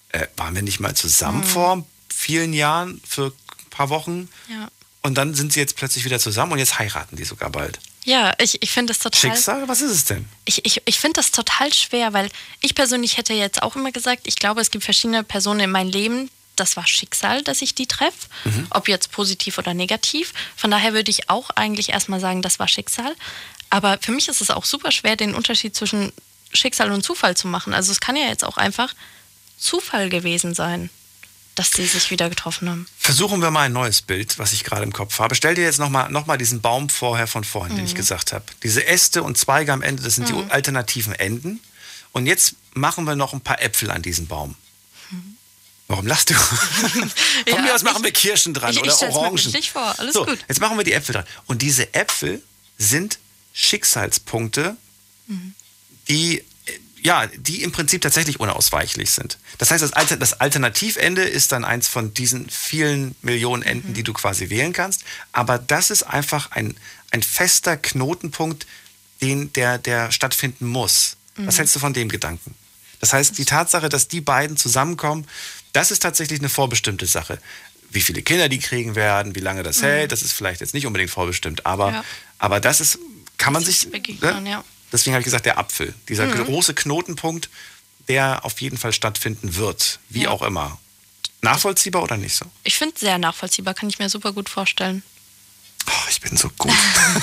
Äh, 0.09 0.27
waren 0.35 0.53
wir 0.53 0.61
nicht 0.61 0.79
mal 0.79 0.93
zusammen 0.93 1.39
mhm. 1.39 1.45
vor 1.45 1.85
vielen 2.13 2.53
Jahren 2.53 3.01
für 3.07 3.27
ein 3.27 3.69
paar 3.69 3.89
Wochen? 3.89 4.27
Ja. 4.49 4.67
Und 5.05 5.19
dann 5.19 5.35
sind 5.35 5.53
sie 5.53 5.59
jetzt 5.59 5.75
plötzlich 5.75 6.03
wieder 6.03 6.17
zusammen 6.17 6.53
und 6.53 6.57
jetzt 6.57 6.79
heiraten 6.79 7.15
die 7.15 7.25
sogar 7.25 7.51
bald. 7.51 7.77
Ja, 8.05 8.33
ich, 8.39 8.63
ich 8.63 8.71
finde 8.71 8.91
das 8.91 8.97
total. 8.97 9.19
Schicksal? 9.19 9.67
Was 9.67 9.81
ist 9.81 9.91
es 9.91 10.05
denn? 10.05 10.25
Ich, 10.45 10.65
ich, 10.65 10.81
ich 10.85 10.97
finde 10.97 11.19
das 11.19 11.29
total 11.29 11.71
schwer, 11.71 12.13
weil 12.13 12.27
ich 12.61 12.73
persönlich 12.73 13.17
hätte 13.17 13.33
jetzt 13.33 13.61
auch 13.61 13.75
immer 13.75 13.91
gesagt, 13.91 14.21
ich 14.25 14.37
glaube, 14.37 14.61
es 14.61 14.71
gibt 14.71 14.83
verschiedene 14.83 15.23
Personen 15.23 15.59
in 15.59 15.69
meinem 15.69 15.91
Leben, 15.91 16.31
das 16.55 16.75
war 16.75 16.87
Schicksal, 16.87 17.43
dass 17.43 17.61
ich 17.61 17.75
die 17.75 17.85
treffe, 17.85 18.27
mhm. 18.45 18.65
ob 18.71 18.87
jetzt 18.87 19.11
positiv 19.11 19.59
oder 19.59 19.75
negativ. 19.75 20.33
Von 20.55 20.71
daher 20.71 20.93
würde 20.93 21.11
ich 21.11 21.29
auch 21.29 21.51
eigentlich 21.51 21.89
erstmal 21.89 22.19
sagen, 22.19 22.41
das 22.41 22.57
war 22.57 22.67
Schicksal. 22.67 23.15
Aber 23.69 23.99
für 24.01 24.11
mich 24.11 24.27
ist 24.27 24.41
es 24.41 24.49
auch 24.49 24.65
super 24.65 24.91
schwer, 24.91 25.15
den 25.15 25.35
Unterschied 25.35 25.75
zwischen 25.75 26.13
Schicksal 26.51 26.91
und 26.91 27.03
Zufall 27.03 27.37
zu 27.37 27.47
machen. 27.47 27.75
Also 27.75 27.91
es 27.91 27.99
kann 27.99 28.15
ja 28.15 28.25
jetzt 28.25 28.43
auch 28.43 28.57
einfach 28.57 28.95
Zufall 29.59 30.09
gewesen 30.09 30.55
sein 30.55 30.89
dass 31.55 31.71
sie 31.71 31.85
sich 31.85 32.11
wieder 32.11 32.29
getroffen 32.29 32.69
haben. 32.69 32.85
Versuchen 32.97 33.41
wir 33.41 33.49
mal 33.49 33.63
ein 33.63 33.73
neues 33.73 34.01
Bild, 34.01 34.37
was 34.37 34.51
ich 34.51 34.63
gerade 34.65 34.83
im 34.83 34.91
Kopf 34.91 35.19
habe. 35.19 35.35
Stell 35.35 35.55
dir 35.55 35.63
jetzt 35.63 35.79
nochmal 35.79 36.11
noch 36.11 36.25
mal 36.25 36.37
diesen 36.37 36.61
Baum 36.61 36.89
vorher 36.89 37.27
von 37.27 37.43
vorhin, 37.43 37.73
mhm. 37.73 37.77
den 37.77 37.85
ich 37.85 37.93
mhm. 37.93 37.97
gesagt 37.97 38.33
habe. 38.33 38.45
Diese 38.61 38.85
Äste 38.85 39.23
und 39.23 39.37
Zweige 39.37 39.71
am 39.71 39.81
Ende, 39.81 40.03
das 40.03 40.15
sind 40.15 40.29
mhm. 40.29 40.45
die 40.45 40.51
alternativen 40.51 41.13
Enden. 41.13 41.61
Und 42.11 42.27
jetzt 42.27 42.55
machen 42.73 43.05
wir 43.05 43.15
noch 43.15 43.33
ein 43.33 43.41
paar 43.41 43.61
Äpfel 43.61 43.89
an 43.89 44.01
diesen 44.01 44.27
Baum. 44.27 44.55
Mhm. 45.11 45.37
Warum 45.87 46.07
lachst 46.07 46.29
du? 46.29 46.33
Von 46.33 47.11
ja, 47.47 47.61
mir 47.61 47.73
aus 47.73 47.83
machen 47.83 48.03
wir 48.03 48.11
Kirschen 48.11 48.53
dran 48.53 48.71
ich, 48.71 48.81
oder 48.81 48.93
ich 48.93 49.01
Orangen. 49.15 49.51
Mir 49.51 49.63
vor. 49.63 49.95
Alles 49.97 50.13
so, 50.13 50.25
gut. 50.25 50.39
Jetzt 50.47 50.59
machen 50.59 50.77
wir 50.77 50.83
die 50.83 50.93
Äpfel 50.93 51.13
dran. 51.13 51.25
Und 51.45 51.61
diese 51.61 51.93
Äpfel 51.93 52.41
sind 52.77 53.17
Schicksalspunkte, 53.53 54.75
mhm. 55.27 55.53
die 56.09 56.43
ja, 57.05 57.27
die 57.27 57.61
im 57.61 57.71
Prinzip 57.71 58.01
tatsächlich 58.01 58.39
unausweichlich 58.39 59.11
sind. 59.11 59.37
Das 59.59 59.69
heißt, 59.69 59.83
das, 59.83 59.93
Alter, 59.93 60.17
das 60.17 60.41
Alternativende 60.41 61.21
ist 61.21 61.51
dann 61.51 61.63
eins 61.63 61.87
von 61.87 62.15
diesen 62.15 62.49
vielen 62.49 63.15
Millionen 63.21 63.61
Enden, 63.61 63.89
mhm. 63.89 63.93
die 63.93 64.01
du 64.01 64.11
quasi 64.11 64.49
wählen 64.49 64.73
kannst. 64.73 65.03
Aber 65.31 65.59
das 65.59 65.91
ist 65.91 66.01
einfach 66.01 66.49
ein, 66.51 66.75
ein 67.11 67.21
fester 67.21 67.77
Knotenpunkt, 67.77 68.65
den, 69.21 69.53
der, 69.53 69.77
der 69.77 70.11
stattfinden 70.11 70.65
muss. 70.65 71.17
Mhm. 71.37 71.45
Was 71.45 71.59
hältst 71.59 71.75
du 71.75 71.79
von 71.79 71.93
dem 71.93 72.09
Gedanken? 72.09 72.55
Das 73.01 73.13
heißt, 73.13 73.37
die 73.37 73.45
Tatsache, 73.45 73.87
dass 73.87 74.07
die 74.07 74.21
beiden 74.21 74.57
zusammenkommen, 74.57 75.27
das 75.73 75.91
ist 75.91 76.01
tatsächlich 76.01 76.39
eine 76.39 76.49
vorbestimmte 76.49 77.05
Sache. 77.05 77.37
Wie 77.91 78.01
viele 78.01 78.23
Kinder 78.23 78.49
die 78.49 78.57
kriegen 78.57 78.95
werden, 78.95 79.35
wie 79.35 79.41
lange 79.41 79.61
das 79.61 79.77
mhm. 79.77 79.85
hält, 79.85 80.11
das 80.11 80.23
ist 80.23 80.33
vielleicht 80.33 80.59
jetzt 80.59 80.73
nicht 80.73 80.87
unbedingt 80.87 81.11
vorbestimmt, 81.11 81.67
aber, 81.67 81.91
ja. 81.91 82.05
aber 82.39 82.59
das 82.59 82.81
ist, 82.81 82.97
kann 83.37 83.53
man 83.53 83.63
sich. 83.63 83.91
Begegnen, 83.91 84.47
ja? 84.47 84.63
Deswegen 84.95 85.13
habe 85.13 85.21
ich 85.21 85.25
gesagt, 85.25 85.45
der 85.45 85.57
Apfel. 85.57 85.93
Dieser 86.07 86.25
mhm. 86.25 86.45
große 86.45 86.73
Knotenpunkt, 86.73 87.49
der 88.07 88.45
auf 88.45 88.61
jeden 88.61 88.77
Fall 88.77 88.93
stattfinden 88.93 89.57
wird. 89.57 89.99
Wie 90.07 90.23
ja. 90.23 90.29
auch 90.29 90.41
immer. 90.41 90.79
Nachvollziehbar 91.41 92.01
oder 92.01 92.15
nicht 92.15 92.33
so? 92.33 92.45
Ich 92.63 92.77
finde 92.77 92.97
sehr 92.97 93.17
nachvollziehbar, 93.17 93.73
kann 93.73 93.89
ich 93.89 93.99
mir 93.99 94.09
super 94.09 94.31
gut 94.31 94.47
vorstellen. 94.47 95.03
Oh, 95.87 96.09
ich 96.09 96.21
bin 96.21 96.37
so 96.37 96.49
gut 96.57 96.73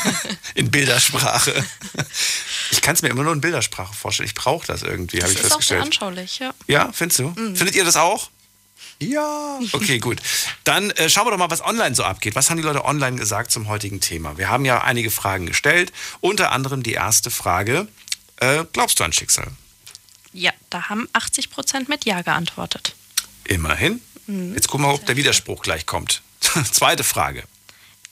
in 0.54 0.70
Bildersprache. 0.70 1.64
Ich 2.70 2.82
kann 2.82 2.94
es 2.94 3.00
mir 3.00 3.08
immer 3.08 3.24
nur 3.24 3.32
in 3.32 3.40
Bildersprache 3.40 3.94
vorstellen. 3.94 4.28
Ich 4.28 4.34
brauche 4.34 4.66
das 4.66 4.82
irgendwie, 4.82 5.22
habe 5.22 5.32
ich 5.32 5.38
festgestellt. 5.38 5.80
Das 5.80 5.88
ist 5.88 6.02
auch 6.02 6.02
sehr 6.02 6.10
anschaulich, 6.10 6.38
ja. 6.40 6.54
Ja, 6.68 6.92
findest 6.92 7.20
du? 7.20 7.28
Mhm. 7.28 7.56
Findet 7.56 7.74
ihr 7.74 7.84
das 7.84 7.96
auch? 7.96 8.28
Ja. 9.00 9.58
Okay, 9.72 9.98
gut. 9.98 10.20
Dann 10.64 10.90
äh, 10.90 11.08
schauen 11.08 11.26
wir 11.26 11.32
doch 11.32 11.38
mal, 11.38 11.50
was 11.50 11.64
online 11.64 11.94
so 11.94 12.04
abgeht. 12.04 12.34
Was 12.34 12.50
haben 12.50 12.56
die 12.56 12.62
Leute 12.62 12.84
online 12.84 13.16
gesagt 13.16 13.50
zum 13.50 13.68
heutigen 13.68 14.00
Thema? 14.00 14.38
Wir 14.38 14.48
haben 14.48 14.64
ja 14.64 14.82
einige 14.82 15.10
Fragen 15.10 15.46
gestellt. 15.46 15.92
Unter 16.20 16.52
anderem 16.52 16.82
die 16.82 16.92
erste 16.92 17.30
Frage: 17.30 17.88
äh, 18.36 18.64
Glaubst 18.72 19.00
du 19.00 19.04
an 19.04 19.12
Schicksal? 19.12 19.48
Ja, 20.32 20.52
da 20.70 20.88
haben 20.88 21.08
80 21.12 21.50
Prozent 21.50 21.88
mit 21.88 22.04
Ja 22.04 22.22
geantwortet. 22.22 22.94
Immerhin. 23.44 24.00
Mhm. 24.26 24.54
Jetzt 24.54 24.68
gucken 24.68 24.84
wir 24.84 24.88
mal, 24.88 24.94
ob 24.94 25.06
der 25.06 25.16
Widerspruch 25.16 25.62
gleich 25.62 25.86
kommt. 25.86 26.22
Zweite 26.72 27.04
Frage. 27.04 27.44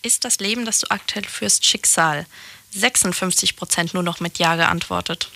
Ist 0.03 0.25
das 0.25 0.39
Leben, 0.39 0.65
das 0.65 0.81
du 0.81 0.91
aktuell 0.91 1.25
führst, 1.25 1.65
Schicksal? 1.67 2.27
56 2.73 3.57
Prozent 3.57 3.95
nur 3.95 4.03
noch 4.03 4.21
mit 4.21 4.39
Ja 4.39 4.57
geantwortet. 4.57 5.31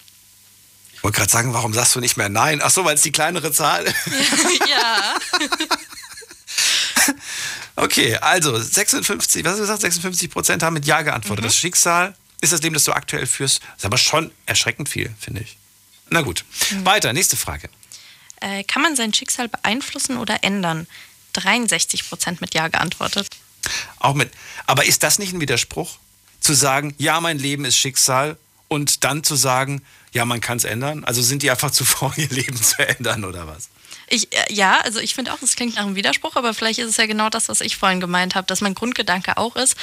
Wollte 1.04 1.18
gerade 1.18 1.30
sagen, 1.30 1.52
warum 1.52 1.74
sagst 1.74 1.94
du 1.94 2.00
nicht 2.00 2.16
mehr 2.16 2.28
nein? 2.28 2.60
Ach 2.62 2.70
so, 2.70 2.84
weil 2.84 2.94
es 2.94 3.02
die 3.02 3.12
kleinere 3.12 3.52
Zahl. 3.52 3.84
ja. 4.68 5.14
Okay, 7.76 8.16
also 8.16 8.56
56, 8.56 9.44
was 9.44 9.50
hast 9.50 9.58
du 9.58 9.62
gesagt? 9.62 9.80
56 9.82 10.30
Prozent 10.30 10.62
haben 10.62 10.74
mit 10.74 10.86
Ja 10.86 11.02
geantwortet. 11.02 11.42
Mhm. 11.42 11.48
Das 11.48 11.56
Schicksal 11.56 12.14
ist 12.40 12.52
das 12.52 12.62
Leben, 12.62 12.74
das 12.74 12.84
du 12.84 12.92
aktuell 12.92 13.26
führst. 13.26 13.60
Ist 13.76 13.84
aber 13.84 13.98
schon 13.98 14.30
erschreckend 14.46 14.88
viel, 14.88 15.12
finde 15.18 15.40
ich. 15.42 15.56
Na 16.08 16.22
gut. 16.22 16.44
Mhm. 16.70 16.86
Weiter, 16.86 17.12
nächste 17.12 17.36
Frage. 17.36 17.68
Äh, 18.40 18.62
kann 18.64 18.80
man 18.80 18.94
sein 18.94 19.12
Schicksal 19.12 19.48
beeinflussen 19.48 20.18
oder 20.18 20.44
ändern? 20.44 20.86
63 21.32 22.08
Prozent 22.08 22.40
mit 22.40 22.54
Ja 22.54 22.68
geantwortet. 22.68 23.28
Auch 23.98 24.14
mit. 24.14 24.30
Aber 24.66 24.84
ist 24.84 25.02
das 25.02 25.18
nicht 25.18 25.32
ein 25.32 25.40
Widerspruch? 25.40 25.98
Zu 26.38 26.54
sagen, 26.54 26.94
ja, 26.98 27.20
mein 27.20 27.38
Leben 27.38 27.64
ist 27.64 27.76
Schicksal 27.76 28.36
und 28.68 29.02
dann 29.02 29.24
zu 29.24 29.34
sagen, 29.34 29.82
ja, 30.14 30.24
man 30.24 30.40
kann 30.40 30.56
es 30.56 30.64
ändern? 30.64 31.04
Also 31.04 31.20
sind 31.20 31.42
die 31.42 31.50
einfach 31.50 31.70
zu 31.72 31.84
faul, 31.84 32.12
ihr 32.16 32.28
Leben 32.28 32.56
zu 32.56 32.78
ändern 32.88 33.24
oder 33.24 33.46
was? 33.46 33.68
Ich, 34.08 34.32
äh, 34.32 34.52
ja, 34.52 34.78
also 34.80 35.00
ich 35.00 35.14
finde 35.14 35.32
auch, 35.32 35.42
es 35.42 35.56
klingt 35.56 35.74
nach 35.74 35.82
einem 35.82 35.96
Widerspruch, 35.96 36.36
aber 36.36 36.54
vielleicht 36.54 36.78
ist 36.78 36.88
es 36.88 36.96
ja 36.96 37.06
genau 37.06 37.28
das, 37.28 37.48
was 37.48 37.60
ich 37.60 37.76
vorhin 37.76 38.00
gemeint 38.00 38.34
habe, 38.34 38.46
dass 38.46 38.60
mein 38.60 38.74
Grundgedanke 38.74 39.36
auch 39.36 39.56
ist, 39.56 39.76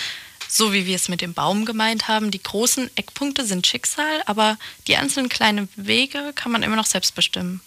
so 0.48 0.74
wie 0.74 0.86
wir 0.86 0.96
es 0.96 1.10
mit 1.10 1.22
dem 1.22 1.34
Baum 1.34 1.66
gemeint 1.66 2.08
haben, 2.08 2.32
die 2.32 2.42
großen 2.42 2.90
Eckpunkte 2.96 3.46
sind 3.46 3.68
Schicksal, 3.68 4.22
aber 4.26 4.58
die 4.88 4.96
einzelnen 4.96 5.30
kleinen 5.30 5.70
Wege 5.76 6.34
kann 6.36 6.52
man 6.52 6.64
immer 6.64 6.76
noch 6.76 6.86
selbst 6.86 7.16
bestimmen. 7.16 7.62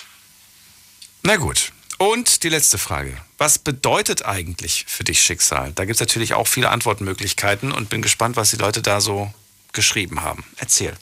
Na 1.22 1.36
gut. 1.36 1.72
Und 1.98 2.42
die 2.42 2.48
letzte 2.48 2.76
Frage. 2.76 3.16
Was 3.38 3.58
bedeutet 3.58 4.24
eigentlich 4.24 4.84
für 4.88 5.04
dich 5.04 5.22
Schicksal? 5.22 5.72
Da 5.74 5.84
gibt 5.84 5.94
es 5.94 6.00
natürlich 6.00 6.34
auch 6.34 6.48
viele 6.48 6.70
Antwortmöglichkeiten 6.70 7.72
und 7.72 7.88
bin 7.88 8.02
gespannt, 8.02 8.36
was 8.36 8.50
die 8.50 8.56
Leute 8.56 8.82
da 8.82 9.00
so 9.00 9.32
geschrieben 9.72 10.22
haben. 10.22 10.44
Erzähl. 10.56 10.94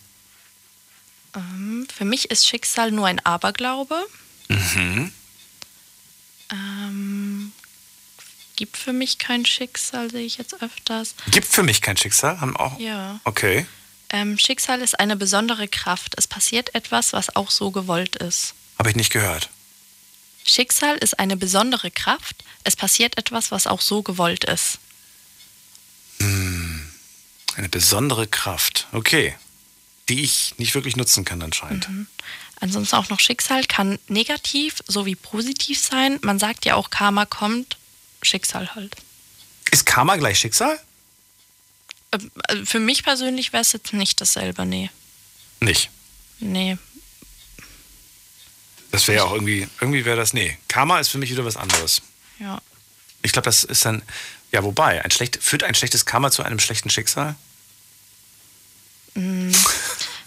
Ähm, 1.34 1.86
für 1.94 2.04
mich 2.04 2.30
ist 2.30 2.46
Schicksal 2.46 2.90
nur 2.90 3.06
ein 3.06 3.24
Aberglaube. 3.24 4.06
Mhm. 4.48 5.12
Ähm, 6.50 7.52
gibt 8.56 8.76
für 8.76 8.92
mich 8.92 9.18
kein 9.18 9.46
Schicksal, 9.46 10.10
sehe 10.10 10.26
ich 10.26 10.36
jetzt 10.36 10.62
öfters. 10.62 11.14
Gibt 11.30 11.46
für 11.46 11.62
mich 11.62 11.80
kein 11.80 11.96
Schicksal? 11.96 12.40
Haben 12.40 12.56
auch. 12.56 12.78
Ja. 12.78 13.20
Okay. 13.24 13.66
Ähm, 14.10 14.38
Schicksal 14.38 14.82
ist 14.82 15.00
eine 15.00 15.16
besondere 15.16 15.68
Kraft. 15.68 16.14
Es 16.18 16.26
passiert 16.26 16.74
etwas, 16.74 17.14
was 17.14 17.34
auch 17.34 17.50
so 17.50 17.70
gewollt 17.70 18.16
ist. 18.16 18.54
Habe 18.78 18.90
ich 18.90 18.96
nicht 18.96 19.10
gehört. 19.10 19.48
Schicksal 20.44 20.96
ist 20.98 21.18
eine 21.18 21.36
besondere 21.36 21.90
Kraft. 21.90 22.44
Es 22.64 22.76
passiert 22.76 23.16
etwas, 23.16 23.50
was 23.50 23.66
auch 23.66 23.80
so 23.80 24.02
gewollt 24.02 24.44
ist. 24.44 24.78
Hm. 26.18 26.92
Eine 27.56 27.68
besondere 27.68 28.26
Kraft. 28.26 28.86
Okay. 28.92 29.34
Die 30.08 30.22
ich 30.22 30.54
nicht 30.58 30.74
wirklich 30.74 30.96
nutzen 30.96 31.24
kann 31.24 31.42
anscheinend. 31.42 31.88
Mhm. 31.88 32.06
Ansonsten 32.60 32.96
auch 32.96 33.08
noch 33.08 33.20
Schicksal 33.20 33.64
kann 33.64 33.98
negativ 34.08 34.82
sowie 34.86 35.16
positiv 35.16 35.80
sein. 35.80 36.18
Man 36.22 36.38
sagt 36.38 36.64
ja 36.64 36.76
auch, 36.76 36.90
Karma 36.90 37.26
kommt, 37.26 37.76
Schicksal 38.22 38.74
halt. 38.74 38.96
Ist 39.70 39.84
Karma 39.86 40.16
gleich 40.16 40.38
Schicksal? 40.38 40.78
Ähm, 42.12 42.30
also 42.44 42.64
Für 42.64 42.78
mich 42.78 43.02
persönlich 43.02 43.52
wäre 43.52 43.62
es 43.62 43.72
jetzt 43.72 43.92
nicht 43.92 44.20
dasselbe, 44.20 44.64
nee. 44.64 44.90
Nicht. 45.60 45.90
Nee. 46.38 46.78
Das 48.92 49.08
wäre 49.08 49.18
ja 49.18 49.24
auch 49.24 49.32
irgendwie, 49.32 49.66
irgendwie 49.80 50.04
wäre 50.04 50.16
das, 50.16 50.32
nee. 50.32 50.58
Karma 50.68 51.00
ist 51.00 51.08
für 51.08 51.18
mich 51.18 51.30
wieder 51.30 51.44
was 51.44 51.56
anderes. 51.56 52.02
Ja. 52.38 52.60
Ich 53.22 53.32
glaube, 53.32 53.46
das 53.46 53.64
ist 53.64 53.84
dann, 53.84 54.02
ja, 54.50 54.62
wobei, 54.62 55.02
ein 55.02 55.10
schlecht, 55.10 55.42
führt 55.42 55.62
ein 55.62 55.74
schlechtes 55.74 56.04
Karma 56.04 56.30
zu 56.30 56.42
einem 56.42 56.58
schlechten 56.58 56.90
Schicksal? 56.90 57.34
Mm. 59.14 59.52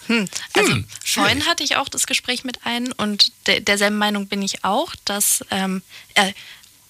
Hm. 0.07 0.27
Also 0.53 0.75
vorhin 1.03 1.45
hatte 1.47 1.63
ich 1.63 1.77
auch 1.77 1.89
das 1.89 2.05
Gespräch 2.05 2.43
mit 2.43 2.65
einem 2.65 2.93
und 2.97 3.31
der, 3.47 3.59
derselben 3.59 3.97
Meinung 3.97 4.27
bin 4.27 4.41
ich 4.41 4.63
auch, 4.63 4.93
dass 5.03 5.43
ähm, 5.49 5.81
äh, 6.13 6.31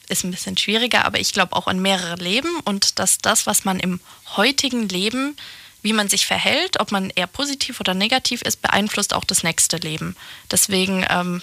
ist 0.10 0.24
ein 0.24 0.32
bisschen 0.32 0.58
schwieriger, 0.58 1.06
aber 1.06 1.20
ich 1.20 1.34
glaube 1.34 1.56
auch 1.56 1.68
an 1.68 1.82
mehrere 1.82 2.16
Leben 2.16 2.60
und 2.66 3.00
dass 3.00 3.18
das, 3.18 3.48
was 3.48 3.66
man 3.66 3.80
im 3.80 4.00
heutigen 4.36 4.88
Leben, 4.89 5.36
wie 5.82 5.93
man 5.93 6.10
sich 6.10 6.26
verhält, 6.26 6.80
ob 6.80 6.91
man 6.91 7.10
eher 7.12 7.28
positiv 7.28 7.80
oder 7.80 7.93
negativ 7.93 8.41
ist, 8.41 8.62
beeinflusst 8.62 9.14
auch 9.14 9.24
das 9.24 9.43
nächste 9.43 9.78
Leben. 9.78 10.16
Deswegen, 10.52 11.06
ähm, 11.10 11.41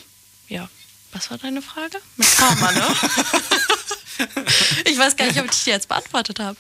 ja, 0.49 0.69
was 1.13 1.31
war 1.31 1.39
deine 1.39 1.63
Frage? 1.63 2.01
Mit 2.17 2.37
Karma, 2.37 2.73
ne? 2.73 2.87
ich 4.85 4.99
weiß 4.99 5.17
gar 5.17 5.27
nicht, 5.27 5.41
ob 5.41 5.51
ich 5.51 5.65
die 5.65 5.71
jetzt 5.71 5.89
beantwortet 5.89 6.41
habe. 6.41 6.57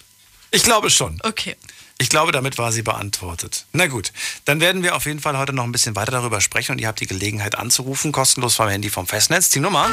Ich 0.50 0.62
glaube 0.62 0.90
schon. 0.90 1.18
Okay. 1.22 1.56
Ich 2.02 2.08
glaube, 2.08 2.32
damit 2.32 2.58
war 2.58 2.72
sie 2.72 2.82
beantwortet. 2.82 3.66
Na 3.70 3.86
gut, 3.86 4.12
dann 4.44 4.58
werden 4.58 4.82
wir 4.82 4.96
auf 4.96 5.04
jeden 5.04 5.20
Fall 5.20 5.38
heute 5.38 5.52
noch 5.52 5.62
ein 5.62 5.70
bisschen 5.70 5.94
weiter 5.94 6.10
darüber 6.10 6.40
sprechen 6.40 6.72
und 6.72 6.80
ihr 6.80 6.88
habt 6.88 6.98
die 6.98 7.06
Gelegenheit 7.06 7.56
anzurufen, 7.56 8.10
kostenlos 8.10 8.56
vom 8.56 8.68
Handy 8.68 8.90
vom 8.90 9.06
Festnetz. 9.06 9.50
Die 9.50 9.60
Nummer 9.60 9.88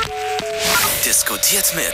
Diskutiert 1.06 1.72
mit 1.76 1.94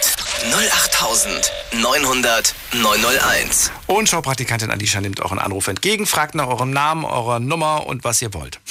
08900 0.54 2.56
901. 2.72 3.72
und 3.88 4.08
Showpraktikantin 4.08 4.72
Alicia 4.72 5.02
nimmt 5.02 5.20
euren 5.20 5.38
Anruf 5.38 5.68
entgegen, 5.68 6.06
fragt 6.06 6.34
nach 6.34 6.48
eurem 6.48 6.72
Namen, 6.72 7.04
eurer 7.04 7.42
Nummer 7.42 7.86
und 7.86 8.06
was 8.06 8.22
ihr 8.22 8.34
wollt. 8.34 8.62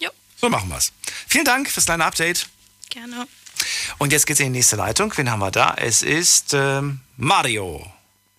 Jo. 0.00 0.10
So 0.40 0.48
machen 0.48 0.70
wir's. 0.70 0.90
Vielen 1.28 1.44
Dank 1.44 1.70
fürs 1.70 1.86
kleine 1.86 2.04
Update. 2.04 2.48
Gerne. 2.88 3.28
Und 3.98 4.10
jetzt 4.10 4.26
geht's 4.26 4.40
in 4.40 4.46
die 4.46 4.58
nächste 4.58 4.74
Leitung. 4.74 5.16
Wen 5.16 5.30
haben 5.30 5.38
wir 5.38 5.52
da? 5.52 5.72
Es 5.76 6.02
ist 6.02 6.52
ähm, 6.52 6.98
Mario. 7.16 7.86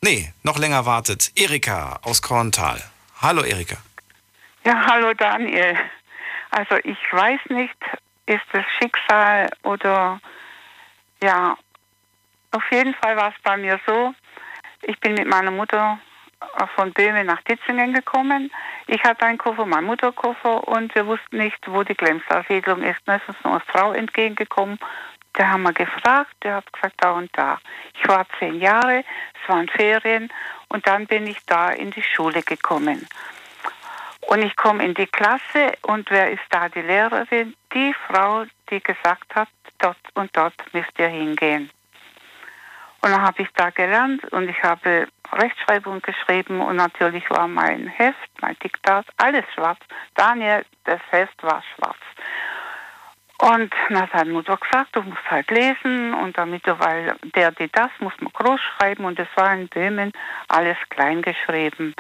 Nee, 0.03 0.33
noch 0.41 0.57
länger 0.57 0.87
wartet. 0.87 1.31
Erika 1.35 1.99
aus 2.01 2.23
Korntal. 2.23 2.81
Hallo 3.21 3.43
Erika. 3.43 3.77
Ja, 4.63 4.83
hallo 4.87 5.13
Daniel. 5.13 5.77
Also 6.49 6.77
ich 6.83 6.97
weiß 7.11 7.39
nicht, 7.49 7.77
ist 8.25 8.41
es 8.51 8.65
Schicksal 8.79 9.51
oder 9.61 10.19
ja, 11.21 11.55
auf 12.49 12.63
jeden 12.71 12.95
Fall 12.95 13.15
war 13.15 13.29
es 13.29 13.41
bei 13.43 13.57
mir 13.57 13.79
so, 13.85 14.15
ich 14.81 14.99
bin 15.01 15.13
mit 15.13 15.27
meiner 15.27 15.51
Mutter 15.51 15.99
von 16.75 16.91
Böhmen 16.93 17.27
nach 17.27 17.43
Ditzingen 17.43 17.93
gekommen. 17.93 18.51
Ich 18.87 19.03
hatte 19.03 19.27
einen 19.27 19.37
Koffer, 19.37 19.67
mein 19.67 19.83
Mutterkoffer 19.83 20.67
und 20.67 20.95
wir 20.95 21.05
wussten 21.05 21.37
nicht, 21.37 21.59
wo 21.67 21.83
die 21.83 21.93
Glemser-Siedlung 21.93 22.81
ist. 22.81 23.01
Da 23.05 23.17
ist 23.17 23.27
uns 23.27 23.37
eine 23.43 23.59
Frau 23.67 23.91
entgegengekommen, 23.93 24.79
der 25.37 25.49
haben 25.49 25.63
wir 25.63 25.73
gefragt, 25.73 26.35
der 26.43 26.55
hat 26.55 26.73
gesagt, 26.73 26.95
da 26.97 27.11
und 27.11 27.29
da. 27.37 27.59
Ich 27.99 28.07
war 28.07 28.25
zehn 28.39 28.59
Jahre, 28.59 29.03
es 29.41 29.49
waren 29.49 29.67
Ferien 29.69 30.31
und 30.69 30.85
dann 30.87 31.07
bin 31.07 31.27
ich 31.27 31.37
da 31.45 31.69
in 31.69 31.91
die 31.91 32.03
Schule 32.03 32.43
gekommen. 32.43 33.07
Und 34.21 34.43
ich 34.43 34.55
komme 34.55 34.85
in 34.85 34.93
die 34.93 35.07
Klasse 35.07 35.73
und 35.81 36.09
wer 36.11 36.31
ist 36.31 36.43
da 36.49 36.69
die 36.69 36.81
Lehrerin? 36.81 37.55
Die 37.73 37.93
Frau, 38.07 38.45
die 38.69 38.81
gesagt 38.81 39.33
hat, 39.35 39.49
dort 39.79 39.97
und 40.13 40.35
dort 40.37 40.53
müsst 40.73 40.97
ihr 40.97 41.07
hingehen. 41.07 41.69
Und 43.01 43.11
dann 43.11 43.21
habe 43.21 43.41
ich 43.41 43.49
da 43.55 43.71
gelernt 43.71 44.23
und 44.31 44.47
ich 44.47 44.61
habe 44.61 45.07
Rechtschreibung 45.33 46.01
geschrieben 46.01 46.61
und 46.61 46.75
natürlich 46.75 47.27
war 47.31 47.47
mein 47.47 47.87
Heft, 47.87 48.29
mein 48.41 48.55
Diktat, 48.63 49.07
alles 49.17 49.45
schwarz. 49.55 49.79
Daniel, 50.13 50.63
das 50.83 51.01
Heft 51.09 51.41
war 51.41 51.63
schwarz. 51.75 51.97
Und 53.41 53.73
dann 53.89 54.11
hat 54.13 54.27
Mutter 54.27 54.55
gesagt, 54.55 54.95
du 54.95 55.01
musst 55.01 55.31
halt 55.31 55.49
lesen 55.49 56.13
und 56.13 56.37
damit 56.37 56.65
du, 56.67 56.77
weil 56.77 57.15
der, 57.35 57.51
die, 57.51 57.71
das 57.71 57.89
muss 57.99 58.13
man 58.19 58.31
groß 58.31 58.61
schreiben 58.61 59.03
und 59.03 59.17
es 59.19 59.27
war 59.33 59.51
in 59.55 59.67
Böhmen 59.67 60.11
alles 60.47 60.77
klein 60.89 61.23
geschrieben. 61.23 61.95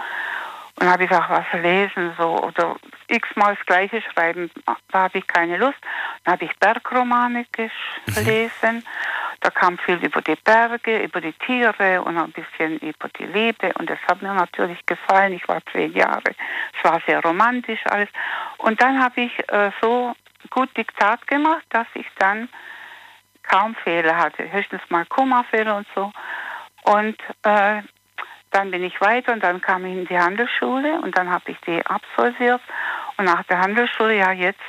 Und 0.75 0.85
dann 0.85 0.91
habe 0.91 1.03
ich 1.03 1.09
gesagt, 1.09 1.31
was 1.31 1.61
lesen 1.61 2.13
so 2.15 2.43
oder 2.43 2.75
x-mal 3.07 3.55
das 3.55 3.65
Gleiche 3.65 4.03
schreiben, 4.03 4.51
da 4.91 4.99
habe 4.99 5.17
ich 5.17 5.25
keine 5.25 5.57
Lust. 5.57 5.79
Dann 6.23 6.33
habe 6.33 6.45
ich 6.45 6.55
Bergromane 6.59 7.47
gelesen. 7.51 8.85
Da 9.39 9.49
kam 9.49 9.79
viel 9.79 9.95
über 9.95 10.21
die 10.21 10.37
Berge, 10.43 11.03
über 11.03 11.21
die 11.21 11.33
Tiere 11.33 12.03
und 12.03 12.19
ein 12.19 12.31
bisschen 12.31 12.77
über 12.77 13.09
die 13.17 13.25
Liebe. 13.25 13.73
Und 13.79 13.89
das 13.89 13.97
hat 14.07 14.21
mir 14.21 14.33
natürlich 14.35 14.85
gefallen. 14.85 15.33
Ich 15.33 15.47
war 15.47 15.59
zehn 15.71 15.91
Jahre. 15.93 16.35
Es 16.77 16.83
war 16.83 17.01
sehr 17.07 17.19
romantisch 17.21 17.81
alles. 17.85 18.09
Und 18.59 18.79
dann 18.79 19.03
habe 19.03 19.21
ich 19.21 19.39
äh, 19.49 19.71
so 19.81 20.13
gut 20.49 20.75
Diktat 20.75 21.25
gemacht, 21.27 21.65
dass 21.69 21.87
ich 21.93 22.07
dann 22.17 22.49
kaum 23.43 23.75
Fehler 23.75 24.17
hatte. 24.17 24.51
Höchstens 24.51 24.81
mal 24.89 25.05
Kommafehler 25.05 25.77
und 25.77 25.87
so. 25.95 26.11
Und 26.83 27.17
äh, 27.43 27.81
dann 28.51 28.71
bin 28.71 28.83
ich 28.83 28.99
weiter 28.99 29.33
und 29.33 29.43
dann 29.43 29.61
kam 29.61 29.85
ich 29.85 29.93
in 29.93 30.05
die 30.05 30.19
Handelsschule 30.19 30.99
und 31.01 31.17
dann 31.17 31.29
habe 31.29 31.51
ich 31.51 31.57
die 31.61 31.85
absolviert. 31.85 32.61
Und 33.17 33.25
nach 33.25 33.43
der 33.43 33.59
Handelsschule, 33.59 34.17
ja 34.17 34.31
jetzt, 34.31 34.59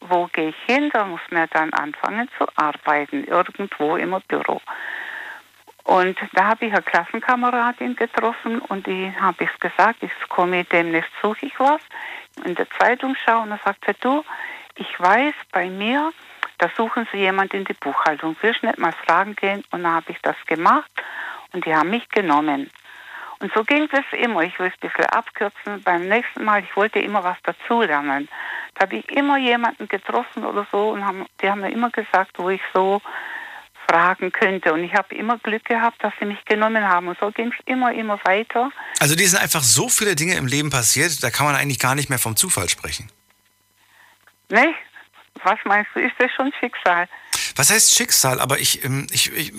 wo 0.00 0.26
gehe 0.26 0.50
ich 0.50 0.56
hin? 0.66 0.90
Da 0.92 1.04
muss 1.04 1.20
man 1.30 1.48
dann 1.52 1.72
anfangen 1.72 2.28
zu 2.36 2.46
arbeiten, 2.56 3.24
irgendwo 3.24 3.96
im 3.96 4.16
Büro. 4.26 4.60
Und 5.84 6.18
da 6.34 6.48
habe 6.48 6.66
ich 6.66 6.72
eine 6.72 6.82
Klassenkameradin 6.82 7.96
getroffen 7.96 8.60
und 8.60 8.86
die 8.86 9.10
habe 9.18 9.44
ich 9.44 9.60
gesagt, 9.60 10.02
ich 10.02 10.10
komme 10.28 10.64
demnächst 10.64 11.10
suche 11.22 11.46
ich 11.46 11.58
was, 11.58 11.80
in 12.44 12.54
der 12.56 12.68
Zeitung 12.78 13.16
schauen 13.24 13.44
und 13.44 13.50
dann 13.50 13.60
sagt 13.64 13.86
sie, 13.86 13.94
du, 14.00 14.22
ich 14.78 15.00
weiß, 15.00 15.34
bei 15.52 15.68
mir, 15.68 16.12
da 16.58 16.70
suchen 16.76 17.06
sie 17.12 17.18
jemand 17.18 17.54
in 17.54 17.64
die 17.64 17.74
Buchhaltung. 17.74 18.36
Willst 18.40 18.62
nicht 18.62 18.78
mal 18.78 18.92
fragen 18.92 19.34
gehen? 19.36 19.64
Und 19.70 19.82
dann 19.82 19.94
habe 19.94 20.12
ich 20.12 20.18
das 20.22 20.36
gemacht 20.46 20.90
und 21.52 21.66
die 21.66 21.74
haben 21.74 21.90
mich 21.90 22.08
genommen. 22.08 22.70
Und 23.40 23.52
so 23.54 23.62
ging 23.62 23.88
es 23.92 24.18
immer. 24.18 24.42
Ich 24.42 24.58
will 24.58 24.66
es 24.66 24.74
ein 24.74 24.88
bisschen 24.88 25.06
abkürzen. 25.06 25.82
Beim 25.82 26.08
nächsten 26.08 26.44
Mal, 26.44 26.62
ich 26.62 26.74
wollte 26.76 26.98
immer 26.98 27.22
was 27.22 27.36
dazulernen. 27.44 28.28
Da 28.74 28.82
habe 28.82 28.96
ich 28.96 29.08
immer 29.10 29.38
jemanden 29.38 29.86
getroffen 29.86 30.44
oder 30.44 30.66
so 30.72 30.90
und 30.90 31.04
haben, 31.04 31.24
die 31.40 31.48
haben 31.48 31.60
mir 31.60 31.70
immer 31.70 31.90
gesagt, 31.90 32.32
wo 32.36 32.50
ich 32.50 32.60
so 32.74 33.00
fragen 33.88 34.32
könnte. 34.32 34.72
Und 34.72 34.82
ich 34.82 34.94
habe 34.94 35.14
immer 35.14 35.38
Glück 35.38 35.64
gehabt, 35.64 36.02
dass 36.02 36.12
sie 36.18 36.26
mich 36.26 36.44
genommen 36.44 36.86
haben. 36.86 37.08
Und 37.08 37.18
so 37.20 37.30
ging 37.30 37.52
es 37.52 37.66
immer, 37.66 37.92
immer 37.92 38.18
weiter. 38.24 38.70
Also 38.98 39.14
dir 39.14 39.28
sind 39.28 39.40
einfach 39.40 39.62
so 39.62 39.88
viele 39.88 40.16
Dinge 40.16 40.34
im 40.34 40.46
Leben 40.46 40.70
passiert, 40.70 41.22
da 41.22 41.30
kann 41.30 41.46
man 41.46 41.54
eigentlich 41.54 41.78
gar 41.78 41.94
nicht 41.94 42.10
mehr 42.10 42.18
vom 42.18 42.36
Zufall 42.36 42.68
sprechen. 42.68 43.10
Ne? 44.48 44.74
Was 45.44 45.58
meinst 45.64 45.90
du, 45.94 46.00
ist 46.00 46.14
das 46.18 46.30
schon 46.32 46.52
Schicksal? 46.58 47.08
Was 47.56 47.70
heißt 47.70 47.94
Schicksal? 47.94 48.40
Aber 48.40 48.58
ich, 48.58 48.84
ähm, 48.84 49.06
ich, 49.10 49.32
ich 49.32 49.52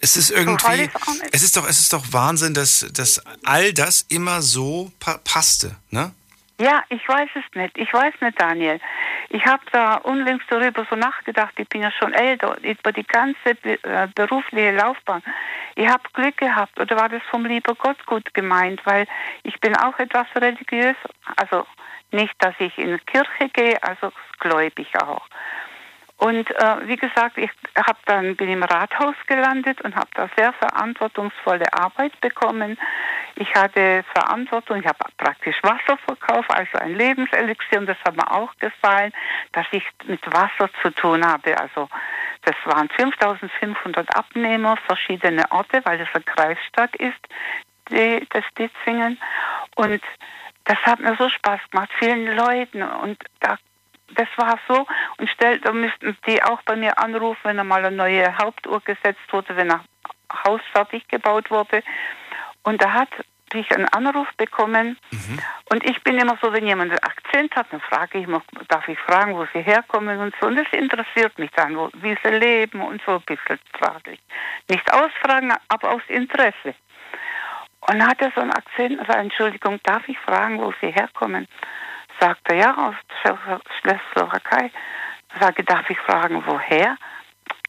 es 0.00 0.16
ist 0.16 0.30
irgendwie, 0.30 0.88
es 1.32 1.42
ist 1.42 1.56
doch, 1.56 1.68
es 1.68 1.78
ist 1.78 1.92
doch 1.92 2.04
Wahnsinn, 2.10 2.54
dass, 2.54 2.86
dass 2.92 3.22
all 3.44 3.72
das 3.74 4.06
immer 4.08 4.40
so 4.40 4.90
pa 4.98 5.18
passte, 5.22 5.76
ne? 5.90 6.12
Ja, 6.58 6.82
ich 6.90 7.06
weiß 7.06 7.28
es 7.34 7.44
nicht. 7.54 7.76
Ich 7.78 7.92
weiß 7.92 8.14
nicht, 8.20 8.40
Daniel. 8.40 8.80
Ich 9.32 9.46
habe 9.46 9.62
da 9.70 9.94
unlängst 9.94 10.46
darüber 10.50 10.84
so 10.90 10.96
nachgedacht. 10.96 11.52
Ich 11.56 11.68
bin 11.68 11.82
ja 11.82 11.92
schon 11.92 12.12
älter, 12.12 12.56
über 12.62 12.90
die 12.90 13.06
ganze 13.06 13.50
äh, 13.62 14.08
berufliche 14.12 14.72
Laufbahn. 14.72 15.22
Ich 15.76 15.86
habe 15.86 16.02
Glück 16.12 16.36
gehabt 16.36 16.80
oder 16.80 16.96
war 16.96 17.08
das 17.08 17.22
vom 17.30 17.46
lieber 17.46 17.76
Gott 17.76 18.04
gut 18.06 18.34
gemeint, 18.34 18.84
weil 18.84 19.06
ich 19.44 19.58
bin 19.60 19.76
auch 19.76 19.96
etwas 20.00 20.26
religiös. 20.34 20.96
Also 21.36 21.64
nicht, 22.10 22.34
dass 22.40 22.54
ich 22.58 22.76
in 22.76 22.96
die 22.96 23.04
Kirche 23.04 23.48
gehe, 23.52 23.80
also 23.84 24.10
gläubig 24.40 24.88
auch. 25.00 25.24
Und 26.20 26.50
äh, 26.50 26.86
wie 26.86 26.96
gesagt, 26.96 27.38
ich 27.38 27.50
hab 27.74 28.04
dann 28.04 28.36
bin 28.36 28.50
im 28.50 28.62
Rathaus 28.62 29.14
gelandet 29.26 29.80
und 29.80 29.96
habe 29.96 30.10
da 30.12 30.28
sehr 30.36 30.52
verantwortungsvolle 30.52 31.72
Arbeit 31.72 32.20
bekommen. 32.20 32.76
Ich 33.36 33.54
hatte 33.54 34.04
Verantwortung, 34.12 34.80
ich 34.80 34.86
habe 34.86 34.98
praktisch 35.16 35.56
Wasser 35.62 35.96
verkauft, 36.04 36.50
also 36.50 36.76
ein 36.76 36.94
Lebenselixier 36.94 37.78
und 37.78 37.86
das 37.86 37.96
hat 38.04 38.16
mir 38.16 38.30
auch 38.30 38.54
gefallen, 38.58 39.12
dass 39.52 39.64
ich 39.70 39.82
mit 40.04 40.20
Wasser 40.30 40.68
zu 40.82 40.90
tun 40.90 41.24
habe. 41.24 41.58
Also 41.58 41.88
das 42.42 42.56
waren 42.66 42.90
5500 42.90 44.14
Abnehmer, 44.14 44.76
verschiedene 44.76 45.50
Orte, 45.50 45.80
weil 45.84 46.02
es 46.02 46.08
eine 46.12 46.24
Kreisstadt 46.24 46.94
ist, 46.96 47.20
die, 47.90 48.26
das 48.28 48.44
Ditzingen. 48.58 49.18
Und 49.74 50.02
das 50.64 50.76
hat 50.82 51.00
mir 51.00 51.16
so 51.16 51.30
Spaß 51.30 51.60
gemacht, 51.70 51.88
vielen 51.98 52.36
Leuten. 52.36 52.82
Und 52.82 53.16
da 53.40 53.56
das 54.14 54.28
war 54.36 54.58
so 54.68 54.86
und 55.18 55.28
stellt, 55.30 55.64
da 55.64 55.72
müssten 55.72 56.16
die 56.26 56.42
auch 56.42 56.62
bei 56.62 56.76
mir 56.76 56.98
anrufen, 56.98 57.40
wenn 57.44 57.60
einmal 57.60 57.84
eine 57.84 57.96
neue 57.96 58.36
Hauptuhr 58.38 58.80
gesetzt 58.80 59.20
wurde, 59.30 59.56
wenn 59.56 59.70
ein 59.70 59.80
Haus 60.46 60.60
fertig 60.72 61.08
gebaut 61.08 61.50
wurde. 61.50 61.82
Und 62.62 62.82
da 62.82 62.92
hat 62.92 63.08
ich 63.52 63.70
einen 63.74 63.88
Anruf 63.88 64.28
bekommen 64.36 64.96
mhm. 65.10 65.40
und 65.72 65.84
ich 65.84 66.02
bin 66.04 66.18
immer 66.18 66.38
so, 66.40 66.52
wenn 66.52 66.66
jemand 66.66 66.92
einen 66.92 67.00
Akzent 67.00 67.54
hat, 67.56 67.66
dann 67.70 67.80
frage 67.80 68.18
ich 68.18 68.24
immer, 68.24 68.42
darf 68.68 68.86
ich 68.88 68.98
fragen, 68.98 69.34
wo 69.34 69.46
sie 69.52 69.62
herkommen 69.62 70.20
und 70.20 70.34
so. 70.40 70.46
Und 70.46 70.56
das 70.56 70.68
interessiert 70.72 71.38
mich 71.38 71.50
dann, 71.56 71.76
wo, 71.76 71.90
wie 71.94 72.16
sie 72.22 72.30
leben 72.30 72.80
und 72.80 73.02
so 73.04 73.16
ein 73.16 73.22
bisschen 73.22 73.58
frage 73.72 74.12
ich. 74.12 74.20
Nicht 74.68 74.92
ausfragen, 74.92 75.52
aber 75.68 75.90
aus 75.90 76.02
Interesse. 76.08 76.74
Und 77.80 77.98
dann 77.98 78.06
hat 78.06 78.20
er 78.20 78.30
so 78.34 78.40
einen 78.40 78.52
Akzent, 78.52 79.00
also 79.00 79.12
Entschuldigung, 79.12 79.80
darf 79.82 80.06
ich 80.08 80.18
fragen, 80.18 80.60
wo 80.60 80.72
sie 80.80 80.92
herkommen? 80.92 81.48
Sagte, 82.20 82.54
ja, 82.54 82.74
aus 82.76 82.94
Tschechoslowakei. 83.22 84.70
Sage, 85.38 85.64
darf 85.64 85.88
ich 85.88 85.98
fragen, 85.98 86.42
woher? 86.46 86.96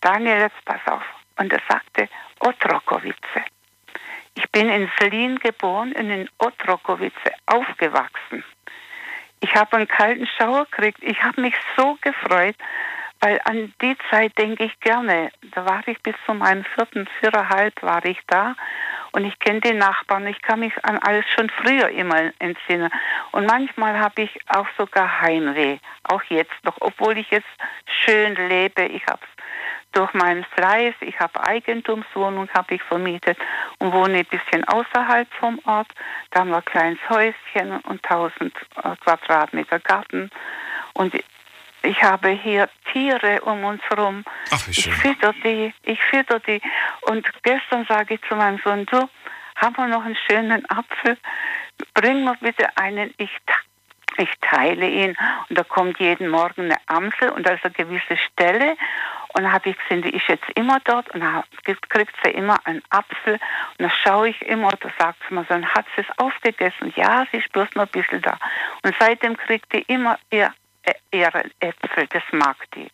Daniel, 0.02 0.40
jetzt 0.40 0.66
pass 0.66 0.82
auf. 0.88 1.04
Und 1.38 1.54
er 1.54 1.62
sagte, 1.70 2.10
Otrokowice. 2.40 3.16
Ich 4.36 4.50
bin 4.52 4.70
in 4.70 4.90
Selin 5.00 5.38
geboren 5.40 5.92
und 5.94 6.10
in 6.10 6.30
Otrokowice 6.40 7.32
aufgewachsen. 7.46 8.44
Ich 9.42 9.56
habe 9.56 9.78
einen 9.78 9.88
kalten 9.88 10.28
Schauer 10.38 10.66
gekriegt. 10.66 11.00
Ich 11.02 11.22
habe 11.24 11.42
mich 11.42 11.56
so 11.76 11.98
gefreut, 12.02 12.56
weil 13.20 13.40
an 13.46 13.74
die 13.82 13.98
Zeit 14.10 14.38
denke 14.38 14.66
ich 14.66 14.80
gerne. 14.80 15.32
Da 15.52 15.66
war 15.66 15.82
ich 15.88 16.02
bis 16.02 16.16
zu 16.26 16.34
meinem 16.34 16.64
vierten, 16.64 17.08
viereinhalb 17.20 17.82
war 17.82 18.04
ich 18.06 18.20
da 18.28 18.56
und 19.12 19.26
ich 19.26 19.38
kenne 19.40 19.62
die 19.62 19.74
Nachbarn. 19.74 20.28
Ich 20.28 20.42
kann 20.42 20.62
mich 20.62 20.74
an 20.84 20.98
alles 21.00 21.26
schon 21.30 21.50
früher 21.50 21.90
immer 21.90 22.32
entsinnen. 22.40 22.92
Und 23.32 23.46
manchmal 23.46 24.00
habe 24.00 24.22
ich 24.24 24.40
auch 24.48 24.68
sogar 24.78 25.22
Heimweh, 25.22 25.78
auch 26.04 26.24
jetzt 26.24 26.64
noch, 26.64 26.78
obwohl 26.80 27.18
ich 27.18 27.30
jetzt 27.30 27.50
schön 27.86 28.36
lebe. 28.36 28.84
Ich 28.84 29.06
habe 29.08 29.22
durch 29.94 30.14
meinen 30.14 30.46
Fleiß, 30.56 30.96
ich 31.02 31.20
habe 31.20 31.46
Eigentumswohnung, 31.46 32.50
habe 32.54 32.76
ich 32.76 32.84
vermietet 32.84 33.38
und 33.80 33.92
wohne 33.92 34.20
ein 34.20 34.26
bisschen 34.26 34.64
außerhalb 34.66 35.28
vom 35.34 35.60
Ort. 35.66 35.90
Da 36.32 36.42
haben 36.42 36.50
wir 36.50 36.58
ein 36.58 36.66
kleines 36.66 37.00
Häuschen 37.10 37.80
und 37.84 38.04
1000 38.04 38.54
äh, 38.84 38.96
Quadratmeter 39.04 39.80
Garten. 39.80 40.32
Und 40.94 41.14
ich 41.84 42.02
habe 42.04 42.30
hier 42.30 42.70
Tiere 42.92 43.42
um 43.42 43.64
uns 43.64 43.82
herum. 43.90 44.24
Ach, 44.52 44.68
wie 44.68 44.74
schön. 44.74 44.94
Ich 44.94 45.00
fütter 45.00 45.34
die, 45.44 45.74
ich 45.84 46.02
fütter 46.04 46.40
die. 46.40 46.62
Und 47.02 47.28
gestern 47.44 47.86
sage 47.86 48.16
ich 48.16 48.22
zu 48.28 48.36
meinem 48.36 48.60
Sohn, 48.64 48.86
du, 48.86 49.10
haben 49.56 49.78
wir 49.78 49.88
noch 49.88 50.06
einen 50.06 50.18
schönen 50.28 50.70
Apfel? 50.70 51.18
Bring 51.94 52.24
mir 52.24 52.36
bitte 52.40 52.68
einen, 52.78 53.14
ich, 53.18 53.32
ich 54.18 54.30
teile 54.42 54.88
ihn. 54.88 55.18
Und 55.50 55.58
da 55.58 55.64
kommt 55.64 56.00
jeden 56.00 56.30
Morgen 56.30 56.66
eine 56.66 56.78
Amsel 56.88 57.30
und 57.30 57.48
da 57.48 57.54
ist 57.54 57.66
eine 57.66 57.74
gewisse 57.74 58.18
Stelle. 58.18 58.76
Und 59.34 59.44
dann 59.44 59.54
habe 59.54 59.70
ich 59.70 59.78
gesehen, 59.78 60.02
die 60.02 60.16
ist 60.16 60.28
jetzt 60.28 60.50
immer 60.56 60.80
dort 60.84 61.10
und 61.12 61.22
dann 61.22 61.44
kriegt 61.64 62.14
sie 62.24 62.32
immer 62.32 62.58
einen 62.66 62.82
Apfel. 62.90 63.34
Und 63.34 63.80
dann 63.80 63.92
schaue 64.04 64.30
ich 64.30 64.42
immer, 64.42 64.72
da 64.72 64.90
sagt 65.00 65.20
sie 65.28 65.34
mir 65.34 65.46
so, 65.48 65.56
hat 65.56 65.86
sie 65.96 66.02
es 66.02 66.20
aufgegessen? 66.20 66.94
Ja, 66.96 67.26
sie 67.32 67.38
ist 67.38 67.52
bloß 67.54 67.70
noch 67.76 67.84
ein 67.84 67.90
bisschen 67.90 68.22
da. 68.22 68.38
Und 68.84 68.94
seitdem 69.00 69.38
kriegt 69.38 69.72
die 69.74 69.84
immer 69.84 70.20
ihr 70.32 70.54
ihre 71.12 71.44
Äpfel, 71.60 72.08
das 72.08 72.24
mag 72.32 72.58
die. 72.76 72.90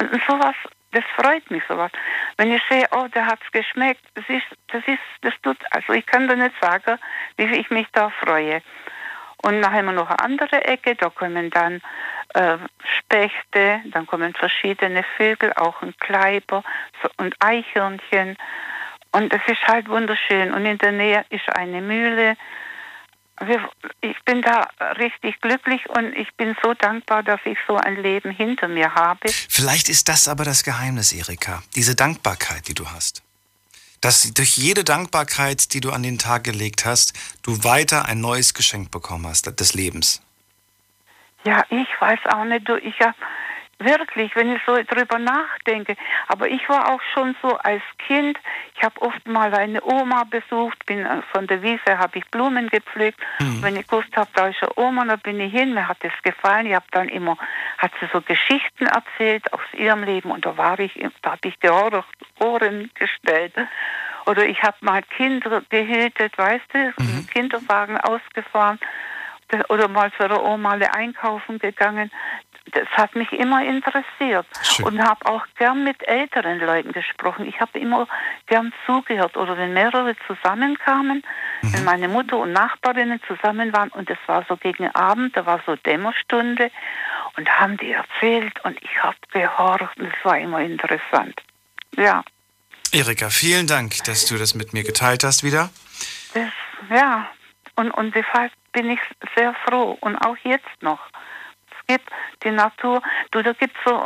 Und 0.00 0.22
sowas, 0.26 0.54
das 0.92 1.04
freut 1.16 1.50
mich 1.50 1.62
sowas. 1.68 1.92
Wenn 2.36 2.52
ich 2.52 2.62
sehe, 2.68 2.86
oh, 2.92 3.06
der 3.14 3.26
hat's 3.26 3.50
geschmeckt, 3.52 4.02
das 4.14 4.24
ist, 4.28 4.46
das 4.68 4.82
ist, 4.86 4.98
das 5.22 5.34
tut, 5.42 5.58
also 5.70 5.92
ich 5.92 6.06
kann 6.06 6.28
da 6.28 6.34
nicht 6.34 6.54
sagen, 6.60 6.98
wie 7.36 7.44
ich 7.44 7.70
mich 7.70 7.86
da 7.92 8.10
freue. 8.10 8.62
Und 9.42 9.64
haben 9.64 9.86
wir 9.86 9.92
noch 9.92 10.10
eine 10.10 10.20
andere 10.20 10.64
Ecke, 10.64 10.96
da 10.96 11.08
kommen 11.08 11.48
dann 11.50 11.80
äh, 12.34 12.58
Spechte, 12.98 13.80
dann 13.86 14.06
kommen 14.06 14.34
verschiedene 14.34 15.02
Vögel, 15.16 15.52
auch 15.54 15.80
ein 15.82 15.94
Kleiber 15.98 16.62
so, 17.02 17.08
und 17.16 17.34
Eichhörnchen. 17.40 18.36
Und 19.12 19.32
es 19.32 19.40
ist 19.46 19.66
halt 19.66 19.88
wunderschön. 19.88 20.52
Und 20.52 20.66
in 20.66 20.78
der 20.78 20.92
Nähe 20.92 21.24
ist 21.30 21.48
eine 21.56 21.80
Mühle, 21.80 22.36
ich 24.00 24.16
bin 24.24 24.42
da 24.42 24.68
richtig 24.98 25.40
glücklich 25.40 25.88
und 25.88 26.14
ich 26.14 26.32
bin 26.34 26.56
so 26.62 26.74
dankbar, 26.74 27.22
dass 27.22 27.40
ich 27.44 27.58
so 27.66 27.76
ein 27.76 27.96
Leben 27.96 28.30
hinter 28.30 28.68
mir 28.68 28.94
habe. 28.94 29.28
Vielleicht 29.30 29.88
ist 29.88 30.08
das 30.08 30.28
aber 30.28 30.44
das 30.44 30.62
Geheimnis, 30.62 31.12
Erika, 31.12 31.62
diese 31.74 31.94
Dankbarkeit, 31.94 32.68
die 32.68 32.74
du 32.74 32.90
hast. 32.90 33.22
Dass 34.00 34.32
durch 34.32 34.56
jede 34.56 34.84
Dankbarkeit, 34.84 35.74
die 35.74 35.80
du 35.80 35.90
an 35.90 36.02
den 36.02 36.18
Tag 36.18 36.44
gelegt 36.44 36.84
hast, 36.84 37.12
du 37.42 37.64
weiter 37.64 38.06
ein 38.06 38.20
neues 38.20 38.54
Geschenk 38.54 38.90
bekommen 38.90 39.26
hast 39.26 39.46
des 39.60 39.74
Lebens. 39.74 40.22
Ja, 41.44 41.64
ich 41.70 41.88
weiß 41.98 42.18
auch 42.34 42.44
nicht. 42.44 42.68
Ich 42.82 43.00
habe 43.00 43.14
Wirklich, 43.82 44.36
wenn 44.36 44.54
ich 44.54 44.60
so 44.66 44.76
drüber 44.76 45.18
nachdenke. 45.18 45.96
Aber 46.28 46.48
ich 46.48 46.68
war 46.68 46.92
auch 46.92 47.00
schon 47.14 47.34
so 47.40 47.56
als 47.56 47.82
Kind. 48.06 48.38
Ich 48.76 48.82
habe 48.82 49.00
oft 49.00 49.26
mal 49.26 49.54
eine 49.54 49.82
Oma 49.82 50.24
besucht, 50.24 50.84
bin 50.84 50.98
äh, 50.98 51.22
von 51.32 51.46
der 51.46 51.62
Wiese, 51.62 51.98
habe 51.98 52.18
ich 52.18 52.26
Blumen 52.26 52.68
gepflückt. 52.68 53.18
Mhm. 53.38 53.62
Wenn 53.62 53.76
ich 53.76 53.86
gewusst 53.86 54.14
habe, 54.14 54.28
da 54.34 54.48
ist 54.48 54.62
eine 54.62 54.72
Oma, 54.76 55.06
da 55.06 55.16
bin 55.16 55.40
ich 55.40 55.50
hin. 55.50 55.72
Mir 55.72 55.88
hat 55.88 55.96
das 56.02 56.12
gefallen. 56.22 56.66
Ich 56.66 56.74
habe 56.74 56.84
dann 56.90 57.08
immer, 57.08 57.38
hat 57.78 57.92
sie 58.00 58.06
so 58.12 58.20
Geschichten 58.20 58.84
erzählt 58.84 59.50
aus 59.54 59.62
ihrem 59.72 60.04
Leben 60.04 60.30
und 60.30 60.44
da 60.44 60.58
war 60.58 60.78
ich, 60.78 60.92
da 61.22 61.32
habe 61.32 61.48
ich 61.48 61.58
die 61.60 61.70
Ohren 61.70 62.90
gestellt. 62.94 63.54
Oder 64.26 64.44
ich 64.44 64.62
habe 64.62 64.76
mal 64.80 65.02
Kinder 65.16 65.62
gehütet, 65.70 66.36
weißt 66.36 66.66
du, 66.74 66.92
mhm. 66.98 67.26
Kinderwagen 67.32 67.96
ausgefahren 67.96 68.78
oder 69.68 69.88
mal 69.88 70.10
für 70.10 70.26
eine 70.26 70.40
Oma 70.40 70.72
einkaufen 70.72 71.58
gegangen 71.58 72.10
das 72.72 72.88
hat 72.90 73.16
mich 73.16 73.32
immer 73.32 73.64
interessiert 73.64 74.46
Schön. 74.62 74.86
und 74.86 75.02
habe 75.02 75.26
auch 75.26 75.44
gern 75.58 75.84
mit 75.84 76.06
älteren 76.06 76.58
Leuten 76.60 76.92
gesprochen. 76.92 77.46
Ich 77.46 77.60
habe 77.60 77.78
immer 77.78 78.06
gern 78.46 78.72
zugehört 78.86 79.36
oder 79.36 79.56
wenn 79.56 79.72
mehrere 79.72 80.14
zusammenkamen, 80.26 81.22
mhm. 81.62 81.72
wenn 81.72 81.84
meine 81.84 82.08
Mutter 82.08 82.38
und 82.38 82.52
Nachbarinnen 82.52 83.20
zusammen 83.26 83.72
waren 83.72 83.88
und 83.90 84.08
es 84.10 84.18
war 84.26 84.44
so 84.48 84.56
gegen 84.56 84.88
Abend, 84.94 85.36
da 85.36 85.46
war 85.46 85.60
so 85.66 85.76
Dämmerstunde 85.76 86.70
und 87.36 87.48
haben 87.48 87.76
die 87.76 87.92
erzählt 87.92 88.62
und 88.64 88.80
ich 88.82 89.02
habe 89.02 89.16
gehorcht 89.32 89.98
und 89.98 90.06
es 90.06 90.24
war 90.24 90.38
immer 90.38 90.60
interessant. 90.60 91.40
Ja. 91.96 92.22
Erika, 92.92 93.30
vielen 93.30 93.66
Dank, 93.66 94.02
dass 94.04 94.26
du 94.26 94.36
das 94.36 94.54
mit 94.54 94.72
mir 94.72 94.82
geteilt 94.82 95.24
hast 95.24 95.44
wieder. 95.44 95.70
Das, 96.34 96.50
ja, 96.90 97.28
und, 97.76 97.90
und 97.92 98.14
deshalb 98.14 98.52
bin 98.72 98.90
ich 98.90 99.00
sehr 99.36 99.54
froh 99.64 99.96
und 100.00 100.16
auch 100.16 100.36
jetzt 100.44 100.82
noch 100.82 101.00
gibt, 101.90 102.10
die 102.44 102.50
Natur. 102.50 103.02
Du, 103.30 103.42
da 103.42 103.52
gibt 103.52 103.76
so 103.84 104.04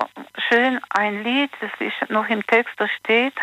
schön 0.49 0.81
ein 0.91 1.23
Lied, 1.23 1.51
das 1.61 1.71
ist 1.79 2.11
noch 2.11 2.29
im 2.29 2.47
Text, 2.47 2.73
da 2.79 2.89
steht, 2.89 3.35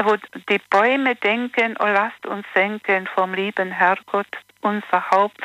wo 0.00 0.16
die 0.50 0.60
Bäume 0.70 1.14
denken, 1.16 1.76
oh 1.78 1.86
lasst 1.86 2.26
uns 2.26 2.46
senken 2.54 3.08
vom 3.14 3.34
lieben 3.34 3.70
Herrgott, 3.70 4.28
unser 4.60 5.10
Haupt. 5.10 5.38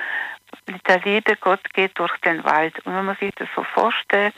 Der 0.87 0.99
liebe 1.01 1.35
Gott 1.37 1.61
geht 1.73 1.97
durch 1.99 2.15
den 2.19 2.43
Wald. 2.43 2.75
Und 2.85 2.95
wenn 2.95 3.05
man 3.05 3.17
sich 3.17 3.33
das 3.35 3.49
so 3.55 3.63
vorstellt, 3.63 4.33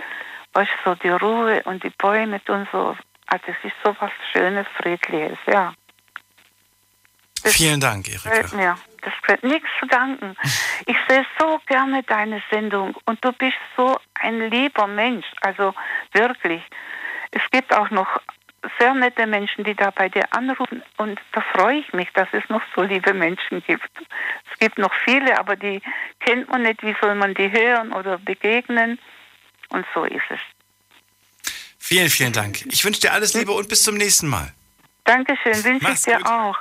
weißt 0.54 0.72
so 0.84 0.96
die 0.96 1.10
Ruhe 1.10 1.62
und 1.64 1.84
die 1.84 1.90
Bäume 1.90 2.40
und 2.48 2.68
so, 2.72 2.96
also 3.28 3.46
es 3.48 3.64
ist 3.64 3.76
so 3.84 3.96
was 4.00 4.12
Schönes, 4.32 4.68
Friedliches, 4.78 5.38
ja. 5.48 5.74
Vielen 7.54 7.80
Dank, 7.80 8.08
Erika. 8.08 8.56
mir. 8.56 8.78
Das 9.02 9.14
wird 9.28 9.44
nichts 9.44 9.70
zu 9.80 9.86
danken. 9.88 10.36
Ich 10.88 10.98
sehe 11.10 11.26
so 11.40 11.60
gerne 11.66 12.04
deine 12.04 12.44
Sendung 12.52 12.96
und 13.06 13.24
du 13.24 13.32
bist 13.32 13.58
so 13.76 13.98
ein 14.16 14.52
lieber 14.52 14.86
Mensch. 14.86 15.26
Also 15.42 15.74
wirklich. 16.12 16.62
Es 17.32 17.42
gibt 17.52 17.74
auch 17.74 17.90
noch 17.90 18.08
sehr 18.80 18.94
nette 18.94 19.26
Menschen, 19.26 19.64
die 19.64 19.74
da 19.74 19.90
bei 19.92 20.10
dir 20.10 20.26
anrufen 20.32 20.84
und 20.98 21.20
da 21.32 21.42
freue 21.54 21.80
ich 21.80 21.94
mich, 21.94 22.10
dass 22.14 22.28
es 22.34 22.44
noch 22.50 22.62
so 22.76 22.82
liebe 22.82 23.14
Menschen 23.14 23.64
gibt. 23.66 23.90
Es 24.52 24.60
gibt 24.60 24.78
noch 24.78 24.94
viele, 25.06 25.38
aber 25.40 25.56
die 25.56 25.82
kennt 26.20 26.50
man 26.50 26.64
nicht. 26.64 26.84
Wie 26.84 26.96
soll 27.02 27.16
man 27.16 27.34
die 27.34 27.52
hören 27.52 27.94
oder 27.94 28.18
begegnen? 28.18 29.00
Und 29.70 29.86
so 29.94 30.04
ist 30.04 30.24
es. 30.30 30.40
Vielen, 31.80 32.10
vielen 32.10 32.34
Dank. 32.34 32.66
Ich 32.72 32.84
wünsche 32.86 33.02
dir 33.02 33.14
alles 33.14 33.34
Liebe 33.34 33.52
und 33.52 33.70
bis 33.70 33.84
zum 33.84 33.96
nächsten 33.96 34.28
Mal. 34.28 34.54
Dankeschön, 35.04 35.64
wünsche 35.64 35.92
ich 35.92 36.02
dir 36.02 36.18
gut. 36.18 36.28
auch. 36.28 36.58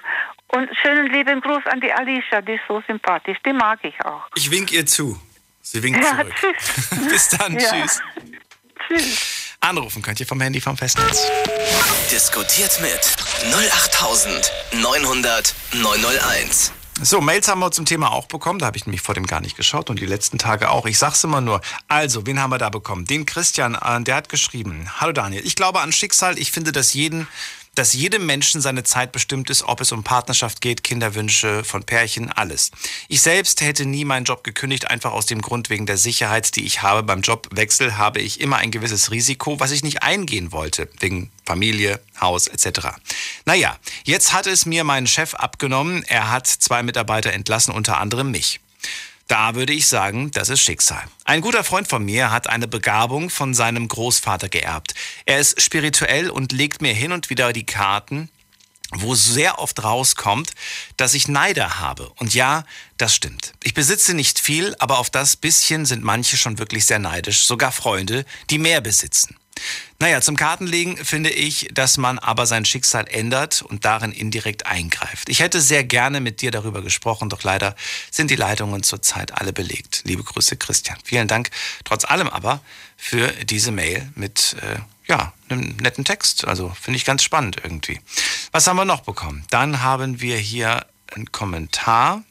Und 0.54 0.68
schönen 0.82 1.12
lieben 1.12 1.40
Gruß 1.40 1.66
an 1.66 1.80
die 1.80 1.92
Alicia, 1.92 2.40
die 2.40 2.52
ist 2.52 2.62
so 2.68 2.80
sympathisch. 2.86 3.36
Die 3.44 3.52
mag 3.52 3.80
ich 3.82 3.94
auch. 4.04 4.22
Ich 4.36 4.48
wink 4.50 4.70
ihr 4.72 4.86
zu. 4.86 5.20
Sie 5.62 5.82
winkt 5.82 6.00
Ja, 6.02 6.10
zurück. 6.12 6.32
tschüss. 6.38 6.90
bis 7.10 7.28
dann. 7.30 7.58
Ja. 7.58 7.70
Tschüss. 7.70 8.00
Tschüss. 8.86 9.56
Anrufen 9.60 10.02
könnt 10.02 10.20
ihr 10.20 10.26
vom 10.26 10.40
Handy 10.40 10.60
vom 10.60 10.76
Festnetz. 10.76 11.26
Diskutiert 12.10 12.78
mit 12.82 13.00
08900 13.52 15.54
901. 15.72 16.72
So, 17.02 17.20
Mails 17.20 17.48
haben 17.48 17.58
wir 17.58 17.72
zum 17.72 17.86
Thema 17.86 18.12
auch 18.12 18.26
bekommen. 18.26 18.60
Da 18.60 18.66
habe 18.66 18.76
ich 18.76 18.86
nämlich 18.86 19.00
vor 19.02 19.16
dem 19.16 19.26
gar 19.26 19.40
nicht 19.40 19.56
geschaut 19.56 19.90
und 19.90 19.98
die 19.98 20.06
letzten 20.06 20.38
Tage 20.38 20.70
auch. 20.70 20.86
Ich 20.86 20.96
sag's 20.98 21.24
immer 21.24 21.40
nur. 21.40 21.60
Also, 21.88 22.24
wen 22.26 22.38
haben 22.40 22.50
wir 22.50 22.58
da 22.58 22.68
bekommen? 22.70 23.04
Den 23.06 23.26
Christian, 23.26 23.74
äh, 23.74 24.00
der 24.02 24.14
hat 24.14 24.28
geschrieben. 24.28 24.88
Hallo 25.00 25.10
Daniel, 25.12 25.44
ich 25.44 25.56
glaube 25.56 25.80
an 25.80 25.90
Schicksal. 25.90 26.38
Ich 26.38 26.52
finde, 26.52 26.70
dass 26.70 26.94
jeden 26.94 27.26
dass 27.74 27.92
jedem 27.92 28.26
Menschen 28.26 28.60
seine 28.60 28.84
Zeit 28.84 29.12
bestimmt 29.12 29.50
ist, 29.50 29.62
ob 29.62 29.80
es 29.80 29.92
um 29.92 30.04
Partnerschaft 30.04 30.60
geht, 30.60 30.84
Kinderwünsche 30.84 31.64
von 31.64 31.84
Pärchen, 31.84 32.30
alles. 32.30 32.70
Ich 33.08 33.22
selbst 33.22 33.60
hätte 33.60 33.86
nie 33.86 34.04
meinen 34.04 34.24
Job 34.24 34.44
gekündigt, 34.44 34.90
einfach 34.90 35.12
aus 35.12 35.26
dem 35.26 35.42
Grund 35.42 35.70
wegen 35.70 35.86
der 35.86 35.96
Sicherheit, 35.96 36.54
die 36.56 36.64
ich 36.64 36.82
habe. 36.82 37.02
Beim 37.02 37.22
Jobwechsel 37.22 37.96
habe 37.96 38.20
ich 38.20 38.40
immer 38.40 38.56
ein 38.56 38.70
gewisses 38.70 39.10
Risiko, 39.10 39.60
was 39.60 39.70
ich 39.70 39.82
nicht 39.82 40.02
eingehen 40.02 40.52
wollte, 40.52 40.88
wegen 41.00 41.30
Familie, 41.44 42.00
Haus 42.20 42.46
etc. 42.46 42.88
Naja, 43.44 43.76
jetzt 44.04 44.32
hat 44.32 44.46
es 44.46 44.66
mir 44.66 44.84
mein 44.84 45.06
Chef 45.06 45.34
abgenommen. 45.34 46.02
Er 46.04 46.30
hat 46.30 46.46
zwei 46.46 46.82
Mitarbeiter 46.82 47.32
entlassen, 47.32 47.74
unter 47.74 47.98
anderem 47.98 48.30
mich. 48.30 48.60
Da 49.26 49.54
würde 49.54 49.72
ich 49.72 49.88
sagen, 49.88 50.30
das 50.32 50.50
ist 50.50 50.60
Schicksal. 50.60 51.02
Ein 51.24 51.40
guter 51.40 51.64
Freund 51.64 51.88
von 51.88 52.04
mir 52.04 52.30
hat 52.30 52.48
eine 52.48 52.68
Begabung 52.68 53.30
von 53.30 53.54
seinem 53.54 53.88
Großvater 53.88 54.48
geerbt. 54.48 54.94
Er 55.24 55.38
ist 55.38 55.60
spirituell 55.62 56.28
und 56.28 56.52
legt 56.52 56.82
mir 56.82 56.92
hin 56.92 57.12
und 57.12 57.30
wieder 57.30 57.52
die 57.52 57.64
Karten, 57.64 58.28
wo 58.90 59.14
sehr 59.14 59.58
oft 59.58 59.82
rauskommt, 59.82 60.52
dass 60.96 61.14
ich 61.14 61.26
Neider 61.26 61.80
habe. 61.80 62.10
Und 62.16 62.34
ja, 62.34 62.64
das 62.98 63.14
stimmt. 63.14 63.54
Ich 63.62 63.74
besitze 63.74 64.14
nicht 64.14 64.38
viel, 64.38 64.74
aber 64.78 64.98
auf 64.98 65.10
das 65.10 65.36
bisschen 65.36 65.86
sind 65.86 66.04
manche 66.04 66.36
schon 66.36 66.58
wirklich 66.58 66.86
sehr 66.86 66.98
neidisch, 66.98 67.46
sogar 67.46 67.72
Freunde, 67.72 68.24
die 68.50 68.58
mehr 68.58 68.80
besitzen. 68.80 69.36
Naja, 70.00 70.20
zum 70.20 70.36
Kartenlegen 70.36 70.96
finde 70.96 71.30
ich, 71.30 71.68
dass 71.72 71.96
man 71.96 72.18
aber 72.18 72.46
sein 72.46 72.64
Schicksal 72.64 73.06
ändert 73.08 73.62
und 73.62 73.84
darin 73.84 74.12
indirekt 74.12 74.66
eingreift. 74.66 75.28
Ich 75.28 75.40
hätte 75.40 75.60
sehr 75.60 75.84
gerne 75.84 76.20
mit 76.20 76.42
dir 76.42 76.50
darüber 76.50 76.82
gesprochen, 76.82 77.28
doch 77.30 77.42
leider 77.42 77.76
sind 78.10 78.30
die 78.30 78.36
Leitungen 78.36 78.82
zurzeit 78.82 79.32
alle 79.32 79.52
belegt. 79.52 80.02
Liebe 80.04 80.24
Grüße, 80.24 80.56
Christian. 80.56 80.98
Vielen 81.04 81.28
Dank 81.28 81.50
trotz 81.84 82.04
allem 82.04 82.28
aber 82.28 82.60
für 82.96 83.28
diese 83.44 83.70
Mail 83.70 84.10
mit, 84.14 84.56
äh, 84.60 84.78
ja, 85.06 85.32
einem 85.48 85.76
netten 85.76 86.04
Text. 86.04 86.44
Also 86.46 86.74
finde 86.80 86.96
ich 86.96 87.04
ganz 87.04 87.22
spannend 87.22 87.58
irgendwie. 87.62 88.00
Was 88.52 88.66
haben 88.66 88.76
wir 88.76 88.84
noch 88.84 89.02
bekommen? 89.02 89.44
Dann 89.50 89.82
haben 89.82 90.20
wir 90.20 90.36
hier 90.36 90.86
einen 91.14 91.30
Kommentar. 91.32 92.22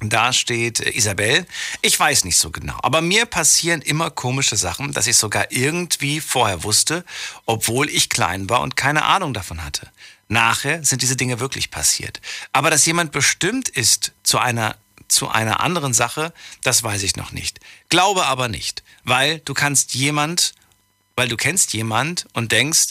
Da 0.00 0.32
steht 0.32 0.80
äh, 0.80 0.90
Isabel, 0.90 1.46
ich 1.82 1.98
weiß 1.98 2.24
nicht 2.24 2.38
so 2.38 2.50
genau, 2.50 2.78
aber 2.82 3.00
mir 3.00 3.26
passieren 3.26 3.82
immer 3.82 4.10
komische 4.10 4.56
Sachen, 4.56 4.92
dass 4.92 5.06
ich 5.06 5.16
sogar 5.16 5.50
irgendwie 5.50 6.20
vorher 6.20 6.62
wusste, 6.62 7.04
obwohl 7.46 7.88
ich 7.88 8.08
klein 8.08 8.48
war 8.48 8.60
und 8.60 8.76
keine 8.76 9.04
Ahnung 9.04 9.34
davon 9.34 9.64
hatte. 9.64 9.90
Nachher 10.28 10.84
sind 10.84 11.02
diese 11.02 11.16
Dinge 11.16 11.40
wirklich 11.40 11.70
passiert. 11.70 12.20
Aber 12.52 12.70
dass 12.70 12.86
jemand 12.86 13.12
bestimmt 13.12 13.68
ist 13.68 14.12
zu 14.22 14.38
einer, 14.38 14.76
zu 15.08 15.28
einer 15.28 15.60
anderen 15.60 15.94
Sache, 15.94 16.32
das 16.62 16.82
weiß 16.82 17.02
ich 17.02 17.16
noch 17.16 17.32
nicht. 17.32 17.60
Glaube 17.88 18.26
aber 18.26 18.48
nicht, 18.48 18.84
weil 19.04 19.40
du 19.40 19.54
kannst 19.54 19.94
jemand, 19.94 20.54
weil 21.16 21.28
du 21.28 21.36
kennst 21.36 21.72
jemand 21.72 22.26
und 22.34 22.52
denkst, 22.52 22.88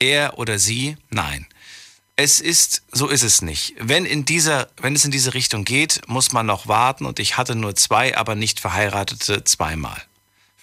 er 0.00 0.38
oder 0.38 0.58
sie, 0.58 0.96
nein. 1.10 1.46
Es 2.16 2.38
ist, 2.38 2.82
so 2.92 3.08
ist 3.08 3.24
es 3.24 3.42
nicht. 3.42 3.74
Wenn, 3.78 4.06
in 4.06 4.24
dieser, 4.24 4.68
wenn 4.76 4.94
es 4.94 5.04
in 5.04 5.10
diese 5.10 5.34
Richtung 5.34 5.64
geht, 5.64 6.00
muss 6.06 6.30
man 6.30 6.46
noch 6.46 6.68
warten 6.68 7.06
und 7.06 7.18
ich 7.18 7.36
hatte 7.36 7.56
nur 7.56 7.74
zwei, 7.74 8.16
aber 8.16 8.36
nicht 8.36 8.60
verheiratete 8.60 9.42
zweimal. 9.42 10.00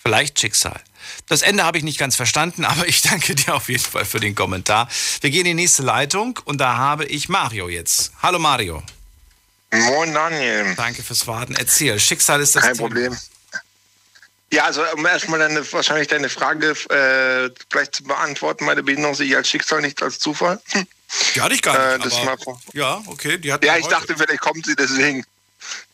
Vielleicht 0.01 0.39
Schicksal. 0.39 0.79
Das 1.27 1.41
Ende 1.41 1.65
habe 1.65 1.77
ich 1.77 1.83
nicht 1.83 1.99
ganz 1.99 2.15
verstanden, 2.15 2.63
aber 2.65 2.87
ich 2.87 3.01
danke 3.01 3.35
dir 3.35 3.55
auf 3.55 3.67
jeden 3.67 3.83
Fall 3.83 4.05
für 4.05 4.21
den 4.21 4.33
Kommentar. 4.33 4.87
Wir 5.19 5.29
gehen 5.29 5.41
in 5.41 5.57
die 5.57 5.63
nächste 5.63 5.83
Leitung 5.83 6.39
und 6.45 6.59
da 6.59 6.77
habe 6.77 7.05
ich 7.05 7.27
Mario 7.27 7.67
jetzt. 7.67 8.13
Hallo 8.21 8.39
Mario. 8.39 8.81
Moin 9.73 10.13
Daniel. 10.13 10.73
Danke 10.75 11.03
fürs 11.03 11.27
Warten. 11.27 11.55
Erzähl, 11.55 11.99
Schicksal 11.99 12.41
ist 12.41 12.55
das 12.55 12.63
Kein 12.63 12.75
Thema. 12.75 12.87
Problem. 12.87 13.17
Ja, 14.53 14.65
also 14.65 14.83
um 14.95 15.05
erstmal 15.05 15.39
deine, 15.39 15.69
wahrscheinlich 15.71 16.09
deine 16.09 16.27
Frage 16.27 16.71
äh, 16.89 17.49
gleich 17.69 17.91
zu 17.91 18.03
beantworten. 18.03 18.65
Meine 18.65 18.83
Behinderung 18.83 19.15
sehe 19.15 19.27
ich 19.27 19.35
als 19.35 19.49
Schicksal, 19.49 19.81
nicht 19.81 20.01
als 20.03 20.19
Zufall. 20.19 20.61
Die 21.35 21.41
hatte 21.41 21.53
ich 21.53 21.61
gar 21.61 21.97
nicht. 21.97 22.05
Äh, 22.05 22.27
aber, 22.27 22.61
ja, 22.73 23.01
okay, 23.07 23.37
die 23.37 23.51
hat 23.51 23.63
ja, 23.65 23.75
ich 23.77 23.83
heute. 23.85 23.95
dachte, 23.95 24.15
vielleicht 24.17 24.41
kommt 24.41 24.65
sie 24.65 24.75
deswegen. 24.75 25.25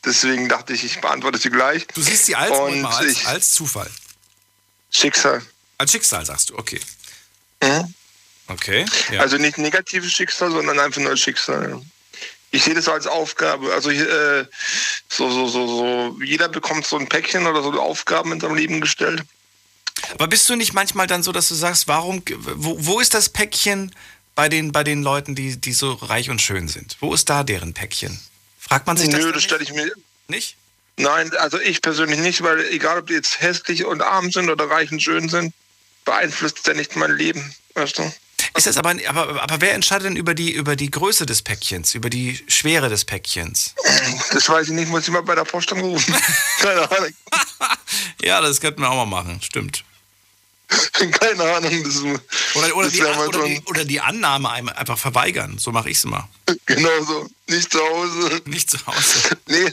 Deswegen 0.05 0.47
dachte 0.47 0.73
ich, 0.73 0.83
ich 0.83 1.01
beantworte 1.01 1.37
sie 1.37 1.49
gleich. 1.49 1.85
Du 1.87 2.01
siehst 2.01 2.25
sie 2.25 2.35
als, 2.35 2.51
als, 2.51 3.05
ich- 3.05 3.27
als 3.27 3.51
Zufall. 3.53 3.89
Schicksal. 4.91 5.41
Als 5.77 5.91
Schicksal 5.91 6.25
sagst 6.25 6.49
du, 6.49 6.57
okay. 6.57 6.79
Mhm. 7.61 7.93
Okay. 8.47 8.85
Ja. 9.11 9.21
Also 9.21 9.37
nicht 9.37 9.57
negatives 9.57 10.11
Schicksal, 10.13 10.51
sondern 10.51 10.79
einfach 10.79 11.01
nur 11.01 11.17
Schicksal. 11.17 11.81
Ich 12.51 12.63
sehe 12.63 12.73
das 12.73 12.85
so 12.85 12.93
als 12.93 13.05
Aufgabe. 13.07 13.73
Also 13.73 13.89
äh, 13.91 14.45
so, 15.09 15.29
so, 15.29 15.47
so, 15.49 15.67
so, 15.67 16.17
jeder 16.23 16.47
bekommt 16.47 16.87
so 16.87 16.97
ein 16.97 17.09
Päckchen 17.09 17.45
oder 17.45 17.61
so 17.61 17.71
Aufgaben 17.81 18.31
in 18.31 18.39
seinem 18.39 18.55
Leben 18.55 18.79
gestellt. 18.79 19.21
Aber 20.13 20.27
bist 20.27 20.47
du 20.47 20.55
nicht 20.55 20.73
manchmal 20.73 21.07
dann 21.07 21.23
so, 21.23 21.33
dass 21.33 21.49
du 21.49 21.55
sagst, 21.55 21.87
warum, 21.89 22.23
wo, 22.55 22.77
wo 22.79 22.99
ist 23.01 23.13
das 23.13 23.27
Päckchen 23.29 23.93
bei 24.37 24.49
den, 24.49 24.71
bei 24.71 24.83
den 24.83 25.01
Leuten, 25.01 25.33
die, 25.33 25.57
die 25.57 25.73
so 25.73 25.93
reich 25.93 26.29
und 26.29 26.43
schön 26.43 26.67
sind? 26.67 26.95
Wo 26.99 27.11
ist 27.11 27.27
da 27.27 27.43
deren 27.43 27.73
Päckchen? 27.73 28.19
Fragt 28.59 28.85
man 28.85 28.95
sich 28.95 29.09
das? 29.09 29.19
Nö, 29.19 29.31
das 29.31 29.41
stelle 29.41 29.63
ich 29.63 29.73
mir. 29.73 29.91
Nicht? 30.27 30.55
Nein, 30.95 31.35
also 31.37 31.59
ich 31.59 31.81
persönlich 31.81 32.19
nicht, 32.19 32.43
weil 32.43 32.63
egal 32.71 32.99
ob 32.99 33.07
die 33.07 33.13
jetzt 33.13 33.41
hässlich 33.41 33.83
und 33.83 34.03
arm 34.03 34.31
sind 34.31 34.51
oder 34.51 34.69
reich 34.69 34.91
und 34.91 35.01
schön 35.01 35.27
sind, 35.27 35.55
beeinflusst 36.05 36.67
ja 36.67 36.75
nicht 36.75 36.95
mein 36.95 37.17
Leben, 37.17 37.51
weißt 37.73 37.97
du? 37.97 38.13
Ist 38.55 38.67
das 38.67 38.77
aber, 38.77 38.95
aber, 39.07 39.41
aber 39.41 39.61
wer 39.61 39.73
entscheidet 39.73 40.05
denn 40.05 40.15
über 40.15 40.35
die, 40.35 40.51
über 40.51 40.75
die 40.75 40.91
Größe 40.91 41.25
des 41.25 41.41
Päckchens, 41.41 41.95
über 41.95 42.11
die 42.11 42.39
Schwere 42.47 42.89
des 42.89 43.05
Päckchens? 43.05 43.73
Das 44.31 44.47
weiß 44.47 44.67
ich 44.67 44.73
nicht, 44.73 44.89
muss 44.89 45.03
ich 45.03 45.09
mal 45.09 45.21
bei 45.23 45.33
der 45.33 45.45
Post 45.45 45.73
anrufen. 45.73 46.15
Keine 46.59 46.91
Ahnung. 46.91 47.13
Ja, 48.21 48.39
das 48.39 48.61
könnten 48.61 48.81
wir 48.81 48.91
auch 48.91 49.05
mal 49.05 49.05
machen, 49.05 49.41
stimmt. 49.41 49.83
Keine 51.11 51.43
Ahnung. 51.43 51.83
Das, 51.83 51.97
Oder, 52.55 52.75
oder, 52.75 52.85
das 52.85 52.93
die, 52.93 53.01
An- 53.03 53.17
oder, 53.27 53.43
die, 53.47 53.61
oder 53.67 53.85
die 53.85 53.99
Annahme 54.01 54.49
einfach 54.77 54.97
verweigern. 54.97 55.57
So 55.57 55.71
mache 55.71 55.89
ich 55.89 55.97
es 55.97 56.03
immer. 56.03 56.27
Genau 56.65 57.03
so. 57.03 57.29
Nicht 57.47 57.71
zu 57.71 57.79
Hause. 57.79 58.41
Nicht 58.45 58.69
zu 58.69 58.77
Hause. 58.85 59.37
Nee, 59.47 59.71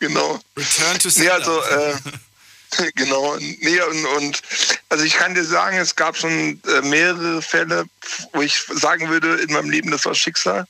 genau. 0.00 0.40
Return 0.56 0.98
to 0.98 1.08
Nee, 1.08 1.10
sender. 1.14 1.32
also, 1.34 1.60
äh, 1.62 2.90
genau. 2.96 3.36
Nee, 3.36 3.80
und, 3.80 4.06
und 4.06 4.42
also 4.88 5.04
ich 5.04 5.14
kann 5.14 5.34
dir 5.34 5.44
sagen, 5.44 5.76
es 5.78 5.94
gab 5.96 6.16
schon 6.16 6.60
äh, 6.66 6.80
mehrere 6.82 7.40
Fälle, 7.42 7.84
wo 8.32 8.42
ich 8.42 8.60
sagen 8.74 9.08
würde, 9.08 9.36
in 9.36 9.52
meinem 9.52 9.70
Leben, 9.70 9.90
das 9.90 10.04
war 10.04 10.14
Schicksal. 10.14 10.66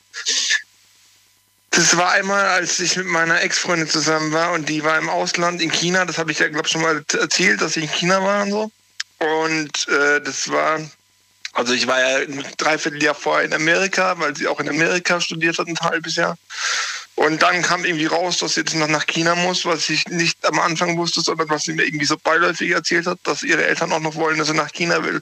Das 1.70 1.96
war 1.96 2.10
einmal, 2.12 2.46
als 2.46 2.80
ich 2.80 2.96
mit 2.96 3.06
meiner 3.06 3.40
Ex-Freundin 3.42 3.88
zusammen 3.88 4.32
war 4.32 4.52
und 4.52 4.68
die 4.68 4.82
war 4.84 4.98
im 4.98 5.08
Ausland 5.08 5.60
in 5.62 5.70
China. 5.70 6.04
Das 6.04 6.18
habe 6.18 6.32
ich 6.32 6.38
ja, 6.38 6.48
glaube 6.48 6.66
ich, 6.66 6.72
schon 6.72 6.82
mal 6.82 7.04
erzählt, 7.20 7.60
dass 7.60 7.76
ich 7.76 7.84
in 7.84 7.90
China 7.90 8.22
war 8.22 8.42
und 8.44 8.50
so. 8.50 8.70
Und 9.18 9.88
äh, 9.88 10.20
das 10.20 10.48
war, 10.50 10.80
also 11.52 11.72
ich 11.72 11.86
war 11.86 12.00
ja 12.00 12.18
ein 12.18 12.44
Dreivierteljahr 12.56 13.14
vorher 13.14 13.46
in 13.46 13.52
Amerika, 13.52 14.18
weil 14.18 14.36
sie 14.36 14.46
auch 14.46 14.60
in 14.60 14.68
Amerika 14.68 15.20
studiert 15.20 15.58
hat, 15.58 15.66
ein 15.66 15.78
halbes 15.80 16.16
Jahr. 16.16 16.36
Und 17.18 17.42
dann 17.42 17.62
kam 17.62 17.84
irgendwie 17.84 18.06
raus, 18.06 18.38
dass 18.38 18.54
sie 18.54 18.60
jetzt 18.60 18.76
noch 18.76 18.86
nach 18.86 19.04
China 19.06 19.34
muss, 19.34 19.64
was 19.64 19.88
ich 19.88 20.06
nicht 20.06 20.46
am 20.46 20.60
Anfang 20.60 20.96
wusste, 20.96 21.20
sondern 21.20 21.48
was 21.48 21.64
sie 21.64 21.72
mir 21.72 21.82
irgendwie 21.82 22.04
so 22.04 22.16
beiläufig 22.16 22.70
erzählt 22.70 23.08
hat, 23.08 23.18
dass 23.24 23.42
ihre 23.42 23.66
Eltern 23.66 23.90
auch 23.92 23.98
noch 23.98 24.14
wollen, 24.14 24.38
dass 24.38 24.46
sie 24.46 24.54
nach 24.54 24.70
China 24.70 25.02
will. 25.02 25.20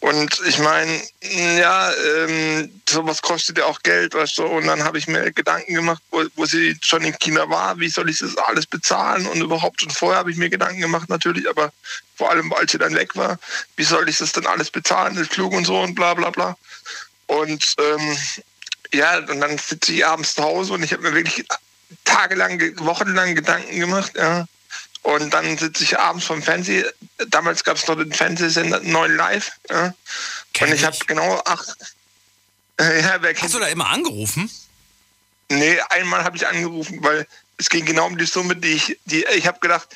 Und 0.00 0.38
ich 0.46 0.58
meine, 0.58 1.00
ja, 1.58 1.90
ähm, 1.90 2.82
sowas 2.86 3.22
kostet 3.22 3.56
ja 3.56 3.64
auch 3.64 3.82
Geld, 3.82 4.12
weißt 4.12 4.36
du. 4.36 4.44
Und 4.44 4.66
dann 4.66 4.84
habe 4.84 4.98
ich 4.98 5.06
mir 5.06 5.32
Gedanken 5.32 5.72
gemacht, 5.72 6.02
wo, 6.10 6.22
wo 6.36 6.44
sie 6.44 6.76
schon 6.82 7.02
in 7.02 7.18
China 7.18 7.48
war, 7.48 7.78
wie 7.78 7.88
soll 7.88 8.10
ich 8.10 8.18
das 8.18 8.36
alles 8.36 8.66
bezahlen 8.66 9.24
und 9.24 9.40
überhaupt. 9.40 9.82
Und 9.82 9.92
vorher 9.94 10.18
habe 10.18 10.30
ich 10.30 10.36
mir 10.36 10.50
Gedanken 10.50 10.82
gemacht 10.82 11.08
natürlich, 11.08 11.48
aber 11.48 11.72
vor 12.16 12.30
allem, 12.30 12.52
als 12.52 12.72
sie 12.72 12.78
dann 12.78 12.94
weg 12.94 13.16
war, 13.16 13.38
wie 13.76 13.84
soll 13.84 14.06
ich 14.06 14.18
das 14.18 14.32
dann 14.32 14.44
alles 14.44 14.70
bezahlen, 14.70 15.16
das 15.16 15.28
Flug 15.28 15.54
und 15.54 15.64
so 15.64 15.80
und 15.80 15.94
bla 15.94 16.12
bla 16.12 16.28
bla. 16.28 16.58
Und 17.26 17.74
ähm, 17.78 18.18
ja, 18.92 19.18
und 19.18 19.40
dann 19.40 19.58
sitze 19.58 19.92
ich 19.92 20.06
abends 20.06 20.34
zu 20.34 20.42
Hause 20.42 20.74
und 20.74 20.82
ich 20.82 20.92
habe 20.92 21.02
mir 21.02 21.14
wirklich 21.14 21.44
tagelang, 22.04 22.60
wochenlang 22.78 23.34
Gedanken 23.34 23.78
gemacht, 23.78 24.12
ja 24.16 24.46
und 25.02 25.34
dann 25.34 25.58
sitze 25.58 25.82
ich 25.82 25.98
abends 25.98 26.24
vom 26.24 26.42
Fernsehen. 26.42 26.86
Damals 27.28 27.64
gab 27.64 27.76
es 27.76 27.86
noch 27.86 27.96
den 27.96 28.12
Fernsehsender 28.12 28.80
9 28.80 29.16
Live. 29.16 29.52
Ja. 29.68 29.94
Und 30.60 30.72
ich 30.72 30.84
habe 30.84 30.96
genau 31.06 31.42
acht. 31.44 31.76
Äh, 32.78 33.02
ja, 33.02 33.20
Hast 33.40 33.54
du 33.54 33.58
da 33.58 33.66
immer 33.66 33.88
angerufen? 33.88 34.50
Nee, 35.48 35.78
einmal 35.90 36.24
habe 36.24 36.36
ich 36.36 36.46
angerufen, 36.46 37.02
weil 37.02 37.26
es 37.58 37.68
ging 37.68 37.84
genau 37.84 38.06
um 38.06 38.16
die 38.16 38.26
Summe, 38.26 38.56
die 38.56 38.74
ich. 38.74 38.98
Die, 39.06 39.24
ich 39.34 39.46
habe 39.46 39.58
gedacht, 39.60 39.88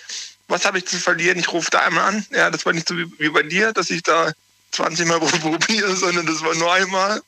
was 0.49 0.65
habe 0.65 0.79
ich 0.79 0.87
zu 0.87 0.99
verlieren? 0.99 1.39
Ich 1.39 1.53
rufe 1.53 1.71
da 1.71 1.81
einmal 1.81 2.09
an. 2.09 2.27
Ja, 2.31 2.51
das 2.51 2.67
war 2.67 2.73
nicht 2.73 2.89
so 2.89 2.97
wie, 2.97 3.11
wie 3.19 3.31
bei 3.31 3.43
dir, 3.43 3.73
dass 3.73 3.91
ich 3.91 4.03
da 4.03 4.33
20 4.77 5.07
Mal 5.07 5.19
probiere, 5.21 5.97
sondern 5.97 6.27
das 6.27 6.43
war 6.43 6.55
nur 6.55 6.73
einmal. 6.73 7.21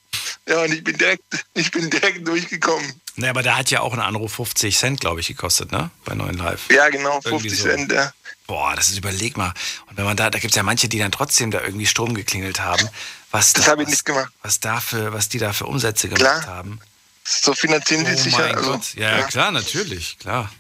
Ja, 0.47 0.63
und 0.63 0.73
ich 0.73 0.85
bin 0.85 0.97
direkt, 0.97 1.25
ich 1.55 1.71
bin 1.71 1.91
direkt 1.91 2.27
durchgekommen. 2.27 3.01
Ne, 3.17 3.31
aber 3.31 3.43
der 3.43 3.57
hat 3.57 3.71
ja 3.71 3.81
auch 3.81 3.93
einen 3.93 4.03
Anruf 4.03 4.35
50 4.35 4.77
Cent, 4.77 5.01
glaube 5.01 5.21
ich, 5.21 5.27
gekostet, 5.27 5.73
ne? 5.73 5.91
Bei 6.05 6.15
9 6.15 6.35
Live. 6.35 6.71
Ja, 6.71 6.89
genau, 6.89 7.21
50 7.21 7.59
so. 7.59 7.65
Cent, 7.65 7.93
ja. 7.93 8.13
Boah, 8.47 8.75
das 8.77 8.89
ist 8.89 8.99
überleg 8.99 9.37
mal. 9.37 9.53
Und 9.87 9.97
wenn 9.99 10.05
man 10.05 10.17
da, 10.17 10.31
da 10.31 10.39
gibt 10.39 10.53
es 10.53 10.57
ja 10.57 10.63
manche, 10.63 10.89
die 10.89 10.99
dann 10.99 11.13
trotzdem 11.13 11.51
da 11.51 11.61
irgendwie 11.61 11.87
Strom 11.87 12.15
geklingelt 12.15 12.61
haben. 12.61 12.89
Was 13.31 13.53
das 13.53 13.69
habe 13.69 13.83
ich 13.83 13.89
nicht 13.89 14.05
gemacht. 14.05 14.33
Was, 14.43 14.61
dafür, 14.61 15.13
was 15.13 15.29
die 15.29 15.39
da 15.39 15.53
für 15.53 15.67
Umsätze 15.67 16.09
gemacht 16.09 16.43
klar. 16.43 16.47
haben. 16.47 16.81
So 17.25 17.53
finanzieren 17.53 18.07
die 18.07 18.13
oh 18.13 18.17
sich 18.17 18.33
ja. 18.33 18.45
Also, 18.45 18.81
ja, 18.95 19.19
ja, 19.19 19.25
klar, 19.25 19.51
natürlich, 19.51 20.19
klar. 20.19 20.51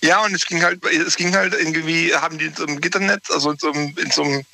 Ja, 0.00 0.24
und 0.24 0.34
es 0.34 0.46
ging 0.46 0.64
halt, 0.64 0.84
es 0.84 1.14
ging 1.14 1.36
halt 1.36 1.54
irgendwie, 1.54 2.12
haben 2.12 2.38
die 2.38 2.46
in 2.46 2.56
so 2.56 2.66
einem 2.66 2.80
Gitternetz, 2.80 3.30
also 3.30 3.52
in 3.52 3.58
so 3.58 3.70
einem, 3.70 3.96
in 3.98 4.10
so 4.10 4.24
einem 4.24 4.44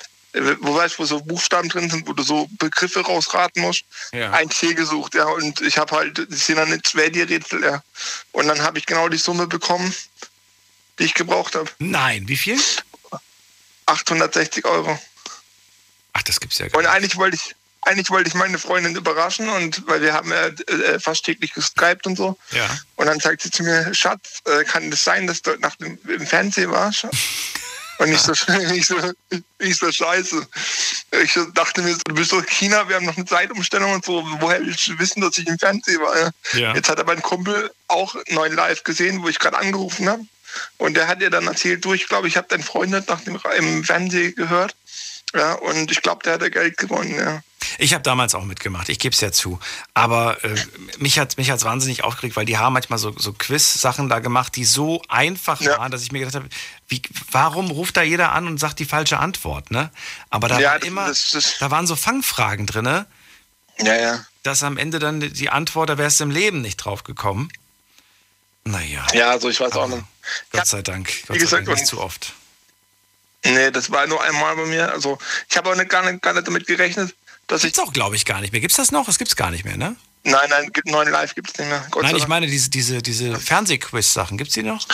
wo 0.59 0.75
weißt 0.75 0.99
wo 0.99 1.05
so 1.05 1.21
Buchstaben 1.21 1.69
drin 1.69 1.89
sind, 1.89 2.07
wo 2.07 2.13
du 2.13 2.23
so 2.23 2.47
Begriffe 2.59 3.01
rausraten 3.01 3.61
musst. 3.61 3.85
Ja. 4.11 4.31
Ein 4.31 4.49
C 4.49 4.73
gesucht, 4.73 5.15
ja. 5.15 5.25
Und 5.25 5.61
ich 5.61 5.77
habe 5.77 5.95
halt, 5.95 6.17
das 6.29 6.45
sind 6.45 6.57
dann 6.57 6.69
nicht 6.69 6.89
schwer 6.89 7.09
die 7.09 7.21
Rätsel, 7.21 7.63
ja. 7.63 7.83
Und 8.31 8.47
dann 8.47 8.61
habe 8.61 8.77
ich 8.77 8.85
genau 8.85 9.09
die 9.09 9.17
Summe 9.17 9.47
bekommen, 9.47 9.93
die 10.99 11.05
ich 11.05 11.13
gebraucht 11.13 11.55
habe. 11.55 11.69
Nein, 11.79 12.27
wie 12.27 12.37
viel? 12.37 12.59
860 13.85 14.65
Euro. 14.65 14.99
Ach, 16.13 16.23
das 16.23 16.39
gibt's 16.39 16.57
ja 16.57 16.67
gar 16.67 16.79
nicht. 16.79 16.87
Und 16.87 16.93
eigentlich 16.93 17.15
wollte 17.17 17.37
ich, 17.37 17.55
eigentlich 17.81 18.09
wollte 18.09 18.27
ich 18.27 18.33
meine 18.33 18.57
Freundin 18.57 18.95
überraschen 18.95 19.47
und 19.47 19.87
weil 19.87 20.01
wir 20.01 20.13
haben 20.13 20.31
ja 20.31 20.47
äh, 20.47 20.99
fast 20.99 21.25
täglich 21.25 21.53
geskypt 21.53 22.07
und 22.07 22.17
so. 22.17 22.37
Ja. 22.51 22.67
Und 22.95 23.05
dann 23.05 23.19
sagt 23.19 23.41
sie 23.41 23.51
zu 23.51 23.63
mir, 23.63 23.93
Schatz, 23.93 24.41
äh, 24.45 24.63
kann 24.63 24.89
das 24.89 25.03
sein, 25.03 25.27
dass 25.27 25.41
du 25.41 25.55
nach 25.59 25.75
dem 25.75 25.99
im 26.07 26.25
Fernsehen 26.25 26.71
warst? 26.71 27.07
Und 28.05 28.11
ich 28.11 28.21
so, 28.21 28.33
ich 28.73 28.85
so, 28.85 28.95
ich 29.59 29.77
so 29.77 29.91
scheiße. 29.91 30.47
Ich 31.23 31.37
dachte 31.53 31.81
mir, 31.81 31.97
du 32.05 32.13
bist 32.13 32.31
doch 32.31 32.45
China, 32.45 32.87
wir 32.87 32.97
haben 32.97 33.05
noch 33.05 33.17
eine 33.17 33.25
Zeitumstellung 33.25 33.93
und 33.93 34.05
so. 34.05 34.23
Woher 34.39 34.61
willst 34.61 34.87
du 34.87 34.99
wissen, 34.99 35.21
dass 35.21 35.37
ich 35.37 35.47
im 35.47 35.57
Fernsehen 35.57 36.01
war? 36.01 36.31
Ja. 36.53 36.73
Jetzt 36.75 36.89
hat 36.89 36.99
aber 36.99 37.13
ein 37.13 37.21
Kumpel 37.21 37.71
auch 37.87 38.15
neuen 38.29 38.53
Live 38.53 38.83
gesehen, 38.83 39.23
wo 39.23 39.29
ich 39.29 39.39
gerade 39.39 39.57
angerufen 39.57 40.07
habe. 40.07 40.23
Und 40.77 40.95
der 40.95 41.07
hat 41.07 41.21
ihr 41.21 41.29
dann 41.29 41.47
erzählt, 41.47 41.83
du, 41.83 41.93
ich 41.93 42.07
glaube, 42.07 42.27
ich 42.27 42.37
habe 42.37 42.47
deinen 42.47 42.63
Freund 42.63 42.91
nach 42.91 43.21
dem, 43.21 43.39
im 43.57 43.83
Fernsehen 43.83 44.35
gehört. 44.35 44.75
Ja, 45.33 45.53
und 45.53 45.91
ich 45.91 46.01
glaube, 46.01 46.23
der 46.23 46.33
hat 46.33 46.51
Geld 46.51 46.77
gewonnen, 46.77 47.15
ja. 47.15 47.41
Ich 47.77 47.93
habe 47.93 48.03
damals 48.03 48.35
auch 48.35 48.43
mitgemacht, 48.43 48.89
ich 48.89 48.99
gebe 48.99 49.13
es 49.13 49.21
ja 49.21 49.31
zu. 49.31 49.59
Aber 49.93 50.43
äh, 50.43 50.55
mich 50.97 51.19
hat 51.19 51.29
es 51.31 51.37
mich 51.37 51.49
wahnsinnig 51.49 52.03
aufgeregt, 52.03 52.35
weil 52.35 52.45
die 52.45 52.57
haben 52.57 52.73
manchmal 52.73 52.99
so, 52.99 53.17
so 53.17 53.33
Quiz-Sachen 53.33 54.09
da 54.09 54.19
gemacht, 54.19 54.55
die 54.55 54.65
so 54.65 55.01
einfach 55.07 55.61
ja. 55.61 55.77
waren, 55.77 55.91
dass 55.91 56.03
ich 56.03 56.11
mir 56.11 56.19
gedacht 56.19 56.35
habe, 56.35 56.49
wie, 56.87 57.01
warum 57.31 57.71
ruft 57.71 57.97
da 57.97 58.01
jeder 58.01 58.31
an 58.33 58.47
und 58.47 58.59
sagt 58.59 58.79
die 58.79 58.85
falsche 58.85 59.19
Antwort? 59.19 59.71
Ne? 59.71 59.91
Aber 60.29 60.47
da, 60.47 60.59
ja, 60.59 60.71
war 60.71 60.83
immer, 60.83 61.07
das, 61.07 61.31
das, 61.31 61.57
da 61.59 61.71
waren 61.71 61.87
so 61.87 61.95
Fangfragen 61.95 62.65
drin, 62.65 62.85
ne? 62.85 63.05
ja, 63.79 63.95
ja. 63.95 64.25
dass 64.43 64.63
am 64.63 64.77
Ende 64.77 64.99
dann 64.99 65.19
die 65.19 65.49
Antwort, 65.49 65.89
da 65.89 65.97
wärst 65.97 66.19
du 66.19 66.25
im 66.25 66.31
Leben 66.31 66.61
nicht 66.61 66.77
drauf 66.77 67.03
gekommen. 67.03 67.49
Naja. 68.63 69.05
Ja, 69.13 69.29
also 69.29 69.49
ich 69.49 69.59
weiß 69.59 69.73
auch 69.73 69.87
nicht. 69.87 70.03
Gott 70.51 70.67
sei 70.67 70.81
Dank. 70.81 71.11
Gott 71.27 71.39
sei 71.39 71.57
Dank 71.57 71.67
nicht 71.67 71.85
zu 71.85 71.99
oft. 71.99 72.33
Nee, 73.43 73.69
das 73.69 73.91
war 73.91 74.07
nur 74.07 74.23
einmal 74.23 74.55
bei 74.55 74.65
mir. 74.65 74.91
Also 74.91 75.19
ich 75.47 75.55
habe 75.55 75.69
auch 75.69 75.75
nicht, 75.75 75.89
gar, 75.89 76.09
nicht, 76.09 76.21
gar 76.23 76.33
nicht 76.33 76.47
damit 76.47 76.65
gerechnet, 76.65 77.15
das 77.47 77.61
gibt's 77.61 77.79
auch, 77.79 77.93
glaube 77.93 78.15
ich, 78.15 78.25
gar 78.25 78.41
nicht 78.41 78.51
mehr. 78.51 78.61
Gibt 78.61 78.71
es 78.71 78.77
das 78.77 78.91
noch? 78.91 79.07
Es 79.07 79.17
gibt 79.17 79.29
es 79.29 79.35
gar 79.35 79.51
nicht 79.51 79.65
mehr, 79.65 79.77
ne? 79.77 79.95
Nein, 80.23 80.49
nein, 80.49 80.71
neuen 80.85 81.11
Live 81.11 81.35
gibt 81.35 81.51
es 81.51 81.57
nicht 81.59 81.67
mehr. 81.67 81.85
Gott 81.91 82.03
nein, 82.03 82.15
ich 82.15 82.27
meine 82.27 82.47
diese, 82.47 82.69
diese, 82.69 83.01
diese 83.03 83.39
Fernsehquiz-Sachen. 83.39 84.37
Gibt 84.37 84.49
es 84.49 84.55
die 84.55 84.63
noch? 84.63 84.87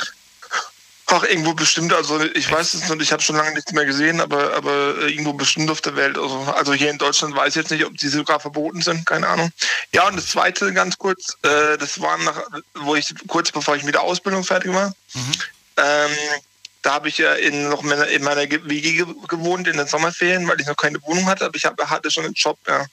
Ach, 1.13 1.23
irgendwo 1.23 1.53
bestimmt. 1.53 1.93
Also 1.93 2.21
ich 2.21 2.49
weiß 2.49 2.73
es 2.73 2.89
nicht, 2.89 3.01
ich 3.01 3.11
habe 3.11 3.21
schon 3.21 3.35
lange 3.35 3.53
nichts 3.53 3.71
mehr 3.71 3.85
gesehen, 3.85 4.21
aber, 4.21 4.53
aber 4.53 4.97
irgendwo 4.99 5.33
bestimmt 5.33 5.69
auf 5.69 5.81
der 5.81 5.95
Welt. 5.95 6.17
Also, 6.17 6.41
also 6.55 6.73
hier 6.73 6.89
in 6.89 6.97
Deutschland 6.97 7.35
weiß 7.35 7.49
ich 7.49 7.55
jetzt 7.55 7.71
nicht, 7.71 7.85
ob 7.85 7.97
die 7.97 8.07
sogar 8.07 8.39
verboten 8.39 8.81
sind, 8.81 9.05
keine 9.05 9.27
Ahnung. 9.27 9.51
Ja, 9.93 10.07
und 10.07 10.15
das 10.15 10.27
zweite 10.27 10.73
ganz 10.73 10.97
kurz, 10.97 11.37
äh, 11.43 11.77
das 11.77 11.99
war 11.99 12.17
nach, 12.17 12.41
wo 12.75 12.95
ich 12.95 13.13
kurz 13.27 13.51
bevor 13.51 13.75
ich 13.75 13.83
mit 13.83 13.93
der 13.93 14.03
Ausbildung 14.03 14.43
fertig 14.43 14.73
war. 14.73 14.93
Mhm. 15.13 15.33
Ähm, 15.77 16.11
da 16.81 16.93
habe 16.93 17.09
ich 17.09 17.17
ja 17.17 17.33
in, 17.33 17.69
noch 17.69 17.83
in 17.83 18.23
meiner 18.23 18.49
WG 18.49 19.05
gewohnt 19.27 19.67
in 19.67 19.77
den 19.77 19.87
Sommerferien, 19.87 20.47
weil 20.47 20.59
ich 20.59 20.67
noch 20.67 20.77
keine 20.77 21.01
Wohnung 21.03 21.25
hatte, 21.27 21.45
aber 21.45 21.55
ich 21.55 21.65
hab, 21.65 21.79
hatte 21.89 22.09
schon 22.09 22.25
einen 22.25 22.33
Job. 22.33 22.57
Ja. 22.67 22.85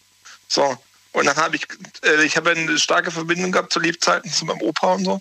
So. 0.49 0.77
Und 1.13 1.25
dann 1.25 1.37
habe 1.37 1.57
ich, 1.57 1.67
äh, 2.05 2.23
ich 2.25 2.37
habe 2.37 2.51
eine 2.51 2.79
starke 2.79 3.11
Verbindung 3.11 3.51
gehabt 3.51 3.73
zu 3.73 3.81
Lebzeiten 3.81 4.31
zu 4.31 4.45
meinem 4.45 4.61
Opa 4.61 4.93
und 4.93 5.05
so. 5.05 5.21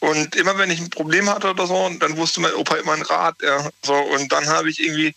Und 0.00 0.34
immer 0.34 0.58
wenn 0.58 0.70
ich 0.70 0.80
ein 0.80 0.90
Problem 0.90 1.30
hatte 1.30 1.50
oder 1.50 1.66
so, 1.66 1.88
dann 2.00 2.16
wusste 2.16 2.40
mein 2.40 2.54
Opa 2.54 2.74
immer 2.76 2.92
einen 2.92 3.02
Rat. 3.02 3.36
Ja. 3.42 3.70
So, 3.84 3.94
und 3.94 4.32
dann 4.32 4.46
habe 4.48 4.68
ich 4.68 4.80
irgendwie 4.80 5.14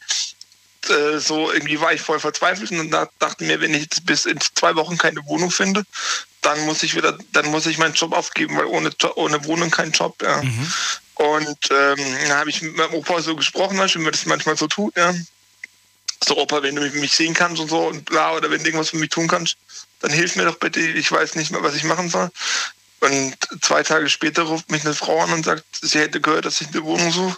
äh, 0.89 1.19
so, 1.19 1.51
irgendwie 1.51 1.79
war 1.79 1.93
ich 1.93 2.01
voll 2.01 2.19
verzweifelt 2.19 2.71
und 2.71 2.91
dann 2.91 3.07
dachte 3.19 3.43
mir, 3.43 3.61
wenn 3.61 3.73
ich 3.73 3.83
jetzt 3.83 4.05
bis 4.05 4.25
in 4.25 4.39
zwei 4.55 4.75
Wochen 4.75 4.97
keine 4.97 5.25
Wohnung 5.25 5.51
finde, 5.51 5.83
dann 6.41 6.59
muss 6.65 6.83
ich 6.83 6.95
wieder, 6.95 7.17
dann 7.33 7.47
muss 7.47 7.65
ich 7.65 7.77
meinen 7.77 7.93
Job 7.93 8.13
aufgeben, 8.13 8.57
weil 8.57 8.65
ohne, 8.65 8.89
ohne 9.15 9.45
Wohnung 9.45 9.69
kein 9.69 9.91
Job. 9.91 10.21
Ja. 10.21 10.41
Mhm. 10.41 10.73
Und 11.15 11.69
ähm, 11.71 11.99
da 12.27 12.39
habe 12.39 12.49
ich 12.49 12.61
mit 12.61 12.75
meinem 12.75 12.95
Opa 12.95 13.21
so 13.21 13.35
gesprochen, 13.35 13.77
wie 13.77 13.99
man 13.99 14.11
das 14.11 14.25
manchmal 14.25 14.57
so 14.57 14.67
tut. 14.67 14.95
Ja. 14.97 15.13
So, 16.23 16.37
Opa, 16.37 16.63
wenn 16.63 16.75
du 16.75 16.81
mich 16.81 17.15
sehen 17.15 17.33
kannst 17.33 17.61
und 17.61 17.69
so 17.69 17.87
und 17.87 18.05
bla, 18.05 18.33
oder 18.33 18.49
wenn 18.49 18.59
du 18.59 18.65
irgendwas 18.65 18.89
für 18.89 18.97
mich 18.97 19.09
tun 19.09 19.27
kannst, 19.27 19.57
dann 19.99 20.11
hilf 20.11 20.35
mir 20.35 20.45
doch 20.45 20.57
bitte, 20.57 20.79
ich 20.79 21.11
weiß 21.11 21.35
nicht 21.35 21.51
mehr, 21.51 21.63
was 21.63 21.75
ich 21.75 21.83
machen 21.83 22.09
soll. 22.09 22.29
Und 23.01 23.35
zwei 23.61 23.81
Tage 23.81 24.09
später 24.09 24.43
ruft 24.43 24.69
mich 24.69 24.85
eine 24.85 24.93
Frau 24.93 25.21
an 25.21 25.33
und 25.33 25.43
sagt, 25.43 25.65
sie 25.81 25.99
hätte 25.99 26.21
gehört, 26.21 26.45
dass 26.45 26.61
ich 26.61 26.67
eine 26.67 26.83
Wohnung 26.83 27.11
suche. 27.11 27.37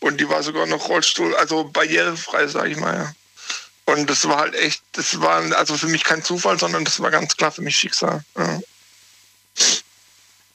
Und 0.00 0.18
die 0.18 0.28
war 0.28 0.42
sogar 0.42 0.66
noch 0.66 0.88
Rollstuhl, 0.88 1.36
also 1.36 1.64
barrierefrei, 1.64 2.48
sage 2.48 2.70
ich 2.70 2.78
mal. 2.78 2.94
Ja. 2.94 3.12
Und 3.84 4.08
das 4.08 4.26
war 4.26 4.38
halt 4.38 4.54
echt, 4.54 4.82
das 4.92 5.20
war 5.20 5.42
also 5.56 5.76
für 5.76 5.88
mich 5.88 6.04
kein 6.04 6.24
Zufall, 6.24 6.58
sondern 6.58 6.86
das 6.86 7.00
war 7.00 7.10
ganz 7.10 7.36
klar 7.36 7.52
für 7.52 7.60
mich 7.60 7.76
Schicksal. 7.76 8.24
Ja. 8.38 8.60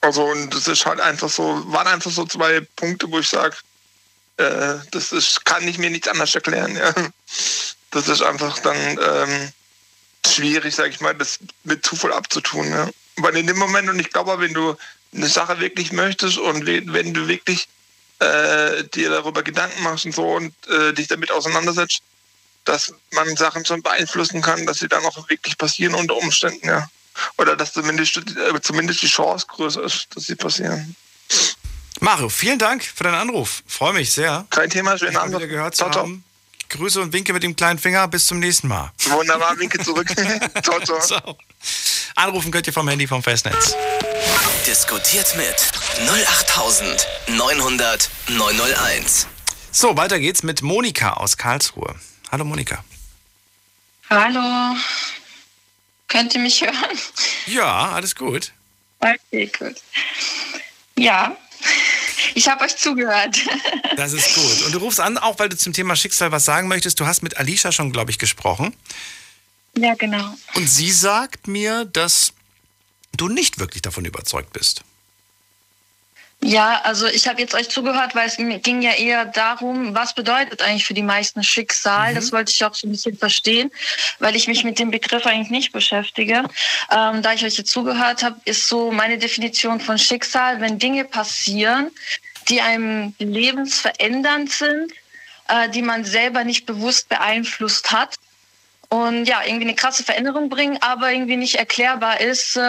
Also 0.00 0.24
und 0.24 0.52
das 0.52 0.66
ist 0.66 0.84
halt 0.84 1.00
einfach 1.00 1.30
so, 1.30 1.62
waren 1.72 1.86
einfach 1.86 2.10
so 2.10 2.26
zwei 2.26 2.60
Punkte, 2.74 3.08
wo 3.08 3.20
ich 3.20 3.28
sage, 3.28 3.56
äh, 4.38 4.74
das 4.90 5.12
ist, 5.12 5.44
kann 5.44 5.68
ich 5.68 5.78
mir 5.78 5.90
nichts 5.90 6.08
anderes 6.08 6.34
erklären. 6.34 6.76
Ja. 6.76 6.92
Das 7.92 8.08
ist 8.08 8.22
einfach 8.22 8.58
dann 8.60 8.98
ähm, 9.00 9.52
schwierig, 10.26 10.74
sage 10.74 10.90
ich 10.90 11.00
mal, 11.00 11.14
das 11.14 11.38
mit 11.62 11.84
Zufall 11.86 12.12
abzutun. 12.12 12.68
Ja. 12.70 12.88
Weil 13.16 13.36
in 13.36 13.46
dem 13.46 13.58
Moment, 13.58 13.88
und 13.88 13.98
ich 13.98 14.10
glaube, 14.10 14.40
wenn 14.40 14.54
du 14.54 14.76
eine 15.14 15.28
Sache 15.28 15.60
wirklich 15.60 15.92
möchtest 15.92 16.38
und 16.38 16.66
wenn 16.66 17.14
du 17.14 17.28
wirklich 17.28 17.68
äh, 18.20 18.84
dir 18.84 19.10
darüber 19.10 19.42
Gedanken 19.42 19.82
machst 19.82 20.04
und 20.04 20.14
so 20.14 20.34
und 20.34 20.54
äh, 20.68 20.92
dich 20.92 21.08
damit 21.08 21.32
auseinandersetzt, 21.32 22.02
dass 22.64 22.92
man 23.12 23.36
Sachen 23.36 23.64
schon 23.64 23.82
beeinflussen 23.82 24.42
kann, 24.42 24.66
dass 24.66 24.78
sie 24.78 24.88
dann 24.88 25.04
auch 25.04 25.28
wirklich 25.28 25.56
passieren 25.56 25.94
unter 25.94 26.16
Umständen, 26.16 26.66
ja. 26.66 26.88
Oder 27.38 27.56
dass 27.56 27.72
zumindest, 27.72 28.16
äh, 28.18 28.60
zumindest 28.62 29.02
die 29.02 29.08
Chance 29.08 29.46
größer 29.48 29.82
ist, 29.82 30.08
dass 30.14 30.24
sie 30.24 30.36
passieren. 30.36 30.94
Mario, 32.00 32.28
vielen 32.28 32.58
Dank 32.58 32.84
für 32.84 33.04
deinen 33.04 33.16
Anruf. 33.16 33.62
Freue 33.66 33.92
mich 33.92 34.12
sehr. 34.12 34.46
Kein 34.50 34.70
Thema, 34.70 34.96
schönen 34.96 35.16
Abend. 35.16 35.34
wieder 35.34 35.46
gehört 35.46 35.74
zu 35.74 35.84
ciao, 35.84 35.94
haben. 35.94 36.24
Grüße 36.70 37.00
und 37.00 37.12
Winke 37.12 37.32
mit 37.32 37.42
dem 37.42 37.56
kleinen 37.56 37.78
Finger. 37.78 38.06
Bis 38.08 38.26
zum 38.26 38.38
nächsten 38.38 38.68
Mal. 38.68 38.92
Wunderbar, 39.04 39.58
Winke 39.58 39.78
zurück. 39.80 40.08
ciao, 40.62 40.80
ciao. 40.80 41.00
ciao. 41.00 41.36
Anrufen 42.14 42.50
könnt 42.50 42.66
ihr 42.66 42.72
vom 42.72 42.88
Handy 42.88 43.06
vom 43.06 43.22
Festnetz. 43.22 43.74
Diskutiert 44.66 45.36
mit 45.36 45.54
08900 46.08 48.10
901. 48.28 49.26
So, 49.72 49.96
weiter 49.96 50.18
geht's 50.18 50.42
mit 50.42 50.62
Monika 50.62 51.14
aus 51.14 51.36
Karlsruhe. 51.36 51.94
Hallo 52.30 52.44
Monika. 52.44 52.84
Hallo. 54.08 54.76
Könnt 56.08 56.34
ihr 56.34 56.40
mich 56.40 56.60
hören? 56.60 56.98
Ja, 57.46 57.90
alles 57.90 58.14
gut. 58.14 58.52
Okay, 59.00 59.50
gut. 59.58 59.76
Ja, 60.96 61.36
ich 62.34 62.48
habe 62.48 62.64
euch 62.64 62.76
zugehört. 62.76 63.36
Das 63.96 64.12
ist 64.14 64.34
gut. 64.34 64.66
Und 64.66 64.72
du 64.72 64.78
rufst 64.78 64.98
an, 65.00 65.18
auch 65.18 65.38
weil 65.40 65.50
du 65.50 65.56
zum 65.58 65.74
Thema 65.74 65.94
Schicksal 65.94 66.32
was 66.32 66.46
sagen 66.46 66.68
möchtest. 66.68 66.98
Du 67.00 67.06
hast 67.06 67.22
mit 67.22 67.36
Alicia 67.36 67.70
schon, 67.70 67.92
glaube 67.92 68.10
ich, 68.10 68.18
gesprochen. 68.18 68.74
Ja, 69.76 69.94
genau. 69.94 70.34
Und 70.54 70.70
sie 70.70 70.90
sagt 70.90 71.48
mir, 71.48 71.84
dass 71.84 72.32
du 73.16 73.28
nicht 73.28 73.58
wirklich 73.58 73.82
davon 73.82 74.06
überzeugt 74.06 74.54
bist. 74.54 74.84
Ja, 76.42 76.80
also 76.84 77.06
ich 77.06 77.28
habe 77.28 77.40
jetzt 77.40 77.54
euch 77.54 77.68
zugehört, 77.68 78.14
weil 78.14 78.26
es 78.26 78.36
ging 78.36 78.80
ja 78.80 78.92
eher 78.92 79.26
darum, 79.26 79.94
was 79.94 80.14
bedeutet 80.14 80.62
eigentlich 80.62 80.86
für 80.86 80.94
die 80.94 81.02
meisten 81.02 81.42
Schicksal. 81.42 82.12
Mhm. 82.12 82.14
Das 82.14 82.32
wollte 82.32 82.50
ich 82.50 82.64
auch 82.64 82.74
so 82.74 82.86
ein 82.86 82.92
bisschen 82.92 83.16
verstehen, 83.18 83.70
weil 84.20 84.34
ich 84.34 84.48
mich 84.48 84.64
mit 84.64 84.78
dem 84.78 84.90
Begriff 84.90 85.26
eigentlich 85.26 85.50
nicht 85.50 85.72
beschäftige. 85.72 86.44
Ähm, 86.90 87.20
da 87.22 87.34
ich 87.34 87.44
euch 87.44 87.58
jetzt 87.58 87.70
zugehört 87.70 88.22
habe, 88.22 88.40
ist 88.46 88.68
so 88.68 88.90
meine 88.90 89.18
Definition 89.18 89.80
von 89.80 89.98
Schicksal, 89.98 90.62
wenn 90.62 90.78
Dinge 90.78 91.04
passieren, 91.04 91.90
die 92.48 92.62
einem 92.62 93.14
lebensverändernd 93.18 94.50
sind, 94.50 94.92
äh, 95.48 95.68
die 95.68 95.82
man 95.82 96.04
selber 96.04 96.44
nicht 96.44 96.64
bewusst 96.64 97.10
beeinflusst 97.10 97.92
hat 97.92 98.16
und 98.90 99.24
ja, 99.26 99.42
irgendwie 99.44 99.66
eine 99.66 99.74
krasse 99.74 100.02
Veränderung 100.02 100.48
bringen, 100.48 100.76
aber 100.80 101.12
irgendwie 101.12 101.36
nicht 101.36 101.54
erklärbar 101.54 102.20
ist, 102.20 102.56
äh, 102.56 102.60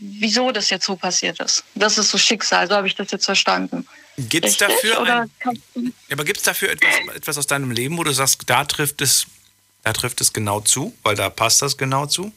wieso 0.00 0.50
das 0.50 0.68
jetzt 0.68 0.84
so 0.84 0.96
passiert 0.96 1.38
ist. 1.40 1.62
Das 1.76 1.96
ist 1.96 2.10
so 2.10 2.18
Schicksal, 2.18 2.68
so 2.68 2.74
habe 2.74 2.88
ich 2.88 2.96
das 2.96 3.10
jetzt 3.12 3.24
verstanden. 3.24 3.86
Gibt 4.16 4.46
es 4.46 4.56
dafür, 4.56 5.00
ein, 5.00 5.30
aber 6.10 6.24
gibt's 6.24 6.42
dafür 6.42 6.70
etwas, 6.70 7.14
etwas 7.14 7.38
aus 7.38 7.46
deinem 7.46 7.70
Leben, 7.70 7.96
wo 7.96 8.02
du 8.02 8.12
sagst, 8.12 8.42
da 8.46 8.64
trifft 8.64 9.00
es, 9.00 9.26
da 9.84 9.92
trifft 9.92 10.20
es 10.20 10.32
genau 10.32 10.60
zu, 10.60 10.92
weil 11.04 11.14
da 11.14 11.30
passt 11.30 11.62
das 11.62 11.76
genau 11.76 12.06
zu? 12.06 12.32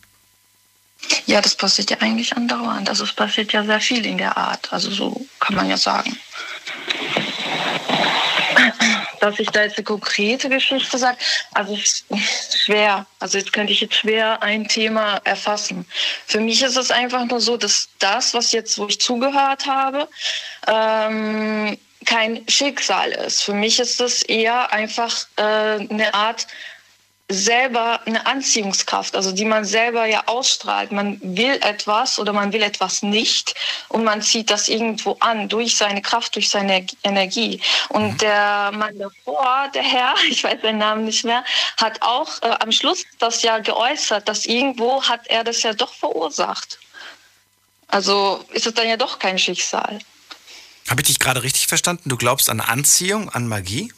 Ja, 1.26 1.42
das 1.42 1.56
passiert 1.56 1.90
ja 1.90 1.98
eigentlich 1.98 2.38
andauernd. 2.38 2.88
Also 2.88 3.04
es 3.04 3.14
passiert 3.14 3.52
ja 3.52 3.66
sehr 3.66 3.82
viel 3.82 4.06
in 4.06 4.20
der 4.20 4.38
Art. 4.38 4.72
Also 4.72 4.92
so 4.92 5.26
kann 5.40 5.56
man 5.56 5.68
ja 5.68 5.78
sagen 5.78 6.16
dass 9.22 9.40
ich 9.40 9.50
da 9.50 9.64
jetzt 9.64 9.78
eine 9.78 9.86
konkrete 9.86 10.50
Geschichte 10.50 10.98
sage, 10.98 11.18
also 11.54 11.78
schwer. 11.78 13.06
Also 13.20 13.38
jetzt 13.38 13.54
könnte 13.54 13.72
ich 13.72 13.82
jetzt 13.82 13.96
schwer 13.96 14.42
ein 14.42 14.68
Thema 14.68 15.22
erfassen. 15.24 15.86
Für 16.26 16.40
mich 16.40 16.62
ist 16.62 16.76
es 16.76 16.92
einfach 16.92 17.26
nur 17.26 17.40
so, 17.40 17.56
dass 17.56 17.88
das, 18.00 18.34
was 18.34 18.52
jetzt, 18.52 18.78
wo 18.78 18.88
ich 18.88 19.00
zugehört 19.00 19.66
habe, 19.68 20.10
ähm, 20.68 21.78
kein 22.06 22.44
Schicksal 22.48 23.12
ist. 23.12 23.44
Für 23.44 23.54
mich 23.54 23.80
ist 23.80 24.02
es 24.02 24.24
eher 24.24 24.74
einfach 24.74 25.28
äh, 25.38 25.42
eine 25.42 26.14
Art 26.14 26.48
selber 27.32 28.02
eine 28.06 28.26
Anziehungskraft, 28.26 29.16
also 29.16 29.32
die 29.32 29.46
man 29.46 29.66
selber 29.66 30.06
ja 30.06 30.24
ausstrahlt. 30.28 30.92
Man 30.92 31.20
will 31.22 31.60
etwas 31.62 32.20
oder 32.20 32.34
man 32.34 32.54
will 32.54 32.62
etwas 32.62 33.02
nicht 33.02 33.56
und 33.90 34.04
man 34.04 34.22
zieht 34.22 34.50
das 34.50 34.68
irgendwo 34.68 35.18
an 35.20 35.50
durch 35.50 35.78
seine 35.78 36.02
Kraft, 36.02 36.36
durch 36.36 36.50
seine 36.50 36.86
Energie. 37.04 37.62
Und 37.90 38.14
mhm. 38.14 38.18
der 38.18 38.72
Mann 38.74 38.98
davor, 38.98 39.70
der 39.74 39.84
Herr, 39.84 40.16
ich 40.30 40.44
weiß 40.44 40.62
seinen 40.62 40.80
Namen 40.80 41.06
nicht 41.06 41.26
mehr, 41.26 41.44
hat 41.78 42.02
auch 42.02 42.42
äh, 42.42 42.56
am 42.60 42.72
Schluss 42.72 43.04
das 43.20 43.42
ja 43.42 43.60
geäußert, 43.60 44.28
dass 44.28 44.46
irgendwo 44.46 45.04
hat 45.04 45.28
er 45.28 45.44
das 45.44 45.64
ja 45.64 45.74
doch 45.74 45.94
verursacht. 45.94 46.80
Also 47.88 48.46
ist 48.52 48.68
es 48.68 48.74
dann 48.74 48.88
ja 48.88 48.98
doch 48.98 49.20
kein 49.20 49.38
Schicksal. 49.38 50.00
Habe 50.90 51.02
ich 51.02 51.08
dich 51.08 51.20
gerade 51.20 51.44
richtig 51.44 51.68
verstanden? 51.68 52.10
Du 52.10 52.18
glaubst 52.18 52.50
an 52.50 52.60
Anziehung, 52.60 53.30
an 53.30 53.48
Magie? 53.48 53.94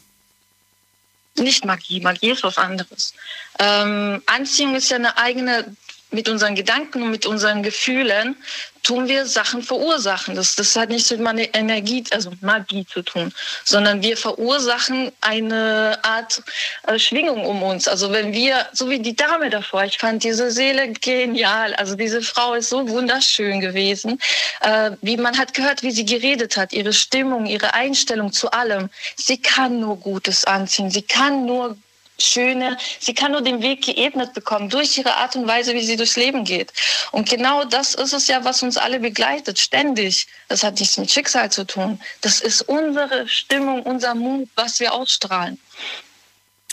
Nicht 1.35 1.65
Magie, 1.65 1.99
Magie 1.99 2.31
ist 2.31 2.43
was 2.43 2.57
anderes. 2.57 3.14
Ähm, 3.60 4.22
Anziehung 4.27 4.76
ist 4.76 4.89
ja 4.89 4.97
eine 4.97 5.18
eigene, 5.18 5.76
mit 6.14 6.30
unseren 6.30 6.56
Gedanken 6.56 7.02
und 7.02 7.11
mit 7.11 7.26
unseren 7.26 7.64
Gefühlen 7.64 8.35
tun 8.84 9.07
wir 9.07 9.26
Sachen 9.26 9.64
verursachen. 9.64 10.35
Das, 10.35 10.56
das 10.56 10.76
hat 10.76 10.90
nichts 10.90 11.10
mit 11.10 11.22
meiner 11.22 11.56
Energie, 11.56 12.03
also 12.11 12.31
Magie 12.41 12.85
zu 12.85 13.02
tun, 13.02 13.34
sondern 13.64 14.02
wir 14.02 14.18
verursachen 14.18 15.11
eine 15.22 15.98
Art 16.03 16.44
äh, 16.88 16.99
Schwingung 16.99 17.45
um 17.45 17.64
uns. 17.64 17.88
Also 17.88 18.11
wenn 18.11 18.34
wir, 18.34 18.68
so 18.73 18.90
wie 18.90 18.99
die 18.99 19.15
Dame 19.15 19.49
davor, 19.49 19.85
ich 19.85 19.98
fand 19.98 20.23
diese 20.23 20.52
Seele 20.52 20.91
genial. 20.91 21.73
Also 21.76 21.95
diese 21.95 22.22
Frau 22.22 22.53
ist 22.53 22.69
so 22.69 22.88
wunderschön 22.90 23.61
gewesen. 23.61 24.19
Äh, 24.61 24.91
wie 25.02 25.18
man 25.18 25.38
hat 25.38 25.53
gehört, 25.53 25.81
wie 25.81 25.91
sie 25.91 26.06
geredet 26.06 26.57
hat, 26.57 26.73
ihre 26.73 26.94
Stimmung, 26.94 27.45
ihre 27.45 27.73
Einstellung 27.73 28.34
zu 28.34 28.52
allem. 28.52 28.90
Sie 29.15 29.38
kann 29.38 29.80
nur 29.80 29.98
Gutes 29.98 30.44
anziehen. 30.44 30.91
Sie 30.91 31.02
kann 31.02 31.45
nur 31.45 31.77
schöne, 32.19 32.77
sie 32.99 33.14
kann 33.14 33.31
nur 33.31 33.41
den 33.41 33.61
Weg 33.61 33.84
geebnet 33.84 34.34
bekommen 34.34 34.69
durch 34.69 34.98
ihre 34.98 35.15
Art 35.15 35.35
und 35.35 35.48
Weise, 35.48 35.73
wie 35.73 35.85
sie 35.85 35.95
durchs 35.95 36.15
Leben 36.15 36.45
geht. 36.45 36.72
Und 37.11 37.30
genau 37.30 37.65
das 37.65 37.95
ist 37.95 38.14
es 38.14 38.27
ja, 38.27 38.44
was 38.44 38.61
uns 38.64 38.77
alle 38.77 38.99
begleitet, 38.99 39.60
ständig. 39.60 40.27
Das 40.48 40.64
hat 40.64 40.80
nichts 40.80 40.98
mit 40.98 41.11
Schicksal 41.11 41.52
zu 41.52 41.65
tun. 41.65 41.99
Das 42.22 42.40
ist 42.40 42.61
unsere 42.61 43.27
Stimmung, 43.27 43.84
unser 43.84 44.15
Mut, 44.15 44.49
was 44.56 44.80
wir 44.80 44.94
ausstrahlen. 44.94 45.60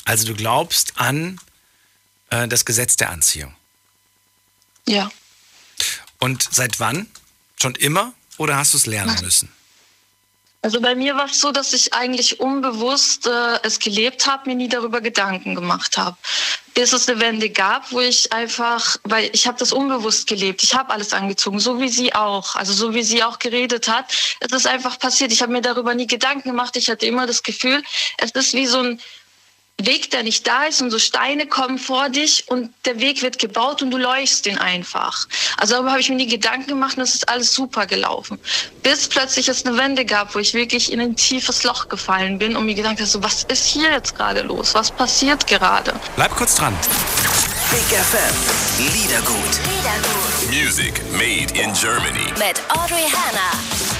Also 0.04 0.26
du 0.26 0.34
glaubst 0.34 0.94
an 0.96 1.38
äh, 2.30 2.48
das 2.48 2.64
Gesetz 2.64 2.96
der 2.96 3.10
Anziehung? 3.10 3.54
Ja. 4.86 5.10
Und 6.18 6.48
seit 6.50 6.80
wann? 6.80 7.08
Schon 7.60 7.74
immer 7.74 8.14
oder 8.38 8.56
hast 8.56 8.72
du 8.72 8.78
es 8.78 8.86
lernen 8.86 9.16
müssen? 9.22 9.52
Also 10.62 10.82
bei 10.82 10.94
mir 10.94 11.16
war 11.16 11.24
es 11.24 11.40
so, 11.40 11.52
dass 11.52 11.72
ich 11.72 11.94
eigentlich 11.94 12.38
unbewusst 12.38 13.26
äh, 13.26 13.58
es 13.62 13.78
gelebt 13.78 14.26
habe, 14.26 14.50
mir 14.50 14.56
nie 14.56 14.68
darüber 14.68 15.00
Gedanken 15.00 15.54
gemacht 15.54 15.96
habe. 15.96 16.18
Bis 16.74 16.92
es 16.92 17.08
eine 17.08 17.18
Wende 17.18 17.48
gab, 17.48 17.90
wo 17.92 18.00
ich 18.00 18.30
einfach, 18.30 18.98
weil 19.04 19.30
ich 19.32 19.46
habe 19.46 19.58
das 19.58 19.72
unbewusst 19.72 20.26
gelebt. 20.26 20.62
Ich 20.62 20.74
habe 20.74 20.92
alles 20.92 21.14
angezogen, 21.14 21.60
so 21.60 21.80
wie 21.80 21.88
sie 21.88 22.14
auch. 22.14 22.56
Also 22.56 22.74
so 22.74 22.94
wie 22.94 23.02
sie 23.02 23.22
auch 23.22 23.38
geredet 23.38 23.88
hat. 23.88 24.12
Es 24.40 24.52
ist 24.52 24.66
einfach 24.66 24.98
passiert. 24.98 25.32
Ich 25.32 25.40
habe 25.40 25.50
mir 25.50 25.62
darüber 25.62 25.94
nie 25.94 26.06
Gedanken 26.06 26.50
gemacht. 26.50 26.76
Ich 26.76 26.90
hatte 26.90 27.06
immer 27.06 27.26
das 27.26 27.42
Gefühl, 27.42 27.82
es 28.18 28.32
ist 28.32 28.52
wie 28.52 28.66
so 28.66 28.80
ein 28.80 29.00
Weg, 29.86 30.10
der 30.10 30.22
nicht 30.22 30.46
da 30.46 30.64
ist 30.64 30.80
und 30.82 30.90
so 30.90 30.98
Steine 30.98 31.46
kommen 31.46 31.78
vor 31.78 32.08
dich 32.08 32.44
und 32.48 32.72
der 32.84 33.00
Weg 33.00 33.22
wird 33.22 33.38
gebaut 33.38 33.82
und 33.82 33.90
du 33.90 33.98
läufst 33.98 34.46
den 34.46 34.58
einfach. 34.58 35.26
Also 35.56 35.74
darüber 35.74 35.90
habe 35.90 36.00
ich 36.00 36.08
mir 36.08 36.16
nie 36.16 36.26
Gedanken 36.26 36.68
gemacht 36.68 36.96
und 36.96 37.02
es 37.02 37.14
ist 37.14 37.28
alles 37.28 37.54
super 37.54 37.86
gelaufen. 37.86 38.38
Bis 38.82 39.08
plötzlich 39.08 39.48
es 39.48 39.64
eine 39.64 39.76
Wende 39.76 40.04
gab, 40.04 40.34
wo 40.34 40.38
ich 40.38 40.54
wirklich 40.54 40.92
in 40.92 41.00
ein 41.00 41.16
tiefes 41.16 41.62
Loch 41.64 41.88
gefallen 41.88 42.38
bin 42.38 42.56
und 42.56 42.66
mir 42.66 42.74
gedacht 42.74 42.94
habe, 42.94 43.06
so, 43.06 43.22
was 43.22 43.44
ist 43.44 43.66
hier 43.66 43.90
jetzt 43.90 44.16
gerade 44.16 44.42
los? 44.42 44.74
Was 44.74 44.90
passiert 44.90 45.46
gerade? 45.46 45.92
Bleib 46.16 46.34
kurz 46.36 46.56
dran. 46.56 46.76
Big 47.70 47.80
FM, 47.80 48.34
Liedergut. 48.78 49.36
Liedergut. 49.68 50.50
Music 50.50 51.00
made 51.12 51.52
in 51.54 51.72
Germany. 51.74 52.32
Mit 52.38 52.60
Audrey 52.68 53.06
Hanna. 53.08 53.99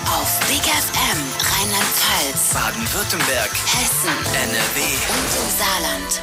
auf 0.11 0.39
Big 0.41 0.61
FM 0.63 1.19
Rheinland-Pfalz, 1.39 2.53
Baden-Württemberg, 2.53 3.49
Hessen, 3.51 4.09
NRW 4.33 4.81
und 5.09 5.29
im 5.39 5.57
Saarland. 5.57 6.21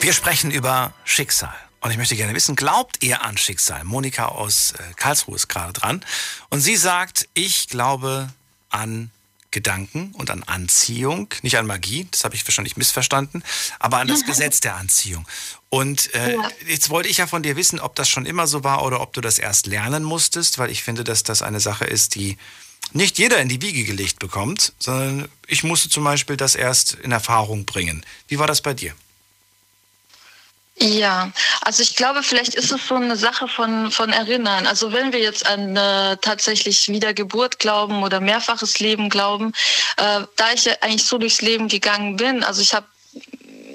Wir 0.00 0.12
sprechen 0.14 0.50
über 0.50 0.94
Schicksal. 1.04 1.54
Und 1.80 1.90
ich 1.90 1.98
möchte 1.98 2.16
gerne 2.16 2.34
wissen, 2.34 2.56
glaubt 2.56 3.02
ihr 3.02 3.22
an 3.22 3.36
Schicksal? 3.36 3.84
Monika 3.84 4.26
aus 4.26 4.72
äh, 4.72 4.94
Karlsruhe 4.96 5.36
ist 5.36 5.48
gerade 5.48 5.74
dran. 5.74 6.04
Und 6.48 6.60
sie 6.60 6.76
sagt, 6.76 7.28
ich 7.34 7.68
glaube 7.68 8.30
an 8.70 9.10
Gedanken 9.50 10.12
und 10.14 10.30
an 10.30 10.42
Anziehung, 10.42 11.28
nicht 11.42 11.58
an 11.58 11.66
Magie, 11.66 12.08
das 12.10 12.24
habe 12.24 12.34
ich 12.34 12.46
wahrscheinlich 12.46 12.76
missverstanden, 12.76 13.42
aber 13.78 13.98
an 13.98 14.08
das 14.08 14.24
Gesetz 14.26 14.60
der 14.60 14.76
Anziehung. 14.76 15.26
Und 15.68 16.14
äh, 16.14 16.34
ja. 16.34 16.48
jetzt 16.66 16.88
wollte 16.88 17.10
ich 17.10 17.18
ja 17.18 17.26
von 17.26 17.42
dir 17.42 17.56
wissen, 17.56 17.80
ob 17.80 17.94
das 17.96 18.08
schon 18.08 18.24
immer 18.24 18.46
so 18.46 18.64
war 18.64 18.82
oder 18.84 19.00
ob 19.00 19.12
du 19.12 19.20
das 19.20 19.38
erst 19.38 19.66
lernen 19.66 20.04
musstest, 20.04 20.58
weil 20.58 20.70
ich 20.70 20.82
finde, 20.82 21.04
dass 21.04 21.22
das 21.22 21.42
eine 21.42 21.60
Sache 21.60 21.84
ist, 21.84 22.14
die 22.14 22.38
nicht 22.92 23.18
jeder 23.18 23.38
in 23.38 23.48
die 23.48 23.62
Wiege 23.62 23.84
gelegt 23.84 24.18
bekommt, 24.18 24.72
sondern 24.78 25.28
ich 25.46 25.64
musste 25.64 25.88
zum 25.88 26.04
Beispiel 26.04 26.36
das 26.36 26.54
erst 26.54 26.94
in 26.94 27.12
Erfahrung 27.12 27.64
bringen. 27.64 28.04
Wie 28.28 28.38
war 28.38 28.46
das 28.46 28.62
bei 28.62 28.74
dir? 28.74 28.94
Ja, 30.80 31.32
also 31.62 31.82
ich 31.82 31.96
glaube, 31.96 32.22
vielleicht 32.22 32.54
ist 32.54 32.70
es 32.70 32.86
so 32.86 32.94
eine 32.94 33.16
Sache 33.16 33.48
von, 33.48 33.90
von 33.90 34.12
Erinnern. 34.12 34.66
Also 34.66 34.92
wenn 34.92 35.12
wir 35.12 35.18
jetzt 35.18 35.44
an 35.44 35.76
äh, 35.76 36.16
tatsächlich 36.18 36.88
Wiedergeburt 36.88 37.58
glauben 37.58 38.04
oder 38.04 38.20
mehrfaches 38.20 38.78
Leben 38.78 39.08
glauben, 39.08 39.52
äh, 39.96 40.20
da 40.36 40.52
ich 40.54 40.66
ja 40.66 40.74
eigentlich 40.80 41.04
so 41.04 41.18
durchs 41.18 41.42
Leben 41.42 41.66
gegangen 41.66 42.16
bin, 42.16 42.44
also 42.44 42.62
ich 42.62 42.74
habe 42.74 42.86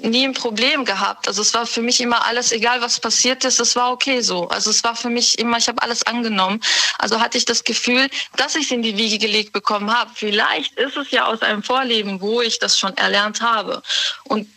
nie 0.04 0.24
ein 0.24 0.34
Problem 0.34 0.84
gehabt. 0.84 1.26
Also 1.28 1.42
es 1.42 1.52
war 1.54 1.66
für 1.66 1.82
mich 1.82 2.00
immer 2.00 2.24
alles, 2.26 2.52
egal 2.52 2.80
was 2.80 3.00
passiert 3.00 3.44
ist, 3.44 3.60
es 3.60 3.74
war 3.76 3.92
okay 3.92 4.20
so. 4.20 4.48
Also 4.48 4.70
es 4.70 4.84
war 4.84 4.94
für 4.94 5.10
mich 5.10 5.38
immer, 5.38 5.58
ich 5.58 5.68
habe 5.68 5.82
alles 5.82 6.06
angenommen. 6.06 6.60
Also 6.98 7.20
hatte 7.20 7.38
ich 7.38 7.44
das 7.44 7.64
Gefühl, 7.64 8.08
dass 8.36 8.54
ich 8.54 8.66
es 8.66 8.70
in 8.70 8.82
die 8.82 8.96
Wiege 8.96 9.18
gelegt 9.18 9.52
bekommen 9.52 9.92
habe. 9.92 10.10
Vielleicht 10.14 10.74
ist 10.74 10.96
es 10.96 11.10
ja 11.10 11.26
aus 11.26 11.42
einem 11.42 11.62
Vorleben, 11.62 12.20
wo 12.20 12.40
ich 12.42 12.58
das 12.58 12.78
schon 12.78 12.96
erlernt 12.96 13.40
habe. 13.40 13.82
Und 14.24 14.48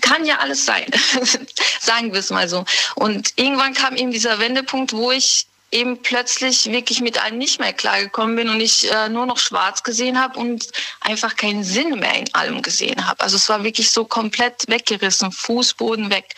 kann 0.00 0.24
ja 0.24 0.38
alles 0.38 0.64
sein, 0.64 0.86
sagen 1.80 2.12
wir 2.12 2.20
es 2.20 2.30
mal 2.30 2.48
so. 2.48 2.64
Und 2.94 3.32
irgendwann 3.36 3.74
kam 3.74 3.96
eben 3.96 4.10
dieser 4.10 4.38
Wendepunkt, 4.38 4.92
wo 4.92 5.12
ich 5.12 5.46
eben 5.72 6.00
plötzlich 6.02 6.70
wirklich 6.70 7.00
mit 7.00 7.22
allem 7.22 7.38
nicht 7.38 7.58
mehr 7.58 7.72
klargekommen 7.72 8.36
bin 8.36 8.48
und 8.50 8.60
ich 8.60 8.90
äh, 8.92 9.08
nur 9.08 9.26
noch 9.26 9.38
schwarz 9.38 9.82
gesehen 9.82 10.20
habe 10.20 10.38
und 10.38 10.68
einfach 11.00 11.34
keinen 11.34 11.64
Sinn 11.64 11.98
mehr 11.98 12.14
in 12.14 12.32
allem 12.34 12.62
gesehen 12.62 13.06
habe. 13.06 13.20
Also 13.20 13.36
es 13.36 13.48
war 13.48 13.64
wirklich 13.64 13.90
so 13.90 14.04
komplett 14.04 14.68
weggerissen, 14.68 15.32
Fußboden 15.32 16.10
weg. 16.10 16.34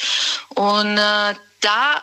Und 0.50 0.96
äh, 0.96 1.34
da 1.60 2.02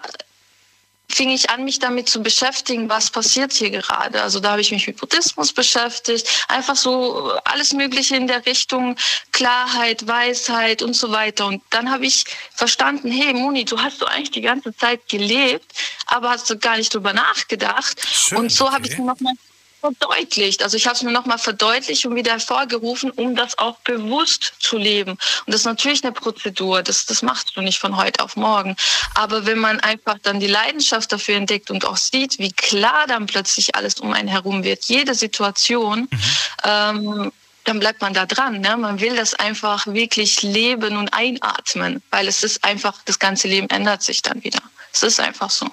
fing 1.16 1.30
ich 1.30 1.50
an, 1.50 1.64
mich 1.64 1.80
damit 1.80 2.10
zu 2.10 2.22
beschäftigen, 2.22 2.90
was 2.90 3.10
passiert 3.10 3.54
hier 3.54 3.70
gerade. 3.70 4.22
Also 4.22 4.40
da 4.40 4.52
habe 4.52 4.62
ich 4.62 4.72
mich 4.72 4.88
mit 4.88 4.98
Buddhismus 4.98 5.54
beschäftigt, 5.54 6.28
einfach 6.48 6.76
so 6.76 7.34
alles 7.46 7.74
Mögliche 7.74 8.16
in 8.16 8.28
der 8.28 8.46
Richtung 8.46 8.96
Klarheit, 9.32 10.08
Weisheit 10.08 10.82
und 10.82 10.94
so 10.94 11.12
weiter. 11.12 11.46
Und 11.48 11.62
dann 11.70 11.92
habe 11.92 12.06
ich 12.06 12.26
verstanden, 12.54 13.12
hey 13.12 13.34
Moni, 13.34 13.66
du 13.66 13.82
hast 13.82 14.02
du 14.02 14.06
eigentlich 14.06 14.32
die 14.32 14.42
ganze 14.42 14.76
Zeit 14.76 15.08
gelebt, 15.10 15.72
aber 16.08 16.30
hast 16.30 16.50
du 16.50 16.58
gar 16.58 16.78
nicht 16.78 16.94
drüber 16.94 17.14
nachgedacht. 17.14 18.02
Schön, 18.06 18.38
und 18.38 18.52
so 18.52 18.66
okay. 18.66 18.74
habe 18.74 18.88
ich 18.88 18.98
mir 18.98 19.06
nochmal 19.06 19.34
verdeutlicht. 19.82 20.64
Also 20.64 20.78
ich 20.78 20.86
habe 20.86 20.95
es 20.95 21.03
mir 21.03 21.12
nochmal 21.12 21.40
verdeutlicht 21.40 22.06
und 22.06 22.16
wieder 22.16 22.32
hervorgerufen, 22.34 23.12
um 23.12 23.36
das 23.36 23.58
auch 23.58 23.78
bewusst 23.80 24.53
zu 24.60 24.78
leben. 24.78 25.12
Und 25.12 25.20
das 25.48 25.62
ist 25.62 25.66
natürlich 25.66 26.03
eine 26.03 26.14
Prozedur, 26.14 26.84
das, 26.84 27.06
das 27.06 27.22
machst 27.22 27.52
du 27.56 27.62
nicht 27.62 27.80
von 27.80 27.98
heute 27.98 28.24
auf 28.24 28.36
morgen. 28.36 28.76
Aber 29.16 29.45
wenn 29.45 29.58
man 29.58 29.80
einfach 29.80 30.18
dann 30.22 30.40
die 30.40 30.48
Leidenschaft 30.48 31.12
dafür 31.12 31.36
entdeckt 31.36 31.72
und 31.72 31.84
auch 31.86 31.98
sieht, 31.98 32.40
wie 32.40 32.52
klar 32.52 33.06
dann 33.08 33.26
plötzlich 33.26 33.76
alles 33.76 33.99
um 33.99 34.14
einen 34.14 34.30
herum 34.30 34.64
wird, 34.64 34.86
jede 34.86 35.16
Situation, 35.16 36.08
mhm. 36.10 36.20
ähm, 36.64 37.32
dann 37.64 37.80
bleibt 37.80 38.02
man 38.02 38.14
da 38.14 38.26
dran. 38.26 38.62
Ne? 38.62 38.76
Man 38.78 38.99
will 39.02 39.16
das 39.16 39.34
einfach 39.34 39.86
wirklich 39.88 40.41
leben 40.41 40.98
und 40.98 41.14
einatmen, 41.14 42.02
weil 42.10 42.28
es 42.28 42.44
ist 42.44 42.64
einfach, 42.64 42.99
das 43.06 43.20
ganze 43.20 43.48
Leben 43.48 43.70
ändert 43.70 44.02
sich 44.03 44.22
dann 44.22 44.44
wieder. 44.44 44.62
Es 44.94 45.03
ist 45.03 45.20
einfach 45.20 45.49
so. 45.49 45.68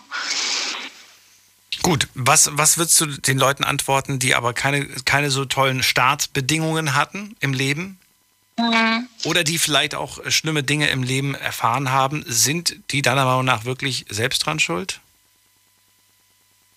Gut, 1.89 2.07
was, 2.13 2.51
was 2.53 2.77
würdest 2.77 3.01
du 3.01 3.07
den 3.07 3.39
Leuten 3.39 3.65
antworten, 3.65 4.19
die 4.19 4.35
aber 4.35 4.53
keine, 4.53 4.87
keine 5.07 5.31
so 5.31 5.47
tollen 5.47 5.83
Startbedingungen 5.83 6.95
hatten 6.95 7.35
im 7.41 7.55
Leben? 7.55 7.99
Mhm. 8.59 9.09
Oder 9.25 9.43
die 9.43 9.57
vielleicht 9.57 9.95
auch 9.95 10.19
schlimme 10.29 10.63
Dinge 10.63 10.91
im 10.91 11.03
Leben 11.03 11.35
erfahren 11.35 11.91
haben? 11.91 12.27
Sind 12.27 12.77
die 12.91 13.01
deiner 13.01 13.25
Meinung 13.25 13.47
nach 13.47 13.65
wirklich 13.65 14.05
selbst 14.11 14.45
dran 14.45 14.61
schuld? 14.61 15.01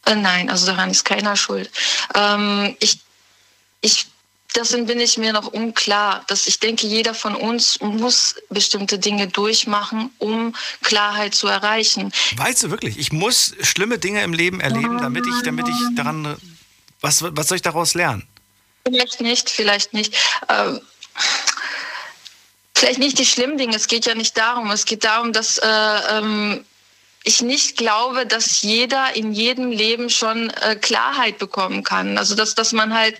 Äh, 0.05 0.15
nein, 0.15 0.49
also 0.49 0.65
daran 0.65 0.91
ist 0.91 1.03
keiner 1.03 1.35
schuld. 1.35 1.69
Ähm, 2.15 2.77
ich, 2.79 3.01
ich 3.81 4.07
dessen 4.55 4.85
bin 4.85 4.99
ich 4.99 5.17
mir 5.17 5.33
noch 5.33 5.47
unklar. 5.47 6.23
Dass 6.27 6.47
ich 6.47 6.59
denke, 6.59 6.87
jeder 6.87 7.13
von 7.13 7.35
uns 7.35 7.79
muss 7.79 8.35
bestimmte 8.49 8.99
Dinge 8.99 9.27
durchmachen, 9.27 10.09
um 10.17 10.55
Klarheit 10.83 11.33
zu 11.35 11.47
erreichen. 11.47 12.11
Weißt 12.37 12.63
du 12.63 12.71
wirklich, 12.71 12.97
ich 12.97 13.11
muss 13.11 13.53
schlimme 13.61 13.97
Dinge 13.97 14.23
im 14.23 14.33
Leben 14.33 14.59
erleben, 14.59 14.97
damit 14.99 15.25
ich, 15.25 15.43
damit 15.43 15.67
ich 15.67 15.95
daran. 15.95 16.37
Was, 17.01 17.23
was 17.23 17.47
soll 17.47 17.55
ich 17.55 17.63
daraus 17.63 17.93
lernen? 17.93 18.27
Vielleicht 18.85 19.21
nicht, 19.21 19.49
vielleicht 19.49 19.93
nicht. 19.93 20.15
Ähm, 20.49 20.81
vielleicht 22.75 22.99
nicht 22.99 23.19
die 23.19 23.25
schlimmen 23.25 23.57
Dinge. 23.57 23.75
Es 23.75 23.87
geht 23.87 24.05
ja 24.05 24.15
nicht 24.15 24.37
darum. 24.37 24.71
Es 24.71 24.85
geht 24.85 25.03
darum, 25.03 25.33
dass 25.33 25.57
äh, 25.57 25.67
ähm, 25.67 26.65
ich 27.23 27.41
nicht 27.41 27.77
glaube, 27.77 28.25
dass 28.25 28.61
jeder 28.63 29.15
in 29.15 29.33
jedem 29.33 29.71
Leben 29.71 30.09
schon 30.09 30.49
äh, 30.49 30.75
Klarheit 30.75 31.37
bekommen 31.37 31.83
kann. 31.83 32.17
Also 32.17 32.35
dass, 32.35 32.55
dass 32.55 32.71
man 32.71 32.93
halt 32.93 33.17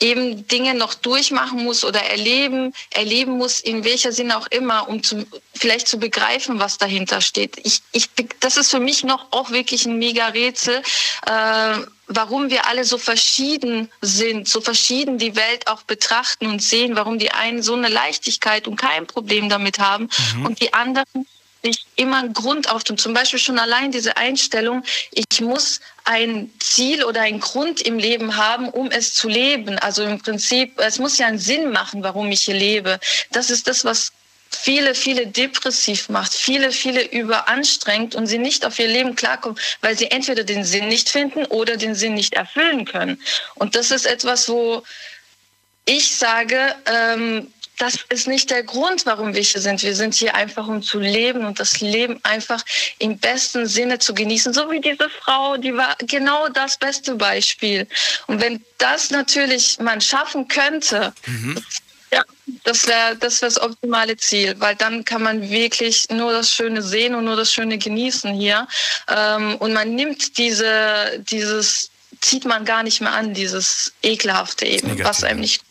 eben 0.00 0.46
Dinge 0.48 0.74
noch 0.74 0.94
durchmachen 0.94 1.64
muss 1.64 1.84
oder 1.84 2.00
erleben, 2.00 2.72
erleben 2.90 3.36
muss, 3.38 3.60
in 3.60 3.84
welcher 3.84 4.12
Sinne 4.12 4.36
auch 4.38 4.46
immer, 4.48 4.88
um 4.88 5.02
zu, 5.02 5.26
vielleicht 5.54 5.88
zu 5.88 5.98
begreifen, 5.98 6.58
was 6.58 6.78
dahinter 6.78 7.20
steht. 7.20 7.56
Ich, 7.64 7.82
ich, 7.92 8.08
das 8.40 8.56
ist 8.56 8.70
für 8.70 8.80
mich 8.80 9.04
noch 9.04 9.26
auch 9.32 9.50
wirklich 9.50 9.86
ein 9.86 9.98
mega 9.98 10.28
Rätsel, 10.28 10.82
äh, 11.26 11.78
warum 12.08 12.50
wir 12.50 12.66
alle 12.66 12.84
so 12.84 12.98
verschieden 12.98 13.90
sind, 14.00 14.48
so 14.48 14.60
verschieden 14.60 15.18
die 15.18 15.34
Welt 15.34 15.66
auch 15.66 15.82
betrachten 15.82 16.46
und 16.46 16.62
sehen, 16.62 16.94
warum 16.96 17.18
die 17.18 17.32
einen 17.32 17.62
so 17.62 17.74
eine 17.74 17.88
Leichtigkeit 17.88 18.68
und 18.68 18.76
kein 18.76 19.06
Problem 19.06 19.48
damit 19.48 19.78
haben 19.78 20.08
mhm. 20.34 20.46
und 20.46 20.60
die 20.60 20.72
anderen 20.72 21.26
sich 21.66 21.86
immer 21.96 22.18
einen 22.18 22.32
Grund 22.32 22.70
auftun. 22.70 22.98
Zum 22.98 23.14
Beispiel 23.14 23.38
schon 23.38 23.58
allein 23.58 23.90
diese 23.90 24.16
Einstellung, 24.16 24.82
ich 25.10 25.40
muss 25.40 25.80
ein 26.04 26.50
Ziel 26.60 27.04
oder 27.04 27.22
einen 27.22 27.40
Grund 27.40 27.80
im 27.82 27.98
Leben 27.98 28.36
haben, 28.36 28.68
um 28.68 28.90
es 28.90 29.14
zu 29.14 29.28
leben. 29.28 29.78
Also 29.78 30.02
im 30.04 30.20
Prinzip, 30.20 30.78
es 30.78 30.98
muss 30.98 31.18
ja 31.18 31.26
einen 31.26 31.38
Sinn 31.38 31.70
machen, 31.72 32.02
warum 32.02 32.30
ich 32.30 32.42
hier 32.42 32.54
lebe. 32.54 33.00
Das 33.32 33.50
ist 33.50 33.66
das, 33.66 33.84
was 33.84 34.12
viele, 34.50 34.94
viele 34.94 35.26
depressiv 35.26 36.08
macht, 36.08 36.32
viele, 36.32 36.70
viele 36.70 37.02
überanstrengt 37.02 38.14
und 38.14 38.26
sie 38.26 38.38
nicht 38.38 38.64
auf 38.64 38.78
ihr 38.78 38.86
Leben 38.86 39.16
klarkommen, 39.16 39.58
weil 39.80 39.98
sie 39.98 40.10
entweder 40.10 40.44
den 40.44 40.64
Sinn 40.64 40.88
nicht 40.88 41.08
finden 41.08 41.44
oder 41.46 41.76
den 41.76 41.94
Sinn 41.94 42.14
nicht 42.14 42.34
erfüllen 42.34 42.84
können. 42.84 43.20
Und 43.56 43.74
das 43.74 43.90
ist 43.90 44.06
etwas, 44.06 44.48
wo 44.48 44.82
ich 45.84 46.16
sage, 46.16 46.74
ähm, 46.86 47.52
das 47.78 47.98
ist 48.08 48.26
nicht 48.26 48.50
der 48.50 48.62
Grund, 48.62 49.04
warum 49.06 49.34
wir 49.34 49.42
hier 49.42 49.60
sind. 49.60 49.82
Wir 49.82 49.94
sind 49.94 50.14
hier 50.14 50.34
einfach, 50.34 50.66
um 50.66 50.82
zu 50.82 50.98
leben 50.98 51.44
und 51.44 51.60
das 51.60 51.80
Leben 51.80 52.18
einfach 52.22 52.62
im 52.98 53.18
besten 53.18 53.66
Sinne 53.66 53.98
zu 53.98 54.14
genießen. 54.14 54.52
So 54.52 54.70
wie 54.70 54.80
diese 54.80 55.10
Frau, 55.10 55.56
die 55.56 55.74
war 55.76 55.96
genau 55.98 56.48
das 56.48 56.78
beste 56.78 57.14
Beispiel. 57.14 57.86
Und 58.26 58.40
wenn 58.40 58.64
das 58.78 59.10
natürlich 59.10 59.78
man 59.78 60.00
schaffen 60.00 60.48
könnte, 60.48 61.12
mhm. 61.26 61.62
ja, 62.10 62.24
das 62.64 62.86
wäre 62.86 63.16
das, 63.16 63.42
wär 63.42 63.48
das 63.48 63.60
optimale 63.60 64.16
Ziel, 64.16 64.54
weil 64.58 64.74
dann 64.76 65.04
kann 65.04 65.22
man 65.22 65.50
wirklich 65.50 66.08
nur 66.08 66.32
das 66.32 66.50
Schöne 66.50 66.82
sehen 66.82 67.14
und 67.14 67.24
nur 67.24 67.36
das 67.36 67.52
Schöne 67.52 67.76
genießen 67.76 68.32
hier. 68.32 68.66
Ähm, 69.08 69.56
und 69.56 69.74
man 69.74 69.94
nimmt 69.94 70.38
diese, 70.38 71.22
dieses, 71.30 71.90
zieht 72.22 72.46
man 72.46 72.64
gar 72.64 72.82
nicht 72.82 73.02
mehr 73.02 73.12
an, 73.12 73.34
dieses 73.34 73.92
Ekelhafte 74.02 74.64
eben, 74.64 75.04
was 75.04 75.22
einem 75.22 75.40
nicht 75.40 75.62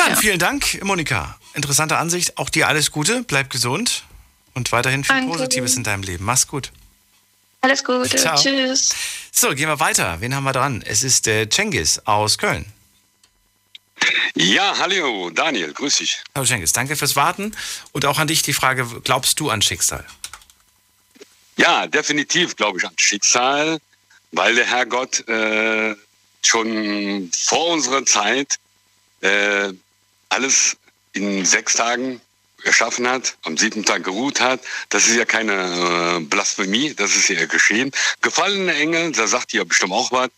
dann 0.00 0.10
ja. 0.10 0.16
vielen 0.16 0.38
Dank, 0.38 0.82
Monika. 0.82 1.38
Interessante 1.54 1.96
Ansicht. 1.98 2.38
Auch 2.38 2.48
dir 2.48 2.68
alles 2.68 2.90
Gute. 2.90 3.22
Bleib 3.22 3.50
gesund 3.50 4.04
und 4.54 4.72
weiterhin 4.72 5.04
viel 5.04 5.14
Danke. 5.14 5.32
Positives 5.32 5.76
in 5.76 5.84
deinem 5.84 6.02
Leben. 6.02 6.24
Mach's 6.24 6.46
gut. 6.46 6.72
Alles 7.60 7.84
Gute. 7.84 8.16
Ciao. 8.16 8.36
Tschüss. 8.36 8.94
So, 9.32 9.50
gehen 9.54 9.68
wir 9.68 9.80
weiter. 9.80 10.20
Wen 10.20 10.34
haben 10.34 10.44
wir 10.44 10.52
dran? 10.52 10.82
Es 10.82 11.02
ist 11.02 11.26
der 11.26 11.50
Cengiz 11.50 12.00
aus 12.04 12.38
Köln. 12.38 12.64
Ja, 14.34 14.78
hallo, 14.78 15.28
Daniel, 15.28 15.74
grüß 15.74 15.96
dich. 15.96 16.22
Hallo 16.34 16.46
Cengiz, 16.46 16.72
danke 16.72 16.96
fürs 16.96 17.16
Warten. 17.16 17.54
Und 17.92 18.06
auch 18.06 18.18
an 18.18 18.28
dich 18.28 18.40
die 18.40 18.54
Frage, 18.54 18.86
glaubst 19.04 19.38
du 19.40 19.50
an 19.50 19.60
Schicksal? 19.60 20.06
Ja, 21.58 21.86
definitiv 21.86 22.56
glaube 22.56 22.78
ich 22.78 22.86
an 22.86 22.94
Schicksal, 22.96 23.78
weil 24.32 24.54
der 24.54 24.64
Herrgott 24.64 25.28
äh, 25.28 25.94
schon 26.40 27.30
vor 27.36 27.66
unserer 27.68 28.06
Zeit 28.06 28.58
äh, 29.20 29.72
alles 30.30 30.76
in 31.12 31.44
sechs 31.44 31.74
Tagen 31.74 32.20
erschaffen 32.64 33.08
hat, 33.08 33.36
am 33.44 33.56
siebten 33.56 33.84
Tag 33.84 34.04
geruht 34.04 34.40
hat. 34.40 34.60
Das 34.90 35.06
ist 35.06 35.16
ja 35.16 35.24
keine 35.24 36.18
äh, 36.18 36.20
Blasphemie, 36.24 36.94
das 36.94 37.16
ist 37.16 37.28
ja 37.28 37.46
geschehen. 37.46 37.90
Gefallene 38.22 38.74
Engel, 38.74 39.12
da 39.12 39.26
sagt 39.26 39.54
ihr 39.54 39.64
bestimmt 39.64 39.92
auch 39.92 40.12
was. 40.12 40.30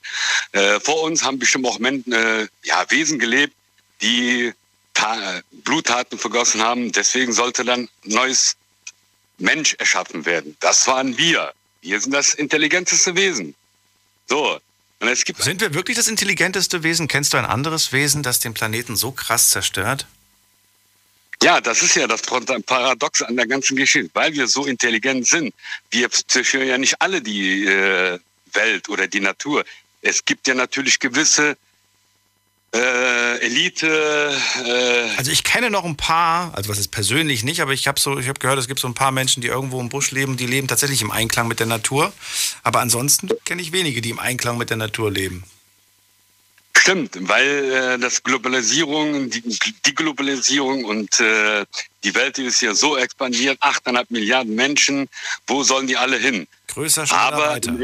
Äh, 0.53 0.81
vor 0.81 1.03
uns 1.03 1.25
haben 1.25 1.39
bestimmt 1.39 1.67
auch 1.67 1.79
Menschen, 1.79 2.13
äh, 2.13 2.47
ja, 2.65 2.85
Wesen 2.91 3.19
gelebt, 3.19 3.55
die 4.01 4.53
Ta 4.95 5.41
Bluttaten 5.51 6.19
vergossen 6.19 6.63
haben. 6.63 6.93
Deswegen 6.93 7.33
sollte 7.33 7.65
dann 7.65 7.89
neues 8.05 8.57
Mensch 9.39 9.75
erschaffen 9.79 10.25
werden. 10.27 10.57
Das 10.61 10.87
waren 10.87 11.17
wir. 11.17 11.53
Wir 11.81 12.01
sind 12.01 12.13
das 12.13 12.35
intelligenteste 12.35 13.17
Wesen. 13.17 13.55
So, 14.29 14.61
sind 15.39 15.61
wir 15.61 15.75
wirklich 15.75 15.97
das 15.97 16.09
intelligenteste 16.09 16.83
Wesen? 16.83 17.09
Kennst 17.09 17.33
du 17.33 17.37
ein 17.37 17.45
anderes 17.45 17.93
Wesen, 17.93 18.23
das 18.23 18.41
den 18.41 18.55
Planeten 18.55 18.97
so 18.97 19.11
krass 19.11 19.51
zerstört? 19.51 20.07
Ja, 21.43 21.61
das 21.61 21.83
ist 21.83 21.97
ja 21.97 22.07
das 22.07 22.23
Paradox 22.23 23.23
an 23.23 23.37
der 23.37 23.49
ganzen 23.49 23.77
Geschichte. 23.77 24.11
Weil 24.15 24.33
wir 24.33 24.47
so 24.47 24.65
intelligent 24.65 25.27
sind, 25.27 25.53
wir 25.91 26.09
zerstören 26.11 26.69
ja 26.69 26.79
nicht 26.79 27.01
alle 27.01 27.21
die 27.21 27.67
äh, 27.67 28.19
Welt 28.53 28.89
oder 28.89 29.09
die 29.09 29.21
Natur. 29.21 29.65
Es 30.03 30.25
gibt 30.25 30.47
ja 30.47 30.55
natürlich 30.55 31.01
gewisse 31.01 31.57
äh, 32.75 33.39
Elite. 33.39 33.87
Äh 34.67 35.17
also 35.17 35.31
ich 35.31 35.45
kenne 35.45 35.71
noch 35.71 35.85
ein 35.85 35.97
paar, 35.97 36.55
also 36.55 36.71
was 36.71 36.79
ist 36.79 36.91
persönlich 36.91 37.45
nicht, 37.45 37.61
aber 37.61 37.73
ich 37.73 37.87
habe 37.87 38.01
so, 38.01 38.19
ich 38.19 38.29
habe 38.29 38.41
gehört, 38.41 38.59
es 38.59 38.69
gibt 38.69 38.81
so 38.81 38.89
ein 38.89 38.95
paar 38.95 39.13
Menschen, 39.13 39.41
die 39.41 39.49
irgendwo 39.49 39.81
im 39.81 39.89
Busch 39.89 40.11
leben, 40.11 40.37
die 40.37 40.47
leben 40.47 40.69
tatsächlich 40.69 41.03
im 41.03 41.11
Einklang 41.11 41.49
mit 41.49 41.61
der 41.61 41.67
Natur. 41.67 42.13
Aber 42.63 42.81
ansonsten 42.81 43.29
kenne 43.45 43.63
ich 43.63 43.73
wenige, 43.73 44.01
die 44.01 44.11
im 44.11 44.19
Einklang 44.19 44.59
mit 44.59 44.71
der 44.71 44.77
Natur 44.77 45.11
leben. 45.11 45.45
Stimmt, 46.75 47.17
weil 47.29 47.71
äh, 47.71 47.99
das 47.99 48.23
Globalisierung, 48.23 49.31
die, 49.31 49.43
die 49.87 49.95
Globalisierung 49.95 50.85
und 50.85 51.21
äh, 51.21 51.65
die 52.03 52.15
Welt 52.15 52.39
ist 52.39 52.61
ja 52.63 52.75
so 52.75 52.97
expandiert, 52.97 53.63
8,5 53.63 54.07
Milliarden 54.09 54.55
Menschen, 54.55 55.09
wo 55.47 55.63
sollen 55.63 55.87
die 55.87 55.97
alle 55.97 56.17
hin? 56.17 56.49
Größer, 56.69 57.07
schneller, 57.07 57.23
Aber 57.23 57.49
weiter. 57.51 57.77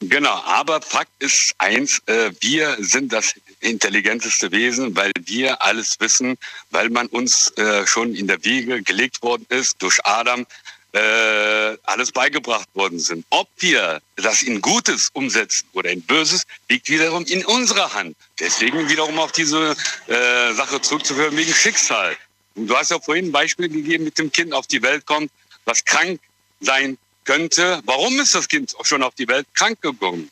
Genau, 0.00 0.42
aber 0.44 0.80
Fakt 0.80 1.10
ist 1.20 1.54
eins, 1.58 2.02
äh, 2.06 2.32
wir 2.40 2.76
sind 2.80 3.12
das 3.12 3.34
intelligenteste 3.60 4.50
Wesen, 4.52 4.96
weil 4.96 5.12
wir 5.24 5.62
alles 5.62 5.98
wissen, 6.00 6.36
weil 6.70 6.90
man 6.90 7.06
uns 7.08 7.48
äh, 7.56 7.86
schon 7.86 8.14
in 8.14 8.26
der 8.26 8.42
Wiege 8.44 8.82
gelegt 8.82 9.22
worden 9.22 9.46
ist 9.48 9.80
durch 9.82 9.98
Adam, 10.04 10.46
äh, 10.92 11.76
alles 11.84 12.10
beigebracht 12.10 12.68
worden 12.74 12.98
sind. 12.98 13.24
Ob 13.30 13.48
wir 13.58 14.00
das 14.16 14.42
in 14.42 14.60
Gutes 14.60 15.10
umsetzen 15.12 15.66
oder 15.72 15.90
in 15.90 16.02
Böses, 16.02 16.44
liegt 16.68 16.88
wiederum 16.88 17.24
in 17.26 17.44
unserer 17.44 17.92
Hand. 17.94 18.16
Deswegen 18.40 18.88
wiederum 18.88 19.18
auf 19.18 19.32
diese 19.32 19.76
äh, 20.08 20.52
Sache 20.54 20.80
zurückzuführen 20.80 21.36
wegen 21.36 21.52
Schicksal. 21.52 22.16
Und 22.56 22.66
du 22.66 22.76
hast 22.76 22.90
ja 22.90 22.98
vorhin 22.98 23.26
ein 23.26 23.32
Beispiel 23.32 23.68
gegeben, 23.68 24.04
mit 24.04 24.18
dem 24.18 24.32
Kind 24.32 24.52
auf 24.52 24.66
die 24.66 24.82
Welt 24.82 25.06
kommt, 25.06 25.30
was 25.64 25.84
krank 25.84 26.20
sein 26.60 26.98
könnte. 27.24 27.80
Warum 27.84 28.18
ist 28.18 28.34
das 28.34 28.48
Kind 28.48 28.74
schon 28.82 29.02
auf 29.02 29.14
die 29.14 29.28
Welt 29.28 29.46
krank 29.54 29.80
gekommen? 29.80 30.30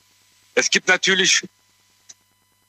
Es 0.55 0.71
gibt 0.71 0.89
natürlich, 0.89 1.45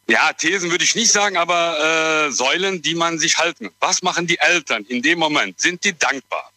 ja, 0.09 0.33
Thesen 0.33 0.71
würde 0.71 0.83
ich 0.83 0.95
nicht 0.95 1.11
sagen, 1.11 1.37
aber 1.37 2.27
äh, 2.27 2.31
Säulen, 2.31 2.81
die 2.81 2.95
man 2.95 3.19
sich 3.19 3.37
halten. 3.37 3.69
Was 3.79 4.01
machen 4.01 4.25
die 4.25 4.39
Eltern 4.39 4.83
in 4.85 5.03
dem 5.03 5.19
Moment? 5.19 5.61
Sind 5.61 5.83
die 5.83 5.97
dankbar? 5.97 6.51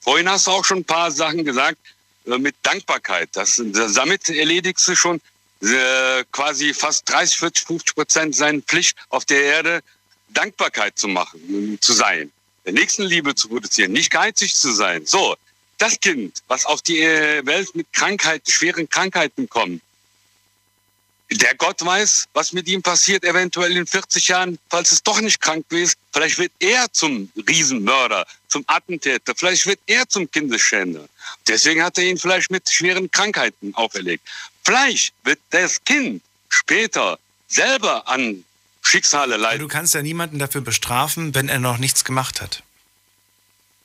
Vorhin 0.00 0.28
hast 0.28 0.46
du 0.46 0.52
auch 0.52 0.64
schon 0.64 0.78
ein 0.78 0.84
paar 0.84 1.10
Sachen 1.10 1.44
gesagt 1.44 1.78
äh, 2.26 2.38
mit 2.38 2.56
Dankbarkeit. 2.62 3.28
Das, 3.32 3.60
damit 3.94 4.30
erledigst 4.30 4.88
du 4.88 4.96
schon 4.96 5.20
äh, 5.60 6.24
quasi 6.32 6.72
fast 6.72 7.08
30, 7.10 7.38
40, 7.38 7.66
50 7.66 7.94
Prozent 7.94 8.36
seiner 8.36 8.62
Pflicht 8.62 8.96
auf 9.10 9.26
der 9.26 9.42
Erde, 9.42 9.82
Dankbarkeit 10.30 10.98
zu 10.98 11.06
machen, 11.06 11.78
zu 11.80 11.92
sein, 11.92 12.32
der 12.64 12.72
Nächstenliebe 12.72 13.34
zu 13.34 13.48
produzieren, 13.48 13.92
nicht 13.92 14.10
geizig 14.10 14.54
zu 14.54 14.72
sein. 14.72 15.04
So, 15.04 15.36
das 15.76 16.00
Kind, 16.00 16.42
was 16.48 16.64
auf 16.64 16.80
die 16.80 17.00
äh, 17.00 17.44
Welt 17.44 17.74
mit 17.74 17.92
Krankheiten, 17.92 18.50
schweren 18.50 18.88
Krankheiten 18.88 19.48
kommt, 19.48 19.82
der 21.38 21.54
Gott 21.54 21.84
weiß, 21.84 22.26
was 22.32 22.52
mit 22.52 22.68
ihm 22.68 22.82
passiert, 22.82 23.24
eventuell 23.24 23.76
in 23.76 23.86
40 23.86 24.28
Jahren, 24.28 24.58
falls 24.70 24.92
es 24.92 25.02
doch 25.02 25.20
nicht 25.20 25.40
krank 25.40 25.64
ist. 25.70 25.96
Vielleicht 26.12 26.38
wird 26.38 26.52
er 26.60 26.86
zum 26.92 27.30
Riesenmörder, 27.48 28.26
zum 28.48 28.64
Attentäter, 28.66 29.34
vielleicht 29.36 29.66
wird 29.66 29.80
er 29.86 30.08
zum 30.08 30.30
Kindesschänder. 30.30 31.06
Deswegen 31.48 31.82
hat 31.82 31.98
er 31.98 32.04
ihn 32.04 32.18
vielleicht 32.18 32.50
mit 32.50 32.68
schweren 32.68 33.10
Krankheiten 33.10 33.74
auferlegt. 33.74 34.26
Vielleicht 34.64 35.12
wird 35.24 35.40
das 35.50 35.82
Kind 35.84 36.22
später 36.48 37.18
selber 37.48 38.06
an 38.08 38.44
Schicksale 38.82 39.36
leiden. 39.36 39.60
Du 39.60 39.68
kannst 39.68 39.94
ja 39.94 40.02
niemanden 40.02 40.38
dafür 40.38 40.60
bestrafen, 40.60 41.34
wenn 41.34 41.48
er 41.48 41.58
noch 41.58 41.78
nichts 41.78 42.04
gemacht 42.04 42.40
hat. 42.40 42.62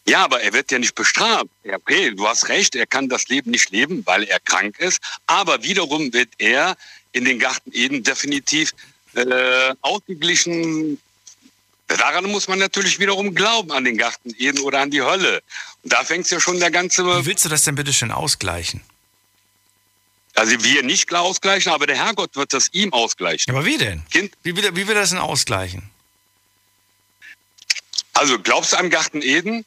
Ja, 0.08 0.24
aber 0.24 0.42
er 0.42 0.54
wird 0.54 0.72
ja 0.72 0.80
nicht 0.80 0.96
bestraft. 0.96 1.48
Okay, 1.64 2.12
du 2.16 2.28
hast 2.28 2.50
recht, 2.50 2.76
er 2.76 2.88
kann 2.88 3.10
das 3.10 3.28
Leben 3.28 3.52
nicht 3.52 3.70
leben, 3.70 4.06
weil 4.06 4.24
er 4.24 4.40
krank 4.40 4.80
ist. 4.80 5.00
Aber 5.28 5.64
wiederum 5.64 6.12
wird 6.14 6.30
er 6.40 6.76
in 7.12 7.26
den 7.26 7.40
Garten 7.40 7.72
Eden 7.74 8.04
definitiv 8.04 8.72
äh, 9.14 9.74
ausgeglichen. 9.82 11.00
Daran 11.88 12.26
muss 12.26 12.48
man 12.48 12.60
natürlich 12.60 13.00
wiederum 13.00 13.34
glauben, 13.34 13.72
an 13.72 13.84
den 13.84 13.98
Garten 13.98 14.34
Eden 14.38 14.60
oder 14.60 14.82
an 14.82 14.92
die 14.92 15.02
Hölle. 15.02 15.42
Und 15.84 15.94
da 15.94 16.04
fängt 16.04 16.30
ja 16.30 16.40
schon 16.40 16.60
der 16.60 16.72
ganze... 16.72 17.04
Wie 17.04 17.26
willst 17.26 17.46
du 17.46 17.50
das 17.50 17.64
denn 17.64 17.76
bitte 17.76 17.94
schön 17.94 18.12
ausgleichen? 18.12 18.82
Also 20.36 20.64
wir 20.64 20.84
nicht 20.84 21.08
klar 21.08 21.24
ausgleichen, 21.24 21.72
aber 21.72 21.88
der 21.88 21.98
Herrgott 21.98 22.36
wird 22.36 22.54
das 22.54 22.70
ihm 22.72 22.94
ausgleichen. 22.94 23.54
Aber 23.54 23.66
wie 23.66 23.78
denn? 23.78 24.04
Kind? 24.10 24.34
Wie, 24.44 24.56
will, 24.56 24.76
wie 24.76 24.88
will 24.88 24.96
das 24.96 25.10
denn 25.10 25.20
ausgleichen? 25.20 25.90
Also 28.14 28.40
glaubst 28.40 28.74
du 28.74 28.78
an 28.78 28.90
Garten 28.90 29.22
Eden? 29.22 29.66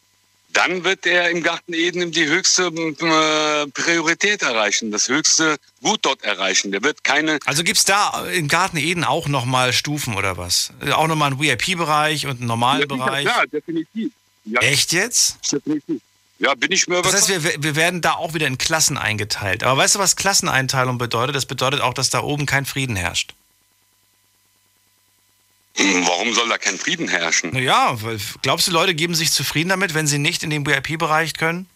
Dann 0.53 0.85
wird 0.85 1.07
er 1.07 1.31
im 1.31 1.43
Garten 1.43 1.73
Eden 1.75 2.13
die 2.13 2.27
höchste 2.27 2.67
äh, 2.67 3.67
Priorität 3.69 4.43
erreichen, 4.43 4.91
das 4.91 5.09
höchste 5.09 5.57
Gut 5.83 6.01
dort 6.03 6.23
erreichen. 6.23 6.73
Der 6.73 6.83
wird 6.83 7.03
keine. 7.05 7.39
Also 7.47 7.65
gibt 7.65 7.79
es 7.79 7.85
da 7.85 8.27
im 8.33 8.49
Garten 8.49 8.77
Eden 8.77 9.05
auch 9.05 9.29
nochmal 9.29 9.73
Stufen 9.73 10.15
oder 10.15 10.37
was? 10.37 10.73
Auch 10.93 11.09
nochmal 11.09 11.33
einen 11.33 11.41
VIP-Bereich 11.41 12.27
und 12.27 12.39
einen 12.39 12.47
normalen 12.47 12.81
ja, 12.81 12.87
Bereich? 12.87 13.25
Ja, 13.25 13.45
definitiv. 13.47 14.13
Ja. 14.45 14.61
Echt 14.61 14.93
jetzt? 14.93 15.39
Definitiv. 15.51 16.01
Ja, 16.39 16.55
bin 16.55 16.73
ich 16.73 16.89
mir. 16.89 17.03
Das 17.03 17.15
heißt, 17.15 17.29
wir, 17.29 17.63
wir 17.63 17.77
werden 17.77 18.01
da 18.01 18.15
auch 18.15 18.35
wieder 18.35 18.49
in 18.49 18.59
Klassen 18.59 18.99
eingeteilt. 18.99 19.63
Aber 19.63 19.81
weißt 19.81 19.95
du, 19.95 19.99
was 20.01 20.17
Klasseneinteilung 20.17 20.99
bedeutet? 20.99 21.37
Das 21.37 21.47
bedeutet 21.47 21.81
auch, 21.81 21.95
dass 21.95 22.11
da 22.11 22.21
oben 22.21 22.47
kein 22.47 22.67
Frieden 22.67 22.97
herrscht. 22.97 23.35
Warum 25.77 26.35
soll 26.35 26.49
da 26.49 26.59
kein 26.59 26.79
Frieden 26.79 27.09
herrschen? 27.09 27.51
Naja, 27.53 27.97
glaubst 28.43 28.69
du, 28.69 28.73
Leute 28.73 28.95
geben 28.95 29.15
sich 29.15 29.33
zufrieden 29.33 29.71
damit, 29.71 29.95
wenn 29.95 30.07
sie 30.07 30.19
nicht 30.19 30.43
in 30.43 30.51
den 30.51 30.67
VIP-Bereich 30.67 31.35
können? 31.35 31.67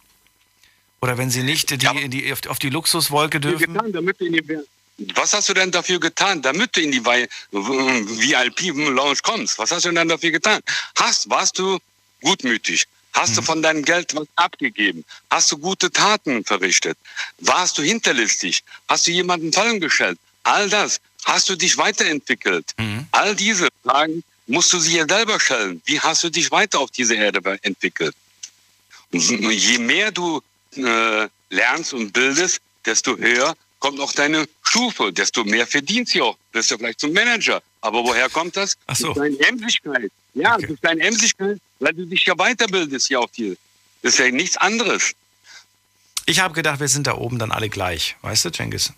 Oder 1.00 1.18
wenn 1.18 1.30
sie 1.30 1.42
nicht 1.42 1.70
die, 1.70 1.84
ja. 1.84 1.92
die, 1.94 2.34
auf 2.48 2.58
die 2.58 2.70
Luxuswolke 2.70 3.40
dürfen? 3.40 3.74
Getan, 3.74 3.92
damit 3.92 4.20
in 4.20 4.34
die, 4.34 4.42
was 5.14 5.32
hast 5.34 5.48
du 5.48 5.54
denn 5.54 5.70
dafür 5.70 6.00
getan, 6.00 6.40
damit 6.40 6.74
du 6.76 6.80
in 6.80 6.90
die 6.90 7.04
VIP-Lounge 7.52 9.18
kommst? 9.22 9.58
Was 9.58 9.70
hast 9.70 9.84
du 9.84 9.92
denn 9.92 10.08
dafür 10.08 10.30
getan? 10.30 10.60
Hast, 10.98 11.28
warst 11.28 11.58
du 11.58 11.78
gutmütig? 12.22 12.86
Hast 13.12 13.30
hm. 13.30 13.36
du 13.36 13.42
von 13.42 13.62
deinem 13.62 13.84
Geld 13.84 14.14
was 14.14 14.26
abgegeben? 14.36 15.04
Hast 15.30 15.52
du 15.52 15.58
gute 15.58 15.90
Taten 15.90 16.44
verrichtet? 16.44 16.96
Warst 17.38 17.76
du 17.76 17.82
hinterlistig? 17.82 18.62
Hast 18.88 19.06
du 19.06 19.10
jemanden 19.10 19.52
fallen 19.52 19.80
gestellt? 19.80 20.18
All 20.44 20.68
das. 20.70 21.00
Hast 21.26 21.48
du 21.48 21.56
dich 21.56 21.76
weiterentwickelt? 21.76 22.72
Mhm. 22.78 23.06
All 23.10 23.34
diese 23.34 23.68
Fragen 23.82 24.22
musst 24.46 24.72
du 24.72 24.78
sie 24.78 24.96
ja 24.96 25.06
selber 25.08 25.38
stellen. 25.40 25.82
Wie 25.84 25.98
hast 26.00 26.22
du 26.22 26.30
dich 26.30 26.50
weiter 26.52 26.78
auf 26.78 26.92
dieser 26.92 27.16
Erde 27.16 27.40
entwickelt? 27.62 28.14
Je 29.10 29.78
mehr 29.78 30.12
du 30.12 30.40
äh, 30.76 31.28
lernst 31.50 31.92
und 31.94 32.12
bildest, 32.12 32.60
desto 32.84 33.16
höher 33.16 33.56
kommt 33.80 33.98
auch 34.00 34.12
deine 34.12 34.46
Stufe, 34.62 35.12
desto 35.12 35.44
mehr 35.44 35.66
verdienst 35.66 36.14
du 36.14 36.24
auch. 36.24 36.36
Bist 36.52 36.70
du 36.70 36.78
vielleicht 36.78 37.00
zum 37.00 37.12
Manager. 37.12 37.60
Aber 37.80 38.04
woher 38.04 38.28
kommt 38.28 38.56
das? 38.56 38.76
Ach 38.86 38.96
so. 38.96 39.12
Durch 39.12 39.36
deine 39.36 39.48
Emsigkeit. 39.48 40.12
Ja, 40.34 40.54
okay. 40.54 40.66
durch 40.68 40.80
deine 40.80 41.02
Emsigkeit, 41.02 41.58
weil 41.80 41.92
du 41.92 42.06
dich 42.06 42.24
ja 42.24 42.34
weiterbildest 42.36 43.08
hier 43.08 43.20
auf 43.20 43.30
hier. 43.34 43.56
Das 44.02 44.12
ist 44.14 44.18
ja 44.20 44.30
nichts 44.30 44.56
anderes. 44.56 45.12
Ich 46.26 46.38
habe 46.38 46.54
gedacht, 46.54 46.78
wir 46.78 46.88
sind 46.88 47.08
da 47.08 47.14
oben 47.14 47.38
dann 47.38 47.50
alle 47.50 47.68
gleich. 47.68 48.16
Weißt 48.22 48.44
du, 48.44 48.50
Cengiz? 48.50 48.92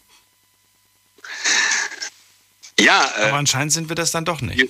Ja. 2.79 3.13
Äh, 3.19 3.29
Aber 3.29 3.39
anscheinend 3.39 3.73
sind 3.73 3.89
wir 3.89 3.97
das 3.97 4.11
dann 4.11 4.25
doch 4.25 4.41
nicht. 4.41 4.69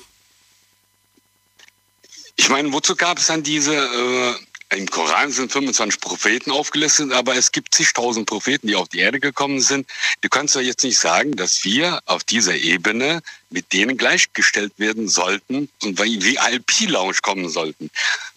Ich 2.36 2.48
meine, 2.48 2.72
wozu 2.72 2.94
gab 2.94 3.18
es 3.18 3.26
dann 3.26 3.42
diese, 3.42 3.74
äh, 3.74 4.76
im 4.76 4.86
Koran 4.86 5.32
sind 5.32 5.50
25 5.50 6.00
Propheten 6.00 6.50
aufgelistet, 6.50 7.12
aber 7.12 7.34
es 7.34 7.52
gibt 7.52 7.74
zigtausend 7.74 8.26
Propheten, 8.26 8.66
die 8.68 8.76
auf 8.76 8.88
die 8.88 8.98
Erde 8.98 9.18
gekommen 9.18 9.60
sind. 9.60 9.88
Du 10.20 10.28
kannst 10.28 10.54
doch 10.54 10.60
jetzt 10.60 10.84
nicht 10.84 10.98
sagen, 10.98 11.32
dass 11.36 11.64
wir 11.64 12.00
auf 12.04 12.22
dieser 12.22 12.54
Ebene 12.54 13.22
mit 13.48 13.72
denen 13.72 13.96
gleichgestellt 13.96 14.74
werden 14.76 15.08
sollten 15.08 15.70
und 15.82 15.98
wie 15.98 16.36
IP-Lounge 16.36 17.18
kommen 17.22 17.48
sollten. 17.48 17.90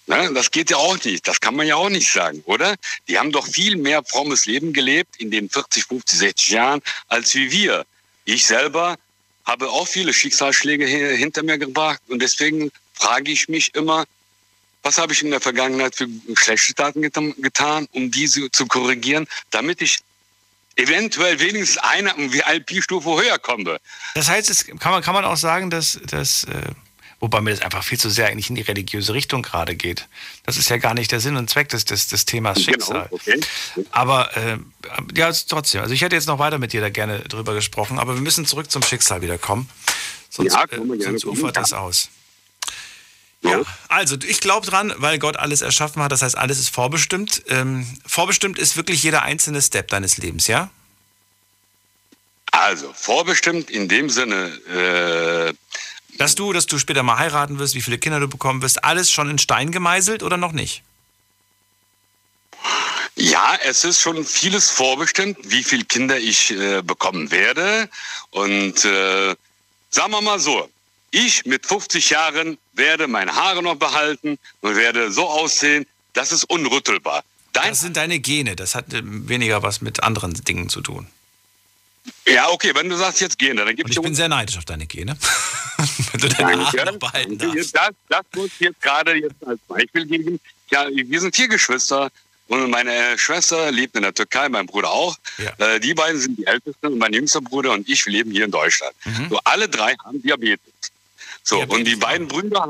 Ne? 0.07 0.31
Das 0.33 0.51
geht 0.51 0.71
ja 0.71 0.77
auch 0.77 1.03
nicht. 1.03 1.27
Das 1.27 1.41
kann 1.41 1.55
man 1.55 1.67
ja 1.67 1.75
auch 1.75 1.89
nicht 1.89 2.11
sagen, 2.11 2.41
oder? 2.45 2.75
Die 3.09 3.19
haben 3.19 3.33
doch 3.33 3.45
viel 3.45 3.75
mehr 3.75 4.01
frommes 4.03 4.45
Leben 4.45 4.71
gelebt 4.71 5.17
in 5.17 5.31
den 5.31 5.49
40, 5.49 5.83
50, 5.85 6.19
60 6.19 6.49
Jahren 6.49 6.81
als 7.09 7.35
wie 7.35 7.51
wir. 7.51 7.85
Ich 8.23 8.45
selber 8.45 8.97
habe 9.45 9.69
auch 9.69 9.87
viele 9.87 10.13
Schicksalsschläge 10.13 10.85
hinter 10.85 11.43
mir 11.43 11.57
gebracht 11.57 12.01
und 12.07 12.21
deswegen 12.21 12.71
frage 12.93 13.31
ich 13.31 13.49
mich 13.49 13.73
immer, 13.75 14.05
was 14.83 14.97
habe 14.97 15.13
ich 15.13 15.21
in 15.21 15.31
der 15.31 15.41
Vergangenheit 15.41 15.95
für 15.95 16.07
schlechte 16.35 16.73
Taten 16.73 17.01
getan, 17.01 17.87
um 17.91 18.09
diese 18.09 18.49
zu 18.51 18.65
korrigieren, 18.65 19.27
damit 19.51 19.81
ich 19.81 19.99
eventuell 20.75 21.39
wenigstens 21.39 21.77
eine 21.77 22.11
VIP-Stufe 22.17 23.09
höher 23.09 23.37
komme. 23.37 23.79
Das 24.15 24.29
heißt, 24.29 24.79
kann 24.79 24.91
man, 24.91 25.03
kann 25.03 25.13
man 25.13 25.25
auch 25.25 25.37
sagen, 25.37 25.69
dass, 25.69 25.99
dass 26.07 26.45
äh, 26.45 26.61
Wobei 27.21 27.39
mir 27.39 27.51
das 27.51 27.61
einfach 27.61 27.83
viel 27.83 27.99
zu 27.99 28.09
sehr 28.09 28.27
eigentlich 28.27 28.49
in 28.49 28.55
die 28.55 28.63
religiöse 28.63 29.13
Richtung 29.13 29.43
gerade 29.43 29.75
geht. 29.75 30.07
Das 30.43 30.57
ist 30.57 30.69
ja 30.69 30.77
gar 30.77 30.95
nicht 30.95 31.11
der 31.11 31.19
Sinn 31.19 31.37
und 31.37 31.51
Zweck 31.51 31.69
des, 31.69 31.85
des, 31.85 32.07
des 32.07 32.25
Themas 32.25 32.57
genau, 32.57 32.65
Schicksal. 32.65 33.09
Genau, 33.11 33.15
okay. 33.15 33.39
Aber 33.91 34.35
äh, 34.35 34.57
ja, 35.15 35.31
trotzdem. 35.31 35.81
Also 35.81 35.93
ich 35.93 36.01
hätte 36.01 36.15
jetzt 36.15 36.27
noch 36.27 36.39
weiter 36.39 36.57
mit 36.57 36.73
dir 36.73 36.81
da 36.81 36.89
gerne 36.89 37.19
drüber 37.19 37.53
gesprochen, 37.53 37.99
aber 37.99 38.15
wir 38.15 38.21
müssen 38.21 38.47
zurück 38.47 38.71
zum 38.71 38.81
Schicksal 38.81 39.21
wieder 39.21 39.37
kommen. 39.37 39.69
Sonst, 40.31 40.53
ja, 40.53 40.63
äh, 40.63 40.77
sonst 40.99 41.25
ufert 41.25 41.57
das 41.57 41.73
aus. 41.73 42.09
Ja, 43.43 43.61
also 43.87 44.17
ich 44.23 44.39
glaube 44.39 44.65
dran, 44.65 44.93
weil 44.97 45.19
Gott 45.19 45.37
alles 45.37 45.61
erschaffen 45.61 46.01
hat. 46.01 46.11
Das 46.11 46.23
heißt, 46.23 46.37
alles 46.37 46.57
ist 46.57 46.69
vorbestimmt. 46.69 47.43
Ähm, 47.49 47.85
vorbestimmt 48.05 48.57
ist 48.57 48.77
wirklich 48.77 49.03
jeder 49.03 49.21
einzelne 49.21 49.61
Step 49.61 49.89
deines 49.89 50.17
Lebens, 50.17 50.47
ja? 50.47 50.71
Also 52.51 52.91
vorbestimmt 52.93 53.69
in 53.69 53.87
dem 53.87 54.09
Sinne, 54.09 54.47
äh, 54.67 55.53
dass 56.17 56.35
du, 56.35 56.53
dass 56.53 56.65
du 56.65 56.77
später 56.77 57.03
mal 57.03 57.17
heiraten 57.17 57.59
wirst, 57.59 57.75
wie 57.75 57.81
viele 57.81 57.97
Kinder 57.97 58.19
du 58.19 58.27
bekommen 58.27 58.61
wirst, 58.61 58.83
alles 58.83 59.09
schon 59.11 59.29
in 59.29 59.37
Stein 59.37 59.71
gemeißelt 59.71 60.23
oder 60.23 60.37
noch 60.37 60.51
nicht? 60.51 60.83
Ja, 63.15 63.57
es 63.63 63.83
ist 63.83 63.99
schon 63.99 64.25
vieles 64.25 64.69
vorbestimmt, 64.69 65.37
wie 65.43 65.63
viele 65.63 65.85
Kinder 65.85 66.17
ich 66.17 66.51
äh, 66.51 66.81
bekommen 66.81 67.29
werde. 67.31 67.89
Und 68.31 68.85
äh, 68.85 69.35
sagen 69.89 70.11
wir 70.11 70.21
mal 70.21 70.39
so, 70.39 70.69
ich 71.11 71.45
mit 71.45 71.65
50 71.65 72.09
Jahren 72.09 72.57
werde 72.73 73.07
meine 73.07 73.35
Haare 73.35 73.61
noch 73.61 73.75
behalten 73.75 74.39
und 74.61 74.75
werde 74.75 75.11
so 75.11 75.27
aussehen, 75.27 75.85
das 76.13 76.31
ist 76.31 76.45
unrüttelbar. 76.45 77.23
Dein 77.53 77.69
das 77.69 77.81
sind 77.81 77.97
deine 77.97 78.19
Gene, 78.19 78.55
das 78.55 78.75
hat 78.75 78.93
äh, 78.93 79.01
weniger 79.03 79.61
was 79.61 79.81
mit 79.81 80.03
anderen 80.03 80.33
Dingen 80.33 80.69
zu 80.69 80.81
tun. 80.81 81.07
Ja, 82.25 82.49
okay, 82.49 82.73
wenn 82.73 82.89
du 82.89 82.97
sagst, 82.97 83.21
jetzt 83.21 83.37
gehen, 83.37 83.57
dann 83.57 83.75
gib 83.75 83.85
Und 83.85 83.91
ich 83.91 84.01
bin 84.01 84.15
sehr 84.15 84.29
neidisch 84.29 84.57
auf 84.57 84.65
deine 84.65 84.87
Gene. 84.87 85.17
Wenn 86.11 86.21
du 86.21 86.29
deine 86.29 86.65
Haare 86.65 86.85
noch 86.85 86.99
behalten 86.99 87.37
darfst. 87.37 87.75
Das, 87.75 87.89
das 88.09 88.25
muss 88.35 88.47
ich 88.47 88.59
jetzt 88.59 88.81
gerade 88.81 89.15
jetzt 89.15 89.35
als 89.45 89.59
Beispiel 89.67 90.05
geben. 90.05 90.39
Ja, 90.69 90.87
wir 90.89 91.19
sind 91.19 91.35
vier 91.35 91.47
Geschwister 91.47 92.11
und 92.47 92.69
meine 92.69 93.17
Schwester 93.17 93.71
lebt 93.71 93.95
in 93.95 94.03
der 94.03 94.13
Türkei, 94.13 94.49
mein 94.49 94.65
Bruder 94.65 94.91
auch. 94.91 95.17
Äh, 95.57 95.79
die 95.79 95.93
beiden 95.93 96.19
sind 96.19 96.37
die 96.37 96.45
Ältesten 96.45 96.87
und 96.87 96.97
mein 96.97 97.13
jüngster 97.13 97.41
Bruder 97.41 97.71
und 97.71 97.87
ich 97.87 98.05
wir 98.05 98.13
leben 98.13 98.31
hier 98.31 98.45
in 98.45 98.51
Deutschland. 98.51 98.93
Mhm. 99.05 99.29
So, 99.29 99.39
alle 99.43 99.69
drei 99.69 99.95
haben 100.03 100.21
Diabetes. 100.21 100.73
So, 101.43 101.61
und 101.61 101.85
die 101.85 101.95
beiden 101.95 102.27
Brüder, 102.27 102.69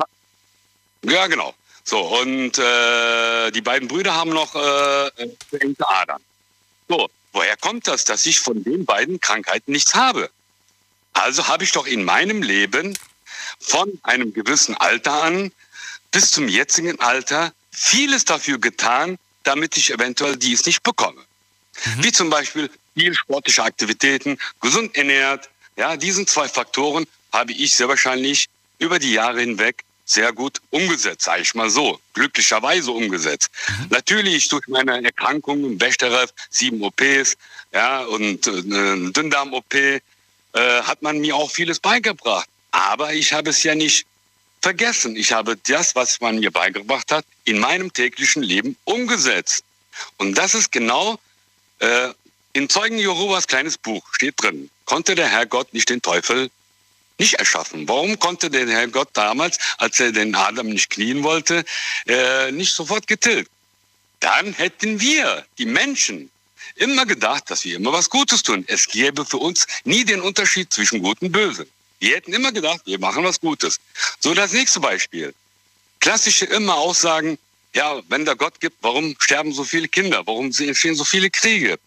ja 1.03 1.27
genau. 1.27 1.53
So, 1.83 1.99
und 1.99 2.57
äh, 2.57 3.51
die 3.51 3.61
beiden 3.61 3.87
Brüder 3.87 4.13
haben 4.13 4.31
noch 4.31 4.55
äh, 4.55 5.09
verengte 5.49 5.89
Adern. 5.89 6.21
So, 6.87 7.09
woher 7.31 7.57
kommt 7.57 7.87
das, 7.87 8.05
dass 8.05 8.25
ich 8.25 8.39
von 8.39 8.63
den 8.63 8.85
beiden 8.85 9.19
Krankheiten 9.19 9.71
nichts 9.71 9.95
habe? 9.95 10.29
Also 11.13 11.47
habe 11.47 11.63
ich 11.63 11.71
doch 11.71 11.87
in 11.87 12.03
meinem 12.03 12.41
Leben 12.41 12.97
von 13.59 13.99
einem 14.03 14.33
gewissen 14.33 14.75
Alter 14.75 15.23
an 15.23 15.51
bis 16.11 16.31
zum 16.31 16.47
jetzigen 16.47 16.99
Alter 16.99 17.53
vieles 17.71 18.25
dafür 18.25 18.59
getan, 18.59 19.17
damit 19.43 19.77
ich 19.77 19.91
eventuell 19.91 20.35
dies 20.35 20.65
nicht 20.65 20.83
bekomme. 20.83 21.21
Wie 21.97 22.11
zum 22.11 22.29
Beispiel 22.29 22.69
viel 22.95 23.13
sportliche 23.15 23.63
Aktivitäten, 23.63 24.37
gesund 24.59 24.95
ernährt. 24.95 25.49
Ja, 25.77 25.97
diesen 25.97 26.27
zwei 26.27 26.47
Faktoren 26.47 27.07
habe 27.31 27.53
ich 27.53 27.75
sehr 27.75 27.87
wahrscheinlich 27.87 28.49
über 28.77 28.99
die 28.99 29.13
Jahre 29.13 29.39
hinweg 29.39 29.83
sehr 30.11 30.33
gut 30.33 30.61
umgesetzt, 30.69 31.23
sage 31.23 31.41
ich 31.41 31.53
mal 31.55 31.69
so, 31.69 31.99
glücklicherweise 32.13 32.91
umgesetzt. 32.91 33.49
Natürlich 33.89 34.47
durch 34.49 34.67
meine 34.67 35.03
Erkrankungen, 35.03 35.77
Bechterew, 35.77 36.27
sieben 36.49 36.83
OPs, 36.83 37.37
ja, 37.73 38.01
und 38.01 38.47
äh, 38.47 39.11
Dünndarm-OP, 39.11 39.73
äh, 39.73 40.01
hat 40.53 41.01
man 41.01 41.19
mir 41.19 41.35
auch 41.35 41.49
vieles 41.49 41.79
beigebracht. 41.79 42.47
Aber 42.71 43.13
ich 43.13 43.33
habe 43.33 43.49
es 43.49 43.63
ja 43.63 43.75
nicht 43.75 44.05
vergessen. 44.61 45.15
Ich 45.15 45.31
habe 45.31 45.57
das, 45.67 45.95
was 45.95 46.19
man 46.21 46.39
mir 46.39 46.51
beigebracht 46.51 47.11
hat, 47.11 47.25
in 47.45 47.59
meinem 47.59 47.91
täglichen 47.91 48.43
Leben 48.43 48.77
umgesetzt. 48.83 49.63
Und 50.17 50.37
das 50.37 50.53
ist 50.53 50.71
genau 50.71 51.19
äh, 51.79 52.09
in 52.53 52.69
Zeugen 52.69 52.97
Jehovas 52.97 53.47
kleines 53.47 53.77
Buch 53.77 54.05
steht 54.13 54.35
drin. 54.37 54.69
Konnte 54.85 55.15
der 55.15 55.29
Herrgott 55.29 55.73
nicht 55.73 55.89
den 55.89 56.01
Teufel 56.01 56.49
nicht 57.21 57.35
erschaffen? 57.35 57.87
Warum 57.87 58.17
konnte 58.19 58.49
der 58.49 58.67
Herrgott 58.67 59.09
damals, 59.13 59.57
als 59.77 59.99
er 59.99 60.11
den 60.11 60.33
Adam 60.35 60.67
nicht 60.67 60.89
knien 60.89 61.23
wollte, 61.23 61.63
äh, 62.07 62.51
nicht 62.51 62.73
sofort 62.73 63.05
getilgt? 63.07 63.51
Dann 64.19 64.53
hätten 64.53 64.99
wir, 64.99 65.45
die 65.57 65.65
Menschen, 65.65 66.29
immer 66.75 67.05
gedacht, 67.05 67.43
dass 67.49 67.63
wir 67.63 67.75
immer 67.75 67.93
was 67.93 68.09
Gutes 68.09 68.41
tun. 68.43 68.63
Es 68.67 68.87
gäbe 68.87 69.23
für 69.25 69.37
uns 69.37 69.67
nie 69.83 70.03
den 70.03 70.21
Unterschied 70.21 70.73
zwischen 70.73 71.01
Gut 71.01 71.21
und 71.21 71.31
Böse. 71.31 71.67
Wir 71.99 72.15
hätten 72.15 72.33
immer 72.33 72.51
gedacht, 72.51 72.81
wir 72.85 72.99
machen 72.99 73.23
was 73.23 73.39
Gutes. 73.39 73.79
So 74.19 74.33
das 74.33 74.51
nächste 74.53 74.79
Beispiel. 74.79 75.33
Klassische 75.99 76.45
immer 76.45 76.75
Aussagen, 76.75 77.37
ja, 77.75 78.01
wenn 78.09 78.25
da 78.25 78.33
Gott 78.33 78.59
gibt, 78.59 78.77
warum 78.81 79.15
sterben 79.19 79.53
so 79.53 79.63
viele 79.63 79.87
Kinder? 79.87 80.25
Warum 80.25 80.45
entstehen 80.45 80.95
so 80.95 81.05
viele 81.05 81.29
Kriege? 81.29 81.77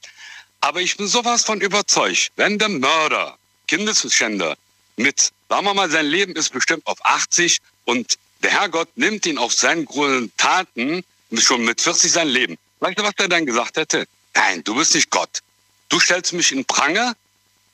Aber 0.60 0.80
ich 0.80 0.96
bin 0.96 1.08
sowas 1.08 1.42
von 1.44 1.60
überzeugt, 1.60 2.30
wenn 2.36 2.58
der 2.58 2.68
Mörder, 2.68 3.36
Kindesschänder 3.66 4.56
mit, 4.96 5.32
sagen 5.48 5.66
wir 5.66 5.74
mal, 5.74 5.90
sein 5.90 6.06
Leben 6.06 6.34
ist 6.36 6.52
bestimmt 6.52 6.86
auf 6.86 6.98
80 7.04 7.58
und 7.84 8.16
der 8.42 8.50
Herrgott 8.50 8.88
nimmt 8.96 9.26
ihn 9.26 9.38
auf 9.38 9.52
seinen 9.52 9.84
Grund- 9.86 10.36
Taten 10.36 11.04
schon 11.36 11.64
mit 11.64 11.80
40 11.80 12.12
sein 12.12 12.28
Leben. 12.28 12.56
Weißt 12.80 12.98
du, 12.98 13.02
was 13.02 13.14
er 13.16 13.28
dann 13.28 13.46
gesagt 13.46 13.76
hätte? 13.76 14.06
Nein, 14.34 14.62
du 14.64 14.74
bist 14.74 14.94
nicht 14.94 15.10
Gott. 15.10 15.40
Du 15.88 15.98
stellst 15.98 16.32
mich 16.32 16.52
in 16.52 16.64
Pranger. 16.64 17.14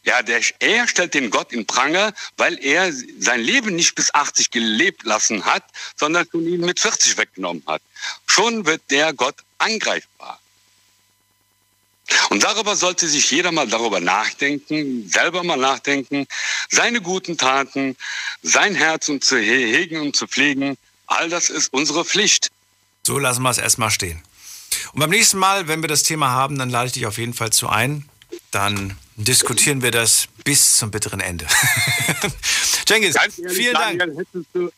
Ja, 0.05 0.23
der, 0.23 0.41
er 0.61 0.89
stellt 0.89 1.13
den 1.13 1.29
Gott 1.31 1.53
in 1.53 1.67
Pranger, 1.67 2.15
weil 2.39 2.59
er 2.65 2.91
sein 3.19 3.41
Leben 3.41 3.77
nicht 3.77 3.95
bis 3.95 4.15
80 4.15 4.51
gelebt 4.51 5.05
lassen 5.05 5.45
hat, 5.45 5.65
sondern 5.97 6.27
ihn 6.33 6.61
mit 6.61 6.81
40 6.81 7.19
weggenommen 7.19 7.63
hat. 7.67 7.83
Schon 8.27 8.65
wird 8.65 8.83
der 8.91 9.13
Gott 9.13 9.37
angreifbar. 9.59 10.41
Und 12.31 12.43
darüber 12.43 12.77
sollte 12.77 13.09
sich 13.09 13.31
jeder 13.31 13.53
mal 13.53 13.67
darüber 13.69 14.01
nachdenken, 14.01 15.09
selber 15.09 15.43
mal 15.45 15.57
nachdenken, 15.57 16.27
seine 16.69 17.01
guten 17.01 17.37
Taten, 17.39 17.97
sein 18.43 18.75
Herz 18.75 19.09
und 19.09 19.25
zu 19.25 19.37
he- 19.39 19.73
hegen 19.73 20.01
und 20.01 20.17
zu 20.17 20.27
pflegen, 20.27 20.77
all 21.07 21.29
das 21.29 21.51
ist 21.51 21.73
unsere 21.73 22.05
Pflicht. 22.05 22.51
So 23.07 23.19
lassen 23.19 23.43
wir 23.43 23.51
es 23.51 23.59
erstmal 23.59 23.91
stehen. 23.91 24.23
Und 24.93 25.01
beim 25.01 25.11
nächsten 25.11 25.39
Mal, 25.39 25.69
wenn 25.69 25.83
wir 25.83 25.89
das 25.89 26.03
Thema 26.03 26.31
haben, 26.31 26.59
dann 26.59 26.71
lade 26.71 26.87
ich 26.89 26.93
dich 26.93 27.07
auf 27.07 27.19
jeden 27.19 27.35
Fall 27.35 27.51
zu 27.51 27.69
ein. 27.69 28.09
Dann 28.53 28.97
diskutieren 29.17 29.83
wir 29.83 29.91
das 29.91 30.29
bis 30.45 30.77
zum 30.77 30.91
bitteren 30.91 31.21
Ende. 31.21 31.47
Cengiz, 32.87 33.17
vielen 33.53 33.75
Dank. 33.75 33.99
Daniel, 33.99 34.17
hättest 34.19 34.47
du, 34.53 34.71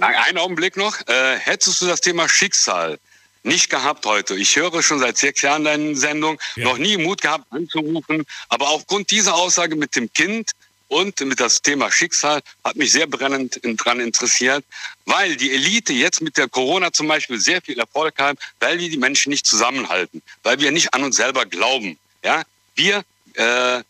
einen 0.00 0.38
Augenblick 0.38 0.76
noch, 0.76 0.96
äh, 1.06 1.38
hättest 1.38 1.80
du 1.80 1.86
das 1.86 2.00
Thema 2.00 2.28
Schicksal 2.28 2.98
nicht 3.46 3.70
gehabt 3.70 4.04
heute. 4.04 4.34
Ich 4.34 4.56
höre 4.56 4.82
schon 4.82 4.98
seit 4.98 5.16
sechs 5.16 5.42
Jahren 5.42 5.64
deine 5.64 5.96
Sendung, 5.96 6.38
noch 6.56 6.78
nie 6.78 6.96
Mut 6.96 7.22
gehabt 7.22 7.44
anzurufen, 7.50 8.26
aber 8.48 8.68
aufgrund 8.68 9.10
dieser 9.10 9.34
Aussage 9.34 9.76
mit 9.76 9.96
dem 9.96 10.12
Kind 10.12 10.50
und 10.88 11.18
mit 11.20 11.40
das 11.40 11.62
Thema 11.62 11.90
Schicksal 11.90 12.40
hat 12.64 12.76
mich 12.76 12.92
sehr 12.92 13.06
brennend 13.06 13.60
dran 13.62 14.00
interessiert, 14.00 14.64
weil 15.04 15.36
die 15.36 15.52
Elite 15.52 15.92
jetzt 15.92 16.20
mit 16.20 16.36
der 16.36 16.48
Corona 16.48 16.92
zum 16.92 17.08
Beispiel 17.08 17.40
sehr 17.40 17.60
viel 17.60 17.78
Erfolg 17.78 18.18
hat, 18.18 18.38
weil 18.60 18.78
wir 18.78 18.88
die 18.88 18.96
Menschen 18.96 19.30
nicht 19.30 19.46
zusammenhalten, 19.46 20.22
weil 20.42 20.60
wir 20.60 20.70
nicht 20.70 20.94
an 20.94 21.02
uns 21.02 21.16
selber 21.16 21.46
glauben. 21.46 21.98
Ja, 22.22 22.42
wir, 22.74 23.04
äh, 23.34 23.82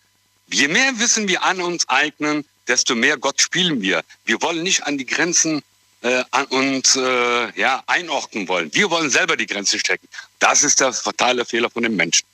je 0.51 0.69
mehr 0.69 0.99
Wissen 0.99 1.29
wir 1.29 1.43
an 1.43 1.61
uns 1.61 1.89
eignen, 1.89 2.45
desto 2.67 2.95
mehr 2.95 3.17
Gott 3.17 3.41
spielen 3.41 3.81
wir. 3.83 4.03
Wir 4.25 4.41
wollen 4.43 4.63
nicht 4.63 4.85
an 4.85 4.99
die 4.99 5.07
Grenzen 5.07 5.63
äh, 6.03 6.23
uns 6.51 6.97
äh, 6.97 7.59
ja, 7.59 7.83
einordnen 7.87 8.47
wollen. 8.49 8.73
Wir 8.75 8.91
wollen 8.91 9.11
selber 9.11 9.37
die 9.37 9.47
Grenzen 9.47 9.79
stecken. 9.79 10.09
Das 10.39 10.63
ist 10.63 10.81
der 10.81 10.93
fatale 10.93 11.45
Fehler 11.45 11.71
von 11.71 11.83
den 11.83 11.97
Menschen. 11.97 12.27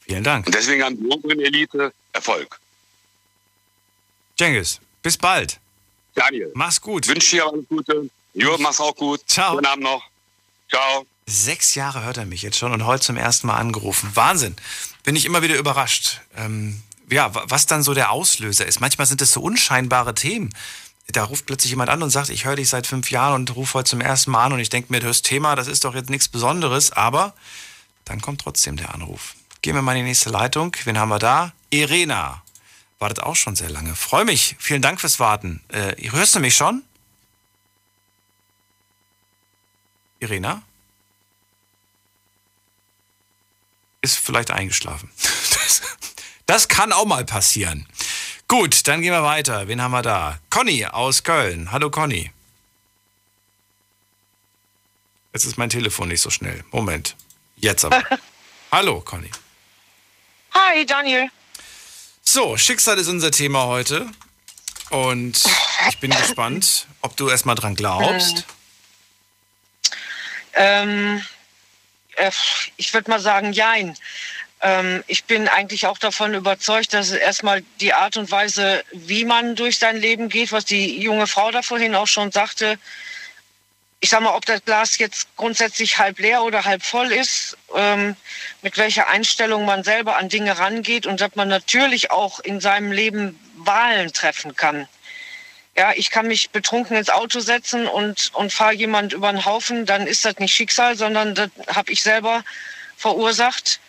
Vielen 0.00 0.24
Dank. 0.24 0.46
Und 0.46 0.54
deswegen 0.54 0.82
haben 0.82 0.96
die 0.98 1.06
oberen 1.06 1.40
Elite 1.40 1.92
Erfolg. 2.12 2.58
Cengiz, 4.38 4.80
bis 5.02 5.16
bald. 5.16 5.58
Daniel. 6.14 6.50
Mach's 6.54 6.80
gut. 6.80 7.06
Wünsche 7.08 7.36
dir 7.36 7.46
alles 7.46 7.64
Gute. 7.68 8.08
Jo, 8.34 8.56
mach's 8.58 8.80
auch 8.80 8.94
gut. 8.94 9.20
Ciao. 9.26 9.54
Guten 9.54 9.66
Abend 9.66 9.84
noch. 9.84 10.02
Ciao. 10.70 11.06
Sechs 11.26 11.74
Jahre 11.74 12.04
hört 12.04 12.16
er 12.16 12.24
mich 12.26 12.42
jetzt 12.42 12.56
schon 12.56 12.72
und 12.72 12.86
heute 12.86 13.04
zum 13.04 13.16
ersten 13.16 13.46
Mal 13.48 13.56
angerufen. 13.56 14.10
Wahnsinn. 14.14 14.56
Bin 15.04 15.16
ich 15.16 15.24
immer 15.26 15.42
wieder 15.42 15.56
überrascht. 15.56 16.20
Ähm, 16.36 16.82
ja, 17.10 17.34
wa- 17.34 17.44
was 17.48 17.66
dann 17.66 17.82
so 17.82 17.94
der 17.94 18.10
Auslöser 18.10 18.66
ist. 18.66 18.80
Manchmal 18.80 19.06
sind 19.06 19.20
es 19.22 19.32
so 19.32 19.40
unscheinbare 19.40 20.14
Themen. 20.14 20.50
Da 21.08 21.24
ruft 21.24 21.46
plötzlich 21.46 21.70
jemand 21.70 21.88
an 21.88 22.02
und 22.02 22.10
sagt, 22.10 22.28
ich 22.28 22.44
höre 22.44 22.56
dich 22.56 22.68
seit 22.68 22.86
fünf 22.86 23.10
Jahren 23.10 23.34
und 23.34 23.56
rufe 23.56 23.74
heute 23.74 23.90
zum 23.90 24.00
ersten 24.02 24.30
Mal 24.30 24.44
an 24.44 24.52
und 24.52 24.60
ich 24.60 24.68
denke 24.68 24.92
mir, 24.92 25.00
das 25.00 25.22
Thema, 25.22 25.56
das 25.56 25.66
ist 25.66 25.84
doch 25.84 25.94
jetzt 25.94 26.10
nichts 26.10 26.28
Besonderes, 26.28 26.92
aber 26.92 27.34
dann 28.04 28.20
kommt 28.20 28.42
trotzdem 28.42 28.76
der 28.76 28.94
Anruf. 28.94 29.34
Gehen 29.62 29.74
wir 29.74 29.82
mal 29.82 29.92
in 29.92 30.04
die 30.04 30.08
nächste 30.08 30.28
Leitung. 30.30 30.76
Wen 30.84 30.98
haben 30.98 31.08
wir 31.08 31.18
da? 31.18 31.52
Irena. 31.70 32.42
Wartet 32.98 33.20
auch 33.20 33.36
schon 33.36 33.56
sehr 33.56 33.70
lange. 33.70 33.94
Freue 33.94 34.24
mich. 34.24 34.56
Vielen 34.58 34.82
Dank 34.82 35.00
fürs 35.00 35.18
Warten. 35.18 35.62
Äh, 35.68 36.10
hörst 36.10 36.34
du 36.34 36.40
mich 36.40 36.54
schon? 36.54 36.82
Irena? 40.20 40.62
Ist 44.02 44.18
vielleicht 44.18 44.50
eingeschlafen. 44.50 45.10
Das, 45.50 45.82
das 46.46 46.68
kann 46.68 46.92
auch 46.92 47.04
mal 47.04 47.24
passieren. 47.24 47.86
Gut, 48.48 48.88
dann 48.88 49.02
gehen 49.02 49.12
wir 49.12 49.22
weiter. 49.22 49.68
Wen 49.68 49.82
haben 49.82 49.90
wir 49.90 50.00
da? 50.00 50.38
Conny 50.48 50.86
aus 50.86 51.22
Köln. 51.22 51.70
Hallo 51.70 51.90
Conny. 51.90 52.32
Jetzt 55.34 55.44
ist 55.44 55.58
mein 55.58 55.68
Telefon 55.68 56.08
nicht 56.08 56.22
so 56.22 56.30
schnell. 56.30 56.64
Moment. 56.70 57.14
Jetzt 57.56 57.84
aber. 57.84 58.02
Hallo 58.72 59.02
Conny. 59.02 59.30
Hi, 60.54 60.86
Daniel. 60.86 61.28
So, 62.22 62.56
Schicksal 62.56 62.96
ist 62.98 63.08
unser 63.08 63.30
Thema 63.30 63.66
heute. 63.66 64.06
Und 64.88 65.44
ich 65.90 65.98
bin 65.98 66.10
gespannt, 66.22 66.86
ob 67.02 67.18
du 67.18 67.28
erstmal 67.28 67.54
dran 67.54 67.74
glaubst. 67.74 68.44
Ähm, 70.54 71.22
äh, 72.16 72.30
ich 72.78 72.94
würde 72.94 73.10
mal 73.10 73.20
sagen, 73.20 73.52
jein. 73.52 73.94
Ähm, 74.60 75.04
ich 75.06 75.24
bin 75.24 75.48
eigentlich 75.48 75.86
auch 75.86 75.98
davon 75.98 76.34
überzeugt, 76.34 76.94
dass 76.94 77.10
erstmal 77.10 77.62
die 77.80 77.94
Art 77.94 78.16
und 78.16 78.30
Weise, 78.30 78.82
wie 78.92 79.24
man 79.24 79.54
durch 79.54 79.78
sein 79.78 79.96
Leben 79.96 80.28
geht, 80.28 80.52
was 80.52 80.64
die 80.64 81.00
junge 81.00 81.26
Frau 81.26 81.50
da 81.50 81.62
vorhin 81.62 81.94
auch 81.94 82.06
schon 82.06 82.32
sagte, 82.32 82.78
ich 84.00 84.10
sag 84.10 84.20
mal, 84.20 84.34
ob 84.34 84.46
das 84.46 84.64
Glas 84.64 84.98
jetzt 84.98 85.28
grundsätzlich 85.36 85.98
halb 85.98 86.18
leer 86.20 86.44
oder 86.44 86.64
halb 86.64 86.84
voll 86.84 87.12
ist, 87.12 87.56
ähm, 87.74 88.14
mit 88.62 88.76
welcher 88.76 89.08
Einstellung 89.08 89.64
man 89.64 89.82
selber 89.82 90.16
an 90.16 90.28
Dinge 90.28 90.58
rangeht 90.58 91.06
und 91.06 91.20
dass 91.20 91.34
man 91.34 91.48
natürlich 91.48 92.10
auch 92.10 92.38
in 92.40 92.60
seinem 92.60 92.92
Leben 92.92 93.38
Wahlen 93.56 94.12
treffen 94.12 94.54
kann. 94.54 94.88
Ja, 95.76 95.92
ich 95.94 96.10
kann 96.10 96.26
mich 96.26 96.50
betrunken 96.50 96.96
ins 96.96 97.10
Auto 97.10 97.40
setzen 97.40 97.86
und, 97.86 98.30
und 98.34 98.52
fahre 98.52 98.72
jemand 98.72 99.12
über 99.12 99.30
den 99.30 99.44
Haufen, 99.44 99.84
dann 99.86 100.06
ist 100.06 100.24
das 100.24 100.38
nicht 100.38 100.54
Schicksal, 100.54 100.96
sondern 100.96 101.34
das 101.34 101.50
habe 101.68 101.92
ich 101.92 102.02
selber 102.02 102.44
verursacht. 102.96 103.80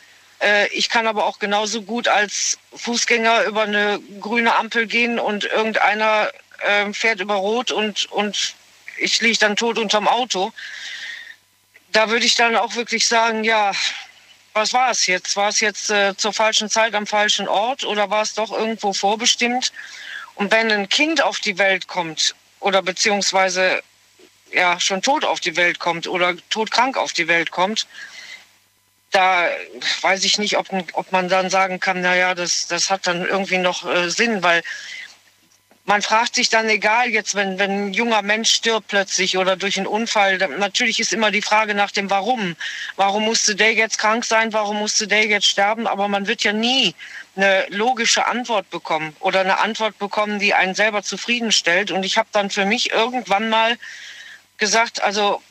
Äh, 0.42 0.68
ich 0.70 0.90
kann 0.90 1.08
aber 1.08 1.26
auch 1.26 1.40
genauso 1.40 1.82
gut 1.82 2.08
als 2.08 2.58
Fußgänger 2.76 3.44
über 3.46 3.64
eine 3.64 4.00
grüne 4.20 4.56
Ampel 4.56 4.88
gehen 4.88 5.20
und 5.20 5.44
irgendeiner 5.46 6.32
äh, 6.60 6.92
fährt 6.94 7.20
über 7.20 7.36
Rot 7.36 7.72
und, 7.72 8.12
und 8.12 8.56
ich 8.98 9.22
liege 9.22 9.38
dann 9.38 9.56
tot 9.56 9.78
unterm 9.78 10.08
Auto. 10.08 10.52
Da 11.92 12.10
würde 12.10 12.26
ich 12.26 12.36
dann 12.36 12.56
auch 12.56 12.76
wirklich 12.76 13.08
sagen, 13.08 13.44
ja, 13.44 13.72
was 14.54 14.74
war 14.74 14.92
es 14.92 15.08
jetzt? 15.08 15.36
War 15.36 15.50
es 15.50 15.60
jetzt 15.60 15.90
äh, 15.90 16.16
zur 16.16 16.34
falschen 16.34 16.70
Zeit 16.70 16.94
am 16.94 17.08
falschen 17.08 17.48
Ort 17.48 17.84
oder 17.84 18.10
war 18.10 18.22
es 18.22 18.34
doch 18.34 18.52
irgendwo 18.52 18.94
vorbestimmt? 18.94 19.72
Und 20.36 20.52
wenn 20.52 20.72
ein 20.72 20.90
Kind 20.90 21.22
auf 21.22 21.40
die 21.40 21.58
Welt 21.58 21.88
kommt 21.88 22.36
oder 22.60 22.82
beziehungsweise 22.82 23.82
ja 24.52 24.80
schon 24.80 25.02
tot 25.02 25.26
auf 25.26 25.40
die 25.40 25.56
Welt 25.56 25.80
kommt 25.80 26.08
oder 26.08 26.36
todkrank 26.50 26.98
auf 26.98 27.14
die 27.14 27.28
Welt 27.28 27.52
kommt, 27.52 27.88
da 29.12 29.50
weiß 30.02 30.24
ich 30.24 30.38
nicht, 30.38 30.58
ob, 30.58 30.68
ob 30.94 31.12
man 31.12 31.30
dann 31.30 31.50
sagen 31.50 31.80
kann, 31.80 32.02
naja, 32.02 32.36
das, 32.36 32.68
das 32.68 32.90
hat 32.90 33.08
dann 33.08 33.26
irgendwie 33.26 33.58
noch 33.58 33.90
äh, 33.90 34.10
Sinn, 34.10 34.44
weil 34.44 34.62
man 35.90 36.04
fragt 36.04 36.36
sich 36.36 36.50
dann, 36.50 36.70
egal 36.70 37.10
jetzt, 37.10 37.34
wenn, 37.34 37.58
wenn 37.58 37.88
ein 37.88 37.94
junger 37.94 38.22
Mensch 38.22 38.52
stirbt 38.52 38.90
plötzlich 38.90 39.38
oder 39.40 39.56
durch 39.56 39.76
einen 39.76 39.88
Unfall, 39.88 40.38
dann, 40.38 40.60
natürlich 40.60 41.00
ist 41.00 41.12
immer 41.14 41.32
die 41.32 41.42
Frage 41.42 41.74
nach 41.74 41.90
dem 41.90 42.12
Warum. 42.12 42.56
Warum 42.96 43.26
musste 43.26 43.56
der 43.56 43.74
jetzt 43.74 43.98
krank 43.98 44.24
sein? 44.24 44.54
Warum 44.54 44.78
musste 44.78 45.08
der 45.08 45.26
jetzt 45.26 45.48
sterben? 45.48 45.88
Aber 45.88 46.08
man 46.08 46.28
wird 46.28 46.44
ja 46.44 46.54
nie 46.54 46.94
eine 47.36 47.66
logische 47.70 48.28
Antwort 48.28 48.70
bekommen 48.70 49.16
oder 49.20 49.40
eine 49.40 49.58
Antwort 49.58 49.98
bekommen, 49.98 50.38
die 50.38 50.54
einen 50.54 50.76
selber 50.76 51.02
zufriedenstellt. 51.02 51.90
Und 51.90 52.04
ich 52.04 52.20
habe 52.20 52.30
dann 52.34 52.52
für 52.52 52.66
mich 52.66 52.92
irgendwann 52.92 53.50
mal 53.50 53.76
gesagt, 54.58 55.02
also 55.02 55.42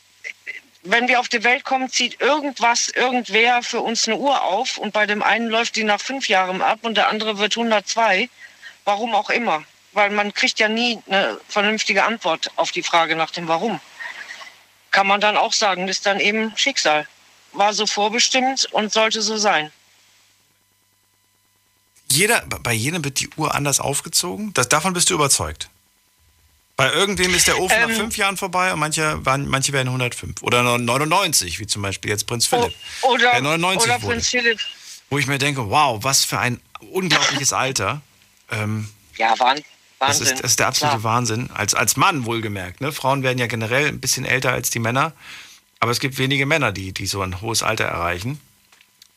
wenn 0.91 1.07
wir 1.07 1.19
auf 1.19 1.27
die 1.27 1.43
Welt 1.43 1.63
kommen, 1.63 1.89
zieht 1.89 2.21
irgendwas, 2.21 2.89
irgendwer 2.89 3.63
für 3.63 3.81
uns 3.81 4.07
eine 4.07 4.17
Uhr 4.17 4.43
auf 4.43 4.77
und 4.77 4.93
bei 4.93 5.05
dem 5.05 5.23
einen 5.23 5.49
läuft 5.49 5.75
die 5.75 5.83
nach 5.83 6.01
fünf 6.01 6.27
Jahren 6.27 6.61
ab 6.61 6.79
und 6.81 6.95
der 6.95 7.09
andere 7.09 7.37
wird 7.37 7.57
102. 7.57 8.29
Warum 8.85 9.13
auch 9.13 9.29
immer 9.29 9.63
weil 9.93 10.09
man 10.11 10.33
kriegt 10.33 10.59
ja 10.59 10.69
nie 10.69 10.99
eine 11.07 11.39
vernünftige 11.47 12.03
Antwort 12.03 12.51
auf 12.55 12.71
die 12.71 12.83
Frage 12.83 13.15
nach 13.15 13.31
dem 13.31 13.47
Warum. 13.47 13.79
Kann 14.91 15.07
man 15.07 15.21
dann 15.21 15.37
auch 15.37 15.53
sagen, 15.53 15.87
ist 15.87 16.05
dann 16.05 16.19
eben 16.19 16.55
Schicksal. 16.57 17.07
War 17.53 17.73
so 17.73 17.85
vorbestimmt 17.85 18.67
und 18.71 18.91
sollte 18.91 19.21
so 19.21 19.37
sein. 19.37 19.71
Jeder, 22.11 22.41
bei 22.63 22.73
jedem 22.73 23.03
wird 23.03 23.19
die 23.19 23.29
Uhr 23.37 23.53
anders 23.53 23.79
aufgezogen? 23.79 24.53
Das, 24.53 24.67
davon 24.69 24.93
bist 24.93 25.09
du 25.09 25.13
überzeugt? 25.13 25.69
Bei 26.79 26.93
irgendwem 26.93 27.33
ist 27.33 27.45
der 27.45 27.59
Ofen 27.59 27.75
ähm, 27.77 27.89
nach 27.89 27.97
fünf 27.97 28.15
Jahren 28.15 28.37
vorbei 28.37 28.71
und 28.71 28.79
manche, 28.79 29.25
waren, 29.25 29.49
manche 29.49 29.73
werden 29.73 29.89
105 29.89 30.41
oder 30.43 30.63
99, 30.77 31.59
wie 31.59 31.67
zum 31.67 31.81
Beispiel 31.81 32.09
jetzt 32.09 32.25
Prinz 32.25 32.45
Philipp. 32.45 32.73
Oder, 33.01 33.31
der 33.31 33.41
99 33.41 33.83
oder 33.83 34.01
wurde. 34.01 34.13
Prinz 34.13 34.29
Philipp. 34.29 34.59
Wo 35.09 35.17
ich 35.17 35.27
mir 35.27 35.39
denke, 35.39 35.69
wow, 35.69 36.01
was 36.01 36.23
für 36.23 36.39
ein 36.39 36.61
unglaubliches 36.79 37.51
Alter. 37.51 38.01
Ähm, 38.49 38.87
ja, 39.17 39.37
Wahnsinn. 39.37 39.65
Das 39.99 40.21
ist, 40.21 40.41
das 40.41 40.51
ist 40.51 40.59
der 40.59 40.67
absolute 40.67 41.01
Klar. 41.01 41.15
Wahnsinn. 41.15 41.49
Als, 41.53 41.73
als 41.73 41.97
Mann 41.97 42.23
wohlgemerkt. 42.23 42.79
Ne? 42.79 42.93
Frauen 42.93 43.23
werden 43.23 43.39
ja 43.39 43.47
generell 43.47 43.89
ein 43.89 43.99
bisschen 43.99 44.23
älter 44.23 44.53
als 44.53 44.69
die 44.69 44.79
Männer. 44.79 45.11
Aber 45.81 45.91
es 45.91 45.99
gibt 45.99 46.17
wenige 46.17 46.45
Männer, 46.45 46.71
die, 46.71 46.93
die 46.93 47.07
so 47.07 47.21
ein 47.21 47.41
hohes 47.41 47.61
Alter 47.61 47.83
erreichen. 47.83 48.39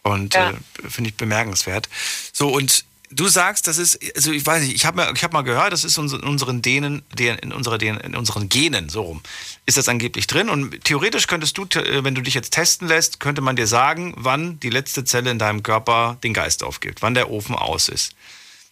Und 0.02 0.34
ja. 0.34 0.51
äh, 0.51 0.55
finde 0.89 1.10
ich 1.10 1.16
bemerkenswert. 1.16 1.89
So, 2.32 2.48
und 2.48 2.84
du 3.12 3.28
sagst, 3.28 3.66
das 3.68 3.78
ist, 3.78 3.98
also 4.16 4.32
ich 4.32 4.44
weiß 4.44 4.62
nicht, 4.62 4.74
ich 4.74 4.86
habe 4.86 4.97
mal, 4.97 5.14
hab 5.14 5.32
mal 5.32 5.43
gehört, 5.43 5.72
das 5.72 5.84
ist 5.84 5.98
in 5.98 6.09
unseren 6.10 6.62
Denen, 6.62 7.02
in, 7.18 7.52
unserer, 7.52 7.80
in 7.80 8.16
unseren 8.16 8.48
Genen, 8.48 8.89
so 8.89 9.02
rum, 9.02 9.22
ist 9.66 9.76
das 9.76 9.89
angeblich 9.89 10.26
drin. 10.26 10.48
Und 10.48 10.84
theoretisch 10.84 11.26
könntest 11.26 11.59
du, 11.59 11.64
äh, 11.78 12.05
wenn 12.05 12.14
du 12.14 12.22
dich 12.22 12.34
jetzt 12.34 12.52
testen 12.52 12.89
lässt, 12.89 13.20
könnte 13.20 13.43
man 13.43 13.56
dir 13.56 13.66
sagen, 13.66 14.14
wann 14.16 14.59
die 14.60 14.70
letzte 14.70 15.05
Zelle 15.05 15.30
in 15.30 15.39
deinem 15.39 15.62
Körper 15.62 16.18
den 16.22 16.34
Geist 16.34 16.64
aufgibt, 16.64 17.02
wann 17.02 17.14
der 17.14 17.30
Ofen 17.30 17.55
aus 17.55 17.89
ist. 17.89 18.14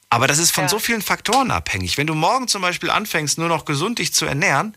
Aber 0.09 0.27
das 0.27 0.39
ist 0.39 0.51
von 0.51 0.65
ja. 0.65 0.69
so 0.69 0.79
vielen 0.79 1.03
Faktoren 1.03 1.51
abhängig. 1.51 1.97
Wenn 1.97 2.09
du 2.09 2.15
morgen 2.15 2.49
zum 2.49 2.63
Beispiel 2.63 2.91
anfängst, 2.91 3.39
nur 3.39 3.49
noch 3.49 3.65
gesund 3.65 4.01
dich 4.01 4.13
zu 4.13 4.27
ernähren, 4.27 4.77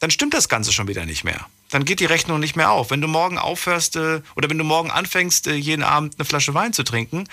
dann 0.00 0.10
stimmt 0.10 0.34
das 0.34 0.50
Ganze 0.50 0.72
schon 0.72 0.88
wieder 0.88 1.06
nicht 1.06 1.24
mehr. 1.24 1.46
Dann 1.70 1.86
geht 1.86 2.00
die 2.00 2.04
Rechnung 2.04 2.38
nicht 2.38 2.56
mehr 2.56 2.70
auf. 2.70 2.90
Wenn 2.90 3.00
du 3.00 3.08
morgen 3.08 3.38
aufhörst 3.38 3.96
äh, 3.96 4.20
oder 4.36 4.50
wenn 4.50 4.58
du 4.58 4.64
morgen 4.64 4.90
anfängst, 4.90 5.46
äh, 5.46 5.54
jeden 5.54 5.82
Abend 5.82 6.16
eine 6.18 6.26
Flasche 6.26 6.52
Wein 6.52 6.74
zu 6.74 6.82
trinken, 6.82 7.26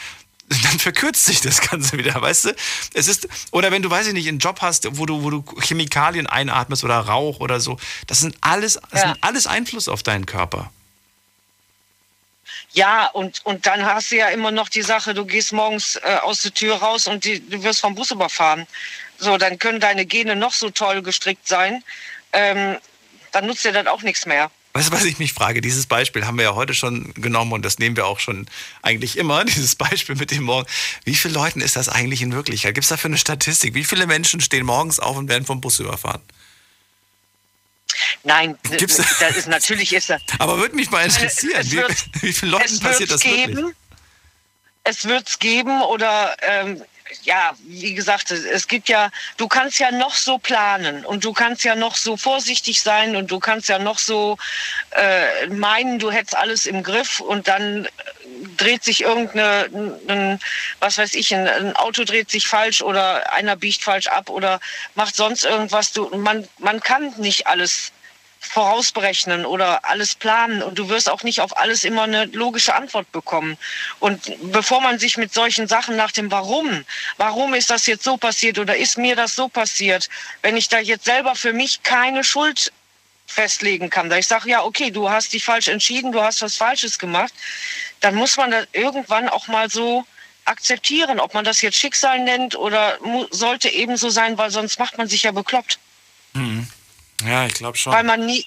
dann 0.60 0.80
verkürzt 0.80 1.26
sich 1.26 1.42
das 1.42 1.62
Ganze 1.62 1.98
wieder, 1.98 2.22
weißt 2.22 2.46
du? 2.46 2.56
Es 2.94 3.08
ist, 3.08 3.28
oder 3.52 3.72
wenn 3.72 3.82
du, 3.82 3.90
weiß 3.90 4.08
ich 4.08 4.14
nicht, 4.14 4.28
einen 4.28 4.40
Job 4.40 4.62
hast, 4.62 4.98
wo 4.98 5.06
du, 5.06 5.24
wo 5.24 5.30
du 5.30 5.44
Chemikalien 5.62 6.28
einatmest 6.28 6.84
oder 6.84 7.00
Rauch 7.00 7.40
oder 7.40 7.60
so, 7.60 7.78
das 8.08 8.20
sind 8.20 8.36
alles, 8.42 8.80
das 8.92 9.02
ja. 9.02 9.08
sind 9.10 9.24
alles 9.24 9.48
Einfluss 9.48 9.88
auf 9.88 10.04
deinen 10.04 10.26
Körper. 10.26 10.72
Ja, 12.74 13.08
und, 13.08 13.46
und 13.46 13.66
dann 13.66 13.86
hast 13.86 14.12
du 14.12 14.18
ja 14.18 14.30
immer 14.30 14.52
noch 14.52 14.70
die 14.70 14.82
Sache, 14.82 15.14
du 15.14 15.26
gehst 15.26 15.52
morgens 15.52 15.98
äh, 15.98 16.18
aus 16.22 16.42
der 16.42 16.54
Tür 16.54 16.76
raus 16.78 17.08
und 17.08 17.26
die, 17.26 17.46
du 17.46 17.62
wirst 17.64 17.82
vom 17.82 17.96
Bus 17.96 18.12
überfahren. 18.12 18.66
So, 19.18 19.38
dann 19.38 19.60
können 19.60 19.80
deine 19.80 20.06
Gene 20.06 20.36
noch 20.36 20.54
so 20.54 20.70
toll 20.70 21.02
gestrickt 21.02 21.48
sein. 21.48 21.84
Ähm, 22.32 22.78
dann 23.34 23.46
nutzt 23.46 23.66
dir 23.66 23.74
das 23.74 23.88
auch 23.88 24.02
nichts 24.02 24.26
mehr. 24.26 24.50
Weißt 24.74 24.88
du, 24.88 24.94
was 24.94 25.04
ich 25.04 25.20
mich 25.20 25.34
frage? 25.34 25.60
Dieses 25.60 25.86
Beispiel 25.86 26.26
haben 26.26 26.38
wir 26.38 26.46
ja 26.46 26.56
heute 26.56 26.74
schon 26.74 27.14
genommen 27.16 27.52
und 27.52 27.66
das 27.66 27.80
nehmen 27.80 27.98
wir 27.98 28.06
auch 28.06 28.20
schon 28.20 28.48
eigentlich 28.82 29.18
immer, 29.18 29.44
dieses 29.46 29.76
Beispiel 29.76 30.16
mit 30.16 30.32
dem 30.32 30.44
Morgen. 30.44 30.68
Wie 31.04 31.16
viele 31.16 31.34
Leuten 31.34 31.62
ist 31.62 31.76
das 31.76 31.90
eigentlich 31.90 32.22
in 32.22 32.32
Wirklichkeit? 32.32 32.74
Gibt 32.74 32.86
es 32.86 32.90
dafür 32.90 33.10
eine 33.10 33.18
Statistik? 33.18 33.74
Wie 33.74 33.84
viele 33.84 34.08
Menschen 34.08 34.40
stehen 34.40 34.66
morgens 34.66 35.00
auf 35.00 35.18
und 35.18 35.28
werden 35.28 35.46
vom 35.46 35.60
Bus 35.62 35.80
überfahren? 35.80 36.22
Nein, 38.24 38.58
Gibt's? 38.78 38.98
Das 39.20 39.36
ist, 39.36 39.48
natürlich 39.48 39.94
ist 39.94 40.10
das. 40.10 40.22
Aber 40.40 40.58
würde 40.58 40.76
mich 40.76 40.92
mal 40.92 41.04
interessieren, 41.04 41.70
wird, 41.72 42.06
wie, 42.22 42.22
wie 42.28 42.34
vielen 42.34 42.52
Leuten 42.52 42.80
passiert 42.80 43.12
das 43.12 43.22
geben, 43.22 43.56
wirklich? 43.56 43.76
Es 44.84 45.06
wird 45.06 45.28
es 45.28 45.40
geben 45.40 45.82
oder 45.82 46.36
ähm, 46.42 46.82
ja, 47.24 47.54
wie 47.64 47.94
gesagt, 47.94 48.32
es 48.32 48.68
gibt 48.68 48.90
ja, 48.90 49.10
du 49.38 49.48
kannst 49.48 49.80
ja 49.80 49.92
noch 49.92 50.16
so 50.16 50.38
planen 50.38 51.06
und 51.06 51.24
du 51.24 51.34
kannst 51.34 51.64
ja 51.64 51.76
noch 51.76 51.96
so 51.96 52.18
vorsichtig 52.18 52.82
sein 52.82 53.16
und 53.16 53.32
du 53.32 53.40
kannst 53.40 53.70
ja 53.70 53.80
noch 53.80 54.00
so 54.00 54.38
äh, 54.92 55.48
meinen, 55.48 56.00
du 56.00 56.12
hättest 56.12 56.36
alles 56.36 56.66
im 56.66 56.84
Griff 56.84 57.20
und 57.20 57.48
dann 57.48 57.88
dreht 58.58 58.84
sich 58.84 59.02
irgendeine, 59.02 60.40
was 60.80 60.98
weiß 60.98 61.14
ich, 61.16 61.34
ein, 61.34 61.48
ein, 61.48 61.76
Auto 61.76 62.04
dreht 62.04 62.32
sich 62.32 62.48
falsch 62.48 62.82
oder 62.82 63.32
einer 63.34 63.56
biegt 63.56 63.84
falsch 63.84 64.08
ab 64.08 64.30
oder 64.30 64.60
macht 64.96 65.16
sonst 65.16 65.44
irgendwas. 65.44 65.94
Du, 65.94 66.10
man, 66.18 66.48
man 66.60 66.80
kann 66.80 67.14
nicht 67.18 67.48
alles 67.48 67.92
vorausberechnen 68.42 69.46
oder 69.46 69.86
alles 69.86 70.16
planen 70.16 70.64
und 70.64 70.78
du 70.78 70.90
wirst 70.90 71.10
auch 71.10 71.24
nicht 71.24 71.40
auf 71.42 71.56
alles 71.58 71.84
immer 71.84 72.04
eine 72.04 72.26
logische 72.26 72.74
Antwort 72.76 73.10
bekommen. 73.12 73.58
Und 74.00 74.36
bevor 74.52 74.82
man 74.82 75.00
sich 75.00 75.16
mit 75.16 75.34
solchen 75.34 75.68
Sachen 75.68 75.96
nach 75.96 76.12
dem 76.12 76.32
Warum, 76.32 76.84
warum 77.18 77.54
ist 77.54 77.70
das 77.70 77.86
jetzt 77.86 78.04
so 78.04 78.18
passiert 78.18 78.58
oder 78.60 78.76
ist 78.76 78.98
mir 78.98 79.16
das 79.16 79.36
so 79.36 79.48
passiert, 79.48 80.10
wenn 80.42 80.58
ich 80.58 80.68
da 80.68 80.80
jetzt 80.80 81.06
selber 81.06 81.36
für 81.36 81.54
mich 81.54 81.84
keine 81.84 82.24
Schuld 82.24 82.74
festlegen 83.28 83.90
kann, 83.90 84.10
da 84.10 84.18
ich 84.18 84.28
sage, 84.28 84.50
ja, 84.50 84.64
okay, 84.64 84.92
du 84.92 85.10
hast 85.10 85.32
dich 85.32 85.46
falsch 85.46 85.68
entschieden, 85.68 86.12
du 86.12 86.22
hast 86.22 86.42
was 86.42 86.56
Falsches 86.56 87.00
gemacht, 87.00 87.34
dann 88.02 88.16
muss 88.16 88.36
man 88.36 88.52
das 88.52 88.68
irgendwann 88.74 89.30
auch 89.30 89.48
mal 89.48 89.70
so 89.70 90.06
akzeptieren, 90.46 91.20
ob 91.20 91.34
man 91.36 91.46
das 91.46 91.62
jetzt 91.62 91.78
Schicksal 91.78 92.20
nennt 92.20 92.56
oder 92.56 92.98
sollte 93.30 93.70
eben 93.70 93.96
so 93.96 94.10
sein, 94.10 94.38
weil 94.38 94.50
sonst 94.50 94.80
macht 94.80 94.98
man 94.98 95.08
sich 95.08 95.24
ja 95.24 95.32
bekloppt. 95.32 95.80
Mhm. 96.34 96.68
Ja, 97.26 97.46
ich 97.46 97.54
glaube 97.54 97.78
schon. 97.78 97.94
Weil 97.94 98.04
man 98.04 98.26
nie, 98.26 98.46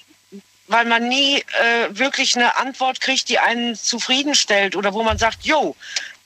weil 0.67 0.85
man 0.85 1.07
nie 1.07 1.37
äh, 1.37 1.87
wirklich 1.89 2.35
eine 2.35 2.57
Antwort 2.57 3.01
kriegt, 3.01 3.29
die 3.29 3.39
einen 3.39 3.75
zufriedenstellt 3.75 4.75
oder 4.75 4.93
wo 4.93 5.03
man 5.03 5.17
sagt, 5.17 5.45
jo, 5.45 5.75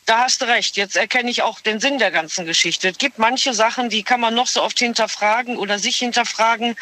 da 0.06 0.20
hast 0.22 0.42
du 0.42 0.46
recht, 0.46 0.76
jetzt 0.76 0.98
erkenne 0.98 1.30
ich 1.30 1.44
auch 1.44 1.60
den 1.60 1.80
Sinn 1.80 2.00
der 2.00 2.10
ganzen 2.10 2.46
Geschichte. 2.46 2.90
Es 2.90 2.98
gibt 2.98 3.20
manche 3.20 3.54
Sachen, 3.54 3.90
die 3.90 4.02
kann 4.02 4.20
man 4.20 4.34
noch 4.34 4.48
so 4.48 4.64
oft 4.64 4.80
hinterfragen 4.80 5.56
oder 5.58 5.78
sich 5.78 5.98
hinterfragen. 5.98 6.76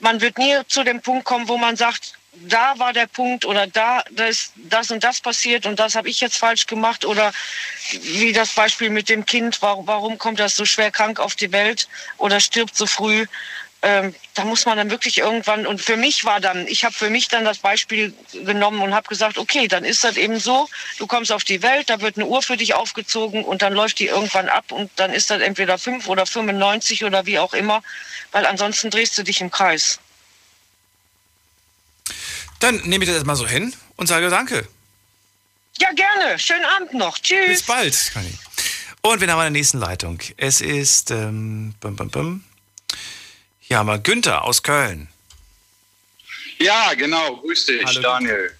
Man 0.00 0.20
wird 0.20 0.38
nie 0.38 0.56
zu 0.66 0.82
dem 0.82 1.00
Punkt 1.00 1.24
kommen, 1.24 1.48
wo 1.48 1.56
man 1.56 1.76
sagt, 1.76 2.14
da 2.32 2.78
war 2.78 2.92
der 2.92 3.06
Punkt 3.06 3.44
oder 3.44 3.66
da, 3.66 4.02
da 4.10 4.26
ist 4.26 4.52
das 4.56 4.90
und 4.90 5.04
das 5.04 5.20
passiert 5.20 5.66
und 5.66 5.78
das 5.78 5.94
habe 5.94 6.08
ich 6.08 6.20
jetzt 6.20 6.36
falsch 6.36 6.66
gemacht 6.66 7.04
oder 7.04 7.32
wie 8.02 8.32
das 8.32 8.52
Beispiel 8.52 8.90
mit 8.90 9.08
dem 9.08 9.24
Kind, 9.24 9.60
warum, 9.62 9.86
warum 9.86 10.18
kommt 10.18 10.40
das 10.40 10.56
so 10.56 10.64
schwer 10.64 10.90
krank 10.90 11.20
auf 11.20 11.34
die 11.36 11.52
Welt 11.52 11.88
oder 12.16 12.40
stirbt 12.40 12.76
so 12.76 12.86
früh 12.86 13.26
ähm, 13.82 14.14
da 14.34 14.44
muss 14.44 14.66
man 14.66 14.76
dann 14.76 14.90
wirklich 14.90 15.18
irgendwann, 15.18 15.66
und 15.66 15.80
für 15.80 15.96
mich 15.96 16.24
war 16.24 16.40
dann, 16.40 16.66
ich 16.66 16.84
habe 16.84 16.94
für 16.94 17.10
mich 17.10 17.28
dann 17.28 17.44
das 17.44 17.58
Beispiel 17.58 18.12
genommen 18.32 18.82
und 18.82 18.92
habe 18.92 19.08
gesagt, 19.08 19.38
okay, 19.38 19.68
dann 19.68 19.84
ist 19.84 20.02
das 20.02 20.16
eben 20.16 20.40
so, 20.40 20.68
du 20.98 21.06
kommst 21.06 21.30
auf 21.30 21.44
die 21.44 21.62
Welt, 21.62 21.88
da 21.88 22.00
wird 22.00 22.16
eine 22.16 22.26
Uhr 22.26 22.42
für 22.42 22.56
dich 22.56 22.74
aufgezogen 22.74 23.44
und 23.44 23.62
dann 23.62 23.72
läuft 23.72 24.00
die 24.00 24.06
irgendwann 24.06 24.48
ab 24.48 24.72
und 24.72 24.90
dann 24.96 25.12
ist 25.12 25.30
das 25.30 25.40
entweder 25.40 25.78
5 25.78 26.08
oder 26.08 26.26
95 26.26 27.04
oder 27.04 27.24
wie 27.26 27.38
auch 27.38 27.54
immer, 27.54 27.82
weil 28.32 28.46
ansonsten 28.46 28.90
drehst 28.90 29.16
du 29.16 29.22
dich 29.22 29.40
im 29.40 29.50
Kreis. 29.50 30.00
Dann 32.58 32.76
nehme 32.84 33.04
ich 33.04 33.08
das 33.08 33.16
erstmal 33.16 33.36
so 33.36 33.46
hin 33.46 33.74
und 33.96 34.08
sage 34.08 34.28
Danke. 34.28 34.66
Ja, 35.78 35.88
gerne. 35.92 36.38
Schönen 36.38 36.64
Abend 36.64 36.94
noch. 36.94 37.18
Tschüss. 37.20 37.46
Bis 37.48 37.62
bald, 37.62 38.10
Conny. 38.12 38.36
Und 39.02 39.20
wir 39.20 39.30
haben 39.30 39.38
eine 39.38 39.52
nächsten 39.52 39.78
Leitung. 39.78 40.18
Es 40.36 40.60
ist 40.60 41.12
ähm, 41.12 41.74
bum, 41.80 41.94
bum, 41.94 42.10
bum. 42.10 42.44
Ja, 43.68 43.84
mal 43.84 44.00
Günther 44.00 44.44
aus 44.44 44.62
Köln. 44.62 45.08
Ja, 46.58 46.94
genau. 46.94 47.36
Grüß 47.36 47.66
dich, 47.66 47.84
Hallo, 47.84 48.00
Daniel. 48.00 48.50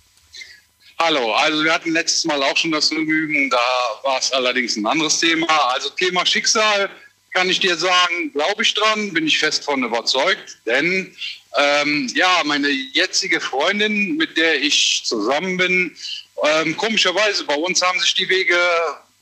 Hallo, 0.99 1.33
also 1.33 1.65
wir 1.65 1.73
hatten 1.73 1.93
letztes 1.93 2.25
Mal 2.25 2.43
auch 2.43 2.57
schon 2.57 2.73
das 2.73 2.89
Vergnügen, 2.89 3.49
da 3.51 3.61
war 4.03 4.19
es 4.19 4.33
allerdings 4.33 4.77
ein 4.77 4.85
anderes 4.85 5.19
Thema. 5.21 5.47
Also 5.73 5.91
Thema 5.91 6.27
Schicksal 6.27 6.91
kann 7.33 7.49
ich 7.49 7.61
dir 7.61 7.77
sagen, 7.77 8.33
glaube 8.33 8.63
ich 8.63 8.75
dran, 8.75 9.13
bin 9.13 9.27
ich 9.27 9.39
fest 9.39 9.65
von 9.65 9.85
überzeugt, 9.85 10.59
denn 10.67 11.15
ähm, 11.57 12.11
ja, 12.15 12.43
meine 12.45 12.69
jetzige 12.69 13.41
Freundin, 13.41 14.17
mit 14.17 14.37
der 14.37 14.61
ich 14.61 15.03
zusammen 15.05 15.57
bin, 15.57 15.97
ähm, 16.45 16.77
komischerweise 16.77 17.45
bei 17.45 17.55
uns 17.55 17.81
haben 17.81 18.01
sich 18.01 18.15
die 18.15 18.29
Wege, 18.29 18.59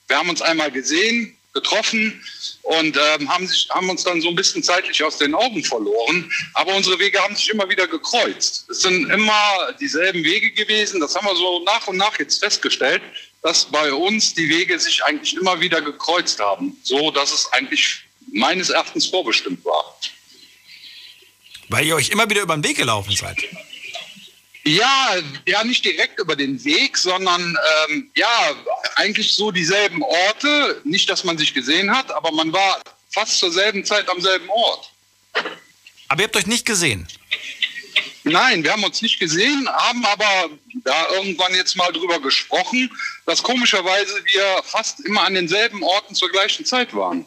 wir 0.09 0.17
haben 0.17 0.31
uns 0.31 0.41
einmal 0.41 0.71
gesehen, 0.71 1.36
getroffen 1.57 2.23
und 2.62 2.97
ähm, 2.97 3.28
haben, 3.28 3.47
sich, 3.47 3.69
haben 3.70 3.89
uns 3.89 4.05
dann 4.05 4.20
so 4.20 4.28
ein 4.28 4.37
bisschen 4.37 4.62
zeitlich 4.62 5.03
aus 5.03 5.19
den 5.19 5.35
Augen 5.35 5.65
verloren. 5.65 6.31
Aber 6.55 6.74
unsere 6.74 6.99
Wege 6.99 7.19
haben 7.19 7.35
sich 7.35 7.49
immer 7.49 7.69
wieder 7.69 7.87
gekreuzt. 7.89 8.66
Es 8.70 8.83
sind 8.83 9.11
immer 9.11 9.73
dieselben 9.81 10.23
Wege 10.23 10.51
gewesen. 10.53 11.01
Das 11.01 11.15
haben 11.15 11.27
wir 11.27 11.37
so 11.37 11.65
nach 11.65 11.87
und 11.89 11.97
nach 11.97 12.19
jetzt 12.19 12.41
festgestellt, 12.41 13.03
dass 13.43 13.65
bei 13.65 13.93
uns 13.93 14.35
die 14.35 14.49
Wege 14.49 14.78
sich 14.78 15.03
eigentlich 15.05 15.35
immer 15.35 15.61
wieder 15.61 15.81
gekreuzt 15.81 16.39
haben. 16.41 16.77
So 16.83 17.11
dass 17.11 17.33
es 17.33 17.53
eigentlich 17.53 18.05
meines 18.33 18.70
Erachtens 18.70 19.07
vorbestimmt 19.07 19.65
war. 19.65 19.99
Weil 21.69 21.87
ihr 21.87 21.97
euch 21.97 22.11
immer 22.11 22.28
wieder 22.28 22.43
über 22.43 22.57
den 22.57 22.65
Weg 22.65 22.77
gelaufen 22.77 23.15
seid. 23.16 23.39
Ja, 24.67 25.15
ja, 25.47 25.63
nicht 25.63 25.85
direkt 25.85 26.19
über 26.19 26.35
den 26.35 26.63
Weg, 26.65 26.99
sondern 26.99 27.57
ähm, 27.89 28.11
ja, 28.17 28.57
eigentlich 28.97 29.33
so 29.33 29.53
dieselben 29.53 30.03
Orte. 30.03 30.81
Nicht, 30.83 31.09
dass 31.09 31.23
man 31.23 31.39
sich 31.39 31.55
gesehen 31.55 31.89
hat, 31.97 32.11
aber 32.11 32.33
man 32.33 32.53
war 32.53 32.81
fast 33.13 33.39
zur 33.39 33.53
selben 33.53 33.85
Zeit 33.85 34.09
am 34.09 34.21
selben 34.21 34.49
Ort. 34.51 34.91
Aber 36.09 36.21
ihr 36.21 36.27
habt 36.27 36.37
euch 36.37 36.49
nicht 36.49 36.67
gesehen? 36.67 37.07
Nein, 38.25 38.65
wir 38.65 38.73
haben 38.73 38.83
uns 38.83 39.03
nicht 39.03 39.21
gesehen, 39.21 39.69
haben 39.69 40.05
aber 40.05 40.51
da 40.83 41.11
irgendwann 41.13 41.55
jetzt 41.55 41.77
mal 41.77 41.93
drüber 41.93 42.19
gesprochen, 42.19 42.91
dass 43.25 43.45
komischerweise 43.45 44.21
wir 44.25 44.63
fast 44.65 44.99
immer 45.07 45.23
an 45.23 45.35
denselben 45.35 45.85
Orten 45.85 46.17
zur 46.17 46.31
gleichen 46.31 46.65
Zeit 46.65 46.93
waren. 46.93 47.25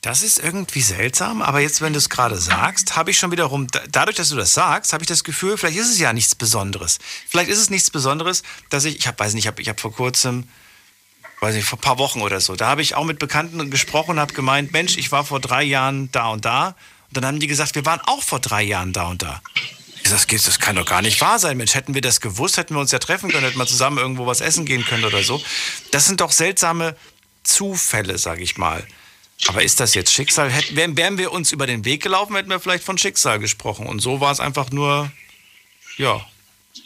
Das 0.00 0.22
ist 0.22 0.38
irgendwie 0.38 0.80
seltsam, 0.80 1.42
aber 1.42 1.60
jetzt, 1.60 1.80
wenn 1.80 1.92
du 1.92 1.98
es 1.98 2.08
gerade 2.08 2.36
sagst, 2.36 2.94
habe 2.94 3.10
ich 3.10 3.18
schon 3.18 3.32
wiederum, 3.32 3.66
dadurch, 3.90 4.16
dass 4.16 4.28
du 4.28 4.36
das 4.36 4.54
sagst, 4.54 4.92
habe 4.92 5.02
ich 5.02 5.08
das 5.08 5.24
Gefühl, 5.24 5.58
vielleicht 5.58 5.78
ist 5.78 5.90
es 5.90 5.98
ja 5.98 6.12
nichts 6.12 6.36
Besonderes. 6.36 6.98
Vielleicht 7.28 7.50
ist 7.50 7.58
es 7.58 7.68
nichts 7.68 7.90
Besonderes, 7.90 8.44
dass 8.70 8.84
ich, 8.84 8.96
ich 8.96 9.06
habe, 9.08 9.18
weiß 9.18 9.34
nicht, 9.34 9.44
ich 9.44 9.48
habe 9.48 9.60
ich 9.60 9.68
hab 9.68 9.80
vor 9.80 9.92
kurzem, 9.92 10.48
weiß 11.40 11.56
nicht, 11.56 11.66
vor 11.66 11.78
ein 11.78 11.82
paar 11.82 11.98
Wochen 11.98 12.20
oder 12.20 12.40
so, 12.40 12.54
da 12.54 12.68
habe 12.68 12.82
ich 12.82 12.94
auch 12.94 13.04
mit 13.04 13.18
Bekannten 13.18 13.70
gesprochen 13.72 14.12
und 14.12 14.20
habe 14.20 14.34
gemeint, 14.34 14.72
Mensch, 14.72 14.96
ich 14.96 15.10
war 15.10 15.24
vor 15.24 15.40
drei 15.40 15.64
Jahren 15.64 16.12
da 16.12 16.28
und 16.28 16.44
da. 16.44 16.68
Und 17.08 17.16
dann 17.16 17.26
haben 17.26 17.40
die 17.40 17.46
gesagt, 17.48 17.74
wir 17.74 17.84
waren 17.84 18.00
auch 18.02 18.22
vor 18.22 18.38
drei 18.38 18.62
Jahren 18.62 18.92
da 18.92 19.06
und 19.08 19.22
da. 19.22 19.42
Sag, 20.04 20.28
das 20.28 20.58
kann 20.60 20.76
doch 20.76 20.86
gar 20.86 21.02
nicht 21.02 21.20
wahr 21.20 21.38
sein, 21.38 21.56
Mensch. 21.56 21.74
Hätten 21.74 21.94
wir 21.94 22.00
das 22.00 22.20
gewusst, 22.20 22.56
hätten 22.56 22.74
wir 22.74 22.80
uns 22.80 22.92
ja 22.92 22.98
treffen 22.98 23.30
können, 23.30 23.44
hätten 23.44 23.58
wir 23.58 23.66
zusammen 23.66 23.98
irgendwo 23.98 24.26
was 24.26 24.40
essen 24.40 24.64
gehen 24.64 24.84
können 24.84 25.04
oder 25.04 25.22
so. 25.22 25.42
Das 25.90 26.06
sind 26.06 26.20
doch 26.20 26.30
seltsame 26.30 26.96
Zufälle, 27.42 28.16
sage 28.16 28.42
ich 28.42 28.56
mal. 28.56 28.86
Aber 29.46 29.62
ist 29.62 29.80
das 29.80 29.94
jetzt 29.94 30.12
Schicksal? 30.12 30.50
Hätten, 30.50 30.76
wären, 30.76 30.96
wären 30.96 31.18
wir 31.18 31.32
uns 31.32 31.52
über 31.52 31.66
den 31.66 31.84
Weg 31.84 32.02
gelaufen, 32.02 32.34
hätten 32.34 32.50
wir 32.50 32.60
vielleicht 32.60 32.84
von 32.84 32.98
Schicksal 32.98 33.38
gesprochen. 33.38 33.86
Und 33.86 34.00
so 34.00 34.20
war 34.20 34.32
es 34.32 34.40
einfach 34.40 34.70
nur, 34.70 35.10
ja. 35.96 36.24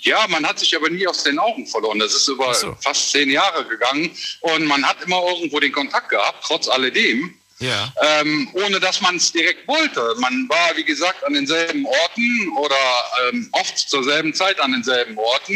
Ja, 0.01 0.27
man 0.29 0.47
hat 0.47 0.59
sich 0.59 0.75
aber 0.77 0.91
nie 0.91 1.07
aus 1.07 1.23
den 1.23 1.39
Augen 1.39 1.67
verloren. 1.67 1.99
Das 1.99 2.15
ist 2.15 2.29
über 2.29 2.53
so. 2.55 2.77
fast 2.81 3.11
zehn 3.11 3.31
Jahre 3.31 3.65
gegangen. 3.67 4.11
Und 4.41 4.67
man 4.67 4.85
hat 4.85 5.03
immer 5.03 5.23
irgendwo 5.29 5.61
den 5.61 5.73
Kontakt 5.73 6.09
gehabt, 6.09 6.45
trotz 6.47 6.69
alledem. 6.69 7.35
Ja. 7.63 7.93
Ähm, 8.01 8.49
ohne 8.55 8.81
dass 8.81 9.01
man 9.01 9.17
es 9.17 9.31
direkt 9.31 9.69
wollte. 9.69 10.15
Man 10.19 10.49
war, 10.49 10.77
wie 10.77 10.85
gesagt, 10.85 11.23
an 11.25 11.35
denselben 11.35 11.87
Orten 11.87 12.49
oder 12.59 12.77
ähm, 13.29 13.49
oft 13.53 13.79
zur 13.79 14.03
selben 14.03 14.35
Zeit 14.35 14.61
an 14.61 14.73
denselben 14.73 15.17
Orten, 15.17 15.55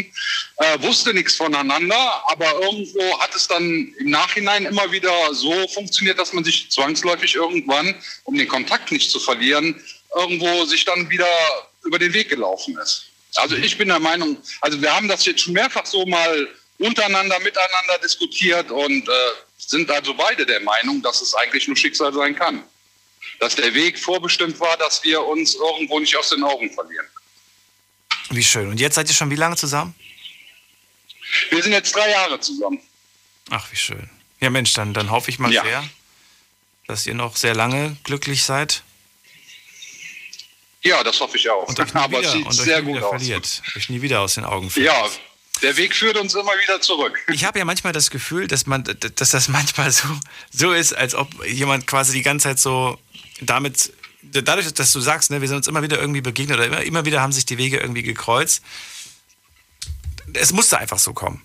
äh, 0.59 0.83
wusste 0.83 1.13
nichts 1.13 1.35
voneinander, 1.35 2.23
aber 2.27 2.47
irgendwo 2.63 3.19
hat 3.19 3.35
es 3.35 3.49
dann 3.49 3.93
im 3.99 4.11
Nachhinein 4.11 4.67
immer 4.67 4.91
wieder 4.93 5.13
so 5.35 5.67
funktioniert, 5.69 6.19
dass 6.19 6.33
man 6.33 6.45
sich 6.45 6.71
zwangsläufig 6.71 7.35
irgendwann, 7.35 7.95
um 8.25 8.37
den 8.37 8.47
Kontakt 8.47 8.93
nicht 8.93 9.11
zu 9.11 9.19
verlieren, 9.19 9.81
irgendwo 10.15 10.65
sich 10.65 10.85
dann 10.85 11.11
wieder 11.11 11.27
über 11.85 11.99
den 11.99 12.13
Weg 12.13 12.29
gelaufen 12.29 12.79
ist. 12.79 13.07
Also 13.35 13.57
ich 13.57 13.77
bin 13.77 13.89
der 13.89 13.99
Meinung, 14.01 14.39
also 14.61 14.81
wir 14.81 14.95
haben 14.95 15.09
das 15.09 15.25
jetzt 15.27 15.43
schon 15.43 15.53
mehrfach 15.55 15.85
so 15.85 16.07
mal 16.07 16.49
untereinander, 16.79 17.39
miteinander 17.41 17.99
diskutiert 18.03 18.71
und 18.71 19.09
äh, 19.09 19.13
sind 19.67 19.91
also 19.91 20.15
beide 20.15 20.47
der 20.47 20.61
Meinung, 20.61 21.03
dass 21.03 21.21
es 21.21 21.35
eigentlich 21.35 21.67
nur 21.67 21.77
Schicksal 21.77 22.13
sein 22.13 22.35
kann. 22.35 22.63
Dass 23.41 23.57
der 23.57 23.75
Weg 23.75 23.99
vorbestimmt 23.99 24.59
war, 24.61 24.77
dass 24.77 25.03
wir 25.03 25.23
uns 25.23 25.57
irgendwo 25.57 25.99
nicht 25.99 26.17
aus 26.17 26.31
den 26.31 26.43
Augen 26.45 26.71
verlieren. 26.71 27.07
Wie 28.31 28.45
schön. 28.45 28.71
Und 28.71 28.81
jetzt 28.81 28.95
seid 28.95 29.09
ihr 29.09 29.15
schon 29.15 29.31
wie 29.31 29.37
lange 29.37 29.57
zusammen? 29.57 29.95
Wir 31.51 31.63
sind 31.63 31.73
jetzt 31.73 31.95
drei 31.95 32.11
Jahre 32.11 32.41
zusammen. 32.41 32.81
Ach, 33.51 33.71
wie 33.71 33.77
schön. 33.77 34.09
Ja, 34.41 34.51
Mensch, 34.51 34.73
dann, 34.75 34.95
dann 34.95 35.11
hoffe 35.11 35.31
ich 35.31 35.39
mal 35.39 35.53
ja. 35.53 35.63
sehr, 35.65 35.89
dass 36.87 37.07
ihr 37.07 37.15
noch 37.15 37.37
sehr 37.37 37.55
lange 37.55 37.97
glücklich 38.05 38.45
seid. 38.45 38.83
Ja, 40.83 41.03
das 41.03 41.21
hoffe 41.21 41.37
ich 41.37 41.49
auch. 41.51 41.69
Und 41.69 41.79
euch 41.81 41.93
nie 41.93 42.01
Aber 42.01 42.19
wieder, 42.19 42.33
sieht 42.33 42.47
und 42.47 42.53
sehr 42.53 42.83
gut 42.83 43.03
aus. 43.03 43.09
verliert. 43.11 43.63
Euch 43.77 43.89
nie 43.89 44.03
wieder 44.03 44.21
aus 44.21 44.35
den 44.35 44.45
Augen 44.45 44.71
verliert. 44.71 44.95
Ja, 44.95 45.11
der 45.63 45.77
Weg 45.77 45.95
führt 45.95 46.17
uns 46.17 46.35
immer 46.35 46.53
wieder 46.63 46.81
zurück. 46.81 47.19
Ich 47.33 47.45
habe 47.45 47.59
ja 47.59 47.65
manchmal 47.65 47.93
das 47.93 48.11
Gefühl, 48.11 48.47
dass 48.47 48.67
man, 48.67 48.85
dass 48.85 49.31
das 49.31 49.49
manchmal 49.49 49.91
so, 49.91 50.09
so 50.51 50.73
ist, 50.73 50.93
als 50.93 51.15
ob 51.15 51.29
jemand 51.47 51.87
quasi 51.87 52.13
die 52.13 52.23
ganze 52.23 52.49
Zeit 52.49 52.59
so 52.59 52.99
damit, 53.41 53.93
dadurch, 54.23 54.73
dass 54.73 54.93
du 54.93 55.01
sagst, 55.01 55.31
ne, 55.31 55.41
wir 55.41 55.49
sind 55.49 55.59
uns 55.59 55.69
immer 55.69 55.83
wieder 55.83 55.99
irgendwie 55.99 56.21
begegnet 56.21 56.59
oder 56.59 56.67
immer, 56.67 56.83
immer 56.83 57.05
wieder 57.05 57.21
haben 57.21 57.33
sich 57.33 57.47
die 57.47 57.59
Wege 57.59 57.79
irgendwie 57.79 58.03
gekreuzt. 58.03 58.63
Es 60.35 60.53
musste 60.53 60.79
einfach 60.79 60.99
so 60.99 61.13
kommen. 61.13 61.43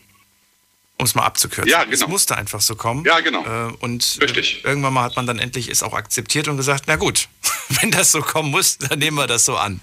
Um 0.97 1.05
es 1.05 1.15
mal 1.15 1.25
abzukürzen. 1.25 1.71
Ja, 1.71 1.83
genau. 1.83 1.93
Es 1.95 2.07
musste 2.07 2.37
einfach 2.37 2.61
so 2.61 2.75
kommen. 2.75 3.03
Ja, 3.05 3.21
genau. 3.21 3.43
Äh, 3.43 3.73
und 3.79 4.19
Richtig. 4.21 4.63
irgendwann 4.63 4.93
mal 4.93 5.03
hat 5.03 5.15
man 5.15 5.25
dann 5.25 5.39
endlich 5.39 5.67
es 5.67 5.81
auch 5.81 5.93
akzeptiert 5.93 6.47
und 6.47 6.57
gesagt, 6.57 6.83
na 6.85 6.95
gut, 6.95 7.27
wenn 7.81 7.89
das 7.89 8.11
so 8.11 8.21
kommen 8.21 8.51
muss, 8.51 8.77
dann 8.77 8.99
nehmen 8.99 9.17
wir 9.17 9.25
das 9.25 9.45
so 9.45 9.57
an. 9.57 9.79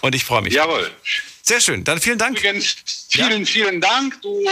Und 0.00 0.14
ich 0.14 0.24
freue 0.24 0.42
mich. 0.42 0.54
Jawohl. 0.54 0.88
Sehr 1.48 1.62
schön, 1.62 1.82
dann 1.82 1.98
vielen 1.98 2.18
Dank. 2.18 2.38
Übrigens, 2.38 2.76
vielen, 3.08 3.40
ja? 3.40 3.46
vielen 3.46 3.80
Dank. 3.80 4.20
Du, 4.20 4.46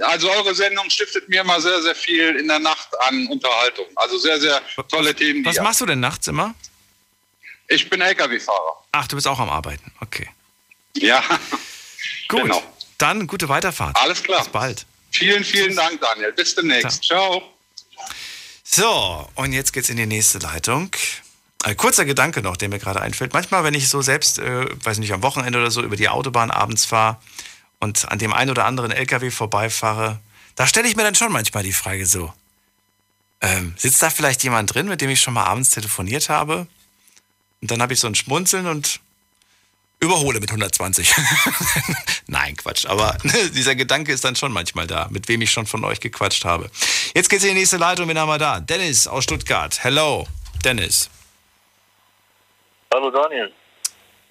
also 0.00 0.30
eure 0.30 0.54
Sendung 0.54 0.88
stiftet 0.88 1.28
mir 1.28 1.42
immer 1.42 1.60
sehr, 1.60 1.82
sehr 1.82 1.94
viel 1.94 2.36
in 2.36 2.48
der 2.48 2.58
Nacht 2.58 2.88
an 3.00 3.26
Unterhaltung. 3.26 3.84
Also 3.96 4.16
sehr, 4.16 4.40
sehr 4.40 4.62
tolle 4.88 5.14
Themen. 5.14 5.44
Was 5.44 5.60
machst 5.60 5.82
du 5.82 5.84
denn 5.84 6.00
nachts 6.00 6.26
immer? 6.26 6.54
Ich 7.66 7.90
bin 7.90 8.00
LKW-Fahrer. 8.00 8.82
Ach, 8.92 9.06
du 9.06 9.16
bist 9.16 9.26
auch 9.26 9.38
am 9.38 9.50
Arbeiten. 9.50 9.92
Okay. 10.00 10.26
Ja. 10.96 11.22
Gut. 12.28 12.44
Genau. 12.44 12.62
Dann 12.96 13.26
gute 13.26 13.50
Weiterfahrt. 13.50 13.94
Alles 13.98 14.22
klar. 14.22 14.42
Bis 14.42 14.48
bald. 14.48 14.86
Vielen, 15.10 15.44
vielen 15.44 15.76
Dank, 15.76 16.00
Daniel. 16.00 16.32
Bis 16.32 16.54
demnächst. 16.54 17.04
Ciao. 17.04 17.42
So, 18.64 19.28
und 19.34 19.52
jetzt 19.52 19.74
geht's 19.74 19.90
in 19.90 19.98
die 19.98 20.06
nächste 20.06 20.38
Leitung. 20.38 20.90
Ein 21.64 21.76
kurzer 21.76 22.04
Gedanke 22.04 22.40
noch, 22.40 22.56
der 22.56 22.68
mir 22.68 22.78
gerade 22.78 23.00
einfällt. 23.00 23.32
Manchmal, 23.32 23.64
wenn 23.64 23.74
ich 23.74 23.88
so 23.88 24.00
selbst, 24.00 24.38
äh, 24.38 24.66
weiß 24.84 24.98
nicht, 24.98 25.12
am 25.12 25.22
Wochenende 25.22 25.58
oder 25.58 25.70
so 25.70 25.82
über 25.82 25.96
die 25.96 26.08
Autobahn 26.08 26.50
abends 26.50 26.84
fahre 26.84 27.18
und 27.80 28.10
an 28.10 28.18
dem 28.18 28.32
einen 28.32 28.50
oder 28.50 28.64
anderen 28.64 28.92
LKW 28.92 29.30
vorbeifahre, 29.30 30.20
da 30.54 30.66
stelle 30.66 30.88
ich 30.88 30.96
mir 30.96 31.02
dann 31.02 31.14
schon 31.14 31.32
manchmal 31.32 31.64
die 31.64 31.72
Frage 31.72 32.06
so, 32.06 32.32
ähm, 33.40 33.74
sitzt 33.76 34.02
da 34.02 34.10
vielleicht 34.10 34.42
jemand 34.44 34.72
drin, 34.72 34.88
mit 34.88 35.00
dem 35.00 35.10
ich 35.10 35.20
schon 35.20 35.34
mal 35.34 35.44
abends 35.44 35.70
telefoniert 35.70 36.28
habe? 36.28 36.66
Und 37.60 37.70
dann 37.70 37.82
habe 37.82 37.92
ich 37.92 38.00
so 38.00 38.06
ein 38.06 38.14
Schmunzeln 38.14 38.66
und 38.66 39.00
überhole 40.00 40.38
mit 40.40 40.50
120. 40.50 41.12
Nein, 42.28 42.56
Quatsch. 42.56 42.86
Aber 42.86 43.16
dieser 43.54 43.74
Gedanke 43.74 44.12
ist 44.12 44.24
dann 44.24 44.36
schon 44.36 44.52
manchmal 44.52 44.86
da, 44.86 45.08
mit 45.10 45.28
wem 45.28 45.42
ich 45.42 45.50
schon 45.50 45.66
von 45.66 45.84
euch 45.84 45.98
gequatscht 45.98 46.44
habe. 46.44 46.70
Jetzt 47.14 47.30
geht's 47.30 47.42
in 47.42 47.50
die 47.50 47.60
nächste 47.60 47.78
Leitung. 47.78 48.08
Wen 48.08 48.18
haben 48.18 48.28
wir 48.28 48.38
da? 48.38 48.60
Dennis 48.60 49.06
aus 49.06 49.24
Stuttgart. 49.24 49.82
Hello, 49.82 50.26
Dennis. 50.64 51.10
Hallo 52.92 53.10
Daniel. 53.10 53.52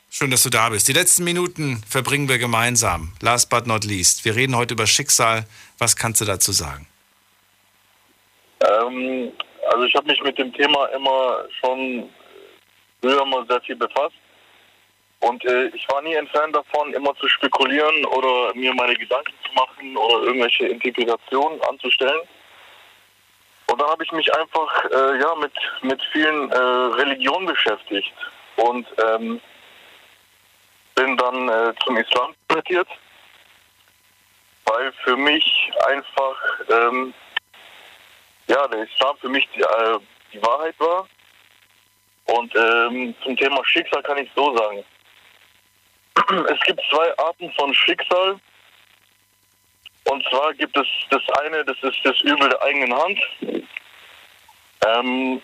Schön, 0.10 0.32
dass 0.32 0.42
du 0.42 0.50
da 0.50 0.70
bist. 0.70 0.88
Die 0.88 0.94
letzten 0.94 1.24
Minuten 1.24 1.84
verbringen 1.88 2.28
wir 2.28 2.40
gemeinsam. 2.40 3.14
Last 3.22 3.52
but 3.52 3.68
not 3.68 3.84
least. 3.84 4.26
Wir 4.26 4.36
reden 4.36 4.56
heute 4.56 4.74
über 4.74 4.88
Schicksal. 4.88 5.46
Was 5.78 5.96
kannst 5.96 6.22
du 6.22 6.26
dazu 6.26 6.52
sagen? 6.52 6.88
Ähm, 8.62 9.32
also 9.72 9.84
ich 9.84 9.94
habe 9.96 10.08
mich 10.08 10.24
mit 10.24 10.40
dem 10.40 10.52
Thema 10.54 10.88
immer 10.88 11.46
schon 11.60 12.10
früher 13.00 13.24
mal 13.26 13.46
sehr 13.48 13.62
viel 13.62 13.76
befasst. 13.76 14.16
Und 15.20 15.46
äh, 15.46 15.68
ich 15.68 15.88
war 15.90 16.02
nie 16.02 16.18
ein 16.18 16.28
Fan 16.28 16.52
davon, 16.52 16.94
immer 16.94 17.14
zu 17.18 17.28
spekulieren 17.28 18.06
oder 18.06 18.56
mir 18.56 18.74
meine 18.74 18.96
Gedanken 18.96 19.34
zu 19.46 19.54
machen 19.54 19.96
oder 19.98 20.24
irgendwelche 20.24 20.66
Interpretationen 20.68 21.62
anzustellen. 21.70 22.22
Und 23.68 23.80
dann 23.80 23.90
habe 23.90 24.04
ich 24.04 24.12
mich 24.14 24.34
einfach 24.34 24.86
äh, 24.86 25.20
ja, 25.20 25.36
mit, 25.36 25.54
mit 25.84 26.02
vielen 26.12 26.50
äh, 26.52 26.58
Religionen 26.58 27.46
beschäftigt 27.46 28.14
und 28.58 28.88
ähm, 29.04 29.42
bin 30.96 31.18
dann 31.18 31.50
äh, 31.50 31.74
zum 31.86 31.98
Islam 31.98 32.34
konvertiert, 32.48 32.88
weil 34.66 34.92
für 35.04 35.16
mich 35.16 35.72
einfach 35.88 36.36
ähm, 36.70 37.14
ja 38.48 38.68
der 38.68 38.84
Islam 38.84 39.18
für 39.18 39.30
mich 39.30 39.48
die, 39.56 39.62
äh, 39.62 40.00
die 40.34 40.42
Wahrheit 40.42 40.76
war. 40.80 41.08
Und 42.26 42.54
ähm, 42.56 43.16
zum 43.24 43.38
Thema 43.38 43.66
Schicksal 43.66 44.04
kann 44.04 44.18
ich 44.18 44.30
so 44.36 44.56
sagen. 44.58 44.84
Es 46.50 46.60
gibt 46.66 46.82
zwei 46.90 47.18
Arten 47.20 47.52
von 47.54 47.74
Schicksal. 47.74 48.38
Und 50.06 50.26
zwar 50.30 50.54
gibt 50.54 50.76
es 50.78 50.88
das 51.10 51.22
eine, 51.42 51.64
das 51.64 51.78
ist 51.82 52.00
das 52.04 52.20
Übel 52.22 52.50
der 52.50 52.62
eigenen 52.62 52.94
Hand. 52.94 53.20
Ähm, 54.86 55.42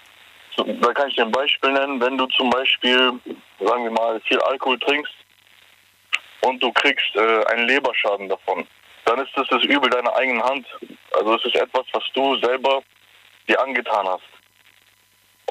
da 0.57 0.93
kann 0.93 1.09
ich 1.09 1.15
dir 1.15 1.25
ein 1.25 1.31
Beispiel 1.31 1.71
nennen. 1.71 1.99
Wenn 1.99 2.17
du 2.17 2.25
zum 2.27 2.49
Beispiel, 2.49 3.13
sagen 3.59 3.83
wir 3.83 3.91
mal, 3.91 4.19
viel 4.21 4.39
Alkohol 4.41 4.79
trinkst 4.79 5.13
und 6.41 6.61
du 6.61 6.71
kriegst 6.73 7.15
äh, 7.15 7.45
einen 7.45 7.67
Leberschaden 7.67 8.29
davon, 8.29 8.67
dann 9.05 9.19
ist 9.19 9.31
das 9.35 9.47
das 9.49 9.63
Übel 9.63 9.89
deiner 9.89 10.15
eigenen 10.15 10.43
Hand. 10.43 10.65
Also 11.13 11.35
es 11.35 11.45
ist 11.45 11.55
etwas, 11.55 11.85
was 11.91 12.03
du 12.13 12.37
selber 12.37 12.81
dir 13.47 13.61
angetan 13.61 14.07
hast. 14.07 14.23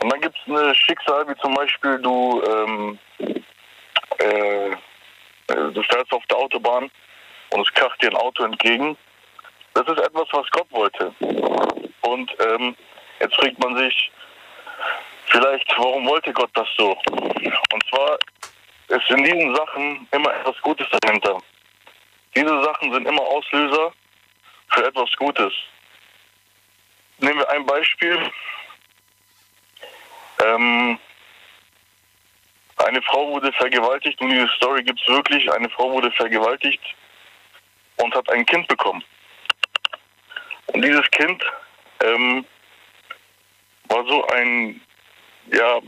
Und 0.02 0.12
dann 0.12 0.20
gibt 0.20 0.36
es 0.36 0.52
eine 0.52 0.74
Schicksal, 0.74 1.28
wie 1.28 1.36
zum 1.40 1.54
Beispiel 1.54 1.98
du, 1.98 2.42
ähm, 2.44 2.98
äh, 4.18 4.70
du 5.46 5.82
fährst 5.82 6.12
auf 6.12 6.24
der 6.26 6.38
Autobahn 6.38 6.90
und 7.50 7.60
es 7.60 7.74
kracht 7.74 8.02
dir 8.02 8.08
ein 8.08 8.16
Auto 8.16 8.44
entgegen. 8.44 8.96
Das 9.74 9.86
ist 9.86 10.00
etwas, 10.00 10.28
was 10.32 10.50
Gott 10.50 10.66
wollte. 10.70 11.14
Und 12.02 12.30
ähm, 12.40 12.74
jetzt 13.20 13.34
fragt 13.36 13.58
man 13.62 13.76
sich 13.76 14.10
vielleicht, 15.32 15.66
warum 15.78 16.06
wollte 16.06 16.32
Gott 16.32 16.50
das 16.54 16.68
so? 16.76 16.96
Und 17.72 17.84
zwar 17.88 18.18
ist 18.88 19.10
in 19.10 19.24
diesen 19.24 19.54
Sachen 19.56 20.06
immer 20.12 20.34
etwas 20.34 20.60
Gutes 20.62 20.86
dahinter. 21.00 21.38
Diese 22.36 22.62
Sachen 22.62 22.92
sind 22.92 23.09
immer 23.09 23.22
Auslöser 23.22 23.92
für 24.68 24.86
etwas 24.86 25.10
Gutes. 25.16 25.52
Nehmen 27.18 27.38
wir 27.38 27.48
ein 27.50 27.66
Beispiel. 27.66 28.30
Ähm, 30.44 30.98
eine 32.76 33.02
Frau 33.02 33.28
wurde 33.28 33.52
vergewaltigt 33.52 34.20
und 34.20 34.30
diese 34.30 34.48
Story 34.56 34.82
gibt 34.82 35.00
es 35.00 35.09
wirklich. 35.09 35.50
Eine 35.52 35.70
Frau 35.70 35.90
wurde 35.92 36.10
vergewaltigt 36.12 36.82
und 37.96 38.14
hat 38.14 38.28
ein 38.30 38.44
Kind 38.46 38.66
bekommen. 38.68 39.04
Und 40.66 40.82
dieses 40.82 41.09
Kind 41.12 41.44
ähm, 42.02 42.44
war 43.88 44.04
so 44.06 44.26
ein, 44.28 44.80
ja. 45.51 45.78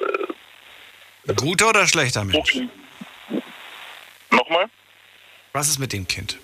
Äh, 0.00 1.34
Guter 1.34 1.68
oder 1.68 1.86
schlechter 1.86 2.24
Mensch? 2.24 2.58
Nochmal? 4.30 4.66
Was 5.52 5.68
ist 5.68 5.78
mit 5.78 5.92
dem 5.92 6.06
Kind? 6.06 6.38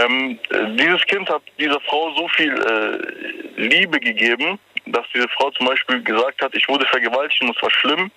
Ähm, 0.00 0.38
dieses 0.76 1.02
Kind 1.06 1.28
hat 1.28 1.42
dieser 1.58 1.80
Frau 1.80 2.14
so 2.14 2.28
viel 2.28 2.52
äh, 2.52 3.60
Liebe 3.60 3.98
gegeben, 3.98 4.58
dass 4.86 5.06
diese 5.14 5.28
Frau 5.28 5.50
zum 5.50 5.66
Beispiel 5.66 6.02
gesagt 6.02 6.42
hat, 6.42 6.54
ich 6.54 6.68
wurde 6.68 6.86
vergewaltigt 6.86 7.40
und 7.42 7.56
es 7.56 7.62
war 7.62 7.70
schlimm, 7.70 8.10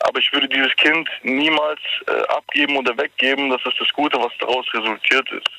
aber 0.00 0.18
ich 0.18 0.32
würde 0.32 0.48
dieses 0.48 0.74
Kind 0.76 1.08
niemals 1.22 1.80
äh, 2.06 2.22
abgeben 2.28 2.76
oder 2.76 2.96
weggeben. 2.96 3.50
Das 3.50 3.60
ist 3.64 3.80
das 3.80 3.88
Gute, 3.92 4.18
was 4.18 4.32
daraus 4.38 4.66
resultiert 4.74 5.30
ist. 5.30 5.50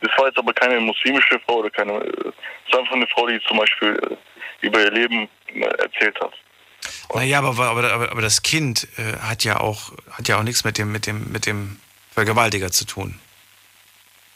Das 0.00 0.10
war 0.16 0.26
jetzt 0.26 0.38
aber 0.38 0.52
keine 0.52 0.80
muslimische 0.80 1.40
Frau 1.40 1.56
oder 1.56 1.70
keine, 1.70 1.94
äh, 1.94 2.24
das 2.24 2.34
ist 2.68 2.78
einfach 2.78 2.94
eine 2.94 3.06
Frau, 3.08 3.26
die 3.26 3.40
zum 3.46 3.58
Beispiel 3.58 3.98
äh, 4.10 4.66
über 4.66 4.80
ihr 4.80 4.90
Leben 4.90 5.28
äh, 5.54 5.60
erzählt 5.60 6.18
hat. 6.20 6.32
Naja, 7.14 7.38
aber, 7.38 7.48
aber, 7.64 7.92
aber, 7.92 8.12
aber 8.12 8.22
das 8.22 8.42
Kind 8.42 8.86
äh, 8.96 9.18
hat 9.18 9.44
ja 9.44 9.60
auch 9.60 9.92
hat 10.10 10.28
ja 10.28 10.38
auch 10.38 10.42
nichts 10.42 10.64
mit 10.64 10.78
dem, 10.78 10.92
mit 10.92 11.06
dem, 11.06 11.30
mit 11.32 11.46
dem 11.46 11.80
Vergewaltiger 12.12 12.70
zu 12.70 12.84
tun. 12.84 13.18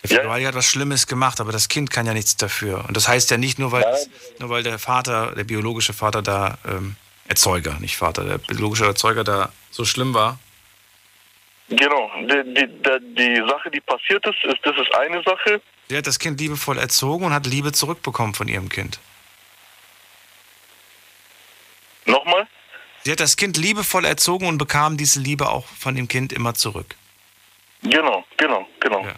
Der 0.02 0.10
Vergewaltiger 0.10 0.48
hat 0.48 0.54
was 0.56 0.66
Schlimmes 0.66 1.06
gemacht, 1.06 1.40
aber 1.40 1.52
das 1.52 1.68
Kind 1.68 1.90
kann 1.90 2.06
ja 2.06 2.14
nichts 2.14 2.36
dafür. 2.36 2.84
Und 2.88 2.96
das 2.96 3.06
heißt 3.06 3.30
ja 3.30 3.36
nicht 3.36 3.58
nur, 3.58 3.70
weil, 3.70 3.82
das, 3.82 4.08
nur 4.40 4.50
weil 4.50 4.64
der 4.64 4.78
Vater, 4.78 5.32
der 5.36 5.44
biologische 5.44 5.92
Vater 5.92 6.22
da, 6.22 6.58
ähm, 6.66 6.96
Erzeuger, 7.28 7.78
nicht 7.78 7.96
Vater, 7.96 8.24
der 8.24 8.38
biologische 8.38 8.84
Erzeuger 8.84 9.22
da 9.22 9.52
so 9.70 9.84
schlimm 9.84 10.12
war. 10.12 10.38
Genau, 11.76 12.10
die, 12.20 12.54
die, 12.54 13.14
die, 13.14 13.42
Sache, 13.48 13.70
die 13.70 13.80
passiert 13.80 14.26
ist, 14.26 14.44
ist, 14.44 14.58
das 14.62 14.76
ist 14.76 14.94
eine 14.94 15.22
Sache. 15.22 15.60
Sie 15.88 15.96
hat 15.96 16.06
das 16.06 16.18
Kind 16.18 16.40
liebevoll 16.40 16.78
erzogen 16.78 17.24
und 17.24 17.32
hat 17.32 17.46
Liebe 17.46 17.72
zurückbekommen 17.72 18.34
von 18.34 18.48
ihrem 18.48 18.68
Kind. 18.68 18.98
Nochmal? 22.04 22.46
Sie 23.04 23.10
hat 23.10 23.20
das 23.20 23.36
Kind 23.36 23.56
liebevoll 23.56 24.04
erzogen 24.04 24.46
und 24.46 24.58
bekam 24.58 24.96
diese 24.96 25.20
Liebe 25.20 25.48
auch 25.48 25.66
von 25.66 25.94
dem 25.94 26.08
Kind 26.08 26.32
immer 26.32 26.54
zurück. 26.54 26.94
Genau, 27.82 28.24
genau, 28.36 28.66
genau. 28.80 29.04
Ja. 29.04 29.14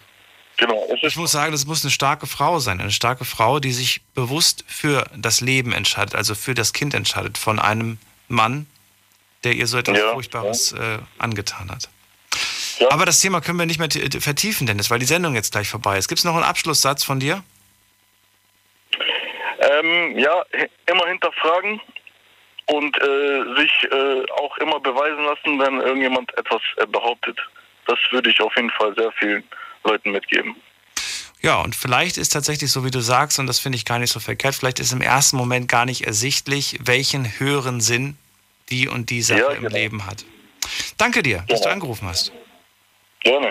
Genau. 0.57 0.87
ich 1.03 1.17
muss 1.17 1.33
sagen, 1.33 1.51
das 1.51 1.67
muss 1.67 1.83
eine 1.83 1.91
starke 1.91 2.29
Frau 2.29 2.61
sein. 2.61 2.81
Eine 2.81 2.93
starke 2.93 3.25
Frau, 3.25 3.59
die 3.59 3.73
sich 3.73 4.03
bewusst 4.15 4.65
für 4.69 5.05
das 5.17 5.41
Leben 5.41 5.73
entscheidet, 5.73 6.15
also 6.15 6.37
für 6.37 6.55
das 6.55 6.73
Kind 6.73 6.95
entscheidet, 6.95 7.39
von 7.39 7.59
einem 7.59 7.99
Mann, 8.29 8.67
der 9.43 9.55
ihr 9.55 9.67
so 9.67 9.79
etwas 9.79 9.99
ja, 9.99 10.13
Furchtbares 10.13 10.71
ja. 10.71 10.95
Äh, 10.95 10.99
angetan 11.19 11.73
hat. 11.73 11.89
Ja. 12.85 12.91
Aber 12.91 13.07
das 13.07 13.21
Thema 13.21 13.41
können 13.41 13.59
wir 13.59 13.67
nicht 13.67 13.79
mehr 13.79 13.89
vertiefen, 14.21 14.67
Dennis, 14.67 14.91
weil 14.91 14.99
die 14.99 15.07
Sendung 15.07 15.35
jetzt 15.35 15.53
gleich 15.53 15.69
vorbei 15.69 15.97
ist. 15.97 16.09
Gibt 16.09 16.19
es 16.19 16.25
noch 16.25 16.35
einen 16.35 16.45
Abschlusssatz 16.45 17.03
von 17.03 17.19
dir? 17.19 17.43
Ähm, 19.59 20.19
ja, 20.19 20.45
immer 20.87 21.07
hinterfragen 21.07 21.81
und 22.67 22.97
äh, 23.01 23.57
sich 23.57 23.73
äh, 23.91 24.31
auch 24.33 24.57
immer 24.59 24.81
beweisen 24.81 25.25
lassen, 25.25 25.59
wenn 25.59 25.81
irgendjemand 25.81 26.37
etwas 26.37 26.61
äh, 26.77 26.87
behauptet. 26.87 27.39
Das 27.87 27.99
würde 28.11 28.31
ich 28.31 28.41
auf 28.41 28.55
jeden 28.57 28.71
Fall 28.71 28.95
sehr 28.97 29.13
vielen 29.13 29.45
Leuten 29.85 30.11
mitgeben. 30.11 30.55
Ja, 31.41 31.61
und 31.61 31.75
vielleicht 31.75 32.19
ist 32.19 32.31
tatsächlich 32.31 32.71
so, 32.71 32.85
wie 32.85 32.91
du 32.91 33.01
sagst, 33.01 33.39
und 33.39 33.47
das 33.47 33.61
finde 33.61 33.77
ich 33.77 33.87
gar 33.87 33.99
nicht 33.99 34.11
so 34.11 34.21
verkehrt, 34.21 34.55
vielleicht 34.55 34.81
ist 34.81 34.93
im 34.93 35.01
ersten 35.01 35.37
Moment 35.39 35.69
gar 35.69 35.87
nicht 35.87 36.07
ersichtlich, 36.07 36.79
welchen 36.83 37.39
höheren 37.39 37.81
Sinn 37.81 38.19
die 38.71 38.89
und 38.89 39.09
die 39.09 39.23
Sache 39.23 39.41
ja, 39.41 39.55
genau. 39.55 39.69
im 39.69 39.73
Leben 39.73 40.07
hat. 40.07 40.25
Danke 40.99 41.23
dir, 41.23 41.39
genau. 41.39 41.47
dass 41.49 41.63
du 41.63 41.71
angerufen 41.71 42.09
hast. 42.09 42.33
Gerne. 43.25 43.51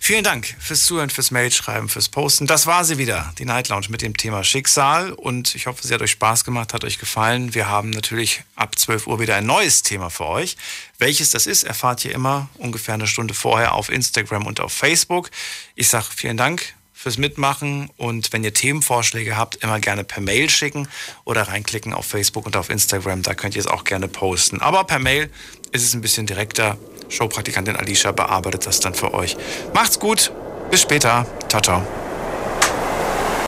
Vielen 0.00 0.24
Dank 0.24 0.54
fürs 0.58 0.84
Zuhören, 0.84 1.10
fürs 1.10 1.30
Mailschreiben, 1.30 1.88
fürs 1.88 2.08
Posten. 2.08 2.46
Das 2.46 2.66
war 2.66 2.84
sie 2.84 2.98
wieder, 2.98 3.32
die 3.38 3.44
Night 3.44 3.68
Lounge 3.68 3.86
mit 3.88 4.02
dem 4.02 4.16
Thema 4.16 4.44
Schicksal. 4.44 5.12
Und 5.12 5.54
ich 5.54 5.66
hoffe, 5.66 5.86
sie 5.86 5.94
hat 5.94 6.02
euch 6.02 6.10
Spaß 6.10 6.44
gemacht, 6.44 6.74
hat 6.74 6.84
euch 6.84 6.98
gefallen. 6.98 7.54
Wir 7.54 7.68
haben 7.68 7.90
natürlich 7.90 8.42
ab 8.54 8.78
12 8.78 9.06
Uhr 9.06 9.20
wieder 9.20 9.36
ein 9.36 9.46
neues 9.46 9.82
Thema 9.82 10.10
für 10.10 10.26
euch. 10.26 10.56
Welches 10.98 11.30
das 11.30 11.46
ist, 11.46 11.62
erfahrt 11.62 12.04
ihr 12.04 12.12
immer 12.12 12.50
ungefähr 12.58 12.94
eine 12.94 13.06
Stunde 13.06 13.32
vorher 13.32 13.74
auf 13.74 13.88
Instagram 13.88 14.46
und 14.46 14.60
auf 14.60 14.72
Facebook. 14.72 15.30
Ich 15.76 15.88
sage 15.88 16.06
vielen 16.14 16.36
Dank 16.36 16.74
fürs 16.92 17.16
Mitmachen 17.18 17.90
und 17.96 18.32
wenn 18.32 18.44
ihr 18.44 18.54
Themenvorschläge 18.54 19.36
habt, 19.36 19.56
immer 19.56 19.80
gerne 19.80 20.04
per 20.04 20.20
Mail 20.20 20.50
schicken 20.50 20.88
oder 21.24 21.42
reinklicken 21.42 21.92
auf 21.92 22.06
Facebook 22.06 22.46
und 22.46 22.56
auf 22.56 22.70
Instagram. 22.70 23.22
Da 23.22 23.34
könnt 23.34 23.56
ihr 23.56 23.60
es 23.60 23.66
auch 23.66 23.84
gerne 23.84 24.08
posten. 24.08 24.60
Aber 24.60 24.84
per 24.84 24.98
Mail 24.98 25.30
ist 25.72 25.84
es 25.84 25.94
ein 25.94 26.00
bisschen 26.00 26.26
direkter. 26.26 26.76
Showpraktikantin 27.12 27.76
Alicia 27.76 28.12
bearbeitet 28.12 28.66
das 28.66 28.80
dann 28.80 28.94
für 28.94 29.14
euch. 29.14 29.36
Macht's 29.74 29.98
gut. 29.98 30.32
Bis 30.70 30.80
später. 30.80 31.26
Ciao, 31.48 31.60
ciao. 31.60 31.82